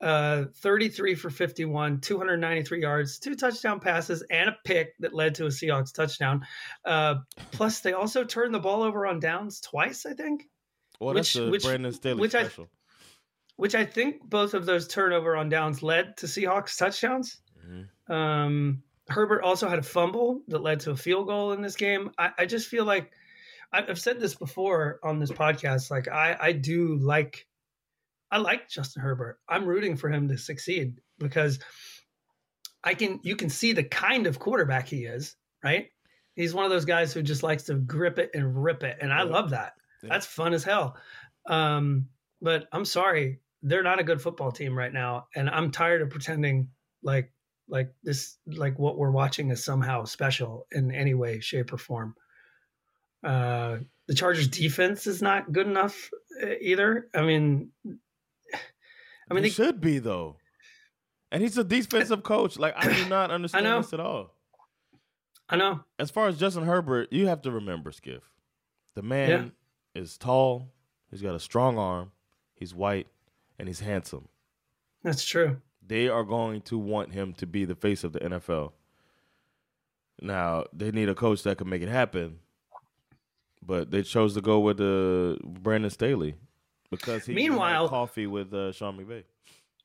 uh, 0.02 0.46
33 0.56 1.16
for 1.16 1.30
51, 1.30 2.00
293 2.02 2.82
yards, 2.82 3.20
two 3.20 3.36
touchdown 3.36 3.80
passes, 3.80 4.24
and 4.30 4.50
a 4.50 4.58
pick 4.66 4.94
that 5.00 5.14
led 5.14 5.36
to 5.36 5.46
a 5.46 5.50
Seahawks 5.50 5.94
touchdown. 5.94 6.46
Uh, 6.86 7.16
plus, 7.52 7.82
they 7.82 7.94
also 7.94 8.24
turned 8.24 8.54
the 8.54 8.60
ball 8.60 8.84
over 8.84 9.06
on 9.06 9.20
downs 9.20 9.62
twice, 9.62 10.06
I 10.06 10.14
think. 10.14 10.48
Well, 11.00 11.14
that's 11.14 11.34
Which- 11.36 11.44
the 11.46 11.52
which- 11.52 11.64
Brandon 11.64 11.92
Staley 11.94 12.20
which 12.20 12.36
I- 12.36 12.44
special. 12.44 12.70
which 13.58 13.76
I 13.76 13.86
think 13.86 14.22
both 14.24 14.54
of 14.54 14.66
those 14.66 14.88
turnover 14.88 15.36
on 15.36 15.50
downs 15.50 15.84
led 15.84 16.18
to 16.18 16.26
Seahawks 16.26 16.78
touchdowns. 16.78 17.42
Mhm. 17.64 17.88
Um, 18.14 18.84
Herbert 19.08 19.42
also 19.44 19.68
had 19.68 19.78
a 19.80 19.84
fumble 19.84 20.42
that 20.48 20.60
led 20.60 20.80
to 20.82 20.92
a 20.92 20.96
field 20.96 21.28
goal 21.28 21.52
in 21.54 21.62
this 21.62 21.76
game. 21.76 22.12
I, 22.18 22.32
I 22.40 22.46
just 22.46 22.68
feel 22.70 22.86
like 22.86 23.06
I- 23.06 23.10
I've 23.74 24.00
said 24.00 24.20
this 24.20 24.36
before 24.36 25.00
on 25.04 25.20
this 25.20 25.32
podcast. 25.32 25.90
Like 25.92 26.08
I, 26.08 26.38
I 26.40 26.52
do 26.52 26.96
like, 26.98 27.48
I 28.32 28.38
like 28.38 28.70
Justin 28.70 29.02
Herbert. 29.02 29.40
I'm 29.48 29.66
rooting 29.66 29.96
for 29.98 30.10
him 30.10 30.28
to 30.30 30.38
succeed 30.38 31.00
because 31.20 31.60
I 32.84 32.94
can, 32.96 33.20
you 33.24 33.36
can 33.36 33.50
see 33.50 33.74
the 33.74 33.84
kind 33.84 34.28
of 34.28 34.40
quarterback 34.40 34.88
he 34.88 35.06
is. 35.06 35.36
Right? 35.64 35.88
He's 36.36 36.54
one 36.54 36.66
of 36.66 36.72
those 36.72 36.86
guys 36.86 37.14
who 37.14 37.22
just 37.22 37.44
likes 37.44 37.64
to 37.64 37.76
grip 37.76 38.18
it 38.18 38.32
and 38.34 38.64
rip 38.64 38.84
it, 38.84 38.98
and 39.00 39.14
I 39.14 39.18
Yeah. 39.18 39.24
love 39.30 39.50
that. 39.52 39.74
Yeah. 40.02 40.10
That's 40.10 40.26
fun 40.26 40.54
as 40.54 40.64
hell. 40.64 40.98
Um, 41.46 42.08
but 42.42 42.68
I'm 42.72 42.86
sorry, 42.86 43.42
they're 43.62 43.84
not 43.84 44.00
a 44.00 44.04
good 44.04 44.22
football 44.22 44.52
team 44.52 44.76
right 44.76 44.92
now, 44.92 45.28
and 45.36 45.50
I'm 45.50 45.70
tired 45.72 46.02
of 46.02 46.10
pretending 46.10 46.70
like 47.04 47.32
like 47.68 47.94
this 48.04 48.38
like 48.48 48.80
what 48.80 48.98
we're 48.98 49.12
watching 49.12 49.52
is 49.52 49.64
somehow 49.64 50.04
special 50.06 50.66
in 50.72 50.92
any 50.92 51.14
way, 51.14 51.40
shape, 51.42 51.72
or 51.74 51.78
form. 51.78 52.16
Uh, 53.24 53.78
the 54.08 54.16
Chargers 54.16 54.48
defense 54.48 55.08
is 55.08 55.22
not 55.22 55.52
good 55.52 55.68
enough 55.68 56.10
uh, 56.42 56.48
either. 56.60 57.08
I 57.14 57.22
mean, 57.22 57.70
I 57.86 59.34
mean, 59.34 59.44
He 59.44 59.50
they, 59.50 59.50
should 59.50 59.80
be 59.80 60.00
though. 60.00 60.38
And 61.32 61.42
he's 61.42 61.58
a 61.58 61.64
defensive 61.64 62.24
coach. 62.24 62.58
Like 62.58 62.74
I 62.76 62.94
do 62.94 63.08
not 63.08 63.32
understand 63.32 63.84
this 63.84 63.94
at 63.94 64.00
all. 64.00 64.36
I 65.48 65.56
know. 65.56 65.82
As 66.00 66.10
far 66.12 66.28
as 66.28 66.38
Justin 66.38 66.64
Herbert, 66.64 67.12
you 67.12 67.28
have 67.28 67.42
to 67.44 67.52
remember, 67.52 67.92
Skiff. 67.92 68.24
The 68.96 69.02
man 69.02 69.52
is 69.96 70.18
tall. 70.18 70.74
He's 71.10 71.22
got 71.22 71.36
a 71.36 71.40
strong 71.40 71.78
arm. 71.78 72.12
He's 72.56 72.74
white, 72.74 73.08
and 73.60 73.68
he's 73.68 73.80
handsome. 73.80 74.28
That's 75.04 75.26
true. 75.26 75.58
They 75.86 76.08
are 76.08 76.24
going 76.24 76.62
to 76.64 76.78
want 76.78 77.14
him 77.14 77.34
to 77.34 77.46
be 77.46 77.66
the 77.66 77.76
face 77.76 78.04
of 78.04 78.14
the 78.14 78.20
NFL. 78.20 78.72
Now 80.22 80.66
they 80.72 80.92
need 80.92 81.10
a 81.10 81.16
coach 81.16 81.44
that 81.44 81.58
can 81.58 81.70
make 81.70 81.82
it 81.82 81.90
happen, 81.90 82.40
but 83.66 83.92
they 83.92 84.04
chose 84.04 84.34
to 84.36 84.42
go 84.42 84.60
with 84.60 84.80
uh, 84.82 85.38
Brandon 85.44 85.90
Staley 85.90 86.36
because 86.90 87.26
he 87.26 87.34
had 87.34 87.36
Meanwhile- 87.38 87.90
coffee 87.90 88.28
with 88.28 88.54
uh, 88.54 88.72
Sean 88.72 88.98
McVay. 88.98 89.24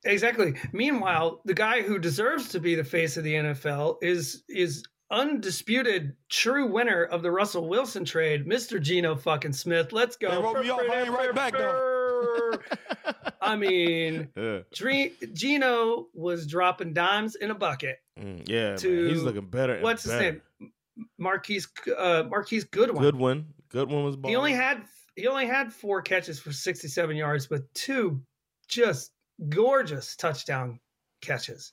Exactly. 0.05 0.55
Meanwhile, 0.73 1.41
the 1.45 1.55
guy 1.55 1.83
who 1.83 1.99
deserves 1.99 2.49
to 2.51 2.61
be 2.61 2.75
the 2.77 2.85
face 2.85 3.17
of 3.17 3.25
the 3.25 3.35
NFL 3.35 3.97
is 4.03 4.45
is 4.49 4.85
undisputed 5.11 6.15
true 6.29 6.67
winner 6.67 7.05
of 7.05 7.23
the 7.23 7.31
Russell 7.31 7.69
Wilson 7.69 8.05
trade, 8.05 8.47
Mr. 8.47 8.81
Geno 8.81 9.17
fucking 9.17 9.53
Smith. 9.53 9.93
Let's 9.93 10.17
go. 10.17 10.31
Hey, 10.31 10.37
roll 10.43 10.55
me 10.63 10.71
off. 10.71 10.81
I 10.91 11.01
ain't 11.03 11.11
right 11.11 11.35
back, 11.35 11.55
I 13.41 13.57
mean, 13.57 14.29
Yeah, 14.37 14.61
Dre- 14.73 15.13
Geno 15.33 16.07
was 16.15 16.47
dropping 16.47 16.93
dimes 16.93 17.35
in 17.37 17.51
a 17.51 17.55
bucket. 17.55 17.99
Mm, 18.21 18.49
yeah, 18.49 18.71
man. 18.71 19.09
He's 19.09 19.23
looking 19.23 19.47
better. 19.47 19.75
and 19.75 19.83
What's 19.83 20.05
his 20.05 20.13
better. 20.13 20.43
name? 20.61 20.73
Marquise 21.19 21.69
uh 21.97 22.25
Marquise 22.29 22.65
Goodwin. 22.65 23.03
Goodwin. 23.03 23.47
Goodwin 23.69 24.05
was. 24.05 24.17
balling. 24.17 24.33
He 24.33 24.37
only 24.37 24.53
had 24.53 24.83
he 25.15 25.27
only 25.27 25.47
had 25.47 25.73
four 25.73 26.03
catches 26.03 26.39
for 26.39 26.53
67 26.53 27.17
yards, 27.17 27.47
but 27.47 27.63
two 27.75 28.21
just 28.69 29.13
gorgeous 29.49 30.17
touchdown 30.17 30.79
catches. 31.23 31.73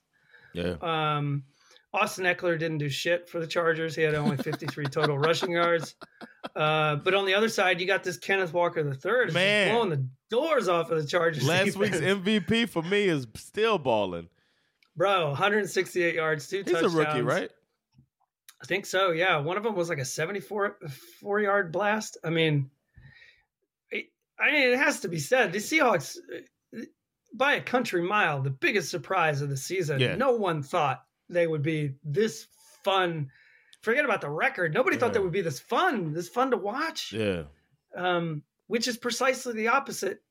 Yeah. 0.53 0.75
Um, 0.81 1.43
Austin 1.93 2.25
Ekeler 2.25 2.57
didn't 2.57 2.79
do 2.79 2.89
shit 2.89 3.29
for 3.29 3.39
the 3.39 3.45
Chargers. 3.47 3.95
He 3.95 4.01
had 4.01 4.15
only 4.15 4.37
53 4.37 4.85
total 4.85 5.17
rushing 5.17 5.51
yards. 5.51 5.95
Uh, 6.55 6.95
but 6.97 7.13
on 7.13 7.25
the 7.25 7.33
other 7.35 7.49
side, 7.49 7.79
you 7.79 7.85
got 7.87 8.03
this 8.03 8.17
Kenneth 8.17 8.51
Walker 8.53 8.81
the 8.83 8.95
third 8.95 9.31
Man. 9.33 9.73
blowing 9.73 9.89
the 9.89 10.07
doors 10.29 10.67
off 10.67 10.89
of 10.89 11.01
the 11.01 11.07
Chargers. 11.07 11.47
Last 11.47 11.75
week's. 11.75 11.99
MVP 11.99 12.69
for 12.69 12.81
me 12.81 13.03
is 13.05 13.27
still 13.35 13.77
balling. 13.77 14.27
bro, 14.95 15.27
168 15.29 16.15
yards, 16.15 16.47
two 16.47 16.57
He's 16.63 16.71
touchdowns. 16.73 16.93
a 16.95 16.97
rookie, 16.97 17.21
right? 17.21 17.51
I 18.63 18.65
think 18.65 18.85
so. 18.85 19.11
Yeah, 19.11 19.37
one 19.39 19.57
of 19.57 19.63
them 19.63 19.75
was 19.75 19.89
like 19.89 19.97
a 19.99 20.05
74 20.05 20.77
four 21.19 21.39
yard 21.41 21.71
blast. 21.73 22.17
I 22.23 22.29
mean, 22.29 22.69
it, 23.91 24.05
I 24.39 24.51
mean, 24.51 24.69
it 24.71 24.77
has 24.77 25.01
to 25.01 25.09
be 25.09 25.19
said 25.19 25.51
the 25.51 25.59
Seahawks, 25.59 26.17
uh, 26.17 26.79
by 27.35 27.55
a 27.55 27.61
country 27.61 28.01
mile, 28.01 28.41
the 28.41 28.49
biggest 28.49 28.89
surprise 28.89 29.41
of 29.41 29.49
the 29.49 29.57
season. 29.57 29.99
Yeah. 29.99 30.15
No 30.15 30.31
one 30.33 30.63
thought 30.63 31.03
they 31.29 31.45
would 31.45 31.63
be 31.63 31.95
this 32.05 32.47
fun. 32.85 33.29
Forget 33.81 34.05
about 34.05 34.21
the 34.21 34.29
record. 34.29 34.73
Nobody 34.73 34.95
thought 34.97 35.07
Yeah. 35.07 35.13
they 35.13 35.19
would 35.19 35.31
be 35.33 35.41
this 35.41 35.59
fun, 35.59 36.13
this 36.13 36.29
fun 36.29 36.51
to 36.51 36.57
watch. 36.57 37.11
Yeah. 37.11 37.43
Um, 37.95 38.43
which 38.67 38.87
is 38.87 38.97
precisely 38.97 39.53
the 39.53 39.67
opposite 39.69 40.21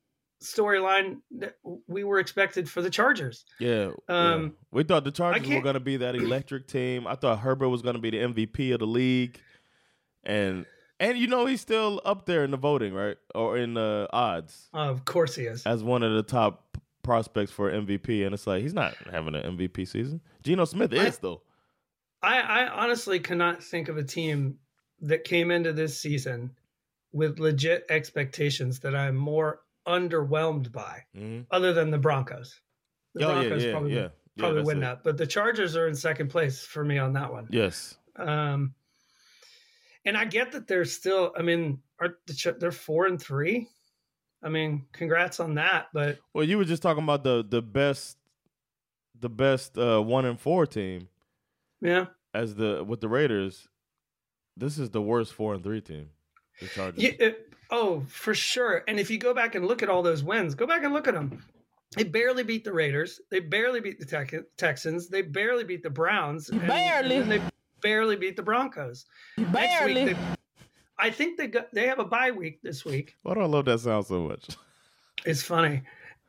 storyline 0.43 1.19
that 1.39 1.57
we 1.87 2.05
were 2.05 2.19
expected 2.19 2.69
for 2.69 2.83
the 2.83 2.91
Chargers. 2.91 3.45
Yeah. 3.61 3.91
yeah. 4.09 4.33
Um, 4.33 4.55
We 4.71 4.83
thought 4.85 5.05
the 5.05 5.11
Chargers 5.11 5.49
were 5.49 5.61
going 5.63 5.75
to 5.75 5.81
be 5.81 5.97
that 5.99 6.15
electric 6.15 6.67
team. 6.69 7.07
I 7.07 7.15
thought 7.15 7.39
Herbert 7.39 7.69
was 7.69 7.83
going 7.83 7.95
to 7.95 8.01
be 8.01 8.11
the 8.11 8.19
MVP 8.19 8.73
of 8.75 8.81
the 8.81 8.87
league. 8.87 9.41
And 10.25 10.67
and 11.01 11.19
you 11.19 11.27
know 11.27 11.47
he's 11.47 11.61
still 11.61 12.01
up 12.05 12.27
there 12.27 12.45
in 12.45 12.51
the 12.53 12.57
voting, 12.57 12.95
right? 12.95 13.17
Or 13.35 13.57
in 13.57 13.75
the 13.75 14.09
odds 14.13 14.69
Of 14.73 15.05
course, 15.05 15.35
he 15.35 15.45
is. 15.45 15.67
as 15.67 15.83
one 15.83 16.03
of 16.03 16.13
the 16.15 16.23
top 16.23 16.77
prospects 17.03 17.51
for 17.51 17.73
MVP 17.73 18.25
and 18.25 18.33
it's 18.33 18.47
like 18.47 18.63
he's 18.63 18.75
not 18.75 18.95
having 19.11 19.35
an 19.35 19.57
MVP 19.59 19.89
season. 19.89 20.21
Geno 20.43 20.65
Smith 20.65 20.93
I- 20.93 21.07
is 21.07 21.19
though. 21.19 21.43
I, 22.23 22.39
I 22.39 22.69
honestly 22.69 23.19
cannot 23.19 23.65
think 23.65 23.89
of 23.89 23.97
a 23.97 24.05
team 24.05 24.59
that 25.01 25.25
came 25.25 25.51
into 25.51 25.73
this 25.73 25.99
season 25.99 26.53
with 27.13 27.41
legit 27.41 27.85
expectations 27.91 28.79
that 28.81 28.95
I'm 28.95 29.17
more 29.17 29.62
underwhelmed 29.87 30.71
by, 30.73 31.05
Mhm. 31.17 31.47
other 31.51 31.73
than 31.73 31.91
the 31.91 31.99
Broncos. 31.99 32.61
The 33.15 33.25
Oh, 33.27 33.33
Broncos 33.33 33.65
yeah, 33.65 33.71
probably, 33.73 33.95
yeah. 33.95 34.01
Yeah, 34.01 34.09
probably 34.39 34.63
win 34.63 34.79
it. 34.79 34.81
that, 34.83 35.05
but 35.05 35.17
the 35.19 35.27
Chargers 35.27 35.77
are 35.77 35.87
in 35.89 35.95
second 35.95 36.29
place 36.29 36.65
for 36.65 36.85
me 36.85 36.97
on 36.99 37.13
that 37.15 37.31
one. 37.31 37.47
Yes. 37.51 37.99
Um, 38.17 38.75
and 40.05 40.17
I 40.17 40.25
get 40.25 40.53
that 40.53 40.67
they're 40.67 40.85
still. 40.85 41.35
I 41.37 41.43
mean, 41.43 41.83
are 42.01 42.19
the 42.27 42.57
they're 42.59 42.73
four 42.73 43.07
and 43.07 43.21
three? 43.21 43.69
I 44.43 44.49
mean, 44.49 44.87
congrats 44.93 45.39
on 45.39 45.55
that. 45.55 45.89
But 45.93 46.19
Well, 46.33 46.45
you 46.45 46.57
were 46.59 46.65
just 46.65 46.83
talking 46.83 47.03
about 47.05 47.23
the 47.25 47.45
the 47.49 47.63
best 47.63 48.19
the 49.21 49.29
best 49.29 49.79
uh, 49.79 50.01
1 50.01 50.25
and 50.25 50.41
4 50.41 50.67
team 50.67 51.09
yeah, 51.81 52.07
as 52.35 52.57
the 52.57 52.83
with 52.83 53.01
the 53.01 53.09
Raiders. 53.09 53.69
This 54.57 54.79
is 54.79 54.91
the 54.91 55.01
worst 55.03 55.33
4 55.35 55.55
and 55.55 55.63
3 55.63 55.81
team. 55.81 56.11
The 56.61 56.67
Chargers. 56.69 57.03
Yeah, 57.03 57.11
it- 57.21 57.52
oh, 57.73 58.05
for 58.09 58.35
sure. 58.35 58.85
And 58.87 59.01
if 59.01 59.11
you 59.11 59.19
go 59.19 59.35
back 59.35 59.57
and 59.57 59.67
look 59.67 59.83
at 59.83 59.89
all 59.89 60.03
those 60.03 60.23
wins, 60.23 60.55
go 60.55 60.67
back 60.67 60.85
and 60.85 60.93
look 60.93 61.09
at 61.09 61.15
them. 61.15 61.43
They 61.97 62.05
barely 62.05 62.43
beat 62.45 62.63
the 62.65 62.73
Raiders. 62.73 63.21
They 63.31 63.41
barely 63.41 63.81
beat 63.81 63.99
the 63.99 64.07
Tex- 64.07 64.35
Texans. 64.57 65.09
They 65.09 65.23
barely 65.23 65.65
beat 65.65 65.83
the 65.83 65.91
Browns. 65.91 66.49
and- 66.49 66.65
Barely. 66.67 67.17
and 67.17 67.31
they 67.31 67.43
barely 67.83 68.17
beat 68.17 68.37
the 68.37 68.43
Broncos. 68.43 69.05
Next 69.37 69.53
Barely. 69.53 70.05
week, 70.07 70.17
they, 70.17 70.37
I 70.99 71.11
think 71.11 71.37
they 71.37 71.49
got, 71.49 71.75
they 71.75 71.89
have 71.89 71.99
a 71.99 72.05
bye 72.05 72.31
week 72.31 72.63
this 72.63 72.85
week. 72.85 73.17
Why 73.25 73.35
do 73.35 73.41
I 73.41 73.47
love 73.47 73.65
that 73.67 73.81
sound 73.81 74.07
so 74.07 74.21
much? 74.29 74.47
It's 75.25 75.43
funny. 75.43 75.83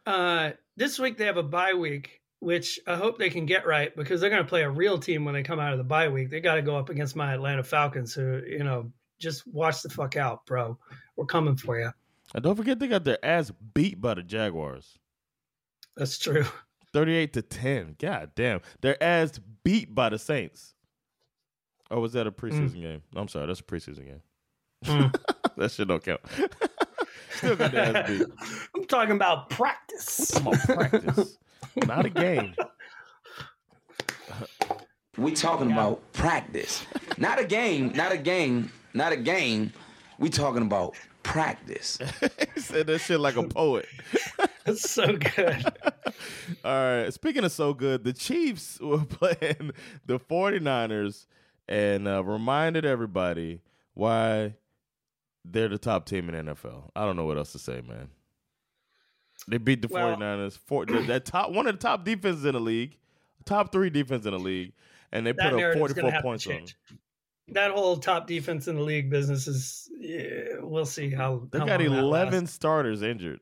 Uh, 0.06 0.52
this 0.76 1.00
week 1.00 1.18
they 1.18 1.26
have 1.26 1.38
a 1.38 1.44
bye 1.44 1.74
week, 1.74 2.22
which 2.40 2.80
I 2.86 2.96
hope 2.96 3.18
they 3.18 3.30
can 3.32 3.46
get 3.48 3.66
right 3.66 3.96
because 3.96 4.22
they're 4.22 4.30
going 4.30 4.44
to 4.44 4.48
play 4.50 4.62
a 4.64 4.70
real 4.70 5.00
team 5.00 5.26
when 5.26 5.34
they 5.34 5.42
come 5.42 5.60
out 5.60 5.72
of 5.72 5.78
the 5.80 5.84
bye 5.84 6.10
week. 6.10 6.30
They 6.30 6.42
got 6.42 6.56
to 6.56 6.62
go 6.62 6.76
up 6.78 6.90
against 6.90 7.16
my 7.16 7.34
Atlanta 7.34 7.64
Falcons, 7.64 8.14
who 8.14 8.42
you 8.48 8.64
know 8.64 8.92
just 9.20 9.48
watch 9.48 9.82
the 9.82 9.90
fuck 9.90 10.16
out, 10.16 10.46
bro. 10.46 10.78
We're 11.16 11.26
coming 11.26 11.56
for 11.56 11.80
you. 11.80 11.92
And 12.34 12.44
don't 12.44 12.56
forget 12.56 12.80
they 12.80 12.88
got 12.88 13.04
their 13.04 13.24
ass 13.24 13.52
beat 13.74 14.02
by 14.02 14.16
the 14.16 14.24
Jaguars. 14.24 14.98
That's 15.96 16.18
true. 16.18 16.46
38 16.94 17.34
to 17.34 17.42
10. 17.42 17.96
God 18.00 18.32
damn. 18.36 18.62
Their 18.82 19.02
ass 19.02 19.40
beat 19.64 19.94
by 19.94 20.10
the 20.10 20.20
Saints. 20.20 20.74
Oh, 21.92 22.00
was 22.00 22.14
that 22.14 22.26
a 22.26 22.32
preseason 22.32 22.82
game? 22.82 23.02
I'm 23.16 23.28
sorry, 23.28 23.46
that's 23.48 23.60
a 23.60 23.64
preseason 23.64 24.06
game. 24.06 24.22
Mm. 24.86 25.16
that 25.58 25.72
shit 25.72 25.88
don't 25.88 26.04
count. 26.04 26.22
Still 27.36 27.56
got 27.56 27.72
their 27.72 27.98
ass 27.98 28.10
beat. 28.10 28.28
I'm 28.76 28.86
talking 28.86 29.16
about 29.16 29.50
practice. 29.50 30.32
Come 30.34 30.48
on, 30.48 30.58
practice. 30.60 31.38
Not 31.86 32.06
a 32.06 32.10
game. 32.10 32.56
We 35.18 35.34
talking 35.34 35.72
about 35.72 36.12
practice, 36.14 36.86
not 37.20 37.40
a 37.40 37.46
game, 37.46 37.92
not 37.94 38.12
a 38.12 38.18
game, 38.18 38.72
not 38.96 39.12
a 39.12 39.18
game. 39.18 39.72
We 40.20 40.30
talking 40.30 40.62
about 40.62 40.96
practice. 41.24 41.98
he 42.54 42.60
said 42.62 42.88
that 42.88 43.00
shit 43.00 43.20
like 43.20 43.36
a 43.36 43.44
poet. 43.44 43.88
That's 44.66 44.90
so 44.90 45.18
good. 45.18 45.66
All 46.64 46.72
right. 46.74 47.14
Speaking 47.14 47.44
of 47.44 47.52
so 47.52 47.74
good, 47.74 48.04
the 48.04 48.14
Chiefs 48.14 48.80
were 48.80 49.04
playing 49.06 49.72
the 50.06 50.20
49ers 50.20 51.26
and 51.68 52.08
uh, 52.08 52.24
reminded 52.24 52.86
everybody 52.86 53.62
why 53.94 54.56
they're 55.46 55.70
the 55.70 55.78
top 55.78 56.06
team 56.06 56.30
in 56.30 56.46
NFL. 56.46 56.92
I 56.96 57.06
don't 57.06 57.16
know 57.16 57.26
what 57.26 57.38
else 57.38 57.52
to 57.54 57.60
say, 57.60 57.82
man. 57.88 58.10
They 59.48 59.58
beat 59.58 59.82
the 59.82 59.90
Well- 59.90 60.16
49ers. 60.16 60.58
For, 60.66 60.86
that 60.86 61.26
top 61.26 61.52
one 61.52 61.68
of 61.68 61.76
the 61.76 61.82
top 61.82 62.06
defenses 62.06 62.46
in 62.46 62.54
the 62.54 62.62
league, 62.62 62.98
top 63.46 63.72
three 63.72 63.90
defense 63.90 64.26
in 64.26 64.32
the 64.32 64.40
league, 64.40 64.74
and 65.12 65.26
they 65.26 65.34
put 65.34 65.46
up 65.54 65.60
44 65.74 65.88
going 65.90 65.96
to 65.96 66.12
have 66.12 66.22
to 66.22 66.22
points 66.24 66.48
on 66.48 66.54
them. 66.54 66.66
That 67.50 67.72
whole 67.72 67.98
top 67.98 68.28
defense 68.28 68.68
in 68.68 68.76
the 68.76 68.82
league 68.82 69.10
business 69.10 69.48
is. 69.48 69.90
Yeah, 70.00 70.60
we'll 70.60 70.86
see 70.86 71.10
how. 71.10 71.48
They 71.52 71.60
how 71.60 71.66
got 71.66 71.82
11 71.82 72.10
lasts. 72.10 72.56
starters 72.56 73.02
injured. 73.02 73.40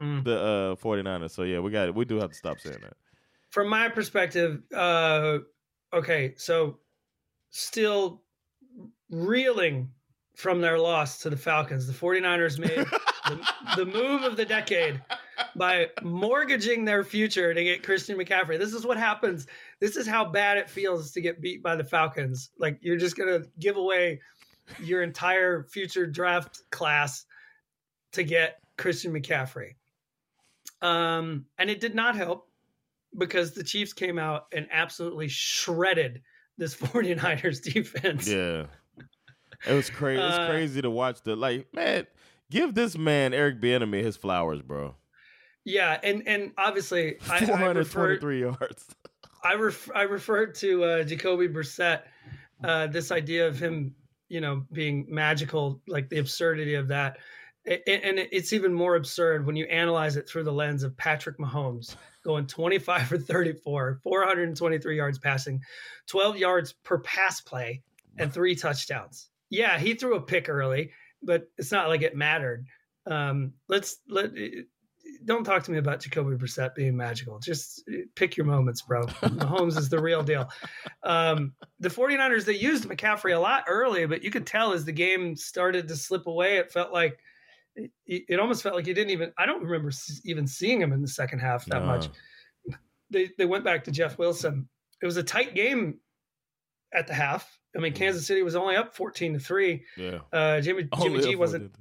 Mm. 0.00 0.24
The 0.24 0.36
uh, 0.36 0.74
49ers. 0.76 1.30
So 1.30 1.44
yeah, 1.44 1.60
we 1.60 1.70
got 1.70 1.88
it. 1.88 1.94
We 1.94 2.04
do 2.04 2.18
have 2.18 2.30
to 2.30 2.36
stop 2.36 2.58
saying 2.60 2.78
that. 2.82 2.94
From 3.50 3.68
my 3.68 3.88
perspective, 3.88 4.62
uh, 4.74 5.38
okay, 5.92 6.34
so 6.36 6.78
still 7.50 8.22
reeling 9.10 9.90
from 10.34 10.60
their 10.60 10.78
loss 10.78 11.18
to 11.18 11.30
the 11.30 11.36
Falcons. 11.36 11.86
The 11.86 11.92
49ers 11.92 12.58
made 12.58 12.70
the, 13.26 13.40
the 13.76 13.86
move 13.86 14.22
of 14.22 14.36
the 14.36 14.44
decade 14.44 15.00
by 15.56 15.88
mortgaging 16.02 16.84
their 16.84 17.04
future 17.04 17.52
to 17.52 17.64
get 17.64 17.82
Christian 17.82 18.16
McCaffrey. 18.18 18.58
This 18.58 18.72
is 18.72 18.86
what 18.86 18.96
happens. 18.96 19.46
This 19.80 19.96
is 19.96 20.06
how 20.06 20.24
bad 20.24 20.58
it 20.58 20.70
feels 20.70 21.12
to 21.12 21.20
get 21.20 21.40
beat 21.40 21.62
by 21.62 21.76
the 21.76 21.84
Falcons. 21.84 22.50
Like 22.58 22.78
you're 22.80 22.96
just 22.96 23.16
going 23.16 23.28
to 23.28 23.48
give 23.58 23.76
away 23.76 24.20
your 24.82 25.02
entire 25.02 25.64
future 25.64 26.06
draft 26.06 26.60
class 26.70 27.24
to 28.12 28.22
get 28.22 28.58
Christian 28.76 29.12
McCaffrey. 29.12 29.74
Um, 30.80 31.46
and 31.58 31.70
it 31.70 31.80
did 31.80 31.94
not 31.94 32.16
help 32.16 32.48
because 33.16 33.52
the 33.52 33.62
Chiefs 33.62 33.92
came 33.92 34.18
out 34.18 34.46
and 34.52 34.66
absolutely 34.70 35.28
shredded 35.28 36.22
this 36.58 36.74
49ers 36.76 37.62
defense. 37.62 38.28
Yeah. 38.28 38.66
It 39.66 39.74
was 39.74 39.90
crazy. 39.90 40.20
Uh, 40.20 40.28
it's 40.28 40.50
crazy 40.50 40.82
to 40.82 40.90
watch 40.90 41.22
the 41.22 41.36
like, 41.36 41.72
man, 41.72 42.06
give 42.50 42.74
this 42.74 42.98
man 42.98 43.32
Eric 43.32 43.60
Bieniemy 43.60 44.02
his 44.02 44.16
flowers, 44.16 44.60
bro. 44.60 44.96
Yeah, 45.64 45.98
and 46.02 46.26
and 46.26 46.52
obviously 46.58 47.16
I, 47.28 47.36
I 47.36 47.44
423 47.44 48.40
yards. 48.40 48.86
I 49.44 49.54
ref, 49.54 49.90
I 49.94 50.02
referred 50.02 50.54
to 50.56 50.84
uh, 50.84 51.02
Jacoby 51.04 51.48
Brissett, 51.48 52.02
uh, 52.62 52.86
this 52.86 53.10
idea 53.10 53.48
of 53.48 53.58
him, 53.58 53.94
you 54.28 54.40
know, 54.40 54.64
being 54.72 55.06
magical, 55.08 55.80
like 55.88 56.08
the 56.08 56.18
absurdity 56.18 56.74
of 56.74 56.88
that, 56.88 57.18
a- 57.66 57.88
and 57.88 58.18
it's 58.30 58.52
even 58.52 58.72
more 58.72 58.94
absurd 58.96 59.44
when 59.46 59.56
you 59.56 59.64
analyze 59.66 60.16
it 60.16 60.28
through 60.28 60.44
the 60.44 60.52
lens 60.52 60.82
of 60.84 60.96
Patrick 60.96 61.38
Mahomes 61.38 61.96
going 62.24 62.46
25 62.46 63.08
for 63.08 63.18
34, 63.18 63.98
423 64.02 64.96
yards 64.96 65.18
passing, 65.18 65.60
12 66.08 66.36
yards 66.36 66.72
per 66.84 66.98
pass 66.98 67.40
play, 67.40 67.82
and 68.18 68.32
three 68.32 68.54
touchdowns. 68.54 69.28
Yeah, 69.50 69.78
he 69.78 69.94
threw 69.94 70.14
a 70.14 70.22
pick 70.22 70.48
early, 70.48 70.92
but 71.22 71.48
it's 71.58 71.72
not 71.72 71.88
like 71.88 72.02
it 72.02 72.14
mattered. 72.16 72.66
Um, 73.06 73.54
let's 73.68 73.96
let 74.08 74.30
don't 75.24 75.44
talk 75.44 75.62
to 75.64 75.70
me 75.70 75.78
about 75.78 76.00
Jacoby 76.00 76.36
Brissett 76.36 76.74
being 76.74 76.96
magical. 76.96 77.38
Just 77.38 77.88
pick 78.14 78.36
your 78.36 78.46
moments, 78.46 78.82
bro. 78.82 79.02
Mahomes 79.06 79.76
is 79.78 79.88
the 79.88 80.00
real 80.00 80.22
deal. 80.22 80.48
Um, 81.02 81.52
the 81.80 81.88
49ers, 81.88 82.44
they 82.44 82.54
used 82.56 82.84
McCaffrey 82.88 83.34
a 83.34 83.38
lot 83.38 83.64
early, 83.68 84.06
but 84.06 84.22
you 84.22 84.30
could 84.30 84.46
tell 84.46 84.72
as 84.72 84.84
the 84.84 84.92
game 84.92 85.36
started 85.36 85.88
to 85.88 85.96
slip 85.96 86.26
away, 86.26 86.56
it 86.58 86.72
felt 86.72 86.92
like 86.92 87.18
it, 87.76 87.90
it 88.06 88.38
almost 88.40 88.62
felt 88.62 88.74
like 88.74 88.86
you 88.86 88.94
didn't 88.94 89.10
even, 89.10 89.32
I 89.38 89.46
don't 89.46 89.62
remember 89.62 89.88
s- 89.88 90.20
even 90.24 90.46
seeing 90.46 90.80
him 90.80 90.92
in 90.92 91.00
the 91.02 91.08
second 91.08 91.38
half 91.38 91.64
that 91.66 91.80
No. 91.80 91.86
much. 91.86 92.08
They, 93.10 93.30
they 93.38 93.46
went 93.46 93.64
back 93.64 93.84
to 93.84 93.90
Jeff 93.90 94.18
Wilson. 94.18 94.68
It 95.02 95.06
was 95.06 95.16
a 95.16 95.22
tight 95.22 95.54
game 95.54 95.98
at 96.94 97.06
the 97.06 97.14
half. 97.14 97.58
I 97.76 97.80
mean, 97.80 97.92
Kansas 97.92 98.26
City 98.26 98.42
was 98.42 98.54
only 98.56 98.76
up 98.76 98.94
14 98.94 99.34
to 99.34 99.38
3. 99.38 99.84
Yeah. 99.96 100.18
Uh, 100.32 100.60
Jimmy, 100.60 100.88
Jimmy 101.02 101.20
G 101.20 101.36
wasn't 101.36 101.74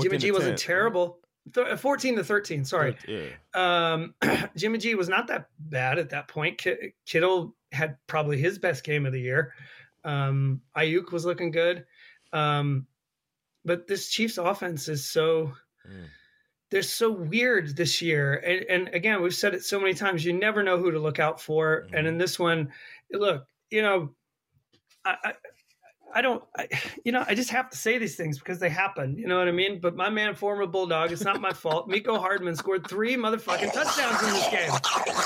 Jimmy 0.00 0.18
G 0.18 0.30
wasn't 0.30 0.58
terrible. 0.58 1.18
Th- 1.54 1.78
14 1.78 2.16
to 2.16 2.24
13, 2.24 2.64
sorry. 2.64 2.96
Yeah. 3.06 3.28
Um, 3.54 4.14
Jimmy 4.56 4.78
G 4.78 4.94
was 4.94 5.08
not 5.08 5.26
that 5.28 5.48
bad 5.58 5.98
at 5.98 6.10
that 6.10 6.28
point. 6.28 6.58
Ki- 6.58 6.94
Kittle 7.06 7.54
had 7.72 7.96
probably 8.06 8.38
his 8.38 8.58
best 8.58 8.84
game 8.84 9.06
of 9.06 9.12
the 9.12 9.20
year. 9.20 9.52
Um, 10.04 10.62
Aiyuk 10.76 11.12
was 11.12 11.24
looking 11.24 11.50
good. 11.50 11.84
Um, 12.32 12.86
but 13.64 13.86
this 13.86 14.08
Chiefs 14.10 14.38
offense 14.38 14.88
is 14.88 15.04
so 15.08 15.52
Mm. 15.88 16.04
they're 16.70 16.82
so 16.82 17.10
weird 17.10 17.74
this 17.76 18.02
year. 18.02 18.34
And, 18.34 18.64
and 18.68 18.94
again, 18.94 19.22
we've 19.22 19.34
said 19.34 19.54
it 19.54 19.64
so 19.64 19.80
many 19.80 19.94
times. 19.94 20.24
You 20.24 20.32
never 20.34 20.62
know 20.62 20.76
who 20.76 20.90
to 20.90 20.98
look 20.98 21.18
out 21.18 21.40
for. 21.40 21.86
And 21.92 22.06
in 22.06 22.18
this 22.18 22.38
one, 22.38 22.72
look, 23.12 23.46
you 23.70 23.80
know, 23.82 24.10
I, 25.04 25.32
I 26.14 26.22
don't, 26.22 26.42
I, 26.56 26.68
you 27.04 27.12
know, 27.12 27.24
I 27.26 27.34
just 27.34 27.50
have 27.50 27.70
to 27.70 27.76
say 27.76 27.98
these 27.98 28.16
things 28.16 28.38
because 28.38 28.58
they 28.58 28.68
happen. 28.68 29.16
You 29.18 29.26
know 29.28 29.38
what 29.38 29.48
I 29.48 29.52
mean? 29.52 29.80
But 29.80 29.96
my 29.96 30.08
man, 30.10 30.34
former 30.34 30.66
Bulldog, 30.66 31.12
it's 31.12 31.24
not 31.24 31.40
my 31.40 31.52
fault. 31.52 31.88
Mecole 31.88 32.18
Hardman 32.18 32.56
scored 32.56 32.86
three 32.86 33.16
motherfucking 33.16 33.72
touchdowns 33.72 34.22
in 34.22 34.30
this 34.30 34.48
game. 34.48 34.70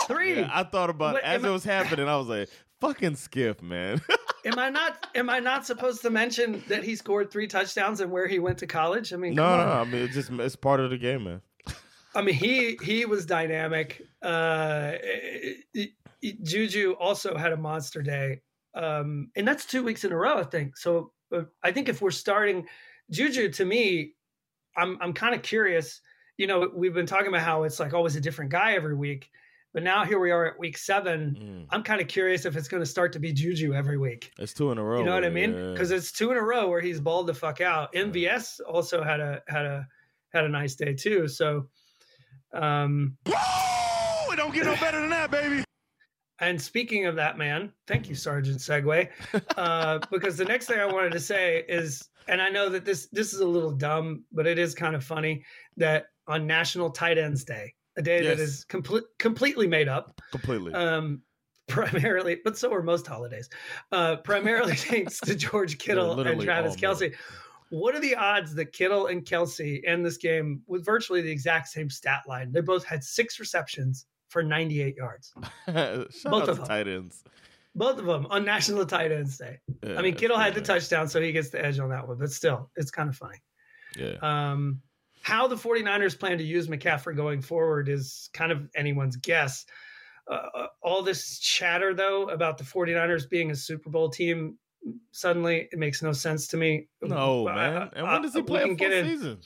Three. 0.06 0.40
Yeah, 0.40 0.50
I 0.52 0.64
thought 0.64 0.90
about 0.90 1.14
What- 1.14 1.24
as 1.24 1.42
it 1.44 1.48
I- 1.48 1.50
was 1.50 1.64
happening. 1.64 2.08
I 2.08 2.16
was 2.16 2.28
like, 2.28 2.48
"Fucking 2.80 3.16
Skiff, 3.16 3.62
man." 3.62 4.00
am 4.44 4.58
I 4.58 4.70
not? 4.70 5.06
Am 5.14 5.30
I 5.30 5.38
not 5.38 5.64
supposed 5.66 6.02
to 6.02 6.10
mention 6.10 6.62
that 6.68 6.82
he 6.82 6.96
scored 6.96 7.30
three 7.30 7.46
touchdowns 7.46 8.00
and 8.00 8.10
where 8.10 8.26
he 8.26 8.38
went 8.40 8.58
to 8.58 8.66
college? 8.66 9.12
I 9.12 9.16
mean, 9.16 9.34
no, 9.34 9.56
no. 9.56 9.62
I 9.72 9.84
mean 9.84 10.02
it's 10.02 10.14
just 10.14 10.30
it's 10.30 10.56
part 10.56 10.80
of 10.80 10.90
the 10.90 10.98
game, 10.98 11.24
man. 11.24 11.40
I 12.14 12.22
mean, 12.22 12.34
he 12.34 12.76
he 12.82 13.04
was 13.04 13.24
dynamic. 13.24 14.02
Uh, 14.20 14.92
it- 15.02 15.64
it- 15.74 16.42
Juju 16.44 16.92
also 17.00 17.36
had 17.36 17.52
a 17.52 17.56
monster 17.56 18.00
day, 18.02 18.42
um, 18.74 19.30
and 19.36 19.46
that's 19.46 19.66
two 19.66 19.82
weeks 19.82 20.04
in 20.04 20.12
a 20.12 20.16
row, 20.16 20.38
I 20.38 20.44
think. 20.44 20.76
So 20.76 21.12
uh, 21.34 21.42
I 21.62 21.72
think 21.72 21.88
if 21.88 22.00
we're 22.00 22.10
starting 22.10 22.66
Juju, 23.10 23.50
to 23.52 23.64
me, 23.64 24.14
I'm 24.76 24.98
I'm 25.00 25.12
kind 25.12 25.34
of 25.34 25.42
curious. 25.42 26.00
You 26.38 26.46
know, 26.46 26.70
we've 26.74 26.94
been 26.94 27.06
talking 27.06 27.28
about 27.28 27.42
how 27.42 27.64
it's 27.64 27.78
like 27.78 27.92
always 27.92 28.16
a 28.16 28.20
different 28.20 28.50
guy 28.50 28.72
every 28.72 28.96
week, 28.96 29.30
but 29.74 29.82
now 29.82 30.04
here 30.04 30.18
we 30.18 30.30
are 30.30 30.46
at 30.46 30.58
week 30.58 30.78
seven. 30.78 31.36
Mm. 31.38 31.66
I'm 31.70 31.82
kind 31.82 32.00
of 32.00 32.08
curious 32.08 32.46
if 32.46 32.56
it's 32.56 32.68
going 32.68 32.82
to 32.82 32.86
start 32.86 33.12
to 33.12 33.18
be 33.18 33.32
Juju 33.32 33.74
every 33.74 33.98
week. 33.98 34.32
It's 34.38 34.54
two 34.54 34.72
in 34.72 34.78
a 34.78 34.82
row. 34.82 34.98
You 34.98 35.04
know 35.04 35.14
what 35.14 35.24
I 35.24 35.28
man, 35.30 35.52
mean? 35.52 35.64
yeah. 35.64 35.72
Because 35.72 35.90
it's 35.90 36.10
two 36.10 36.30
in 36.30 36.38
a 36.38 36.42
row 36.42 36.68
where 36.68 36.80
he's 36.80 37.00
balled 37.00 37.26
the 37.26 37.34
fuck 37.34 37.60
out. 37.60 37.92
MVS 37.92 38.60
also 38.66 39.02
had 39.02 39.20
a 39.20 39.42
had 39.46 39.66
a 39.66 39.86
had 40.32 40.44
a 40.44 40.48
nice 40.48 40.74
day 40.74 40.94
too. 40.94 41.28
So, 41.28 41.68
um, 42.54 43.16
it 43.26 44.36
don't 44.36 44.54
get 44.54 44.64
no 44.64 44.76
better 44.76 45.00
than 45.00 45.10
that, 45.10 45.30
baby. 45.30 45.64
And 46.42 46.60
speaking 46.60 47.06
of 47.06 47.14
that 47.16 47.38
man, 47.38 47.72
thank 47.86 48.08
you, 48.08 48.14
Sergeant 48.14 48.58
Segway. 48.58 49.08
Uh, 49.56 50.00
because 50.10 50.36
the 50.36 50.44
next 50.44 50.66
thing 50.66 50.80
I 50.80 50.86
wanted 50.86 51.12
to 51.12 51.20
say 51.20 51.64
is, 51.68 52.08
and 52.26 52.40
I 52.42 52.48
know 52.48 52.68
that 52.68 52.84
this 52.84 53.06
this 53.12 53.32
is 53.32 53.40
a 53.40 53.46
little 53.46 53.70
dumb, 53.70 54.24
but 54.32 54.46
it 54.46 54.58
is 54.58 54.74
kind 54.74 54.96
of 54.96 55.04
funny 55.04 55.44
that 55.76 56.06
on 56.26 56.46
National 56.46 56.90
Tight 56.90 57.16
Ends 57.18 57.44
Day, 57.44 57.74
a 57.96 58.02
day 58.02 58.22
that 58.22 58.38
Yes. 58.38 58.40
is 58.40 58.64
complete 58.64 59.04
completely 59.18 59.66
made 59.68 59.88
up, 59.88 60.20
Completely. 60.32 60.72
um, 60.74 61.22
primarily, 61.68 62.40
but 62.44 62.58
so 62.58 62.72
are 62.74 62.82
most 62.82 63.06
holidays. 63.06 63.48
Uh, 63.92 64.16
primarily 64.16 64.74
thanks 64.90 65.20
to 65.20 65.34
George 65.34 65.78
Kittle 65.78 66.18
and 66.20 66.40
Travis 66.40 66.74
Kelce. 66.76 67.14
What 67.70 67.94
are 67.94 68.00
the 68.00 68.16
odds 68.16 68.54
that 68.56 68.72
Kittle 68.72 69.06
and 69.06 69.24
Kelce 69.24 69.80
end 69.86 70.04
this 70.04 70.16
game 70.16 70.62
with 70.66 70.84
virtually 70.84 71.20
the 71.22 71.30
exact 71.30 71.68
same 71.68 71.88
stat 71.88 72.22
line? 72.26 72.52
They 72.52 72.60
both 72.62 72.84
had 72.84 73.04
six 73.04 73.38
receptions 73.38 74.06
for 74.32 74.42
98 74.42 74.96
yards. 74.96 75.32
Both 75.66 76.48
of 76.48 76.56
them. 76.56 76.66
tight 76.66 76.88
ends. 76.88 77.22
Both 77.74 77.98
of 77.98 78.06
them 78.06 78.26
on 78.30 78.44
National 78.44 78.84
Tight 78.84 79.12
Ends 79.12 79.38
Day. 79.38 79.58
Yeah, 79.82 79.98
I 79.98 80.02
mean, 80.02 80.14
Kittle 80.14 80.36
had 80.38 80.54
the 80.54 80.60
touchdown, 80.60 81.08
so 81.08 81.20
he 81.22 81.32
gets 81.32 81.50
the 81.50 81.64
edge 81.64 81.78
on 81.78 81.88
that 81.90 82.06
one, 82.06 82.18
but 82.18 82.30
still, 82.30 82.70
it's 82.76 82.90
kind 82.90 83.08
of 83.08 83.16
funny. 83.16 83.38
Yeah. 83.96 84.16
Um, 84.20 84.80
how 85.22 85.46
the 85.46 85.54
49ers 85.56 86.18
plan 86.18 86.36
to 86.38 86.44
use 86.44 86.68
McCaffrey 86.68 87.16
going 87.16 87.40
forward 87.40 87.88
is 87.88 88.28
kind 88.34 88.52
of 88.52 88.68
anyone's 88.74 89.16
guess. 89.16 89.64
Uh, 90.30 90.66
all 90.82 91.02
this 91.02 91.38
chatter, 91.38 91.94
though, 91.94 92.28
about 92.28 92.58
the 92.58 92.64
49ers 92.64 93.28
being 93.30 93.50
a 93.50 93.56
Super 93.56 93.88
Bowl 93.88 94.10
team, 94.10 94.58
suddenly 95.12 95.68
it 95.72 95.78
makes 95.78 96.02
no 96.02 96.12
sense 96.12 96.48
to 96.48 96.56
me. 96.56 96.88
No, 97.00 97.46
Uh, 97.48 97.54
man. 97.54 97.90
And 97.94 98.06
when 98.06 98.20
does 98.22 98.34
he 98.34 98.40
uh, 98.40 98.44
play 98.44 98.62
a 98.64 98.66
full 98.76 98.76
season? 98.90 99.38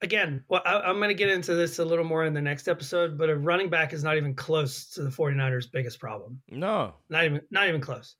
Again, 0.00 0.44
well, 0.48 0.62
I, 0.64 0.80
I'm 0.80 0.96
going 0.96 1.08
to 1.08 1.14
get 1.14 1.28
into 1.28 1.54
this 1.54 1.78
a 1.80 1.84
little 1.84 2.04
more 2.04 2.24
in 2.24 2.32
the 2.32 2.40
next 2.40 2.68
episode, 2.68 3.18
but 3.18 3.30
a 3.30 3.36
running 3.36 3.68
back 3.68 3.92
is 3.92 4.04
not 4.04 4.16
even 4.16 4.34
close 4.34 4.86
to 4.90 5.02
the 5.02 5.10
49ers' 5.10 5.70
biggest 5.70 5.98
problem. 5.98 6.40
No. 6.48 6.94
Not 7.10 7.24
even, 7.24 7.40
not 7.50 7.68
even 7.68 7.80
close. 7.80 8.14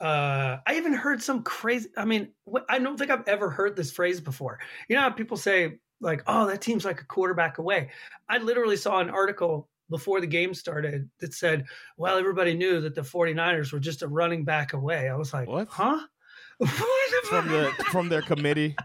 Uh, 0.00 0.56
I 0.66 0.76
even 0.76 0.94
heard 0.94 1.22
some 1.22 1.42
crazy. 1.42 1.90
I 1.96 2.06
mean, 2.06 2.28
I 2.70 2.78
don't 2.78 2.96
think 2.98 3.10
I've 3.10 3.28
ever 3.28 3.50
heard 3.50 3.76
this 3.76 3.92
phrase 3.92 4.18
before. 4.20 4.58
You 4.88 4.96
know 4.96 5.02
how 5.02 5.10
people 5.10 5.36
say 5.36 5.78
like, 6.00 6.22
"Oh, 6.26 6.46
that 6.46 6.62
team's 6.62 6.86
like 6.86 7.02
a 7.02 7.04
quarterback 7.04 7.58
away." 7.58 7.90
I 8.26 8.38
literally 8.38 8.78
saw 8.78 9.00
an 9.00 9.10
article 9.10 9.68
before 9.90 10.22
the 10.22 10.26
game 10.26 10.54
started 10.54 11.10
that 11.18 11.34
said, 11.34 11.66
"Well, 11.98 12.16
everybody 12.16 12.54
knew 12.54 12.80
that 12.80 12.94
the 12.94 13.02
49ers 13.02 13.74
were 13.74 13.78
just 13.78 14.00
a 14.00 14.08
running 14.08 14.42
back 14.42 14.72
away." 14.72 15.10
I 15.10 15.16
was 15.16 15.34
like, 15.34 15.48
What? 15.48 15.68
Huh? 15.68 16.00
From 17.24 17.48
the 17.48 17.70
from 17.90 18.08
their 18.08 18.22
committee. 18.22 18.76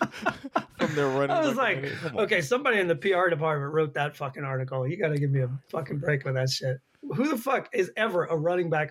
their 0.98 1.08
running. 1.08 1.36
I 1.36 1.40
was 1.40 1.56
like, 1.56 1.76
committee. 1.76 1.96
Come 1.96 2.16
on. 2.16 2.24
okay, 2.24 2.40
somebody 2.40 2.78
in 2.78 2.88
the 2.88 2.96
PR 2.96 3.28
department 3.28 3.72
wrote 3.72 3.94
that 3.94 4.16
fucking 4.16 4.44
article. 4.44 4.86
You 4.86 4.96
got 4.96 5.08
to 5.08 5.18
give 5.18 5.30
me 5.30 5.40
a 5.40 5.50
fucking 5.70 5.98
break 5.98 6.24
with 6.24 6.34
that 6.34 6.50
shit. 6.50 6.78
Who 7.14 7.28
the 7.28 7.36
fuck 7.36 7.68
is 7.72 7.90
ever 7.96 8.24
a 8.26 8.36
running 8.36 8.70
back? 8.70 8.90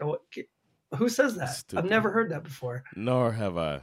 Who 0.95 1.09
says 1.09 1.35
that? 1.35 1.49
Stupid. 1.49 1.83
I've 1.83 1.89
never 1.89 2.11
heard 2.11 2.31
that 2.31 2.43
before. 2.43 2.83
Nor 2.95 3.33
have 3.33 3.57
I. 3.57 3.81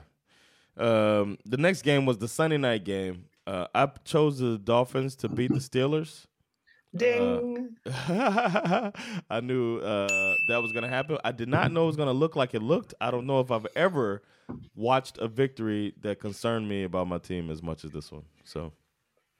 Um, 0.76 1.38
the 1.44 1.56
next 1.58 1.82
game 1.82 2.06
was 2.06 2.18
the 2.18 2.28
Sunday 2.28 2.56
night 2.56 2.84
game. 2.84 3.26
Uh, 3.46 3.66
I 3.74 3.88
chose 4.04 4.38
the 4.38 4.58
Dolphins 4.58 5.16
to 5.16 5.28
beat 5.28 5.52
the 5.52 5.58
Steelers. 5.58 6.26
Ding. 6.96 7.76
I 7.86 8.92
knew 9.42 9.78
uh, 9.78 10.34
that 10.48 10.62
was 10.62 10.72
going 10.72 10.84
to 10.84 10.88
happen. 10.88 11.18
I 11.24 11.32
did 11.32 11.48
not 11.48 11.72
know 11.72 11.84
it 11.84 11.88
was 11.88 11.96
going 11.96 12.08
to 12.08 12.12
look 12.12 12.36
like 12.36 12.54
it 12.54 12.62
looked. 12.62 12.94
I 13.00 13.10
don't 13.10 13.26
know 13.26 13.40
if 13.40 13.50
I've 13.50 13.66
ever 13.76 14.22
watched 14.74 15.18
a 15.18 15.28
victory 15.28 15.94
that 16.02 16.20
concerned 16.20 16.68
me 16.68 16.84
about 16.84 17.06
my 17.08 17.18
team 17.18 17.50
as 17.50 17.62
much 17.62 17.84
as 17.84 17.92
this 17.92 18.10
one. 18.12 18.22
So 18.44 18.72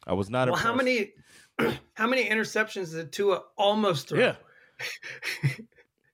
I 0.07 0.13
was 0.15 0.31
not. 0.31 0.49
well, 0.49 0.57
how 0.57 0.75
many 0.75 1.13
how 1.95 2.07
many 2.07 2.29
interceptions 2.29 2.93
did 2.93 3.13
Tua 3.13 3.43
almost 3.57 4.09
throw? 4.09 4.19
Yeah. 4.21 4.37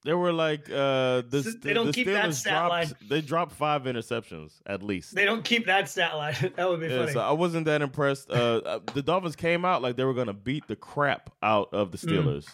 There 0.03 0.17
were 0.17 0.33
like 0.33 0.61
uh, 0.67 1.21
the, 1.29 1.43
So 1.43 1.51
they 1.61 1.73
don't 1.73 1.85
the 1.85 1.93
keep 1.93 2.07
that 2.07 2.33
stat 2.33 2.53
dropped. 2.53 2.69
line. 2.71 2.91
They 3.07 3.21
dropped 3.21 3.51
five 3.51 3.83
interceptions 3.83 4.53
at 4.65 4.81
least. 4.81 5.13
They 5.13 5.25
don't 5.25 5.43
keep 5.43 5.67
that 5.67 5.89
stat 5.89 6.15
line. 6.15 6.33
that 6.55 6.67
would 6.67 6.79
be 6.79 6.87
Yeah, 6.87 7.01
funny. 7.01 7.11
so 7.11 7.19
I 7.19 7.33
wasn't 7.33 7.65
that 7.65 7.83
impressed. 7.83 8.31
Uh, 8.31 8.33
uh, 8.65 8.79
the 8.95 9.03
Dolphins 9.03 9.35
came 9.35 9.63
out 9.63 9.83
like 9.83 9.97
they 9.97 10.03
were 10.03 10.15
going 10.15 10.25
to 10.25 10.33
beat 10.33 10.67
the 10.67 10.75
crap 10.75 11.29
out 11.43 11.69
of 11.71 11.91
the 11.91 11.99
Mm. 11.99 12.23
Steelers. 12.23 12.47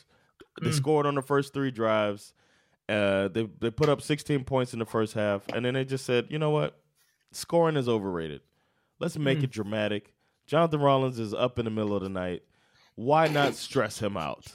They 0.62 0.72
scored 0.72 1.06
on 1.06 1.16
the 1.16 1.22
first 1.22 1.54
three 1.54 1.72
drives. 1.72 2.34
Uh, 2.90 3.28
they 3.28 3.50
they 3.60 3.70
put 3.70 3.90
up 3.90 4.02
16 4.02 4.44
points 4.46 4.74
in 4.74 4.80
the 4.80 4.86
first 4.86 5.14
half, 5.14 5.48
and 5.54 5.66
then 5.66 5.74
they 5.74 5.84
just 5.86 6.06
said, 6.06 6.28
you 6.30 6.40
know 6.40 6.50
what, 6.52 6.80
scoring 7.32 7.76
is 7.76 7.90
overrated. 7.90 8.42
Let's 9.00 9.18
Mm. 9.18 9.22
make 9.24 9.44
it 9.44 9.52
dramatic. 9.52 10.14
Jonathan 10.46 10.80
Rollins 10.80 11.20
is 11.20 11.34
up 11.34 11.60
in 11.60 11.66
the 11.66 11.72
middle 11.72 11.96
of 11.96 12.02
the 12.04 12.10
night. 12.10 12.44
Why 12.96 13.28
not 13.28 13.54
stress 13.56 14.00
him 14.00 14.16
out? 14.18 14.46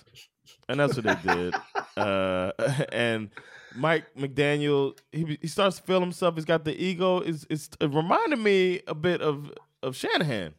And 0.69 0.81
that's 0.81 0.97
what 0.97 1.05
they 1.05 1.35
did. 1.35 1.55
Uh, 1.95 2.53
and 2.91 3.29
Mike 3.77 4.07
McDaniel, 4.17 4.99
he 5.13 5.37
he 5.43 5.47
starts 5.47 5.77
to 5.77 5.83
feel 5.83 6.01
himself. 6.01 6.37
He's 6.37 6.47
got 6.47 6.65
the 6.65 6.75
ego. 6.75 7.19
It's, 7.19 7.47
it's 7.51 7.69
it 7.81 7.91
reminded 7.93 8.39
me 8.39 8.81
a 8.87 8.95
bit 8.95 9.21
of 9.21 9.53
of 9.83 9.95
Shanahan. 9.95 10.55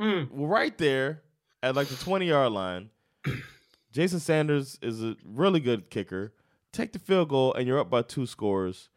Mm. 0.00 0.30
Well, 0.30 0.46
right 0.48 0.76
there 0.78 1.22
at 1.64 1.74
like 1.74 1.88
the 1.88 1.96
20 1.96 2.26
yard 2.28 2.52
line, 2.52 2.90
Jason 3.92 4.20
Sanders 4.20 4.78
is 4.82 5.02
a 5.02 5.16
really 5.24 5.60
good 5.60 5.90
kicker. 5.90 6.32
Take 6.72 6.92
the 6.92 6.98
field 6.98 7.30
goal, 7.30 7.54
and 7.54 7.66
you're 7.66 7.78
up 7.80 7.90
by 7.90 8.02
two 8.02 8.26
scores. 8.26 8.90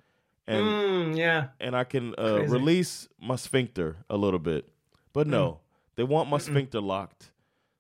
And 0.47 0.65
Mm, 0.65 1.17
yeah. 1.17 1.47
and 1.59 1.75
I 1.75 1.83
can 1.83 2.13
uh, 2.17 2.43
release 2.47 3.07
my 3.19 3.35
sphincter 3.35 3.97
a 4.09 4.17
little 4.17 4.39
bit. 4.39 4.67
But 5.13 5.27
no, 5.27 5.59
they 5.95 6.03
want 6.03 6.29
my 6.29 6.37
sphincter 6.39 6.81
locked. 6.81 7.31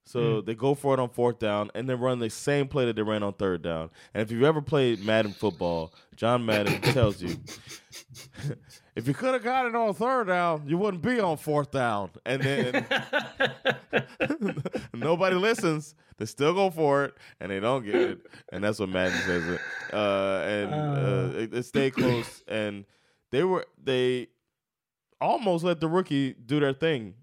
So 0.03 0.41
they 0.41 0.55
go 0.55 0.73
for 0.73 0.93
it 0.93 0.99
on 0.99 1.09
fourth 1.09 1.39
down 1.39 1.69
and 1.73 1.87
then 1.87 1.99
run 1.99 2.19
the 2.19 2.29
same 2.29 2.67
play 2.67 2.85
that 2.85 2.95
they 2.95 3.01
ran 3.01 3.23
on 3.23 3.33
third 3.33 3.61
down. 3.61 3.91
And 4.13 4.21
if 4.21 4.31
you've 4.31 4.43
ever 4.43 4.61
played 4.61 5.03
Madden 5.03 5.31
football, 5.31 5.93
John 6.15 6.45
Madden 6.45 6.81
tells 6.93 7.21
you 7.21 7.37
if 8.95 9.07
you 9.07 9.13
could 9.13 9.33
have 9.33 9.43
got 9.43 9.67
it 9.67 9.75
on 9.75 9.93
third 9.93 10.27
down, 10.27 10.63
you 10.67 10.77
wouldn't 10.77 11.03
be 11.03 11.19
on 11.19 11.37
fourth 11.37 11.71
down. 11.71 12.09
And 12.25 12.41
then 12.41 12.85
nobody 14.93 15.35
listens. 15.35 15.95
They 16.17 16.25
still 16.25 16.53
go 16.53 16.69
for 16.69 17.05
it 17.05 17.13
and 17.39 17.51
they 17.51 17.59
don't 17.59 17.85
get 17.85 17.95
it. 17.95 18.19
And 18.51 18.63
that's 18.63 18.79
what 18.79 18.89
Madden 18.89 19.17
says 19.19 19.47
it. 19.47 19.61
Uh, 19.93 20.43
and 20.45 20.73
uh, 20.73 21.37
it, 21.37 21.53
it 21.53 21.63
stayed 21.63 21.93
close. 21.93 22.43
And 22.47 22.85
they 23.31 23.43
were 23.43 23.65
they 23.81 24.27
almost 25.21 25.63
let 25.63 25.79
the 25.79 25.87
rookie 25.87 26.33
do 26.33 26.59
their 26.59 26.73
thing 26.73 27.13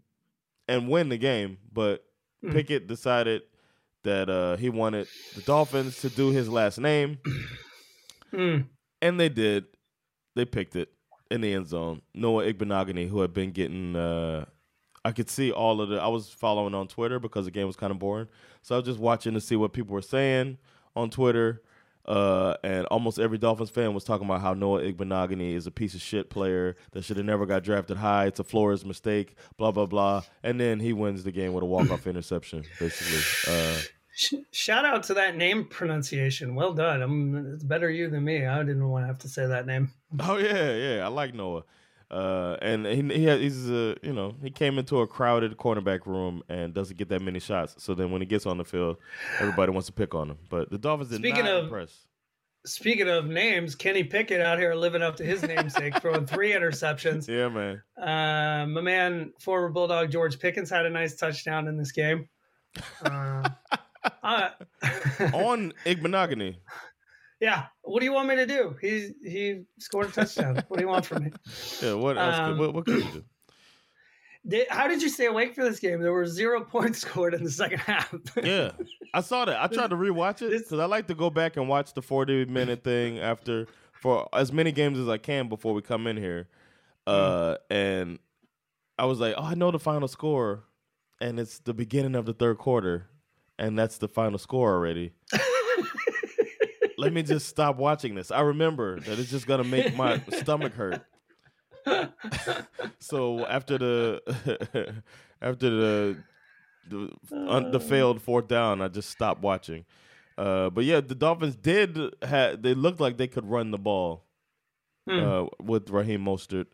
and 0.67 0.89
win 0.89 1.11
the 1.11 1.19
game, 1.19 1.59
but 1.73 2.05
Pickett 2.43 2.87
decided 2.87 3.43
that 4.05 4.31
uh, 4.31 4.57
he 4.57 4.71
wanted 4.71 5.09
the 5.35 5.43
Dolphins 5.43 6.01
to 6.03 6.09
do 6.09 6.31
his 6.31 6.49
last 6.49 6.79
name, 6.79 7.19
Mm. 8.33 8.67
and 9.01 9.19
they 9.19 9.29
did. 9.31 9.65
They 10.37 10.45
picked 10.45 10.77
it 10.77 10.91
in 11.31 11.41
the 11.41 11.53
end 11.55 11.67
zone. 11.67 12.03
Noah 12.15 12.45
Igbinoghene, 12.53 13.09
who 13.09 13.21
had 13.23 13.33
been 13.33 13.53
getting, 13.53 13.97
uh, 13.97 14.45
I 15.05 15.13
could 15.13 15.31
see 15.31 15.51
all 15.51 15.81
of 15.81 15.89
the. 15.89 15.97
I 16.01 16.09
was 16.09 16.29
following 16.29 16.75
on 16.75 16.89
Twitter 16.89 17.19
because 17.19 17.47
the 17.47 17.51
game 17.51 17.67
was 17.67 17.77
kind 17.77 17.91
of 17.91 17.99
boring, 17.99 18.29
so 18.63 18.75
I 18.75 18.79
was 18.79 18.87
just 18.87 18.99
watching 19.01 19.33
to 19.35 19.41
see 19.41 19.57
what 19.57 19.73
people 19.73 19.95
were 19.95 20.03
saying 20.03 20.59
on 20.95 21.09
Twitter. 21.11 21.63
Uh, 22.09 22.57
and 22.65 22.87
almost 22.87 23.19
every 23.19 23.37
Dolphins 23.37 23.69
fan 23.69 23.93
was 23.93 24.03
talking 24.03 24.27
about 24.27 24.41
how 24.41 24.55
Noah 24.55 24.81
Igbinoghene 24.81 25.55
is 25.55 25.67
a 25.67 25.71
piece 25.71 25.95
of 25.95 26.01
shit 26.01 26.31
player 26.31 26.75
that 26.93 27.05
should 27.05 27.19
have 27.19 27.27
never 27.27 27.45
got 27.45 27.63
drafted 27.63 27.99
high. 27.99 28.25
It's 28.25 28.41
a 28.41 28.45
Flores 28.45 28.83
mistake, 28.83 29.37
blah 29.59 29.73
blah 29.73 29.85
blah. 29.85 30.23
And 30.43 30.59
then 30.59 30.81
he 30.81 30.95
wins 30.95 31.23
the 31.23 31.33
game 31.33 31.53
with 31.53 31.63
a 31.63 31.67
walk 31.67 31.91
off 31.91 32.07
interception, 32.07 32.65
basically. 32.81 33.53
Uh, 33.53 33.79
Shout 34.51 34.85
out 34.85 35.05
to 35.05 35.15
that 35.15 35.37
name 35.37 35.67
pronunciation. 35.67 36.57
Well 36.57 36.73
done. 36.73 37.03
I'm, 37.03 37.53
it's 37.55 37.63
better 37.63 37.89
you 37.89 38.11
than 38.11 38.25
me. 38.25 38.47
I 38.47 38.59
didn't 38.65 38.89
want 38.89 39.05
to 39.05 39.07
have 39.07 39.19
to 39.21 39.29
say 39.29 39.47
that 39.47 39.67
name. 39.67 39.93
Oh 40.19 40.39
yeah, 40.39 40.75
yeah, 40.75 41.05
I 41.05 41.09
like 41.09 41.35
Noah. 41.35 41.65
Uh, 42.11 42.57
and 42.63 42.87
he, 42.87 43.03
he 43.19 43.25
had, 43.25 43.39
he's 43.41 43.69
a 43.71 43.95
you 44.03 44.13
know 44.15 44.35
he 44.43 44.51
came 44.51 44.79
into 44.79 45.01
a 45.01 45.07
crowded 45.07 45.57
cornerback 45.59 46.07
room 46.07 46.43
and 46.49 46.73
doesn't 46.73 46.97
get 46.97 47.09
that 47.11 47.21
many 47.21 47.39
shots. 47.39 47.75
So 47.83 47.95
then 47.95 48.11
when 48.11 48.23
he 48.23 48.27
gets 48.27 48.47
on 48.47 48.57
the 48.57 48.65
field, 48.65 48.97
everybody 49.39 49.73
wants 49.73 49.87
to 49.89 49.93
pick 49.93 50.15
on 50.15 50.31
him. 50.31 50.39
But 50.49 50.71
the 50.71 50.79
Dolphins 50.79 51.11
did 51.11 51.19
Speaking 51.19 51.45
not 51.45 51.55
of- 51.55 51.65
impress. 51.65 52.05
Speaking 52.67 53.09
of 53.09 53.27
names, 53.27 53.75
Kenny 53.75 54.05
Pickett 54.05 54.41
out 54.41 54.59
here 54.59 54.75
living 54.75 55.01
up 55.01 55.17
to 55.17 55.25
his 55.25 55.43
namesake, 55.43 55.99
throwing 56.03 56.27
three 56.27 56.53
interceptions. 56.53 57.27
Yeah, 57.29 57.49
man. 57.49 57.81
Uh, 57.97 58.67
my 58.67 58.81
man, 58.81 59.33
former 59.39 59.69
Bulldog 59.71 60.11
George 60.11 60.39
Pickens, 60.39 60.69
had 60.69 60.85
a 60.85 60.91
nice 60.91 61.15
touchdown 61.15 61.69
in 61.69 61.77
this 61.79 61.93
game. 61.93 62.29
Uh, 63.03 63.49
uh, 64.23 64.51
on 65.33 65.73
Igbinoghene. 65.87 66.57
Yeah. 67.41 67.67
What 67.83 68.01
do 68.01 68.07
you 68.07 68.13
want 68.13 68.29
me 68.29 68.37
to 68.37 68.47
do? 68.47 68.77
He 68.81 69.13
he 69.23 69.63
scored 69.79 70.09
a 70.09 70.13
touchdown. 70.13 70.63
What 70.69 70.79
do 70.79 70.85
you 70.85 70.89
want 70.89 71.07
from 71.07 71.25
me? 71.25 71.33
Yeah, 71.83 71.95
what 71.95 72.19
else? 72.19 72.37
Um, 72.37 72.51
could, 72.51 72.59
what, 72.61 72.75
what 72.75 72.85
could 72.87 73.05
you 73.05 73.11
do? 73.13 73.25
Did, 74.47 74.69
how 74.71 74.89
did 74.89 75.03
you 75.03 75.11
stay 75.11 75.27
awake 75.27 75.55
for 75.55 75.63
this 75.63 75.79
game? 75.79 76.01
There 76.01 76.13
were 76.13 76.25
zero 76.25 76.63
points 76.63 77.01
scored 77.07 77.35
in 77.35 77.45
the 77.45 77.51
second 77.51 77.81
half. 77.81 78.15
Yeah, 78.43 78.71
I 79.13 79.21
saw 79.21 79.45
that. 79.45 79.61
I 79.61 79.67
tried 79.75 79.91
to 79.91 79.97
rewatch 79.97 80.41
it 80.41 80.57
because 80.57 80.79
I 80.79 80.87
like 80.87 81.07
to 81.09 81.15
go 81.15 81.29
back 81.29 81.57
and 81.57 81.69
watch 81.69 81.93
the 81.93 82.01
forty 82.01 82.45
minute 82.47 82.83
thing 82.83 83.19
after 83.19 83.67
for 83.93 84.29
as 84.33 84.53
many 84.53 84.73
games 84.73 84.99
as 84.99 85.09
I 85.09 85.19
can 85.19 85.49
before 85.49 85.75
we 85.75 85.83
come 85.83 86.07
in 86.07 86.17
here. 86.17 86.49
Uh, 87.07 87.57
and 87.69 88.19
I 88.99 89.07
was 89.07 89.19
like, 89.19 89.35
oh, 89.37 89.43
I 89.43 89.55
know 89.55 89.71
the 89.71 89.79
final 89.79 90.09
score, 90.09 90.65
and 91.21 91.39
it's 91.41 91.59
the 91.59 91.75
beginning 91.75 92.15
of 92.15 92.25
the 92.25 92.33
third 92.33 92.59
quarter, 92.59 93.09
and 93.59 93.79
that's 93.79 93.99
the 93.99 94.09
final 94.09 94.39
score 94.39 94.73
already. 94.73 95.13
Let 96.99 97.13
me 97.13 97.23
just 97.23 97.47
stop 97.47 97.77
watching 97.77 98.15
this. 98.17 98.31
I 98.31 98.41
remember 98.41 98.99
that 99.01 99.19
it's 99.19 99.31
just 99.31 99.47
gonna 99.47 99.65
make 99.65 99.97
my 99.97 100.21
stomach 100.41 100.75
hurt. 100.75 101.03
so 102.99 103.47
after 103.47 103.79
the 103.79 105.03
after 105.43 105.71
the 105.71 106.17
the, 106.89 107.11
un, 107.33 107.71
the 107.71 107.81
failed 107.81 108.21
fourth 108.21 108.49
down, 108.49 108.83
I 108.83 108.89
just 108.89 109.11
stopped 109.11 109.43
watching. 109.43 109.85
Uh, 110.37 110.71
but 110.71 110.85
yeah, 110.85 111.01
the 111.01 111.15
Dolphins 111.15 111.57
did 111.57 111.99
have 112.23 112.63
they 112.63 112.75
looked 112.75 113.01
like 113.01 113.17
they 113.17 113.29
could 113.29 113.49
run 113.49 113.71
the 113.71 113.79
ball 113.79 114.25
uh, 115.09 115.47
with 115.63 115.91
Raheem 115.91 116.25
Mostert, 116.25 116.67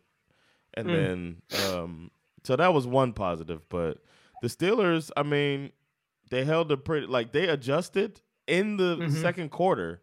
and 0.73 0.89
then 0.89 1.41
um, 1.69 2.11
so 2.43 2.55
that 2.55 2.73
was 2.73 2.85
one 2.87 3.13
positive. 3.13 3.67
But 3.69 3.99
the 4.41 4.47
Steelers, 4.47 5.11
I 5.15 5.23
mean, 5.23 5.71
they 6.29 6.45
held 6.45 6.71
a 6.71 6.77
pretty 6.77 7.07
like 7.07 7.31
they 7.31 7.47
adjusted 7.47 8.21
in 8.47 8.77
the 8.77 9.09
second 9.21 9.49
quarter, 9.49 10.01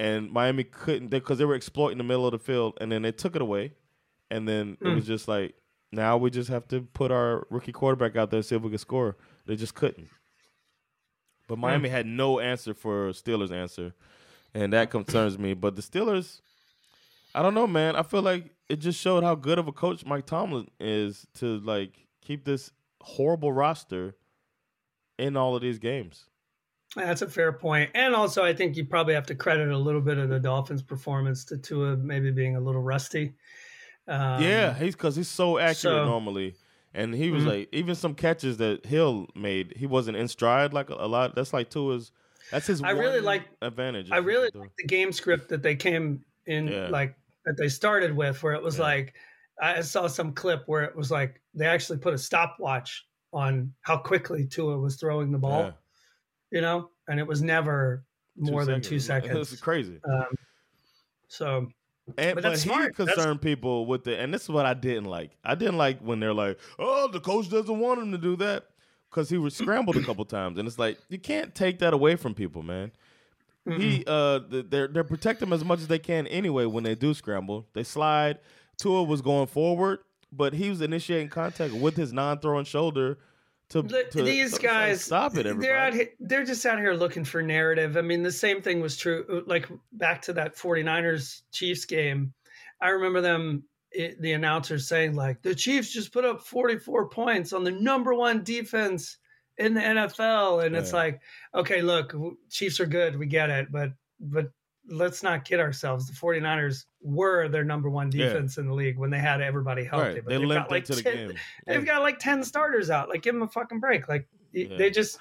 and 0.00 0.32
Miami 0.32 0.64
couldn't 0.64 1.08
because 1.08 1.36
they 1.36 1.44
were 1.44 1.54
exploiting 1.54 1.98
the 1.98 2.04
middle 2.04 2.24
of 2.24 2.32
the 2.32 2.38
field, 2.38 2.78
and 2.80 2.90
then 2.90 3.02
they 3.02 3.12
took 3.12 3.36
it 3.36 3.42
away, 3.42 3.74
and 4.30 4.48
then 4.48 4.78
it 4.80 4.88
hmm. 4.88 4.94
was 4.94 5.06
just 5.06 5.28
like 5.28 5.54
now 5.92 6.16
we 6.16 6.30
just 6.30 6.48
have 6.48 6.66
to 6.68 6.80
put 6.80 7.10
our 7.10 7.46
rookie 7.50 7.70
quarterback 7.70 8.16
out 8.16 8.30
there 8.30 8.38
and 8.38 8.46
see 8.46 8.56
if 8.56 8.62
we 8.62 8.70
can 8.70 8.78
score. 8.78 9.18
They 9.44 9.56
just 9.56 9.74
couldn't. 9.74 10.08
But 11.46 11.56
hmm. 11.56 11.60
Miami 11.60 11.90
had 11.90 12.06
no 12.06 12.40
answer 12.40 12.72
for 12.72 13.10
Steelers' 13.10 13.52
answer, 13.52 13.92
and 14.54 14.72
that 14.72 14.90
concerns 14.90 15.38
me. 15.38 15.52
But 15.52 15.76
the 15.76 15.82
Steelers, 15.82 16.40
I 17.34 17.42
don't 17.42 17.54
know, 17.54 17.66
man. 17.66 17.94
I 17.94 18.02
feel 18.02 18.22
like 18.22 18.46
it 18.70 18.76
just 18.76 18.98
showed 18.98 19.22
how 19.22 19.34
good 19.34 19.58
of 19.58 19.68
a 19.68 19.72
coach 19.72 20.06
Mike 20.06 20.24
Tomlin 20.24 20.70
is 20.80 21.26
to 21.34 21.58
like 21.58 22.06
keep 22.22 22.46
this 22.46 22.70
horrible 23.02 23.52
roster 23.52 24.16
in 25.18 25.36
all 25.36 25.54
of 25.54 25.60
these 25.60 25.78
games. 25.78 26.29
That's 26.96 27.22
a 27.22 27.28
fair 27.28 27.52
point. 27.52 27.90
And 27.94 28.14
also, 28.14 28.42
I 28.44 28.52
think 28.52 28.76
you 28.76 28.84
probably 28.84 29.14
have 29.14 29.26
to 29.26 29.34
credit 29.34 29.68
a 29.70 29.78
little 29.78 30.00
bit 30.00 30.18
of 30.18 30.28
the 30.28 30.40
Dolphins' 30.40 30.82
performance 30.82 31.44
to 31.46 31.56
Tua 31.56 31.96
maybe 31.96 32.30
being 32.32 32.56
a 32.56 32.60
little 32.60 32.82
rusty. 32.82 33.34
Um, 34.08 34.42
yeah, 34.42 34.74
he's 34.74 34.94
because 34.96 35.14
he's 35.14 35.28
so 35.28 35.58
accurate 35.58 35.76
so- 35.76 36.04
normally, 36.04 36.56
and 36.92 37.14
he 37.14 37.26
Mm-hmm. 37.26 37.34
was 37.36 37.44
like 37.44 37.68
even 37.72 37.94
some 37.94 38.14
catches 38.14 38.56
that 38.56 38.84
Hill 38.86 39.28
made, 39.36 39.74
he 39.76 39.86
wasn't 39.86 40.16
in 40.16 40.26
stride 40.26 40.72
like 40.72 40.90
a, 40.90 40.94
a 40.94 41.06
lot. 41.06 41.34
That's 41.36 41.52
like 41.52 41.70
Tua's. 41.70 42.10
That's 42.50 42.66
his. 42.66 42.82
I 42.82 42.90
really 42.90 43.20
like- 43.20 43.48
advantage. 43.62 44.10
I 44.10 44.16
really 44.16 44.50
like 44.54 44.72
the 44.76 44.86
game 44.86 45.12
script 45.12 45.48
that 45.50 45.62
they 45.62 45.76
came 45.76 46.24
in, 46.46 46.66
Yeah. 46.66 46.88
like 46.88 47.14
that 47.46 47.56
they 47.56 47.68
started 47.68 48.16
with, 48.16 48.42
where 48.42 48.54
it 48.54 48.62
was 48.62 48.78
Yeah. 48.78 48.84
like, 48.84 49.14
I 49.62 49.80
saw 49.82 50.08
some 50.08 50.32
clip 50.32 50.64
where 50.66 50.82
it 50.82 50.96
was 50.96 51.12
like 51.12 51.40
they 51.54 51.66
actually 51.66 51.98
put 51.98 52.14
a 52.14 52.18
stopwatch 52.18 53.06
on 53.32 53.72
how 53.82 53.96
quickly 53.96 54.44
Tua 54.44 54.76
was 54.78 54.96
throwing 54.96 55.30
the 55.30 55.38
ball, 55.38 55.62
Yeah. 55.66 55.70
You 56.50 56.60
know, 56.60 56.90
and 57.08 57.18
it 57.20 57.26
was 57.26 57.42
never 57.42 58.04
more 58.36 58.64
than 58.64 58.80
two 58.80 58.98
seconds. 58.98 59.36
It's 59.36 59.48
seconds. 59.50 59.60
crazy. 59.60 60.00
Um, 60.04 60.26
So 61.28 61.56
And, 62.18 62.34
But 62.34 62.34
but 62.36 62.42
that's 62.42 62.62
he 62.62 62.68
smart. 62.68 62.96
That's- 62.96 63.14
concerned 63.14 63.40
people 63.42 63.86
with 63.86 64.04
the, 64.04 64.18
and 64.18 64.32
this 64.34 64.42
is 64.42 64.48
what 64.48 64.66
I 64.66 64.74
didn't 64.74 65.04
like. 65.04 65.36
I 65.44 65.54
didn't 65.54 65.78
like 65.78 66.00
when 66.00 66.18
they're 66.20 66.34
like, 66.34 66.58
"Oh, 66.78 67.08
the 67.08 67.20
coach 67.20 67.48
doesn't 67.50 67.78
want 67.78 68.00
him 68.02 68.10
to 68.12 68.18
do 68.18 68.34
that," 68.36 68.66
because 69.10 69.28
he 69.30 69.38
was 69.38 69.54
scrambled 69.54 69.96
a 69.96 70.02
couple 70.02 70.24
times, 70.24 70.58
and 70.58 70.66
it's 70.66 70.78
like 70.78 70.98
you 71.08 71.18
can't 71.18 71.54
take 71.54 71.78
that 71.80 71.92
away 71.94 72.16
from 72.16 72.34
people, 72.34 72.62
man. 72.62 72.90
He, 73.66 74.02
uh, 74.06 74.40
they're 74.48 74.88
they're 74.88 75.04
protect 75.04 75.40
him 75.40 75.52
as 75.52 75.64
much 75.64 75.78
as 75.80 75.86
they 75.86 75.98
can 76.00 76.26
anyway 76.26 76.64
when 76.64 76.82
they 76.82 76.94
do 76.96 77.14
scramble. 77.14 77.66
They 77.74 77.84
slide. 77.84 78.38
Tua 78.78 79.04
was 79.04 79.20
going 79.22 79.46
forward, 79.46 80.00
but 80.32 80.54
he 80.54 80.70
was 80.70 80.80
initiating 80.80 81.28
contact 81.28 81.74
with 81.74 81.94
his 81.94 82.12
non-throwing 82.12 82.64
shoulder 82.64 83.18
to, 83.70 83.82
to 83.82 84.22
these 84.22 84.54
to- 84.54 84.62
guys 84.62 85.04
stop 85.04 85.36
it. 85.36 85.46
Everybody. 85.46 85.66
they're 85.66 85.78
out 85.78 85.94
here, 85.94 86.08
they're 86.20 86.44
just 86.44 86.66
out 86.66 86.78
here 86.78 86.92
looking 86.92 87.24
for 87.24 87.40
narrative 87.42 87.96
i 87.96 88.00
mean 88.00 88.22
the 88.22 88.32
same 88.32 88.60
thing 88.60 88.80
was 88.80 88.96
true 88.96 89.24
uh, 89.32 89.40
like 89.46 89.68
back 89.92 90.20
to 90.22 90.32
that 90.32 90.56
49ers 90.56 91.42
chiefs 91.52 91.84
game 91.84 92.32
i 92.80 92.88
remember 92.88 93.20
them 93.20 93.62
it, 93.92 94.20
the 94.20 94.32
announcers 94.32 94.86
saying 94.86 95.14
like 95.14 95.42
the 95.42 95.54
chiefs 95.54 95.92
just 95.92 96.12
put 96.12 96.24
up 96.24 96.42
44 96.42 97.08
points 97.08 97.52
on 97.52 97.64
the 97.64 97.70
number 97.70 98.14
one 98.14 98.42
defense 98.44 99.18
in 99.58 99.74
the 99.74 99.80
nfl 99.80 100.64
and 100.64 100.74
it's 100.76 100.92
like 100.92 101.20
okay 101.54 101.82
look 101.82 102.14
chiefs 102.48 102.80
are 102.80 102.86
good 102.86 103.18
we 103.18 103.26
get 103.26 103.50
it 103.50 103.70
but 103.70 103.90
but 104.20 104.50
let's 104.90 105.22
not 105.22 105.44
kid 105.44 105.60
ourselves 105.60 106.06
the 106.08 106.12
49ers 106.12 106.86
were 107.00 107.48
their 107.48 107.64
number 107.64 107.88
one 107.88 108.10
Yeah. 108.12 108.26
defense 108.26 108.58
in 108.58 108.66
the 108.66 108.74
league 108.74 108.98
when 108.98 109.08
they 109.08 109.18
had 109.20 109.40
everybody 109.40 109.84
healthy 109.84 110.04
right. 110.06 110.24
but 110.24 110.30
They 110.30 110.38
they've 110.38 110.48
got, 110.48 110.70
like, 110.70 110.82
into 110.90 110.96
the 110.96 111.02
10 111.02 111.28
game. 111.28 111.36
They've 111.66 111.86
got 111.86 112.02
like 112.02 112.18
10 112.18 112.42
starters 112.44 112.90
out. 112.90 113.08
Like, 113.08 113.22
give 113.22 113.34
them 113.34 113.42
a 113.42 113.48
fucking 113.48 113.78
break. 113.80 114.08
Like, 114.08 114.26
Yeah. 114.52 114.76
they 114.76 114.90
just, 114.90 115.18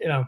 you 0.00 0.08
know, 0.08 0.24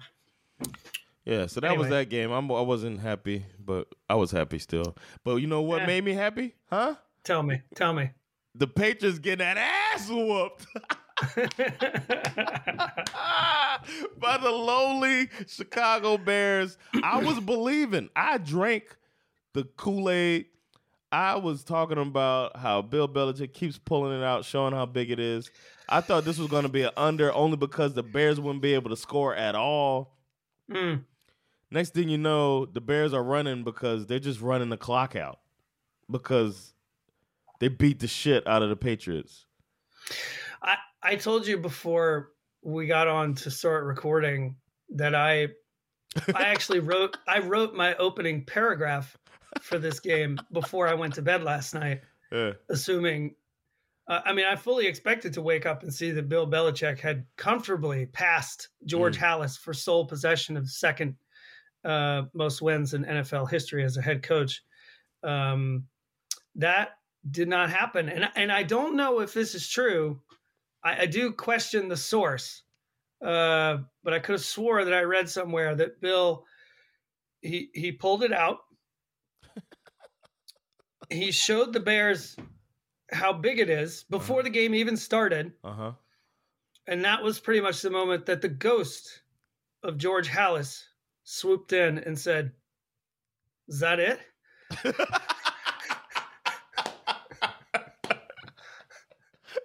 Yeah, 1.24 1.47
so 1.47 1.61
that 1.61 1.77
was 1.77 1.89
that 1.89 2.09
game. 2.11 2.31
I'm, 2.31 2.51
I 2.51 2.61
wasn't 2.62 3.01
happy, 3.01 3.47
but 3.59 3.89
I 4.09 4.15
was 4.15 4.31
happy 4.31 4.59
still. 4.59 4.97
But 5.24 5.36
you 5.36 5.47
know 5.47 5.62
what 5.62 5.81
Yeah. 5.82 5.86
made 5.86 6.05
me 6.05 6.12
happy? 6.15 6.55
Huh? 6.70 6.97
tell 7.23 7.43
me, 7.43 7.62
tell 7.74 7.93
me. 7.95 8.11
The 8.55 8.66
Patriots 8.66 9.19
getting 9.19 9.39
that 9.39 9.57
ass 9.57 10.09
whooped 10.11 10.66
by 14.19 14.36
the 14.39 14.51
lowly 14.51 15.28
Chicago 15.47 16.16
Bears. 16.19 16.77
I 17.03 17.19
was 17.19 17.39
believing. 17.41 18.11
I 18.16 18.39
drank 18.39 18.97
the 19.53 19.65
Kool 19.77 20.11
Aid. 20.11 20.47
I 21.12 21.36
was 21.36 21.62
talking 21.62 21.99
about 21.99 22.57
how 22.57 22.82
Bill 22.82 23.09
Belichick 23.09 23.53
keeps 23.53 23.78
pulling 23.78 24.19
it 24.20 24.24
out, 24.24 24.45
showing 24.45 24.74
how 24.74 24.86
big 24.86 25.12
it 25.12 25.20
is. 25.20 25.49
I 25.89 26.01
thought 26.01 26.24
this 26.24 26.39
was 26.39 26.49
going 26.49 26.65
to 26.65 26.69
be 26.69 26.82
an 26.82 26.91
under 26.97 27.32
only 27.32 27.57
because 27.57 27.95
the 27.95 28.03
Bears 28.03 28.41
wouldn't 28.41 28.62
be 28.62 28.74
able 28.74 28.91
to 28.91 28.97
score 28.97 29.35
at 29.35 29.55
all. 29.55 30.16
Mm. 30.69 31.05
Next 31.70 31.95
thing 31.95 32.09
you 32.09 32.19
know, 32.19 32.66
the 32.66 32.81
Bears 32.81 33.12
are 33.15 33.23
running 33.23 33.62
because 33.62 34.07
they're 34.07 34.19
just 34.19 34.41
running 34.41 34.70
the 34.70 34.77
clock 34.77 35.15
out 35.15 35.39
because 36.11 36.74
they 37.61 37.69
beat 37.69 38.01
the 38.01 38.09
shit 38.09 38.47
out 38.47 38.62
of 38.62 38.69
the 38.69 38.77
Patriots. 38.77 39.47
I, 40.62 40.77
I 41.05 41.16
told 41.16 41.47
you 41.47 41.59
before 41.59 42.31
we 42.62 42.86
got 42.86 43.06
on 43.09 43.35
to 43.35 43.51
start 43.51 43.85
recording 43.85 44.56
that 44.90 45.14
I, 45.14 45.48
I 46.35 46.43
actually 46.44 46.81
wrote, 46.81 47.16
I 47.28 47.40
wrote 47.40 47.74
my 47.74 47.94
opening 47.97 48.44
paragraph 48.44 49.16
for 49.60 49.78
this 49.78 50.01
game 50.01 50.39
before 50.52 50.89
I 50.89 50.94
went 50.94 51.14
to 51.14 51.22
bed 51.22 51.43
last 51.44 51.74
night, 51.74 52.01
Yeah. 52.32 52.52
assuming. 52.70 53.35
Uh, 54.09 54.20
I 54.24 54.32
mean, 54.32 54.44
I 54.47 54.56
fully 54.56 54.86
expected 54.86 55.32
to 55.35 55.43
wake 55.43 55.64
up 55.66 55.82
and 55.82 55.93
see 55.93 56.10
that 56.10 56.28
Bill 56.28 56.47
Belichick 56.47 57.01
had 57.01 57.24
comfortably 57.36 58.06
passed 58.06 58.68
George 58.85 59.16
Halas 59.18 59.59
for 59.59 59.72
sole 59.72 60.06
possession 60.06 60.56
of 60.56 60.68
second 60.68 61.16
uh, 61.85 62.22
most 62.35 62.60
wins 62.60 62.93
in 62.94 63.05
NFL 63.05 63.51
history 63.51 63.82
as 63.85 63.97
a 63.97 64.02
head 64.02 64.22
coach. 64.22 64.62
Um, 65.22 65.85
that 66.56 66.90
did 67.31 67.48
not 67.48 67.70
happen, 67.70 68.10
and 68.10 68.28
and 68.36 68.52
I 68.52 68.62
don't 68.62 68.94
know 68.97 69.20
if 69.20 69.32
this 69.32 69.55
is 69.55 69.66
true. 69.68 70.20
I, 70.85 71.02
I 71.02 71.06
do 71.06 71.32
question 71.32 71.89
the 71.89 71.97
source, 71.97 72.62
uh, 73.24 73.78
but 74.02 74.12
I 74.12 74.19
could 74.19 74.32
have 74.32 74.44
swore 74.44 74.85
that 74.85 74.94
I 74.94 75.02
read 75.02 75.28
somewhere 75.28 75.74
that 75.74 76.01
Bill 76.01 76.44
he 77.40 77.70
he 77.74 77.93
pulled 77.93 78.23
it 78.23 78.32
out. 78.32 78.59
he 81.11 81.31
showed 81.31 81.73
the 81.73 81.81
Bears 81.81 82.36
how 83.12 83.32
big 83.32 83.59
it 83.59 83.70
is 83.70 84.05
before 84.11 84.43
the 84.43 84.51
game 84.51 84.74
even 84.74 84.97
started. 84.97 85.52
Uh 85.62 85.73
huh. 85.73 85.93
And 86.86 87.05
that 87.05 87.23
was 87.23 87.40
pretty 87.40 87.61
much 87.61 87.81
the 87.81 87.90
moment 87.90 88.27
that 88.27 88.43
the 88.43 88.48
ghost 88.48 89.23
of 89.82 89.97
George 89.97 90.28
Halas 90.28 90.82
swooped 91.24 91.73
in 91.73 91.98
and 91.98 92.19
said, 92.19 92.52
Is 93.69 93.81
that 93.81 94.01
it? 94.01 94.20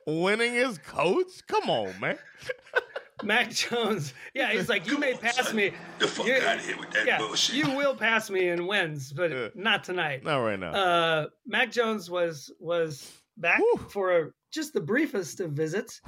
Winning 0.09 0.53
his 0.53 0.77
coach? 0.79 1.27
Come 1.47 1.69
on, 1.69 1.99
man. 1.99 2.17
Mac 3.23 3.49
Jones. 3.49 4.13
Yeah, 4.33 4.51
he's 4.51 4.69
like, 4.69 4.87
You 4.87 4.97
may 4.97 5.13
pass 5.13 5.53
me. 5.53 5.71
The 5.99 6.07
fuck 6.07 6.25
You- 6.25 6.35
out 6.35 6.57
of 6.57 6.65
here 6.65 6.77
with 6.79 6.91
that 6.91 7.05
yeah, 7.05 7.17
bullshit. 7.17 7.55
you 7.55 7.75
will 7.75 7.95
pass 7.95 8.29
me 8.29 8.47
in 8.47 8.65
wins, 8.65 9.11
but 9.11 9.31
Yeah. 9.31 9.47
not 9.55 9.83
tonight. 9.83 10.23
Not 10.23 10.37
right 10.39 10.59
now. 10.59 10.71
Uh, 10.71 11.25
Mac 11.45 11.71
Jones 11.71 12.09
was 12.09 12.49
was 12.59 13.11
back 13.37 13.59
Whew. 13.59 13.77
for 13.89 14.17
a, 14.19 14.29
just 14.51 14.73
the 14.73 14.79
briefest 14.81 15.41
of 15.41 15.51
visits. 15.51 16.01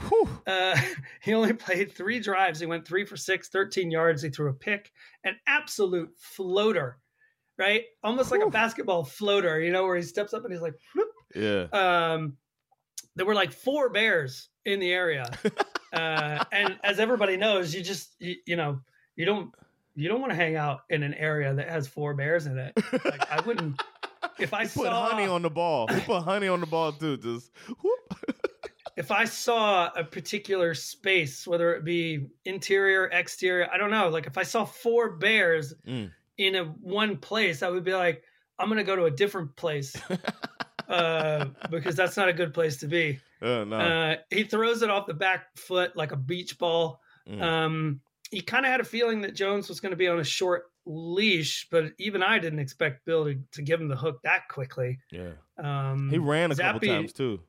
Uh, 0.48 0.78
he 1.22 1.34
only 1.34 1.53
played 1.53 1.91
three 1.94 2.19
drives. 2.19 2.60
He 2.61 2.65
went 2.65 2.88
three 2.88 3.06
for 3.06 3.18
six, 3.18 3.49
13 3.49 3.91
yards. 3.91 4.22
He 4.22 4.30
threw 4.30 4.49
a 4.49 4.53
pick, 4.53 4.90
an 5.26 5.36
absolute 5.48 6.10
floater, 6.18 6.98
right? 7.57 7.84
Almost 8.03 8.32
like 8.32 8.41
a 8.41 8.49
basketball 8.49 9.03
floater, 9.03 9.60
you 9.60 9.72
know, 9.72 9.84
where 9.86 9.98
he 9.98 10.02
steps 10.03 10.34
up 10.34 10.44
and 10.45 10.53
he's 10.53 10.61
like, 10.61 10.76
whoop. 10.95 11.10
Yeah. 11.36 11.64
um, 11.73 12.38
there 13.16 13.26
were 13.26 13.36
like 13.36 13.52
four 13.52 13.90
bears 13.90 14.50
in 14.66 14.80
the 14.80 14.92
area. 14.92 15.30
uh, 15.94 16.44
and 16.52 16.78
as 16.84 17.00
everybody 17.00 17.38
knows, 17.38 17.74
you 17.74 17.82
just, 17.82 18.16
you, 18.20 18.36
you 18.46 18.56
know, 18.56 18.80
you 19.16 19.26
don't, 19.26 19.54
you 19.96 20.08
don't 20.08 20.22
want 20.22 20.32
to 20.32 20.36
hang 20.36 20.56
out 20.56 20.82
in 20.90 21.04
an 21.04 21.14
area 21.16 21.54
that 21.54 21.68
has 21.68 21.88
four 21.88 22.14
bears 22.14 22.46
in 22.46 22.58
it. 22.58 22.74
Like 23.04 23.30
I 23.30 23.42
wouldn't, 23.42 23.82
if 24.40 24.54
I 24.54 24.64
put 24.64 24.72
saw 24.72 25.10
honey 25.10 25.26
on 25.26 25.42
the 25.42 25.50
ball. 25.50 25.88
He 25.88 26.00
put 26.02 26.22
honey 26.22 26.48
on 26.48 26.62
the 26.62 26.66
ball 26.68 26.94
too. 26.94 27.18
Just 27.18 27.52
whoop. 27.82 28.36
if 28.98 29.12
I 29.12 29.26
saw 29.26 29.90
a 29.96 30.04
particular 30.04 30.74
space, 30.74 31.46
whether 31.46 31.74
it 31.76 31.84
be 31.84 32.28
interior, 32.46 33.06
exterior, 33.08 33.68
I 33.72 33.78
don't 33.78 33.92
know. 33.92 34.10
Like 34.10 34.28
if 34.28 34.38
I 34.38 34.44
saw 34.44 34.64
four 34.66 35.12
bears 35.12 35.74
Mm. 35.88 36.12
in 36.38 36.56
a 36.56 36.66
one 36.66 37.18
place, 37.18 37.62
I 37.64 37.70
would 37.70 37.84
be 37.84 37.94
like, 37.94 38.24
I'm 38.60 38.70
gonna 38.70 38.84
go 38.84 38.96
to 38.96 39.06
a 39.06 39.12
different 39.12 39.56
place 39.56 39.96
uh, 40.92 41.46
because 41.70 41.96
that's 41.96 42.18
not 42.18 42.30
a 42.30 42.34
good 42.34 42.54
place 42.54 42.78
to 42.78 42.88
be. 42.88 43.20
Uh, 43.42 43.64
no. 43.64 43.76
Uh, 43.76 44.16
he 44.30 44.44
throws 44.44 44.84
it 44.84 44.92
off 44.92 45.08
the 45.08 45.16
back 45.16 45.58
foot 45.58 45.98
like 45.98 46.12
a 46.12 46.16
beach 46.16 46.60
ball. 46.60 47.02
Mm. 47.28 47.42
Um, 47.42 48.02
he 48.30 48.40
kind 48.40 48.68
of 48.68 48.72
had 48.72 48.80
a 48.80 48.84
feeling 48.84 49.20
that 49.22 49.34
Jones 49.34 49.68
was 49.68 49.80
going 49.80 49.90
to 49.90 49.96
be 49.96 50.08
on 50.08 50.20
a 50.20 50.24
short 50.24 50.66
leash, 50.86 51.68
but 51.72 51.86
even 51.98 52.22
I 52.22 52.38
didn't 52.38 52.60
expect 52.60 53.04
Bill 53.04 53.26
to, 53.26 53.40
to 53.54 53.64
give 53.64 53.82
him 53.82 53.88
the 53.88 53.96
hook 53.96 54.20
that 54.26 54.48
quickly. 54.48 55.00
yeah. 55.12 55.32
Um, 55.58 56.08
He 56.12 56.20
ran 56.20 56.52
a 56.52 56.56
couple 56.56 56.82
Zappe- 56.82 56.88
times 56.88 57.14
too. 57.14 57.40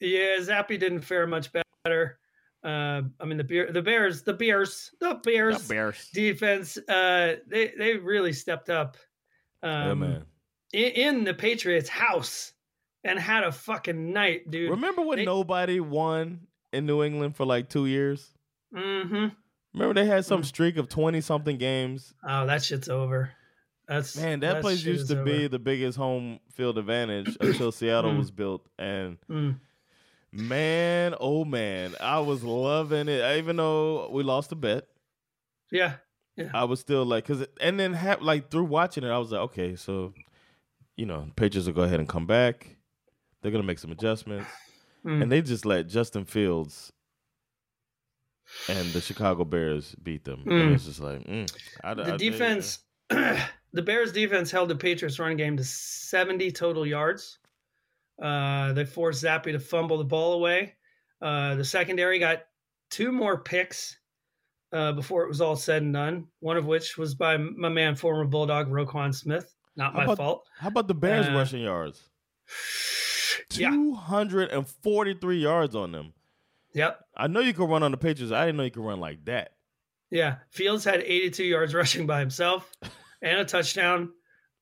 yeah, 0.00 0.38
Zappe 0.40 0.80
didn't 0.80 1.02
fare 1.02 1.26
much 1.26 1.50
better. 1.84 2.18
Uh, 2.64 3.02
I 3.20 3.26
mean, 3.26 3.36
the 3.36 3.44
beer, 3.44 3.70
the 3.70 3.82
Bears, 3.82 4.22
the 4.22 4.32
Bears, 4.32 4.92
the 4.98 5.20
Bears, 5.22 5.68
The 5.68 5.74
Bears. 5.74 6.08
defense. 6.14 6.78
Uh, 6.88 7.36
they 7.46 7.74
they 7.76 7.96
really 7.98 8.32
stepped 8.32 8.70
up. 8.70 8.96
Um, 9.62 9.70
yeah, 9.88 9.94
man. 9.94 10.24
In, 10.72 10.84
in 11.18 11.24
the 11.24 11.34
Patriots' 11.34 11.90
house 11.90 12.54
and 13.04 13.18
had 13.18 13.44
a 13.44 13.52
fucking 13.52 14.12
night, 14.12 14.50
dude. 14.50 14.70
Remember 14.70 15.02
when 15.02 15.18
they- 15.18 15.24
nobody 15.24 15.80
won 15.80 16.40
in 16.72 16.86
New 16.86 17.02
England 17.02 17.36
for 17.36 17.44
like 17.46 17.68
two 17.68 17.86
years? 17.86 18.30
Mm-hmm. 18.74 19.28
Remember 19.74 19.94
they 19.94 20.06
had 20.06 20.24
some 20.24 20.42
Mm. 20.42 20.46
streak 20.46 20.76
of 20.76 20.88
twenty 20.88 21.20
something 21.20 21.56
games. 21.58 22.12
Oh, 22.26 22.46
that 22.46 22.62
shit's 22.62 22.88
over. 22.88 23.30
That's 23.86 24.16
Man, 24.16 24.40
that, 24.40 24.60
place 24.60 24.84
used 24.84 25.08
to 25.08 25.22
be 25.24 25.46
the 25.46 25.58
biggest 25.58 25.96
home 25.96 26.40
field 26.52 26.76
advantage 26.76 27.36
until 27.40 27.72
Seattle 27.72 28.12
Mm. 28.12 28.18
was 28.18 28.30
built. 28.30 28.66
And 28.78 29.16
Mm. 29.30 29.60
man, 30.32 31.14
oh 31.20 31.44
man, 31.44 31.94
I 32.00 32.20
was 32.20 32.44
loving 32.44 33.08
it. 33.08 33.38
Even 33.38 33.56
though 33.56 34.10
we 34.10 34.22
lost 34.22 34.52
a 34.52 34.56
bet, 34.56 34.86
Yeah, 35.70 35.94
I 36.52 36.64
was 36.64 36.80
still 36.80 37.04
like, 37.04 37.26
cause, 37.26 37.46
and 37.60 37.78
then 37.80 37.94
ha- 37.94 38.18
like 38.20 38.50
through 38.50 38.64
watching 38.64 39.04
it, 39.04 39.08
I 39.10 39.18
was 39.18 39.32
like, 39.32 39.40
okay, 39.42 39.76
so 39.76 40.12
you 40.96 41.06
know, 41.06 41.30
Patriots 41.36 41.66
will 41.66 41.74
go 41.74 41.82
ahead 41.82 42.00
and 42.00 42.08
come 42.08 42.26
back. 42.26 42.76
They're 43.42 43.52
gonna 43.52 43.62
make 43.64 43.78
some 43.78 43.92
adjustments, 43.92 44.48
Mm. 45.04 45.22
and 45.22 45.32
they 45.32 45.40
just 45.42 45.64
let 45.64 45.86
Justin 45.88 46.24
Fields 46.24 46.92
and 48.68 48.88
the 48.92 49.00
Chicago 49.00 49.44
Bears 49.44 49.94
beat 50.02 50.24
them. 50.24 50.42
And 50.46 50.70
Mm. 50.70 50.74
it's 50.74 50.84
just 50.86 51.00
like 51.00 51.20
mm, 51.24 51.50
I, 51.84 51.94
the 51.94 52.14
I- 52.14 52.16
defense. 52.16 52.80
the 53.08 53.82
Bears' 53.82 54.12
defense 54.12 54.50
held 54.50 54.68
the 54.68 54.76
Patriots' 54.76 55.18
run 55.18 55.36
game 55.36 55.56
to 55.56 55.64
70 55.64 56.50
total 56.52 56.84
yards. 56.86 57.38
Uh, 58.20 58.72
they 58.74 58.84
forced 58.84 59.24
Zappe 59.24 59.44
to 59.52 59.58
fumble 59.60 59.96
the 59.98 60.04
ball 60.04 60.34
away. 60.34 60.74
Uh, 61.22 61.54
the 61.54 61.64
secondary 61.64 62.18
got 62.18 62.42
two 62.90 63.10
more 63.12 63.38
picks 63.42 63.96
uh, 64.72 64.92
before 64.92 65.22
it 65.24 65.28
was 65.28 65.40
all 65.40 65.56
said 65.56 65.82
and 65.82 65.94
done. 65.94 66.26
One 66.40 66.56
of 66.58 66.66
which 66.66 66.98
was 66.98 67.14
by 67.14 67.36
my 67.38 67.68
man, 67.70 67.94
former 67.96 68.24
Bulldog 68.26 68.68
Roquan 68.68 69.14
Smith. 69.14 69.54
Not 69.76 69.92
How 69.92 69.98
my 69.98 70.04
about- 70.04 70.16
fault. 70.18 70.46
How 70.58 70.68
about 70.68 70.88
the 70.88 70.94
Bears 70.94 71.26
Uh, 71.28 71.32
rushing 71.32 71.62
yards? 71.62 72.02
Yeah. 73.50 73.70
243 73.70 75.38
yards 75.38 75.74
on 75.74 75.92
them. 75.92 76.12
Yep. 76.74 77.00
I 77.16 77.26
know 77.28 77.40
you 77.40 77.54
could 77.54 77.68
run 77.68 77.82
on 77.82 77.90
the 77.90 77.96
Patriots. 77.96 78.32
I 78.32 78.44
didn't 78.46 78.58
know 78.58 78.64
you 78.64 78.70
could 78.70 78.84
run 78.84 79.00
like 79.00 79.24
that. 79.24 79.52
Yeah. 80.10 80.36
Fields 80.50 80.84
had 80.84 81.00
82 81.02 81.44
yards 81.44 81.74
rushing 81.74 82.06
by 82.06 82.20
himself 82.20 82.70
and 83.22 83.40
a 83.40 83.44
touchdown. 83.44 84.12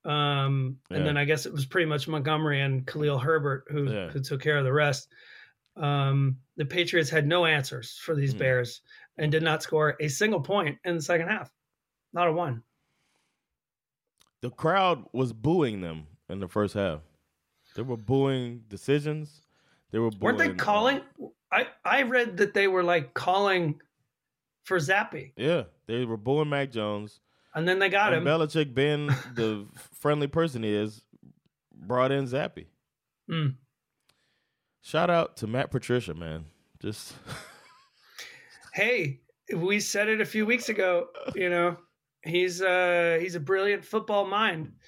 Um, 0.04 0.78
and 0.90 1.00
Yeah. 1.00 1.04
then 1.04 1.16
I 1.16 1.24
guess 1.24 1.46
it 1.46 1.52
was 1.52 1.66
pretty 1.66 1.86
much 1.86 2.06
Montgomery 2.06 2.60
and 2.62 2.86
Khalil 2.86 3.18
Herbert 3.18 3.64
who, 3.70 3.90
Yeah. 3.92 4.08
who 4.08 4.20
took 4.20 4.40
care 4.40 4.56
of 4.56 4.64
the 4.64 4.72
rest. 4.72 5.08
Um, 5.76 6.38
the 6.56 6.64
Patriots 6.64 7.10
had 7.10 7.26
no 7.26 7.44
answers 7.44 7.98
for 7.98 8.14
these 8.14 8.34
Mm. 8.34 8.38
Bears 8.38 8.80
and 9.18 9.32
did 9.32 9.42
not 9.42 9.62
score 9.62 9.96
a 10.00 10.08
single 10.08 10.40
point 10.40 10.78
in 10.84 10.94
the 10.96 11.02
second 11.02 11.28
half. 11.28 11.52
Not 12.12 12.28
a 12.28 12.32
one. 12.32 12.62
The 14.42 14.50
crowd 14.50 15.04
was 15.12 15.32
booing 15.32 15.80
them 15.80 16.06
in 16.28 16.38
the 16.40 16.48
first 16.48 16.74
half. 16.74 17.00
They 17.76 17.82
were 17.82 17.96
booing 17.96 18.64
decisions. 18.68 19.42
They 19.92 19.98
were 19.98 20.10
booing, 20.10 20.20
Weren't 20.20 20.38
they 20.38 20.50
uh, 20.50 20.54
calling? 20.54 21.00
I, 21.52 21.68
I 21.84 22.02
read 22.02 22.38
that 22.38 22.54
they 22.54 22.66
were 22.66 22.82
like 22.82 23.14
calling 23.14 23.80
for 24.64 24.78
Zappe, 24.78 25.30
yeah, 25.36 25.62
they 25.86 26.04
were 26.04 26.16
booing 26.16 26.48
Mac 26.48 26.72
Jones. 26.72 27.20
and 27.54 27.68
then 27.68 27.78
they 27.78 27.88
got 27.88 28.12
and 28.12 28.26
him. 28.26 28.32
Belichick, 28.32 28.74
being 28.74 29.06
the 29.34 29.64
friendly 30.00 30.26
person 30.26 30.64
he 30.64 30.74
is, 30.74 31.02
brought 31.72 32.10
in 32.10 32.26
Zappe. 32.26 32.66
Mm. 33.30 33.54
Shout 34.82 35.08
out 35.08 35.36
to 35.38 35.46
Matt 35.46 35.70
Patricia, 35.70 36.14
man. 36.14 36.46
Just 36.80 37.14
hey, 38.74 39.20
we 39.54 39.78
said 39.78 40.08
it 40.08 40.20
a 40.20 40.24
few 40.26 40.44
weeks 40.44 40.68
ago. 40.68 41.08
You 41.36 41.48
know, 41.48 41.76
he's 42.22 42.60
uh 42.60 43.18
he's 43.20 43.36
a 43.36 43.40
brilliant 43.40 43.84
football 43.84 44.26
mind. 44.26 44.72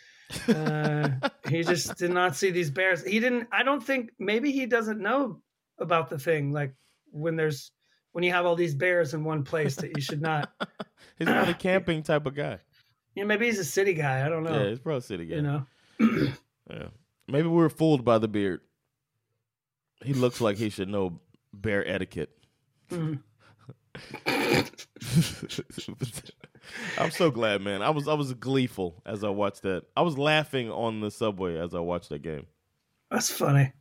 Uh, 0.47 1.09
he 1.49 1.62
just 1.62 1.97
did 1.97 2.11
not 2.11 2.37
see 2.37 2.51
these 2.51 2.70
bears. 2.70 3.05
He 3.05 3.20
didn't. 3.20 3.49
I 3.53 3.62
don't 3.62 3.83
think. 3.83 4.11
Maybe 4.19 4.53
he 4.53 4.66
doesn't 4.66 5.01
know 5.01 5.41
about 5.79 6.11
the 6.11 6.19
thing. 6.19 6.53
Like 6.53 6.75
when 7.11 7.37
there's 7.37 7.70
when 8.12 8.25
you 8.25 8.33
have 8.33 8.47
all 8.47 8.57
these 8.57 8.75
bears 8.75 9.15
in 9.15 9.25
one 9.25 9.45
place 9.45 9.77
that 9.77 9.95
you 9.97 10.03
should 10.03 10.20
not. 10.23 10.51
he's 11.19 11.29
not 11.29 11.49
a 11.55 11.55
camping 11.55 12.03
type 12.03 12.27
of 12.27 12.35
guy. 12.35 12.59
Know, 13.16 13.25
maybe 13.25 13.47
he's 13.47 13.59
a 13.59 13.65
city 13.65 13.95
guy. 13.95 14.25
I 14.25 14.29
don't 14.29 14.45
know. 14.45 14.62
Yeah, 14.62 14.69
he's 14.70 14.79
probably 14.79 14.99
a 14.99 15.03
city 15.03 15.27
guy. 15.27 15.37
you 15.37 15.43
know. 15.43 15.66
Yeah. 16.70 16.89
Maybe 17.27 17.49
we 17.49 17.57
were 17.57 17.70
fooled 17.70 18.05
by 18.05 18.19
the 18.19 18.29
beard. 18.29 18.61
He 20.05 20.12
looks 20.12 20.39
like 20.39 20.59
he 20.59 20.69
should 20.69 20.91
know 20.91 21.19
bear 21.55 21.83
etiquette. 21.89 22.29
Mhm. 22.91 23.20
I'm 26.99 27.11
so 27.11 27.31
glad, 27.31 27.62
man. 27.62 27.82
I 27.82 27.90
was 27.90 28.09
I 28.09 28.15
was 28.15 28.35
gleeful 28.35 29.03
as 29.07 29.24
I 29.24 29.28
watched 29.28 29.62
that. 29.62 29.85
I 29.97 30.03
was 30.03 30.19
laughing 30.19 30.70
on 30.70 31.01
the 31.01 31.11
subway 31.11 31.59
as 31.59 31.74
I 31.74 31.81
watched 31.81 32.09
that 32.11 32.23
game. 32.23 32.47
That's 33.11 33.31
funny. 33.31 33.73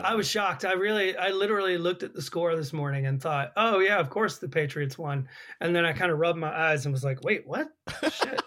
I 0.00 0.14
was 0.14 0.28
shocked. 0.28 0.66
I 0.66 0.72
really, 0.74 1.16
I 1.16 1.30
literally 1.30 1.78
looked 1.78 2.02
at 2.02 2.12
the 2.12 2.20
score 2.20 2.54
this 2.54 2.72
morning 2.72 3.06
and 3.06 3.20
thought, 3.20 3.52
"Oh 3.56 3.78
yeah, 3.78 3.98
of 3.98 4.10
course 4.10 4.38
the 4.38 4.48
Patriots 4.48 4.98
won." 4.98 5.28
And 5.60 5.74
then 5.74 5.86
I 5.86 5.92
kind 5.92 6.12
of 6.12 6.18
rubbed 6.18 6.38
my 6.38 6.54
eyes 6.54 6.84
and 6.84 6.92
was 6.92 7.04
like, 7.04 7.24
"Wait, 7.24 7.46
what? 7.46 7.68
Shit." 8.12 8.42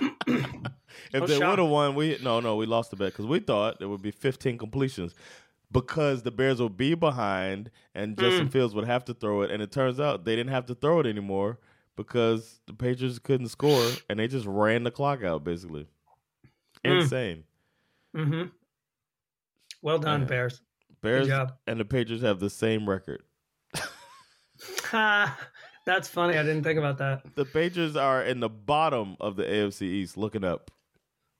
If 1.12 1.26
they 1.26 1.38
would 1.38 1.58
have 1.58 1.68
won, 1.68 1.96
we 1.96 2.18
no 2.22 2.38
no 2.38 2.54
we 2.54 2.66
lost 2.66 2.90
the 2.90 2.96
bet 2.96 3.12
because 3.12 3.26
we 3.26 3.40
thought 3.40 3.80
there 3.80 3.88
would 3.88 4.02
be 4.02 4.12
15 4.12 4.58
completions 4.58 5.12
because 5.72 6.22
the 6.22 6.30
Bears 6.30 6.60
would 6.62 6.76
be 6.76 6.94
behind 6.94 7.70
and 7.94 8.16
Justin 8.16 8.48
Mm. 8.48 8.52
Fields 8.52 8.74
would 8.74 8.86
have 8.86 9.04
to 9.06 9.14
throw 9.14 9.42
it, 9.42 9.50
and 9.50 9.60
it 9.62 9.72
turns 9.72 9.98
out 9.98 10.24
they 10.24 10.36
didn't 10.36 10.52
have 10.52 10.66
to 10.66 10.74
throw 10.74 11.00
it 11.00 11.06
anymore 11.06 11.58
because 12.04 12.60
the 12.66 12.72
Patriots 12.72 13.18
couldn't 13.18 13.48
score 13.48 13.86
and 14.08 14.18
they 14.18 14.26
just 14.26 14.46
ran 14.46 14.84
the 14.84 14.90
clock 14.90 15.22
out 15.22 15.44
basically. 15.44 15.86
Mm. 16.84 17.02
Insane. 17.02 17.44
hmm 18.14 18.42
Well 19.82 19.98
done, 19.98 20.22
Yeah. 20.22 20.26
Bears. 20.26 20.62
Bears 21.02 21.28
job. 21.28 21.52
and 21.66 21.78
the 21.78 21.84
Patriots 21.84 22.24
have 22.24 22.40
the 22.40 22.48
same 22.50 22.88
record. 22.88 23.22
Ha, 24.84 25.38
That's 25.86 26.08
funny. 26.08 26.36
I 26.38 26.42
didn't 26.42 26.62
think 26.62 26.78
about 26.78 26.98
that. 26.98 27.34
The 27.34 27.44
Patriots 27.44 27.96
are 27.96 28.22
in 28.22 28.40
the 28.40 28.48
bottom 28.50 29.16
of 29.20 29.36
the 29.36 29.44
AFC 29.44 29.82
East, 29.82 30.16
looking 30.16 30.44
up 30.44 30.70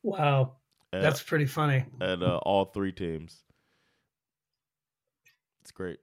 Wow, 0.02 0.56
at, 0.92 1.02
that's 1.02 1.22
pretty 1.22 1.44
funny. 1.46 1.84
And 2.00 2.22
uh, 2.22 2.36
all 2.38 2.64
three 2.66 2.92
teams. 2.92 3.42
It's 5.62 5.70
great. 5.72 5.98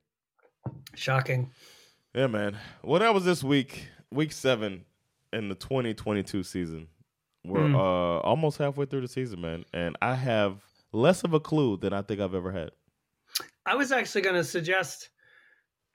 Shocking. 0.95 1.51
Yeah, 2.15 2.27
man. 2.27 2.57
Well, 2.83 2.99
that 2.99 3.13
was 3.13 3.25
this 3.25 3.43
week, 3.43 3.87
week 4.11 4.31
seven 4.31 4.85
in 5.33 5.49
the 5.49 5.55
2022 5.55 6.43
season. 6.43 6.87
We're 7.43 7.67
Hmm. 7.67 7.75
uh, 7.75 7.79
almost 8.19 8.57
halfway 8.57 8.85
through 8.85 9.01
the 9.01 9.07
season, 9.07 9.41
man, 9.41 9.65
and 9.73 9.95
I 10.01 10.15
have 10.15 10.63
less 10.91 11.23
of 11.23 11.33
a 11.33 11.39
clue 11.39 11.77
than 11.77 11.93
I 11.93 12.01
think 12.01 12.19
I've 12.19 12.33
ever 12.35 12.51
had. 12.51 12.71
I 13.65 13.75
was 13.75 13.91
actually 13.91 14.21
going 14.21 14.35
to 14.35 14.43
suggest 14.43 15.09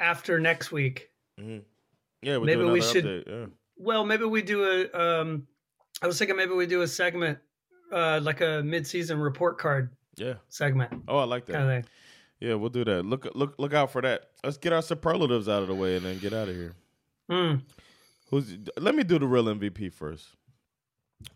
after 0.01 0.39
next 0.39 0.73
week. 0.73 1.11
Yeah, 1.39 1.59
we'll 2.23 2.41
Maybe 2.45 2.65
we 2.65 2.81
should- 2.81 3.25
Yeah. 3.27 3.47
Well, 3.77 4.05
maybe 4.05 4.25
we 4.25 4.43
do 4.43 4.65
a. 4.65 4.93
Um, 5.21 5.47
I 6.03 6.07
was 6.07 6.19
thinking 6.19 6.37
maybe 6.37 6.53
we 6.53 6.67
do 6.67 6.83
a 6.83 6.87
segment, 6.89 7.39
uh, 7.91 8.21
like 8.23 8.41
a 8.41 8.63
mid-season 8.63 9.19
report 9.19 9.59
card 9.59 9.91
Yeah. 10.17 10.35
segment 10.49 11.03
Oh, 11.09 11.19
I 11.19 11.25
like 11.25 11.47
that. 11.47 11.53
kind 11.55 11.65
of 11.71 11.85
thing. 11.85 11.93
Yeah, 12.41 12.55
we'll 12.55 12.71
do 12.71 12.85
that. 12.85 13.05
Look, 13.05 13.27
look, 13.35 13.55
look 13.59 13.73
out 13.75 13.91
for 13.91 14.03
that. 14.03 14.31
Let's 14.45 14.57
get 14.59 14.73
our 14.73 14.83
superlatives 14.83 15.49
out 15.49 15.63
of 15.63 15.69
the 15.69 15.75
way 15.75 15.97
and 15.97 16.05
then 16.05 16.19
get 16.19 16.33
out 16.33 16.49
of 16.49 16.55
here. 16.55 16.75
Mm, 17.31 17.63
Who's? 18.33 18.57
Let 18.79 18.97
me 18.97 19.05
do 19.05 19.19
the 19.21 19.27
real 19.29 19.45
MVP 19.45 19.93
first. 19.93 20.27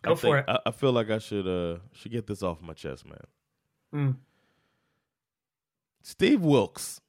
Go 0.01 0.11
I 0.11 0.15
for 0.15 0.21
think- 0.21 0.37
it. 0.39 0.45
I, 0.49 0.59
I 0.65 0.71
feel 0.71 0.91
like 0.91 1.09
I 1.09 1.19
should 1.19 1.47
uh 1.47 1.79
should 1.93 2.11
get 2.11 2.27
this 2.27 2.43
off 2.43 2.61
my 2.61 2.73
chest, 2.73 3.05
man. 3.05 3.21
mm. 3.93 4.15
Steve 6.01 6.41
Wilkes. 6.41 6.99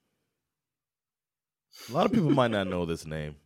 A 1.89 1.93
lot 1.93 2.06
of 2.06 2.12
people 2.12 2.31
might 2.31 2.51
not 2.51 2.66
know 2.66 2.85
this 2.85 3.06
name. 3.06 3.36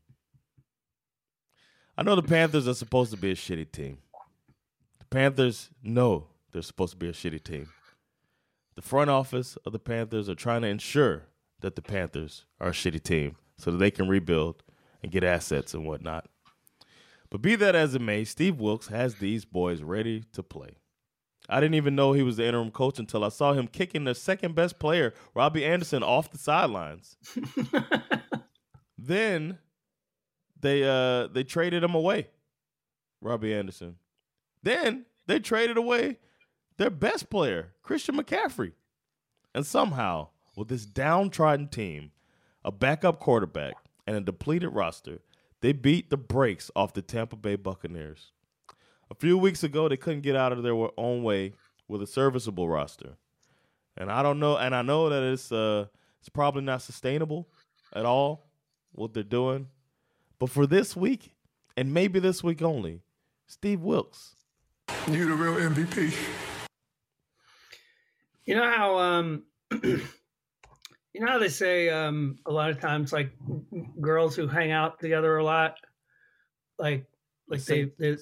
I 1.96 2.02
know 2.02 2.16
the 2.16 2.22
Panthers 2.22 2.66
are 2.66 2.74
supposed 2.74 3.10
to 3.10 3.16
be 3.18 3.30
a 3.30 3.34
shitty 3.34 3.70
team. 3.70 3.98
The 4.98 5.04
Panthers 5.06 5.68
know 5.82 6.28
they're 6.50 6.62
supposed 6.62 6.92
to 6.92 6.96
be 6.96 7.08
a 7.08 7.12
shitty 7.12 7.44
team. 7.44 7.68
The 8.74 8.82
front 8.82 9.10
office 9.10 9.56
of 9.66 9.72
the 9.72 9.78
Panthers 9.78 10.30
are 10.30 10.34
trying 10.34 10.62
to 10.62 10.68
ensure 10.68 11.24
that 11.60 11.76
the 11.76 11.82
Panthers 11.82 12.46
are 12.58 12.68
a 12.68 12.72
shitty 12.72 13.02
team 13.02 13.36
so 13.58 13.70
that 13.70 13.76
they 13.76 13.90
can 13.90 14.08
rebuild 14.08 14.62
and 15.02 15.12
get 15.12 15.22
assets 15.22 15.74
and 15.74 15.86
whatnot. 15.86 16.26
But 17.32 17.40
be 17.40 17.54
that 17.56 17.74
as 17.74 17.94
it 17.94 18.02
may, 18.02 18.24
Steve 18.24 18.60
Wilkes 18.60 18.88
has 18.88 19.14
these 19.14 19.46
boys 19.46 19.82
ready 19.82 20.24
to 20.34 20.42
play. 20.42 20.76
I 21.48 21.60
didn't 21.60 21.76
even 21.76 21.96
know 21.96 22.12
he 22.12 22.22
was 22.22 22.36
the 22.36 22.46
interim 22.46 22.70
coach 22.70 22.98
until 22.98 23.24
I 23.24 23.30
saw 23.30 23.54
him 23.54 23.68
kicking 23.68 24.04
their 24.04 24.12
second 24.12 24.54
best 24.54 24.78
player, 24.78 25.14
Robbie 25.34 25.64
Anderson, 25.64 26.02
off 26.02 26.30
the 26.30 26.36
sidelines. 26.36 27.16
then 28.98 29.56
they 30.60 30.84
uh 30.84 31.28
they 31.28 31.42
traded 31.42 31.82
him 31.82 31.94
away, 31.94 32.28
Robbie 33.22 33.54
Anderson. 33.54 33.96
Then 34.62 35.06
they 35.26 35.40
traded 35.40 35.78
away 35.78 36.18
their 36.76 36.90
best 36.90 37.30
player, 37.30 37.72
Christian 37.82 38.18
McCaffrey. 38.18 38.72
And 39.54 39.64
somehow, 39.64 40.28
with 40.54 40.68
this 40.68 40.84
downtrodden 40.84 41.68
team, 41.68 42.10
a 42.62 42.70
backup 42.70 43.20
quarterback, 43.20 43.72
and 44.06 44.16
a 44.16 44.20
depleted 44.20 44.74
roster, 44.74 45.20
they 45.62 45.72
beat 45.72 46.10
the 46.10 46.16
brakes 46.16 46.70
off 46.76 46.92
the 46.92 47.00
Tampa 47.02 47.36
Bay 47.36 47.56
Buccaneers. 47.56 48.32
A 49.10 49.14
few 49.14 49.38
weeks 49.38 49.62
ago, 49.62 49.88
they 49.88 49.96
couldn't 49.96 50.22
get 50.22 50.36
out 50.36 50.52
of 50.52 50.62
their 50.62 50.74
own 50.98 51.22
way 51.22 51.54
with 51.88 52.02
a 52.02 52.06
serviceable 52.06 52.68
roster. 52.68 53.16
And 53.96 54.10
I 54.10 54.22
don't 54.22 54.38
know, 54.38 54.56
and 54.56 54.74
I 54.74 54.82
know 54.82 55.08
that 55.08 55.22
it's 55.22 55.52
uh 55.52 55.86
it's 56.18 56.28
probably 56.28 56.62
not 56.62 56.82
sustainable 56.82 57.48
at 57.92 58.04
all 58.04 58.46
what 58.92 59.14
they're 59.14 59.22
doing. 59.22 59.68
But 60.38 60.50
for 60.50 60.66
this 60.66 60.96
week, 60.96 61.32
and 61.76 61.94
maybe 61.94 62.18
this 62.18 62.42
week 62.42 62.62
only, 62.62 63.02
Steve 63.46 63.80
Wilkes. 63.82 64.34
you're 65.08 65.28
the 65.28 65.34
real 65.34 65.54
MVP. 65.54 66.14
You 68.46 68.56
know 68.56 68.70
how 68.70 68.98
um 68.98 69.42
you 71.14 71.20
know 71.20 71.30
how 71.32 71.38
they 71.38 71.48
say 71.48 71.88
um 71.90 72.38
a 72.46 72.52
lot 72.52 72.70
of 72.70 72.80
times 72.80 73.12
like 73.12 73.30
girls 74.00 74.34
who 74.36 74.46
hang 74.46 74.70
out 74.70 74.98
together 74.98 75.36
a 75.36 75.44
lot 75.44 75.76
like 76.78 77.04
like 77.48 77.60
they 77.64 77.84
they 77.98 78.16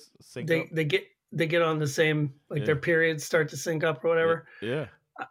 they, 0.46 0.68
they 0.72 0.84
get 0.84 1.04
they 1.32 1.46
get 1.46 1.62
on 1.62 1.78
the 1.78 1.86
same 1.86 2.32
like 2.48 2.60
their 2.66 2.76
periods 2.76 3.24
start 3.24 3.48
to 3.50 3.56
sync 3.56 3.84
up 3.84 4.04
or 4.04 4.08
whatever. 4.08 4.46
Yeah. 4.60 4.86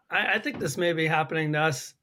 I, 0.09 0.35
I 0.35 0.39
think 0.39 0.59
this 0.59 0.77
may 0.77 0.93
be 0.93 1.05
happening 1.07 1.51
to 1.53 1.59
us 1.59 1.93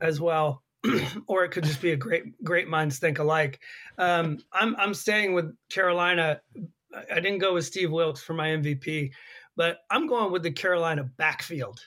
as 0.00 0.20
well. 0.20 0.62
or 1.28 1.44
it 1.44 1.50
could 1.50 1.64
just 1.64 1.80
be 1.80 1.92
a 1.92 1.96
great 1.96 2.24
great 2.44 2.68
minds 2.68 2.98
think 2.98 3.18
alike. 3.18 3.60
Um, 3.96 4.38
I'm 4.52 4.76
I'm 4.76 4.92
staying 4.92 5.32
with 5.32 5.54
Carolina. 5.70 6.40
I- 6.94 7.16
I 7.16 7.20
didn't 7.20 7.38
go 7.38 7.54
with 7.54 7.64
Steve 7.64 7.90
Wilkes 7.90 8.22
for 8.22 8.34
my 8.34 8.48
MVP, 8.48 9.10
but 9.56 9.78
I'm 9.90 10.06
going 10.06 10.30
with 10.30 10.42
the 10.44 10.52
Carolina 10.52 11.02
backfield. 11.16 11.80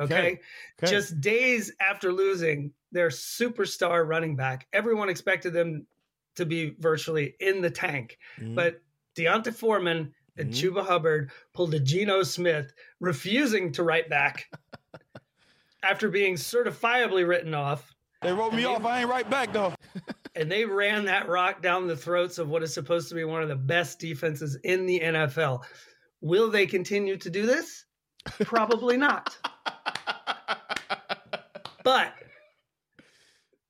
Okay. 0.00 0.40
Okay. 0.82 0.90
Just 0.90 1.20
days 1.20 1.72
after 1.80 2.12
losing 2.12 2.72
their 2.92 3.08
superstar 3.08 4.06
running 4.06 4.36
back, 4.36 4.66
everyone 4.72 5.08
expected 5.08 5.52
them 5.52 5.86
to 6.36 6.46
be 6.46 6.74
virtually 6.78 7.34
in 7.40 7.60
the 7.60 7.70
tank. 7.70 8.18
Mhm. 8.38 8.54
But 8.54 8.80
D'Onta 9.14 9.52
Foreman 9.54 10.14
and 10.36 10.50
Mhm. 10.50 10.54
Chuba 10.72 10.86
Hubbard 10.86 11.30
pulled 11.52 11.74
a 11.74 11.80
Geno 11.80 12.22
Smith, 12.22 12.72
refusing 13.00 13.72
to 13.72 13.82
write 13.82 14.08
back 14.08 14.50
after 15.82 16.08
being 16.08 16.34
certifiably 16.34 17.26
written 17.26 17.54
off. 17.54 17.94
They 18.22 18.32
wrote 18.32 18.54
me 18.54 18.64
off. 18.64 18.84
I 18.84 19.00
ain't 19.00 19.10
right 19.10 19.28
back 19.28 19.52
though. 19.52 19.74
And 20.34 20.50
they 20.50 20.64
ran 20.64 21.04
that 21.04 21.28
rock 21.28 21.60
down 21.60 21.86
the 21.86 21.94
throats 21.96 22.38
of 22.38 22.48
what 22.48 22.62
is 22.62 22.72
supposed 22.72 23.10
to 23.10 23.14
be 23.14 23.22
one 23.22 23.42
of 23.42 23.50
the 23.50 23.54
best 23.54 23.98
defenses 23.98 24.56
in 24.64 24.86
the 24.86 24.98
NFL. 24.98 25.62
Will 26.22 26.50
they 26.50 26.64
continue 26.64 27.18
to 27.18 27.28
do 27.28 27.44
this? 27.44 27.84
Probably 28.40 28.96
not. 28.96 29.36
But 31.84 32.14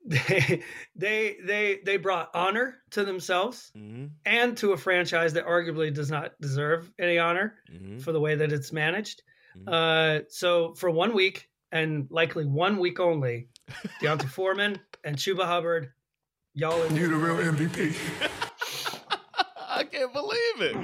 they 0.05 0.63
they 0.97 1.37
they 1.45 1.79
they 1.85 1.97
brought 1.97 2.31
honor 2.35 2.79
to 2.91 3.05
themselves 3.05 3.71
Mhm. 3.77 4.11
and 4.27 4.57
to 4.59 4.73
a 4.73 4.77
franchise 4.77 5.33
that 5.35 5.47
arguably 5.47 5.95
does 5.95 6.11
not 6.11 6.33
deserve 6.41 6.91
any 6.99 7.19
honor 7.19 7.55
Mhm. 7.73 8.03
for 8.03 8.11
the 8.13 8.19
way 8.21 8.35
that 8.35 8.53
it's 8.53 8.73
managed. 8.73 9.23
Mhm. 9.57 9.69
Uh, 9.73 10.25
so 10.29 10.75
for 10.75 10.91
one 10.91 11.15
week 11.15 11.49
and 11.71 12.09
likely 12.11 12.45
one 12.45 12.79
week 12.79 12.99
only, 12.99 13.49
D'Onta 14.01 14.29
Foreman 14.29 14.81
and 15.05 15.17
Chuba 15.17 15.45
Hubbard, 15.45 15.93
y'all 16.55 16.83
in 16.83 16.97
You 16.97 17.09
the 17.09 17.17
real 17.17 17.37
MVP. 17.37 17.95
I 19.69 19.85
can't 19.85 20.13
believe 20.13 20.61
it. 20.63 20.77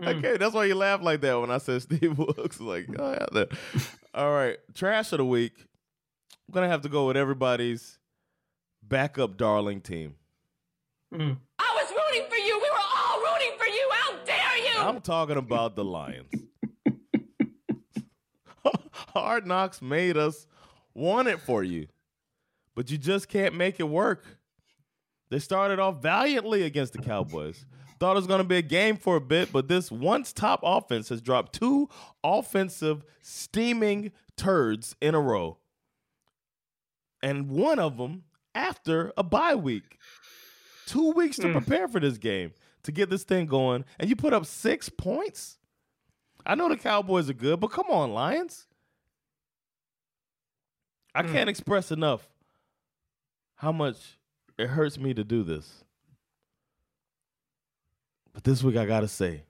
Mm. 0.00 0.16
Okay, 0.18 0.36
that's 0.36 0.54
why 0.54 0.64
you 0.66 0.76
laugh 0.76 1.02
like 1.02 1.20
that 1.22 1.40
when 1.40 1.50
I 1.50 1.58
said 1.58 1.82
Steve 1.82 2.16
Wilkes. 2.18 2.60
Like, 2.60 2.86
oh 2.98 3.26
yeah. 3.34 3.44
All 4.14 4.32
right, 4.32 4.58
trash 4.74 5.10
of 5.12 5.18
the 5.18 5.24
week. 5.24 5.52
I'm 6.48 6.54
gonna 6.54 6.68
have 6.68 6.80
to 6.82 6.88
go 6.88 7.06
with 7.06 7.16
everybody's 7.16 7.98
backup 8.82 9.36
darling 9.36 9.82
team. 9.82 10.14
Mm. 11.12 11.36
I 11.58 11.82
was 11.82 11.90
rooting 11.90 12.26
for 12.30 12.36
you. 12.36 12.56
We 12.56 12.70
were 12.70 12.76
all 12.96 13.20
rooting 13.20 13.52
for 13.58 13.66
you. 13.66 13.88
How 13.92 14.16
dare 14.24 14.56
you? 14.56 14.80
I'm 14.80 15.02
talking 15.02 15.36
about 15.36 15.76
the 15.76 15.84
Lions. 15.84 16.32
Hard 19.12 19.46
Knocks 19.46 19.82
made 19.82 20.16
us 20.16 20.46
want 20.94 21.28
it 21.28 21.38
for 21.38 21.62
you, 21.62 21.88
but 22.74 22.90
you 22.90 22.96
just 22.96 23.28
can't 23.28 23.54
make 23.54 23.78
it 23.78 23.88
work. 23.88 24.24
They 25.28 25.40
started 25.40 25.78
off 25.78 26.00
valiantly 26.00 26.62
against 26.62 26.94
the 26.94 27.00
Cowboys. 27.00 27.66
Thought 28.00 28.12
it 28.12 28.16
was 28.20 28.26
going 28.26 28.38
to 28.38 28.44
be 28.44 28.56
a 28.56 28.62
game 28.62 28.96
for 28.96 29.16
a 29.16 29.20
bit, 29.20 29.52
but 29.52 29.68
this 29.68 29.90
once 29.90 30.32
top 30.32 30.60
offense 30.62 31.10
has 31.10 31.20
dropped 31.20 31.52
two 31.52 31.90
offensive 32.24 33.04
steaming 33.20 34.12
turds 34.36 34.96
in 35.02 35.14
a 35.14 35.20
row. 35.20 35.58
And 37.22 37.48
one 37.48 37.78
of 37.78 37.96
them 37.96 38.24
after 38.54 39.12
a 39.16 39.22
bye 39.22 39.54
week. 39.54 39.98
Two 40.86 41.10
weeks 41.12 41.36
to 41.36 41.48
Mm. 41.48 41.52
prepare 41.52 41.88
for 41.88 42.00
this 42.00 42.16
game 42.18 42.52
to 42.84 42.92
get 42.92 43.10
this 43.10 43.24
thing 43.24 43.46
going, 43.46 43.84
and 43.98 44.08
you 44.08 44.16
put 44.16 44.32
up 44.32 44.46
six 44.46 44.88
points? 44.88 45.58
I 46.46 46.54
know 46.54 46.68
the 46.68 46.76
Cowboys 46.76 47.28
are 47.28 47.34
good, 47.34 47.60
but 47.60 47.68
come 47.70 47.86
on, 47.90 48.12
Lions. 48.12 48.66
I 51.14 51.22
Mm. 51.22 51.32
can't 51.32 51.50
express 51.50 51.90
enough 51.90 52.28
how 53.56 53.72
much 53.72 54.18
it 54.56 54.68
hurts 54.68 54.96
me 54.98 55.12
to 55.14 55.24
do 55.24 55.42
this. 55.42 55.84
But 58.32 58.44
this 58.44 58.62
week 58.62 58.76
I 58.76 58.86
gotta 58.86 59.08
say, 59.08 59.42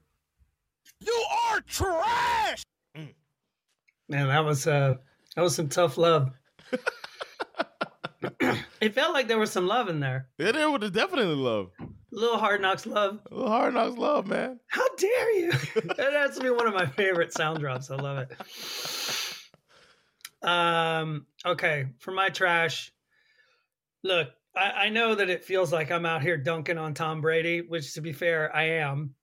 You 1.01 1.27
are 1.51 1.61
trash. 1.61 2.63
Man, 2.95 4.29
that 4.29 4.41
was 4.45 4.67
uh 4.67 4.97
that 5.37 5.43
was 5.43 5.55
some 5.55 5.69
tough 5.69 5.99
love. 5.99 6.33
it 8.81 8.95
felt 8.95 9.15
like 9.15 9.29
there 9.29 9.39
was 9.39 9.53
some 9.53 9.67
love 9.67 9.89
in 9.89 10.01
there. 10.01 10.29
it, 10.39 10.57
it 10.57 10.71
would 10.71 10.81
definitely 10.93 11.37
love. 11.37 11.71
A 11.81 11.87
little 12.11 12.39
hard 12.39 12.61
knocks 12.61 12.87
love. 12.87 13.21
A 13.31 13.35
little 13.35 13.51
hard 13.51 13.75
knocks 13.75 13.97
love, 13.97 14.27
man. 14.27 14.59
How 14.67 14.87
dare 14.97 15.37
you? 15.37 15.53
that 15.97 16.13
has 16.13 16.37
to 16.37 16.43
be 16.43 16.51
one 16.51 16.67
of 16.67 16.75
my 16.75 16.87
favorite 16.87 17.33
sound 17.33 17.61
drops. 17.61 17.91
I 17.91 17.97
love 17.97 18.19
it. 18.19 18.33
Um, 20.43 21.27
okay, 21.45 21.87
for 21.99 22.13
my 22.13 22.31
trash. 22.31 22.93
Look, 24.03 24.29
I, 24.57 24.71
I 24.71 24.89
know 24.89 25.15
that 25.15 25.31
it 25.31 25.45
feels 25.45 25.73
like 25.73 25.91
I'm 25.91 26.07
out 26.07 26.23
here 26.23 26.37
dunking 26.37 26.79
on 26.79 26.95
Tom 26.95 27.21
Brady, 27.21 27.61
which 27.61 27.95
to 27.95 28.01
be 28.01 28.13
fair, 28.13 28.55
I 28.55 28.65
am. 28.65 29.15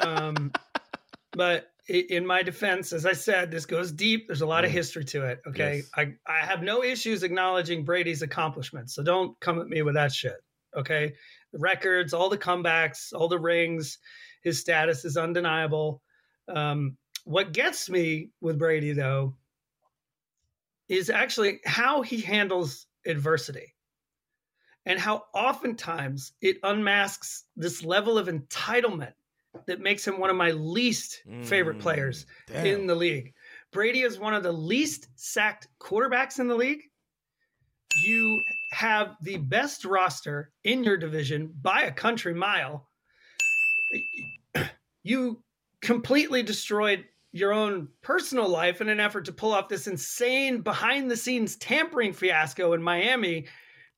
Um, 0.00 0.52
but 1.32 1.70
in 1.88 2.26
my 2.26 2.42
defense, 2.42 2.92
as 2.92 3.06
I 3.06 3.12
said, 3.12 3.50
this 3.50 3.66
goes 3.66 3.92
deep. 3.92 4.26
There's 4.26 4.40
a 4.40 4.46
lot 4.46 4.64
of 4.64 4.70
history 4.70 5.04
to 5.06 5.24
it. 5.26 5.40
Okay. 5.46 5.76
Yes. 5.76 5.90
I, 5.96 6.14
I 6.26 6.44
have 6.44 6.62
no 6.62 6.82
issues 6.82 7.22
acknowledging 7.22 7.84
Brady's 7.84 8.22
accomplishments. 8.22 8.94
So 8.94 9.02
don't 9.02 9.38
come 9.40 9.60
at 9.60 9.68
me 9.68 9.82
with 9.82 9.94
that 9.94 10.12
shit. 10.12 10.36
Okay. 10.76 11.14
The 11.52 11.58
records, 11.58 12.12
all 12.12 12.28
the 12.28 12.38
comebacks, 12.38 13.12
all 13.12 13.28
the 13.28 13.38
rings, 13.38 13.98
his 14.42 14.60
status 14.60 15.04
is 15.04 15.16
undeniable. 15.16 16.02
Um, 16.48 16.96
what 17.24 17.52
gets 17.52 17.88
me 17.88 18.30
with 18.40 18.58
Brady, 18.58 18.92
though, 18.92 19.36
is 20.88 21.10
actually 21.10 21.60
how 21.64 22.02
he 22.02 22.20
handles 22.20 22.86
adversity 23.04 23.74
and 24.84 24.98
how 24.98 25.24
oftentimes 25.34 26.32
it 26.40 26.58
unmasks 26.62 27.44
this 27.56 27.84
level 27.84 28.18
of 28.18 28.28
entitlement 28.28 29.12
that 29.66 29.80
makes 29.80 30.06
him 30.06 30.18
one 30.18 30.30
of 30.30 30.36
my 30.36 30.50
least 30.50 31.22
favorite 31.42 31.78
Mm, 31.78 31.82
players 31.82 32.26
damn. 32.46 32.66
in 32.66 32.86
the 32.86 32.94
league. 32.94 33.32
Brady 33.72 34.02
is 34.02 34.18
one 34.18 34.34
of 34.34 34.42
the 34.42 34.52
least 34.52 35.08
sacked 35.16 35.68
quarterbacks 35.80 36.38
in 36.38 36.48
the 36.48 36.54
league. 36.54 36.82
You 38.04 38.40
have 38.72 39.16
the 39.22 39.38
best 39.38 39.84
roster 39.84 40.52
in 40.64 40.84
your 40.84 40.96
division 40.96 41.52
by 41.62 41.82
a 41.82 41.92
country 41.92 42.34
mile. 42.34 42.88
You 45.02 45.42
completely 45.80 46.42
destroyed 46.42 47.04
your 47.32 47.52
own 47.52 47.88
personal 48.02 48.48
life 48.48 48.80
in 48.80 48.88
an 48.88 48.98
effort 49.00 49.24
to 49.26 49.32
pull 49.32 49.52
off 49.52 49.68
this 49.68 49.86
insane 49.86 50.62
behind 50.62 51.10
the 51.10 51.16
scenes 51.16 51.56
tampering 51.56 52.12
fiasco 52.12 52.72
in 52.72 52.82
Miami 52.82 53.46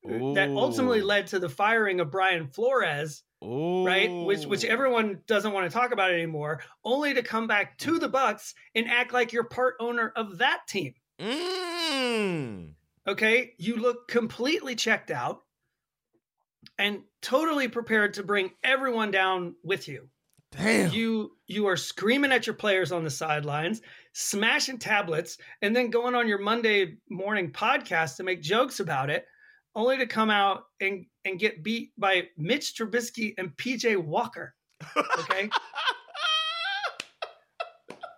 that 0.05 0.51
ultimately 0.51 1.01
led 1.03 1.27
to 1.29 1.39
the 1.39 1.49
firing 1.49 2.01
of 2.01 2.11
Brian 2.11 2.47
Flores 2.49 3.23
right? 3.43 4.11
Which 4.11 4.47
which 4.47 4.65
everyone 4.65 5.21
doesn't 5.27 5.53
want 5.53 5.71
to 5.71 5.77
talk 5.77 5.93
about 5.93 6.13
anymore 6.13 6.61
only 6.85 7.15
to 7.15 7.23
come 7.23 7.47
back 7.47 7.79
to 7.79 7.99
the 7.99 8.09
bucks 8.09 8.55
and 8.75 8.89
act 8.89 9.13
like 9.13 9.33
you're 9.33 9.45
part 9.45 9.75
owner 9.81 10.13
of 10.17 10.39
that 10.39 10.61
team. 10.69 10.95
Mm. 11.21 12.75
okay? 13.07 13.55
You 13.59 13.77
look 13.77 14.09
completely 14.09 14.77
checked 14.77 15.11
out 15.11 15.41
and 16.79 17.03
totally 17.23 17.69
prepared 17.69 18.15
to 18.15 18.23
bring 18.23 18.51
everyone 18.63 19.11
down 19.11 19.55
with 19.65 19.89
you. 19.89 20.09
Damn. 20.53 20.93
you 20.93 21.33
you 21.47 21.67
are 21.67 21.77
screaming 21.77 22.33
at 22.33 22.47
your 22.47 22.55
players 22.55 22.91
on 22.91 23.05
the 23.05 23.11
sidelines 23.11 23.83
smashing 24.15 24.79
tablets 24.79 25.37
and 25.61 25.77
then 25.77 25.91
going 25.91 26.15
on 26.15 26.27
your 26.27 26.39
monday 26.39 26.97
morning 27.11 27.53
podcast 27.53 28.17
to 28.17 28.23
make 28.23 28.41
jokes 28.41 28.81
about 28.81 29.11
it 29.11 29.27
only 29.75 29.97
to 29.99 30.07
come 30.07 30.31
out 30.31 30.65
and 30.81 31.05
and 31.25 31.39
get 31.39 31.63
beat 31.63 31.91
by 31.99 32.25
mitch 32.37 32.75
trubisky 32.77 33.35
and 33.39 33.57
pj 33.57 33.97
walker 33.97 34.55
okay 35.19 35.49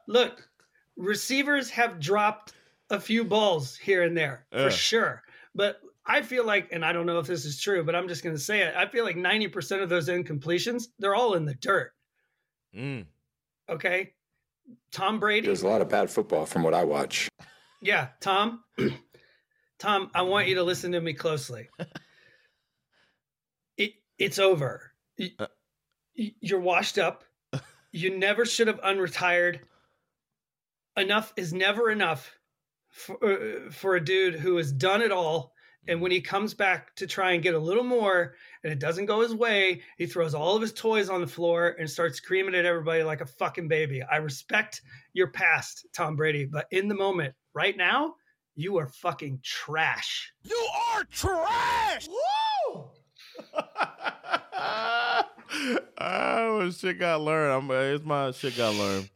look 0.08 0.48
receivers 0.96 1.70
have 1.70 1.98
dropped 2.00 2.52
a 2.90 3.00
few 3.00 3.24
balls 3.24 3.76
here 3.76 4.02
and 4.02 4.16
there 4.16 4.46
for 4.50 4.58
Yeah. 4.64 4.68
sure 4.70 5.22
but 5.54 5.80
i 6.06 6.20
feel 6.22 6.44
like 6.44 6.68
and 6.72 6.84
i 6.84 6.92
don't 6.92 7.06
know 7.06 7.18
if 7.18 7.26
this 7.26 7.44
is 7.44 7.60
true 7.60 7.84
but 7.84 7.94
i'm 7.94 8.08
just 8.08 8.22
going 8.24 8.34
to 8.34 8.40
say 8.40 8.60
it 8.60 8.74
i 8.76 8.86
feel 8.86 9.04
like 9.04 9.16
90% 9.16 9.82
of 9.82 9.88
those 9.88 10.08
incompletions 10.08 10.84
they're 10.98 11.14
all 11.14 11.34
in 11.34 11.44
the 11.44 11.54
dirt 11.54 11.92
Mm. 12.76 13.04
okay 13.68 14.12
tom 14.92 15.18
brady 15.18 15.44
There's 15.46 15.62
a 15.62 15.66
lot 15.68 15.80
of 15.80 15.88
bad 15.88 16.08
football 16.08 16.46
from 16.46 16.62
what 16.62 16.72
I 16.72 16.84
watch. 16.84 17.28
yeah 17.82 18.08
tom 18.20 18.62
tom 19.80 20.10
i 20.14 20.22
want 20.22 20.46
you 20.46 20.54
to 20.54 20.62
listen 20.62 20.92
to 20.92 21.00
me 21.00 21.12
closely. 21.12 21.68
It 23.76 23.92
it's 24.18 24.38
over. 24.38 24.92
Uh. 25.38 25.46
you're 26.14 26.60
washed 26.60 26.98
up. 26.98 27.24
You 27.92 28.16
never 28.16 28.44
should 28.44 28.68
have 28.68 28.80
unretired. 28.82 29.60
Enough 30.96 31.32
is 31.36 31.52
never 31.52 31.90
enough 31.90 32.30
for, 32.90 33.16
uh, 33.24 33.70
for 33.70 33.96
a 33.96 34.04
dude 34.04 34.34
who 34.34 34.56
has 34.56 34.70
done 34.70 35.02
it 35.02 35.12
all 35.12 35.52
and 35.88 36.00
when 36.02 36.10
he 36.10 36.20
comes 36.20 36.52
back 36.52 36.94
to 36.96 37.06
try 37.06 37.32
and 37.32 37.42
get 37.42 37.54
a 37.54 37.58
little 37.58 37.84
more 37.84 38.34
and 38.62 38.72
it 38.72 38.78
doesn't 38.78 39.06
go 39.06 39.22
his 39.22 39.34
way 39.34 39.80
he 39.96 40.06
throws 40.06 40.34
all 40.34 40.56
of 40.56 40.62
his 40.62 40.72
toys 40.72 41.08
on 41.08 41.20
the 41.20 41.26
floor 41.26 41.76
and 41.78 41.88
starts 41.88 42.18
screaming 42.18 42.54
at 42.54 42.66
everybody 42.66 43.02
like 43.02 43.22
a 43.22 43.26
fucking 43.26 43.68
baby. 43.68 44.02
I 44.02 44.16
respect 44.16 44.82
your 45.14 45.28
past 45.28 45.86
tom 45.94 46.16
brady 46.16 46.44
but 46.44 46.66
in 46.70 46.88
the 46.88 46.94
moment 46.94 47.34
right 47.54 47.76
now 47.76 48.14
you 48.56 48.78
are 48.78 48.86
fucking 48.88 49.40
trash 49.42 50.32
You 50.42 50.68
are 50.92 51.04
trash. 51.04 52.08
Woo! 52.08 52.90
oh, 55.98 56.70
shit 56.70 56.98
got 56.98 57.20
learned. 57.20 57.70
I'm, 57.70 57.70
it's 57.94 58.04
my 58.04 58.30
shit 58.32 58.56
got 58.56 58.74
learned. 58.74 59.10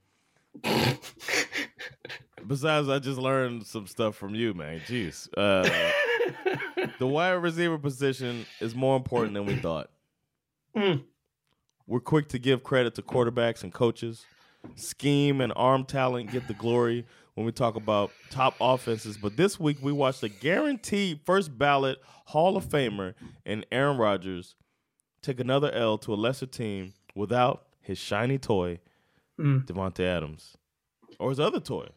Besides, 2.46 2.88
I 2.88 2.98
just 2.98 3.18
learned 3.18 3.66
some 3.66 3.86
stuff 3.86 4.16
from 4.16 4.34
you, 4.34 4.54
man. 4.54 4.80
Jeez. 4.86 5.28
Uh, 5.36 5.68
the 6.98 7.06
wide 7.06 7.32
receiver 7.32 7.78
position 7.78 8.46
is 8.60 8.74
more 8.74 8.96
important 8.96 9.34
than 9.34 9.46
we 9.46 9.56
thought. 9.56 9.90
Mm. 10.76 11.04
We're 11.86 12.00
quick 12.00 12.28
to 12.30 12.38
give 12.38 12.62
credit 12.62 12.94
to 12.96 13.02
quarterbacks 13.02 13.62
and 13.62 13.72
coaches, 13.72 14.24
scheme 14.74 15.40
and 15.40 15.52
arm 15.56 15.84
talent 15.84 16.30
get 16.30 16.48
the 16.48 16.54
glory 16.54 17.06
when 17.34 17.46
we 17.46 17.52
talk 17.52 17.76
about 17.76 18.10
top 18.30 18.54
offenses. 18.60 19.16
But 19.16 19.36
this 19.36 19.58
week 19.58 19.78
we 19.82 19.92
watched 19.92 20.22
a 20.22 20.28
guaranteed 20.28 21.20
first 21.24 21.56
ballot 21.56 21.98
Hall 22.26 22.56
of 22.56 22.64
Famer 22.66 23.14
and 23.44 23.66
Aaron 23.70 23.96
Rodgers 23.98 24.54
take 25.22 25.40
another 25.40 25.70
L 25.72 25.98
to 25.98 26.12
a 26.12 26.16
lesser 26.16 26.46
team 26.46 26.92
without 27.14 27.66
his 27.80 27.98
shiny 27.98 28.38
toy, 28.38 28.80
Mm. 29.38 29.66
Davante 29.66 30.04
Adams, 30.04 30.56
or 31.18 31.30
his 31.30 31.40
other 31.40 31.58
toy. 31.58 31.88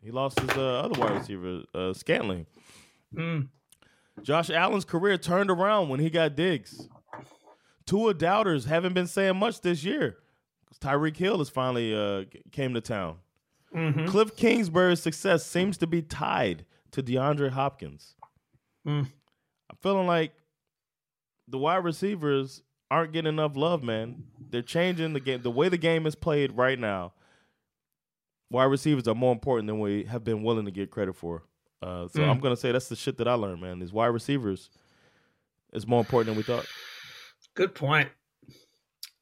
He 0.00 0.12
lost 0.12 0.38
his 0.38 0.50
uh, 0.50 0.80
other 0.82 1.00
wide 1.00 1.16
receiver, 1.18 1.62
uh, 1.74 1.92
Scantling. 1.92 2.46
Mm. 3.12 3.48
Josh 4.22 4.50
Allen's 4.50 4.84
career 4.84 5.18
turned 5.18 5.50
around 5.50 5.88
when 5.88 5.98
he 5.98 6.08
got 6.10 6.36
Diggs. 6.36 6.88
Tua 7.86 8.14
doubters 8.14 8.66
haven't 8.66 8.94
been 8.94 9.08
saying 9.08 9.36
much 9.36 9.60
this 9.62 9.82
year. 9.82 10.18
Tyreek 10.80 11.16
Hill 11.16 11.38
has 11.38 11.48
finally 11.48 11.92
uh, 11.94 12.24
came 12.52 12.72
to 12.74 12.80
town. 12.80 13.16
Mhm. 13.74 14.08
Cliff 14.08 14.36
Kingsbury's 14.36 15.00
success 15.02 15.44
seems 15.44 15.76
to 15.78 15.86
be 15.86 16.02
tied 16.02 16.64
to 16.92 17.02
DeAndre 17.02 17.50
Hopkins. 17.50 18.14
Mm. 18.86 19.06
I'm 19.70 19.76
feeling 19.82 20.06
like 20.06 20.32
the 21.48 21.58
wide 21.58 21.84
receivers 21.84 22.62
aren't 22.90 23.12
getting 23.12 23.28
enough 23.28 23.56
love, 23.56 23.82
man. 23.82 24.24
They're 24.50 24.62
changing 24.62 25.12
the 25.12 25.20
game. 25.20 25.42
The 25.42 25.50
way 25.50 25.68
the 25.68 25.76
game 25.78 26.06
is 26.06 26.14
played 26.14 26.52
right 26.56 26.78
now, 26.78 27.12
wide 28.50 28.64
receivers 28.66 29.08
are 29.08 29.14
more 29.14 29.32
important 29.32 29.66
than 29.66 29.80
we 29.80 30.04
have 30.04 30.22
been 30.24 30.42
willing 30.42 30.64
to 30.66 30.70
get 30.70 30.90
credit 30.90 31.14
for. 31.16 31.42
Uh, 31.82 32.08
so 32.08 32.20
Mm. 32.20 32.28
I'm 32.30 32.40
gonna 32.40 32.56
say 32.56 32.72
that's 32.72 32.88
the 32.88 32.96
shit 32.96 33.18
that 33.18 33.28
I 33.28 33.34
learned, 33.34 33.60
man. 33.60 33.80
These 33.80 33.92
wide 33.92 34.06
receivers 34.06 34.70
is 35.72 35.86
more 35.86 36.00
important 36.00 36.28
than 36.28 36.36
we 36.36 36.42
thought. 36.42 36.66
Good 37.54 37.74
point. 37.74 38.08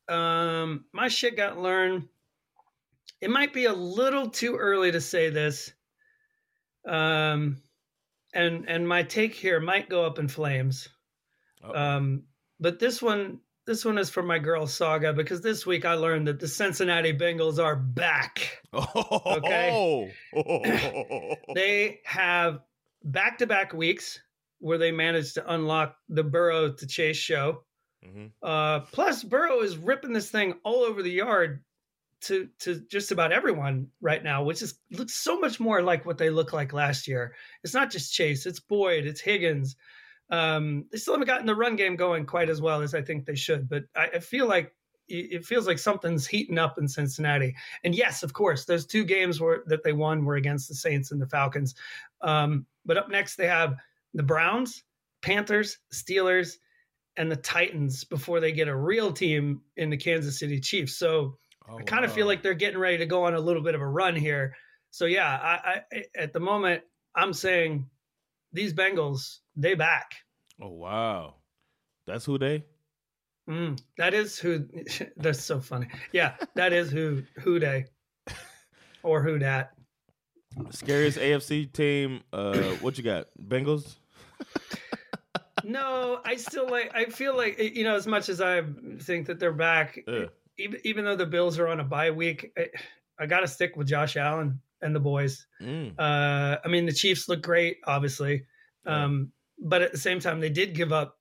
Um, 0.09 0.85
my 0.93 1.09
shit 1.09 1.37
got 1.37 1.59
learned. 1.59 2.09
It 3.21 3.31
might 3.31 3.53
be 3.53 3.65
a 3.65 3.73
little 3.73 4.29
too 4.29 4.57
early 4.57 4.93
to 4.93 5.01
say 5.01 5.31
this. 5.31 5.73
Um, 6.87 7.63
and 8.35 8.69
and 8.69 8.87
my 8.87 9.03
take 9.03 9.35
here 9.35 9.61
might 9.61 9.89
go 9.89 10.05
up 10.05 10.19
in 10.19 10.29
flames. 10.29 10.89
Um, 11.63 12.25
but 12.61 12.79
this 12.79 13.01
one, 13.01 13.41
this 13.67 13.85
one 13.85 13.97
is 13.97 14.11
for 14.11 14.23
my 14.23 14.39
girl 14.39 14.67
Saga 14.67 15.13
because 15.13 15.41
this 15.41 15.65
week 15.65 15.85
I 15.85 15.95
learned 15.95 16.29
that 16.29 16.41
the 16.41 16.49
Cincinnati 16.49 17.13
Bengals 17.13 17.63
are 17.63 17.77
back. 17.77 18.61
Okay. 18.75 20.13
they 21.55 22.01
have 22.05 22.61
back 23.03 23.39
to 23.39 23.47
back 23.47 23.73
weeks 23.73 24.21
where 24.59 24.79
they 24.79 24.93
managed 24.93 25.35
to 25.35 25.53
unlock 25.53 25.97
the 26.09 26.25
Burrow 26.25 26.73
to 26.73 26.87
Chase 26.87 27.17
show. 27.17 27.65
Mm-hmm. 28.05 28.27
Uh, 28.43 28.81
plus, 28.81 29.23
Burrow 29.23 29.61
is 29.61 29.77
ripping 29.77 30.13
this 30.13 30.31
thing 30.31 30.55
all 30.65 30.83
over 30.83 31.03
the 31.03 31.11
yard 31.11 31.63
to 32.25 32.49
to 32.61 32.81
just 32.91 33.13
about 33.13 33.33
everyone 33.33 33.89
right 34.01 34.23
now, 34.23 34.43
which 34.43 34.63
is 34.63 34.79
looks 34.91 35.15
so 35.15 35.39
much 35.39 35.61
more 35.61 35.83
like 35.83 36.05
what 36.07 36.19
they 36.19 36.31
look 36.31 36.53
like 36.53 36.73
last 36.73 37.07
year. 37.07 37.35
It's 37.63 37.75
not 37.75 37.91
just 37.91 38.13
Chase, 38.13 38.47
it's 38.47 38.61
Boyd, 38.61 39.07
it's 39.07 39.21
Higgins. 39.21 39.77
Um, 40.31 40.87
they 40.91 40.99
still 40.99 41.15
haven't 41.15 41.27
gotten 41.27 41.47
the 41.47 41.55
run 41.55 41.77
game 41.77 41.97
going 41.97 42.27
quite 42.27 42.49
as 42.49 42.61
well 42.61 42.81
as 42.81 42.95
I 42.95 43.03
think 43.03 43.27
they 43.27 43.35
should, 43.35 43.69
but 43.69 43.85
I, 43.95 44.09
I 44.15 44.19
feel 44.19 44.47
like 44.47 44.75
it 45.07 45.45
feels 45.45 45.67
like 45.67 45.79
something's 45.79 46.27
heating 46.27 46.59
up 46.59 46.79
in 46.79 46.89
Cincinnati. 46.89 47.55
And 47.85 47.95
yes, 47.95 48.23
of 48.23 48.33
course, 48.33 48.65
those 48.65 48.87
two 48.87 49.05
games 49.05 49.39
were 49.39 49.63
that 49.67 49.85
they 49.85 49.93
won 49.93 50.25
were 50.25 50.37
against 50.37 50.67
the 50.67 50.75
Saints 50.75 51.13
and 51.13 51.21
the 51.21 51.29
Falcons. 51.29 51.75
Um, 52.23 52.65
but 52.87 52.97
up 52.97 53.11
next 53.11 53.37
they 53.37 53.47
have 53.47 53.77
the 54.15 54.23
Browns, 54.23 54.83
Panthers, 55.21 55.79
Steelers, 55.93 56.57
and 57.17 57.31
the 57.31 57.37
Titans 57.37 58.05
before 58.05 58.41
they 58.41 58.51
get 58.51 58.69
a 58.69 58.75
real 58.75 59.13
team 59.13 59.61
in 59.77 59.91
the 59.91 59.97
Kansas 59.97 60.39
City 60.39 60.59
Chiefs. 60.59 60.97
So 60.97 61.37
Oh, 61.69 61.79
I 61.79 61.83
kind 61.83 62.05
of 62.05 62.13
feel 62.13 62.27
like 62.27 62.43
they're 62.43 62.55
getting 62.55 62.79
ready 62.79 62.99
to 62.99 63.07
go 63.07 63.25
on 63.25 63.35
a 63.35 63.41
little 63.41 63.63
bit 63.63 63.75
of 63.75 63.81
a 63.81 63.87
run 63.87 64.15
here. 64.15 64.55
So 64.91 65.07
yeah, 65.07 65.27
I, 65.43 65.83
I 65.93 66.05
at 66.17 66.33
the 66.33 66.41
moment 66.41 66.83
I'm 67.15 67.33
saying 67.33 67.89
these 68.53 68.75
Bengals 68.75 69.39
they 69.57 69.75
back. 69.75 70.13
Oh 70.61 70.71
wow, 70.71 71.37
that's 72.07 72.25
who 72.25 72.39
they. 72.39 72.65
Mm, 73.49 73.79
that 73.99 74.15
is 74.15 74.39
who. 74.39 74.67
That's 75.19 75.43
so 75.45 75.61
funny. 75.61 75.89
Yeah, 76.13 76.35
that 76.55 76.73
is 76.73 76.91
who 76.91 77.23
who 77.37 77.61
they 77.61 77.85
or 79.03 79.23
who 79.23 79.39
that. 79.41 79.73
Scariest 80.71 81.19
AFC 81.19 81.71
team. 81.71 82.23
Uh, 82.33 82.57
what 82.81 82.97
you 82.97 83.05
got? 83.05 83.27
Bengals. 83.39 83.97
No, 85.67 86.21
I 86.25 86.37
still 86.37 86.69
like. 86.69 86.91
I 86.95 87.07
feel 87.07 87.35
like 87.35 87.59
you 87.59 87.85
know, 87.85 87.95
as 87.95 88.07
much 88.07 88.29
as 88.29 88.41
I 88.41 88.63
think 89.01 89.27
that 89.27 89.39
they're 89.41 89.53
back, 89.53 89.99
Yeah. 90.07 90.27
Even 90.59 90.81
even 90.85 91.05
though 91.05 91.17
the 91.17 91.27
Bills 91.27 91.59
are 91.59 91.69
on 91.69 91.81
a 91.81 91.85
bye 91.85 92.11
week, 92.11 92.53
I, 92.57 92.69
I 93.19 93.27
got 93.27 93.41
to 93.41 93.49
stick 93.49 93.77
with 93.77 93.89
Josh 93.89 94.17
Allen 94.17 94.61
and 94.83 94.95
the 94.95 95.01
boys. 95.01 95.47
Mm. 95.61 95.95
Uh, 95.99 96.59
I 96.65 96.69
mean, 96.69 96.87
the 96.87 96.93
Chiefs 96.93 97.29
look 97.29 97.43
great, 97.43 97.79
obviously, 97.87 98.45
um, 98.87 99.33
but 99.59 99.83
at 99.83 99.93
the 99.93 99.99
same 99.99 100.21
time, 100.21 100.41
they 100.41 100.51
did 100.51 100.75
give 100.75 100.93
up. 100.93 101.19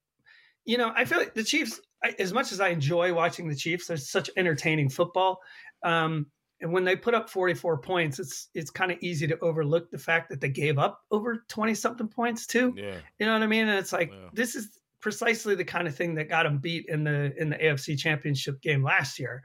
You 0.66 0.78
know, 0.78 0.94
I 0.96 1.06
feel 1.06 1.18
like 1.18 1.34
the 1.34 1.44
Chiefs, 1.44 1.80
I, 2.04 2.16
as 2.20 2.34
much 2.34 2.52
as 2.52 2.60
I 2.62 2.70
enjoy 2.70 3.14
watching 3.14 3.48
the 3.48 3.56
Chiefs, 3.56 3.88
there's 3.88 4.10
such 4.10 4.30
entertaining 4.38 4.90
football. 4.90 5.40
Um, 5.84 6.28
and 6.62 6.72
when 6.72 6.86
they 6.86 6.96
put 6.96 7.14
up 7.14 7.30
44 7.30 7.80
points, 7.80 8.20
it's 8.20 8.48
it's 8.54 8.72
kind 8.72 8.92
of 8.92 8.98
easy 9.02 9.28
to 9.28 9.38
overlook 9.40 9.92
the 9.92 9.98
fact 9.98 10.30
that 10.30 10.40
they 10.40 10.48
gave 10.50 10.80
up 10.80 11.02
over 11.12 11.44
20 11.50 11.74
something 11.76 12.08
points 12.08 12.48
too. 12.48 12.74
Yeah. 12.78 12.96
You 13.20 13.26
know 13.26 13.34
what 13.34 13.44
I 13.44 13.48
mean? 13.48 13.68
And 13.68 13.78
it's 13.78 13.92
like 13.92 14.12
Yeah. 14.12 14.30
this 14.32 14.56
is 14.56 14.80
precisely 15.04 15.54
the 15.54 15.66
kind 15.66 15.86
of 15.86 15.94
thing 15.94 16.16
that 16.16 16.30
got 16.30 16.44
them 16.44 16.58
beat 16.58 16.86
in 16.88 17.04
the 17.04 17.34
in 17.38 17.50
the 17.50 17.58
AFC 17.58 18.00
Championship 18.00 18.62
game 18.62 18.82
last 18.82 19.20
year, 19.20 19.44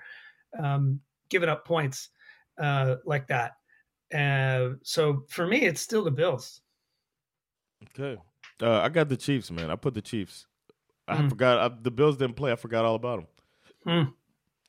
um, 0.62 1.01
giving 1.28 1.48
up 1.48 1.66
points 1.66 2.10
uh, 2.59 2.94
like 3.05 3.26
that. 3.26 3.56
Uh, 4.14 4.76
so 4.82 5.24
for 5.28 5.47
me, 5.47 5.62
it's 5.66 5.80
still 5.82 6.05
the 6.05 6.10
Bills. 6.12 6.60
Okay. 7.90 8.20
Uh, 8.62 8.78
I 8.80 8.89
got 8.89 9.09
the 9.09 9.16
Chiefs, 9.16 9.51
man. 9.51 9.68
I 9.70 9.76
put 9.76 9.94
the 9.94 10.01
Chiefs. 10.02 10.47
I 11.09 11.16
Mm. 11.16 11.28
forgot 11.28 11.59
I, 11.59 11.74
the 11.82 11.90
Bills 11.90 12.16
didn't 12.16 12.36
play. 12.36 12.52
I 12.52 12.56
forgot 12.56 12.85
all 12.85 12.94
about 12.94 13.18
them. 13.20 13.26
Hmm. 14.06 14.10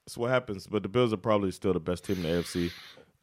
That's 0.06 0.18
what 0.18 0.32
happens. 0.32 0.68
But 0.68 0.84
the 0.84 0.90
Bills 0.90 1.14
are 1.14 1.18
probably 1.18 1.52
still 1.52 1.74
the 1.74 1.80
best 1.80 2.04
team 2.06 2.18
in 2.18 2.24
the 2.24 2.30
AFC. 2.30 2.72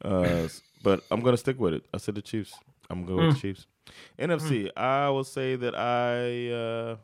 Uh, 0.03 0.47
but 0.83 1.03
I'm 1.11 1.21
gonna 1.21 1.37
stick 1.37 1.59
with 1.59 1.73
it. 1.73 1.85
I 1.93 1.97
said 1.97 2.15
the 2.15 2.21
Chiefs. 2.21 2.53
I'm 2.89 3.05
going 3.05 3.27
with 3.27 3.35
the 3.35 3.39
Mm. 3.39 3.41
Chiefs. 3.41 3.67
NFC. 4.19 4.69
I 4.77 5.09
will 5.09 5.23
say 5.23 5.55
that 5.57 5.75
I 5.75 6.51
uh, 6.51 6.97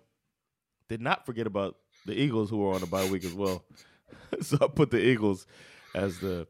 did 0.90 1.02
not 1.02 1.26
forget 1.26 1.48
about 1.48 1.78
the 2.06 2.14
Eagles, 2.14 2.50
who 2.50 2.58
were 2.58 2.74
on 2.74 2.84
a 2.84 2.88
bye 2.88 3.10
week 3.10 3.24
as 3.24 3.34
well. 3.34 3.64
so 4.42 4.58
I 4.62 4.68
put 4.68 4.92
the 4.92 5.04
Eagles 5.04 5.46
as 5.96 6.20
the. 6.20 6.48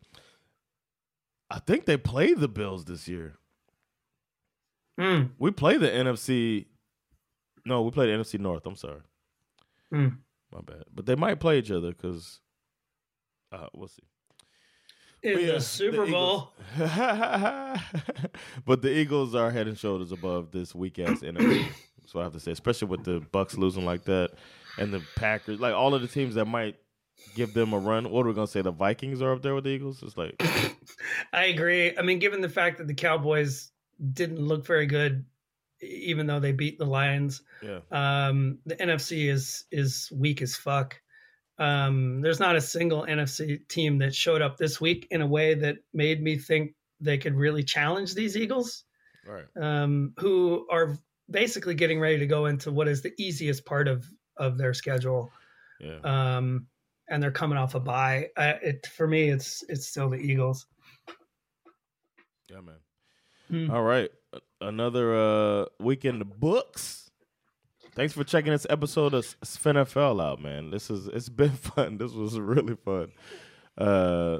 I 1.50 1.60
think 1.60 1.86
they 1.86 1.98
played 1.98 2.40
the 2.40 2.48
Bills 2.48 2.86
this 2.86 3.08
year. 3.08 3.36
Mm. 5.00 5.32
We 5.38 5.52
play 5.52 5.78
the 5.78 5.90
NFC. 5.90 6.66
No, 7.66 7.82
we 7.82 7.92
play 7.92 8.08
the 8.08 8.14
NFC 8.14 8.40
North. 8.40 8.66
I'm 8.66 8.76
sorry. 8.76 9.02
Mm. 9.94 10.18
My 10.52 10.62
bad. 10.62 10.86
But 10.94 11.06
they 11.06 11.16
might 11.16 11.40
play 11.40 11.60
each 11.60 11.72
other 11.72 11.92
because 11.92 12.40
uh, 13.52 13.68
we'll 13.74 13.88
see. 13.88 14.04
In 15.24 15.40
yeah, 15.40 15.54
the 15.54 15.62
Super 15.62 16.06
the 16.06 16.12
Bowl. 16.12 16.54
But 18.66 18.82
the 18.82 18.90
Eagles 18.90 19.36
are 19.36 19.52
head 19.52 19.68
and 19.68 19.78
shoulders 19.78 20.12
above 20.12 20.52
this 20.52 20.76
weak 20.76 21.00
ass 21.00 21.22
NFC. 21.22 21.66
That's 22.00 22.14
what 22.14 22.22
I 22.22 22.24
have 22.26 22.34
to 22.34 22.40
say, 22.40 22.52
especially 22.52 22.90
with 22.90 23.06
the 23.06 23.22
Bucks 23.32 23.58
losing 23.58 23.86
like 23.86 24.04
that, 24.04 24.32
and 24.78 24.94
the 24.94 25.02
Packers, 25.16 25.60
like 25.62 25.74
all 25.74 25.94
of 25.94 26.02
the 26.02 26.08
teams 26.08 26.36
that 26.36 26.46
might 26.46 26.76
give 27.36 27.54
them 27.54 27.74
a 27.74 27.80
run. 27.80 28.10
What 28.10 28.26
are 28.26 28.30
we 28.30 28.36
gonna 28.36 28.48
say? 28.48 28.62
The 28.62 28.72
Vikings 28.72 29.22
are 29.22 29.32
up 29.32 29.42
there 29.42 29.56
with 29.56 29.64
the 29.64 29.70
Eagles. 29.70 30.04
It's 30.04 30.18
like 30.18 30.36
I 31.34 31.46
agree. 31.46 31.98
I 31.98 32.02
mean, 32.02 32.20
given 32.20 32.42
the 32.42 32.50
fact 32.50 32.78
that 32.80 32.88
the 32.88 32.94
Cowboys 32.94 33.72
didn't 34.12 34.40
look 34.40 34.66
very 34.66 34.86
good, 34.86 35.26
even 35.82 36.28
though 36.28 36.40
they 36.40 36.52
beat 36.52 36.78
the 36.78 36.86
Lions, 36.86 37.42
yeah, 37.62 37.80
um, 37.92 38.58
the 38.66 38.76
NFC 38.76 39.30
is 39.30 39.66
is 39.72 40.12
weak 40.14 40.42
as 40.42 40.56
fuck. 40.56 41.00
Um, 41.60 42.22
there's 42.22 42.40
not 42.40 42.56
a 42.56 42.62
single 42.62 43.04
NFC 43.04 43.68
team 43.68 44.00
that 44.00 44.16
showed 44.16 44.42
up 44.42 44.58
this 44.58 44.82
week 44.82 45.08
in 45.12 45.22
a 45.22 45.28
way 45.28 45.54
that 45.54 45.78
made 45.94 46.22
me 46.22 46.38
think 46.38 46.74
they 47.00 47.18
could 47.18 47.36
really 47.36 47.64
challenge 47.64 48.16
these 48.16 48.36
Eagles, 48.36 48.86
right. 49.28 49.46
um, 49.62 50.14
who 50.18 50.66
are 50.72 50.98
basically 51.30 51.76
getting 51.76 52.00
ready 52.00 52.18
to 52.18 52.28
go 52.28 52.46
into 52.48 52.72
what 52.72 52.88
is 52.88 53.02
the 53.02 53.14
easiest 53.18 53.66
part 53.66 53.88
of 53.88 54.06
of 54.38 54.58
their 54.58 54.74
schedule. 54.74 55.32
Yeah. 55.80 56.00
Um, 56.04 56.68
and 57.10 57.22
they're 57.22 57.32
coming 57.32 57.58
off 57.58 57.76
a 57.76 57.80
bye. 57.80 58.30
Uh, 58.38 58.54
it 58.62 58.88
for 58.88 59.08
me, 59.08 59.30
it's 59.30 59.64
it's 59.70 59.88
still 59.88 60.10
the 60.10 60.18
Eagles. 60.18 60.66
Yeah, 62.50 62.62
man. 62.62 62.76
Hmm. 63.50 63.72
All 63.72 63.84
right. 63.84 64.10
Another 64.62 65.16
uh 65.16 65.66
week 65.80 66.06
in 66.06 66.20
the 66.20 66.26
books. 66.26 67.03
Thanks 67.96 68.14
for 68.14 68.24
checking 68.24 68.52
this 68.52 68.66
episode 68.70 69.14
of 69.14 69.24
NFL 69.44 70.22
out, 70.24 70.42
man. 70.42 70.72
This 70.72 70.90
is 70.90 71.08
it's 71.08 71.30
been 71.30 71.52
fun. 71.52 71.98
This 71.98 72.12
was 72.12 72.40
really 72.40 72.76
fun. 72.76 73.12
Uh 73.78 74.40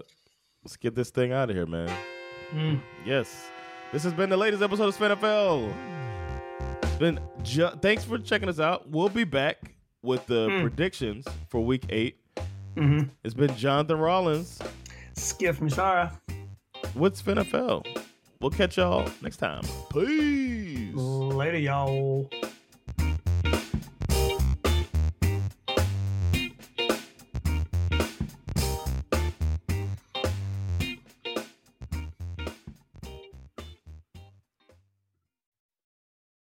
let's 0.64 0.78
get 0.78 0.96
this 0.96 1.10
thing 1.12 1.32
out 1.32 1.50
of 1.50 1.56
here, 1.56 1.66
man. 1.66 1.92
Mm. 2.52 2.82
Yes. 3.06 3.48
This 3.92 4.04
has 4.04 4.14
been 4.14 4.30
the 4.30 4.38
latest 4.38 4.64
episode 4.64 4.88
of 4.88 4.98
NFL. 4.98 5.72
It's 6.84 6.96
been 6.96 7.20
ju- 7.44 7.70
thanks 7.82 8.04
for 8.04 8.18
checking 8.18 8.50
us 8.50 8.60
out. 8.60 8.90
We'll 8.90 9.10
be 9.10 9.24
back 9.24 9.58
with 10.02 10.26
the 10.26 10.48
Mm. 10.50 10.62
predictions 10.62 11.26
for 11.50 11.64
week 11.64 11.86
8. 11.90 12.18
Mhm. 12.76 13.10
It's 13.24 13.36
been 13.36 13.56
Jonathan 13.56 14.00
Rollins. 14.00 14.60
Skiff 15.16 15.60
Mishara. 15.60 16.12
with 16.96 17.24
NFL. 17.24 17.86
We'll 18.40 18.52
catch 18.52 18.78
y'all 18.78 19.10
next 19.22 19.38
time. 19.38 19.64
Peace. 19.92 20.94
Later, 20.96 21.58
y'all. 21.60 22.30